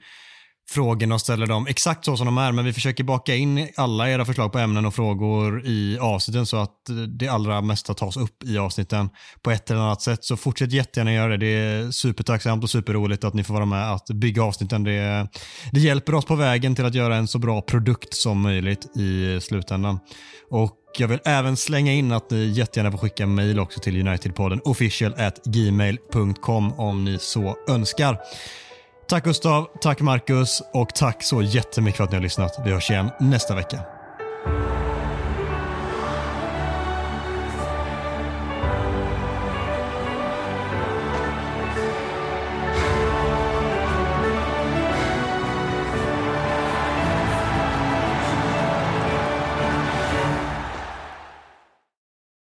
frågorna 0.69 1.15
och 1.15 1.21
ställer 1.21 1.47
dem 1.47 1.67
exakt 1.67 2.05
så 2.05 2.17
som 2.17 2.27
de 2.27 2.39
är, 2.39 2.53
men 2.53 2.65
vi 2.65 2.73
försöker 2.73 3.05
baka 3.05 3.35
in 3.35 3.69
alla 3.77 4.11
era 4.11 4.25
förslag 4.25 4.53
på 4.53 4.59
ämnen 4.59 4.87
och 4.87 4.95
frågor 4.95 5.67
i 5.67 5.99
avsnitten 5.99 6.47
så 6.47 6.57
att 6.57 6.77
det 7.09 7.29
allra 7.29 7.61
mesta 7.61 7.95
tas 7.95 8.17
upp 8.17 8.45
i 8.45 8.59
avsnitten 8.59 9.09
på 9.43 9.51
ett 9.51 9.71
eller 9.71 9.81
annat 9.81 10.03
sätt. 10.03 10.25
Så 10.25 10.37
fortsätt 10.37 10.73
jättegärna 10.73 11.13
göra 11.13 11.29
det. 11.29 11.37
Det 11.37 11.47
är 11.47 11.91
supertacksamt 11.91 12.65
och 12.65 12.71
superroligt 12.71 13.25
att 13.25 13.35
ni 13.35 13.45
får 13.45 13.55
vara 13.55 13.67
med 13.67 13.93
att 13.93 14.07
bygga 14.07 14.43
avsnitten. 14.43 14.85
Det, 14.85 15.29
det 15.73 15.81
hjälper 15.81 16.15
oss 16.15 16.25
på 16.25 16.35
vägen 16.35 16.75
till 16.75 16.85
att 16.85 16.95
göra 16.95 17.17
en 17.17 17.29
så 17.29 17.39
bra 17.39 17.63
produkt 17.63 18.15
som 18.15 18.41
möjligt 18.41 18.97
i 18.97 19.41
slutändan. 19.41 19.99
Och 20.51 20.77
jag 20.99 21.09
vill 21.09 21.21
även 21.25 21.57
slänga 21.57 21.93
in 21.93 22.13
att 22.13 22.31
ni 22.31 22.47
jättegärna 22.47 22.91
får 22.91 22.99
skicka 22.99 23.27
mejl 23.27 23.61
också 23.61 23.81
till 23.81 24.07
Unitedpodden 24.07 24.61
official 24.65 25.15
at 25.15 25.45
gmail.com 25.45 26.73
om 26.73 27.05
ni 27.05 27.19
så 27.19 27.57
önskar. 27.69 28.19
Tack 29.09 29.25
Gustav, 29.25 29.69
tack 29.81 30.01
Marcus 30.01 30.63
och 30.73 30.95
tack 30.95 31.23
så 31.23 31.43
jättemycket 31.43 31.97
för 31.97 32.05
att 32.05 32.11
ni 32.11 32.17
har 32.17 32.23
lyssnat. 32.23 32.61
Vi 32.65 32.73
hörs 32.73 32.91
igen 32.91 33.11
nästa 33.21 33.55
vecka. 33.55 33.81